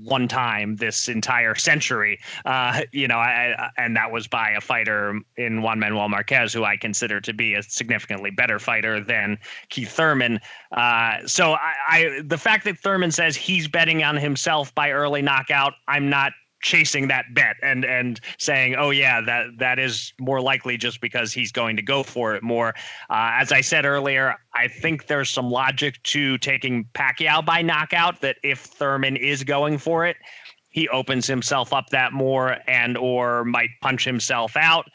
one 0.04 0.28
time 0.28 0.76
this 0.76 1.08
entire 1.08 1.54
century. 1.54 2.18
Uh, 2.44 2.82
you 2.92 3.08
know, 3.08 3.18
I, 3.18 3.70
and 3.76 3.96
that 3.96 4.10
was 4.10 4.26
by 4.26 4.50
a 4.50 4.60
fighter 4.60 5.20
in 5.36 5.62
Juan 5.62 5.78
Manuel 5.78 6.08
Marquez, 6.08 6.52
who 6.52 6.64
I 6.64 6.76
consider 6.76 7.20
to 7.20 7.32
be 7.32 7.54
a 7.54 7.62
significantly 7.62 8.30
better 8.30 8.58
fighter 8.58 9.00
than 9.00 9.38
Keith 9.68 9.90
Thurman. 9.90 10.40
Uh, 10.72 11.26
so 11.26 11.52
I, 11.52 11.74
I, 11.88 12.22
the 12.24 12.38
fact 12.38 12.64
that 12.64 12.78
Thurman 12.78 13.10
says 13.10 13.36
he's 13.36 13.68
betting 13.68 14.02
on 14.02 14.16
himself 14.16 14.74
by 14.74 14.90
early 14.90 15.22
knockout, 15.22 15.74
I'm 15.88 16.08
not 16.08 16.32
chasing 16.60 17.08
that 17.08 17.24
bet 17.34 17.56
and 17.62 17.84
and 17.84 18.20
saying, 18.38 18.76
oh 18.76 18.90
yeah, 18.90 19.20
that 19.20 19.58
that 19.58 19.78
is 19.78 20.12
more 20.20 20.40
likely 20.40 20.76
just 20.76 21.00
because 21.00 21.32
he's 21.32 21.52
going 21.52 21.76
to 21.76 21.82
go 21.82 22.02
for 22.02 22.34
it 22.34 22.42
more. 22.42 22.74
Uh, 23.08 23.32
as 23.40 23.52
I 23.52 23.60
said 23.60 23.84
earlier, 23.84 24.36
I 24.54 24.68
think 24.68 25.06
there's 25.06 25.30
some 25.30 25.50
logic 25.50 26.02
to 26.04 26.38
taking 26.38 26.84
Pacquiao 26.94 27.44
by 27.44 27.62
knockout. 27.62 28.20
That 28.20 28.36
if 28.42 28.60
Thurman 28.60 29.16
is 29.16 29.44
going 29.44 29.78
for 29.78 30.06
it, 30.06 30.16
he 30.70 30.88
opens 30.88 31.26
himself 31.26 31.72
up 31.72 31.90
that 31.90 32.12
more 32.12 32.56
and 32.66 32.96
or 32.96 33.44
might 33.44 33.70
punch 33.80 34.04
himself 34.04 34.56
out. 34.56 34.86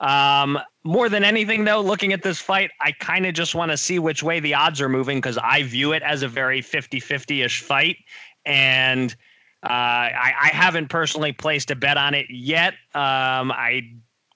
Um, 0.00 0.58
more 0.82 1.10
than 1.10 1.24
anything, 1.24 1.64
though, 1.64 1.80
looking 1.80 2.12
at 2.14 2.22
this 2.22 2.40
fight, 2.40 2.70
I 2.80 2.92
kind 2.92 3.26
of 3.26 3.34
just 3.34 3.54
want 3.54 3.70
to 3.70 3.76
see 3.76 3.98
which 3.98 4.22
way 4.22 4.40
the 4.40 4.54
odds 4.54 4.80
are 4.80 4.88
moving 4.88 5.18
because 5.18 5.36
I 5.38 5.62
view 5.62 5.92
it 5.92 6.02
as 6.02 6.22
a 6.22 6.28
very 6.28 6.62
50 6.62 7.00
50 7.00 7.42
ish 7.42 7.62
fight. 7.62 7.98
And 8.46 9.14
uh, 9.62 9.68
I, 9.68 10.32
I, 10.42 10.48
haven't 10.48 10.88
personally 10.88 11.32
placed 11.32 11.70
a 11.70 11.76
bet 11.76 11.98
on 11.98 12.14
it 12.14 12.26
yet. 12.30 12.72
Um, 12.94 13.52
I 13.52 13.82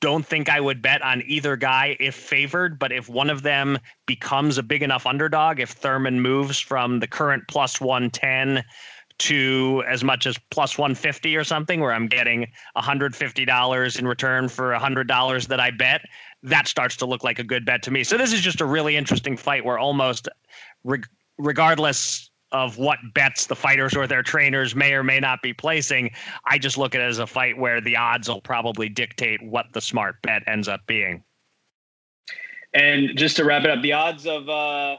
don't 0.00 0.26
think 0.26 0.50
I 0.50 0.60
would 0.60 0.82
bet 0.82 1.00
on 1.00 1.22
either 1.26 1.56
guy 1.56 1.96
if 1.98 2.14
favored, 2.14 2.78
but 2.78 2.92
if 2.92 3.08
one 3.08 3.30
of 3.30 3.40
them 3.42 3.78
becomes 4.04 4.58
a 4.58 4.62
big 4.62 4.82
enough 4.82 5.06
underdog, 5.06 5.60
if 5.60 5.70
Thurman 5.70 6.20
moves 6.20 6.60
from 6.60 7.00
the 7.00 7.06
current 7.06 7.44
plus 7.48 7.80
110 7.80 8.62
to 9.16 9.82
as 9.88 10.04
much 10.04 10.26
as 10.26 10.36
plus 10.50 10.76
150 10.76 11.34
or 11.36 11.44
something, 11.44 11.80
where 11.80 11.94
I'm 11.94 12.06
getting 12.06 12.46
$150 12.76 13.98
in 13.98 14.06
return 14.06 14.48
for 14.50 14.72
$100 14.72 15.46
that 15.46 15.60
I 15.60 15.70
bet, 15.70 16.02
that 16.42 16.68
starts 16.68 16.96
to 16.96 17.06
look 17.06 17.24
like 17.24 17.38
a 17.38 17.44
good 17.44 17.64
bet 17.64 17.82
to 17.84 17.90
me. 17.90 18.04
So 18.04 18.18
this 18.18 18.34
is 18.34 18.42
just 18.42 18.60
a 18.60 18.66
really 18.66 18.96
interesting 18.96 19.38
fight 19.38 19.64
where 19.64 19.78
almost 19.78 20.28
regardless 21.38 22.30
of 22.54 22.78
what 22.78 23.00
bets 23.14 23.46
the 23.46 23.56
fighters 23.56 23.96
or 23.96 24.06
their 24.06 24.22
trainers 24.22 24.76
may 24.76 24.92
or 24.92 25.02
may 25.02 25.18
not 25.18 25.42
be 25.42 25.52
placing. 25.52 26.08
I 26.46 26.56
just 26.56 26.78
look 26.78 26.94
at 26.94 27.00
it 27.00 27.04
as 27.04 27.18
a 27.18 27.26
fight 27.26 27.58
where 27.58 27.80
the 27.80 27.96
odds 27.96 28.28
will 28.28 28.40
probably 28.40 28.88
dictate 28.88 29.42
what 29.42 29.66
the 29.72 29.80
smart 29.80 30.22
bet 30.22 30.44
ends 30.46 30.68
up 30.68 30.86
being. 30.86 31.24
And 32.72 33.18
just 33.18 33.36
to 33.36 33.44
wrap 33.44 33.64
it 33.64 33.70
up, 33.70 33.82
the 33.82 33.92
odds 33.92 34.24
of 34.28 34.48
uh, 34.48 34.98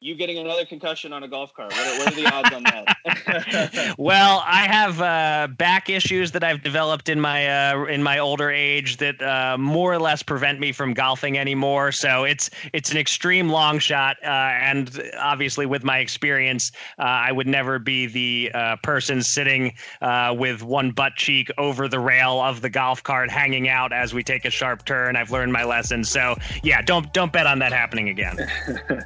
you 0.00 0.14
getting 0.14 0.38
another 0.38 0.64
concussion 0.64 1.12
on 1.12 1.24
a 1.24 1.28
golf 1.28 1.52
cart? 1.52 1.72
What 1.72 1.86
are, 1.86 1.98
what 1.98 2.12
are 2.12 2.16
the 2.16 2.32
odds 2.32 2.54
on 2.54 2.62
that? 2.62 3.94
well, 3.98 4.44
I 4.46 4.66
have 4.66 5.00
uh, 5.00 5.48
back 5.56 5.90
issues 5.90 6.30
that 6.32 6.44
I've 6.44 6.62
developed 6.62 7.08
in 7.08 7.20
my 7.20 7.72
uh, 7.72 7.84
in 7.84 8.02
my 8.02 8.18
older 8.18 8.50
age 8.50 8.98
that 8.98 9.20
uh, 9.20 9.58
more 9.58 9.92
or 9.92 9.98
less 9.98 10.22
prevent 10.22 10.60
me 10.60 10.70
from 10.70 10.94
golfing 10.94 11.36
anymore. 11.36 11.90
So 11.90 12.24
it's 12.24 12.48
it's 12.72 12.92
an 12.92 12.96
extreme 12.96 13.48
long 13.48 13.80
shot, 13.80 14.16
uh, 14.22 14.28
and 14.28 15.10
obviously 15.18 15.66
with 15.66 15.82
my 15.82 15.98
experience, 15.98 16.70
uh, 16.98 17.02
I 17.02 17.32
would 17.32 17.48
never 17.48 17.80
be 17.80 18.06
the 18.06 18.52
uh, 18.54 18.76
person 18.82 19.22
sitting 19.22 19.74
with 20.30 20.62
one 20.62 20.90
butt 20.92 21.16
cheek 21.16 21.50
over 21.58 21.88
the 21.88 21.98
rail 21.98 22.40
of 22.40 22.60
the 22.60 22.70
golf 22.70 23.02
cart, 23.02 23.30
hanging 23.30 23.68
out 23.68 23.92
as 23.92 24.14
we 24.14 24.22
take 24.22 24.44
a 24.44 24.50
sharp 24.50 24.84
turn. 24.84 25.16
I've 25.16 25.32
learned 25.32 25.52
my 25.52 25.64
lesson. 25.64 26.04
So 26.04 26.36
yeah, 26.62 26.82
don't 26.82 27.12
don't 27.12 27.32
bet 27.32 27.46
on 27.46 27.58
that 27.58 27.72
happening 27.72 28.08
again. 28.08 28.36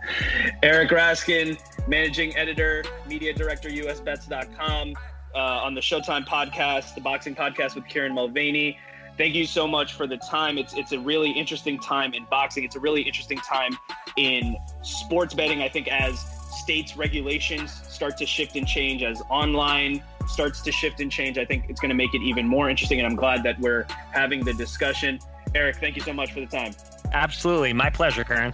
Eric 0.63 0.82
Eric 0.83 0.91
Raskin, 0.95 1.87
managing 1.87 2.37
editor, 2.37 2.83
media 3.07 3.33
director, 3.33 3.69
usbets.com, 3.69 4.95
uh, 5.33 5.39
on 5.39 5.77
the 5.77 5.81
Showtime 5.81 6.27
podcast, 6.27 6.97
the 6.97 7.01
boxing 7.01 7.37
podcast 7.37 7.77
with 7.77 7.87
Kieran 7.87 8.13
Mulvaney. 8.13 8.77
Thank 9.17 9.37
you 9.37 9.47
so 9.47 9.69
much 9.69 9.93
for 9.93 10.09
the 10.09 10.17
time. 10.17 10.59
It's 10.59 10.75
it's 10.75 10.91
a 10.91 10.99
really 10.99 11.31
interesting 11.31 11.79
time 11.79 12.15
in 12.15 12.27
boxing. 12.29 12.65
It's 12.65 12.75
a 12.75 12.81
really 12.81 13.03
interesting 13.03 13.39
time 13.39 13.79
in 14.17 14.57
sports 14.83 15.35
betting. 15.35 15.63
I 15.63 15.69
think 15.69 15.87
as 15.87 16.19
states' 16.51 16.97
regulations 16.97 17.71
start 17.89 18.17
to 18.17 18.27
shift 18.27 18.57
and 18.57 18.67
change, 18.67 19.05
as 19.05 19.23
online 19.31 20.03
starts 20.27 20.63
to 20.63 20.73
shift 20.73 20.99
and 20.99 21.13
change, 21.13 21.39
I 21.39 21.45
think 21.45 21.67
it's 21.69 21.81
going 21.81 21.91
to 21.91 21.95
make 21.95 22.13
it 22.13 22.23
even 22.23 22.45
more 22.45 22.69
interesting. 22.69 22.99
And 22.99 23.07
I'm 23.07 23.15
glad 23.15 23.45
that 23.45 23.57
we're 23.61 23.87
having 24.11 24.45
the 24.45 24.53
discussion. 24.53 25.21
Eric, 25.55 25.77
thank 25.77 25.95
you 25.95 26.03
so 26.03 26.13
much 26.13 26.33
for 26.33 26.41
the 26.41 26.47
time. 26.47 26.75
Absolutely. 27.13 27.73
My 27.73 27.89
pleasure, 27.89 28.25
Karan. 28.25 28.53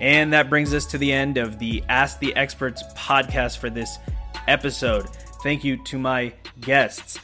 And 0.00 0.32
that 0.32 0.50
brings 0.50 0.74
us 0.74 0.86
to 0.86 0.98
the 0.98 1.12
end 1.12 1.36
of 1.36 1.58
the 1.58 1.82
Ask 1.88 2.18
the 2.18 2.34
Experts 2.36 2.82
podcast 2.96 3.58
for 3.58 3.70
this 3.70 3.98
episode. 4.48 5.08
Thank 5.42 5.64
you 5.64 5.82
to 5.84 5.98
my 5.98 6.32
guests. 6.60 7.18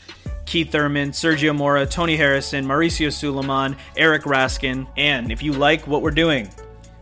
Keith 0.47 0.73
Thurman, 0.73 1.13
Sergio 1.13 1.55
Mora, 1.55 1.87
Tony 1.87 2.17
Harrison, 2.17 2.65
Mauricio 2.65 3.13
Sulaiman, 3.13 3.77
Eric 3.97 4.23
Raskin. 4.23 4.87
And 4.97 5.31
if 5.31 5.43
you 5.43 5.53
like 5.53 5.87
what 5.87 6.03
we're 6.03 6.11
doing, 6.11 6.49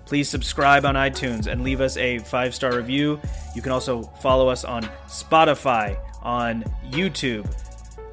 please 0.04 0.28
subscribe 0.28 0.84
on 0.84 0.96
iTunes 0.96 1.46
and 1.46 1.62
leave 1.62 1.80
us 1.80 1.96
a 1.96 2.18
five 2.18 2.54
star 2.54 2.76
review. 2.76 3.20
You 3.54 3.62
can 3.62 3.72
also 3.72 4.02
follow 4.20 4.48
us 4.48 4.64
on 4.64 4.82
Spotify, 5.06 5.98
on 6.22 6.62
YouTube, 6.90 7.50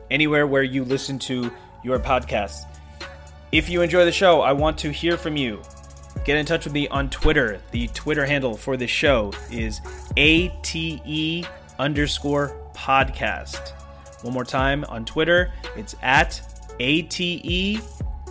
anywhere 0.10 0.48
where 0.48 0.64
you 0.64 0.84
listen 0.84 1.20
to 1.20 1.52
your 1.84 2.00
podcasts. 2.00 2.66
If 3.52 3.70
you 3.70 3.82
enjoy 3.82 4.06
the 4.06 4.12
show, 4.12 4.42
I 4.42 4.54
want 4.54 4.78
to 4.80 4.92
hear 4.92 5.18
from 5.18 5.38
you. 5.38 5.62
Get 6.26 6.38
in 6.38 6.46
touch 6.48 6.66
with 6.66 6.74
me 6.74 6.88
on 6.88 7.12
Twitter. 7.12 7.62
The 7.70 7.88
Twitter 7.90 8.26
handle 8.26 8.58
for 8.58 8.78
the 8.78 8.88
show 8.88 9.32
is 9.52 9.80
ATE 10.18 11.46
underscore 11.78 12.58
podcast. 12.74 13.74
One 14.24 14.34
more 14.34 14.44
time 14.44 14.84
on 14.90 15.06
Twitter, 15.06 15.54
it's 15.76 15.96
at 16.02 16.42
ATE 16.80 17.80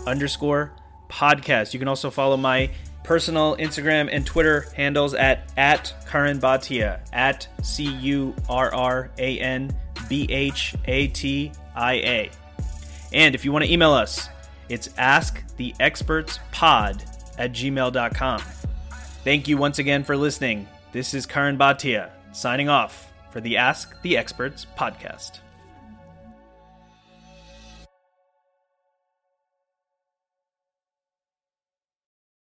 underscore 0.09 0.73
podcast. 1.09 1.73
You 1.73 1.79
can 1.79 1.87
also 1.87 2.11
follow 2.11 2.37
my 2.37 2.69
personal 3.05 3.57
Instagram 3.59 4.09
and 4.11 4.27
Twitter 4.27 4.67
handles 4.77 5.15
at 5.15 5.53
at 5.57 5.95
Curran 6.07 6.41
Bhatia 6.41 6.99
at 7.13 7.47
C 7.63 7.85
U 7.85 8.35
R 8.49 8.75
R 8.75 9.11
A 9.19 9.39
N 9.39 9.73
B 10.09 10.27
H 10.31 10.75
A 10.87 11.07
T 11.09 11.53
I 11.77 11.95
A. 11.95 12.31
And 13.13 13.37
if 13.37 13.45
you 13.45 13.53
want 13.53 13.65
to 13.65 13.73
email 13.73 13.93
us, 13.93 14.29
it's 14.69 14.89
ask 14.99 15.45
the 15.57 15.73
experts 15.79 16.41
pod 16.51 17.05
at 17.39 17.53
gmail.com. 17.53 18.41
Thank 19.25 19.49
you 19.49 19.57
once 19.57 19.79
again 19.79 20.05
for 20.05 20.17
listening. 20.17 20.69
This 20.93 21.15
is 21.15 21.27
Karan 21.27 21.59
Bhatia 21.59 22.11
signing 22.33 22.69
off 22.69 23.13
for 23.31 23.41
the 23.41 23.57
Ask 23.57 24.01
the 24.03 24.17
Experts 24.17 24.67
podcast. 24.79 25.41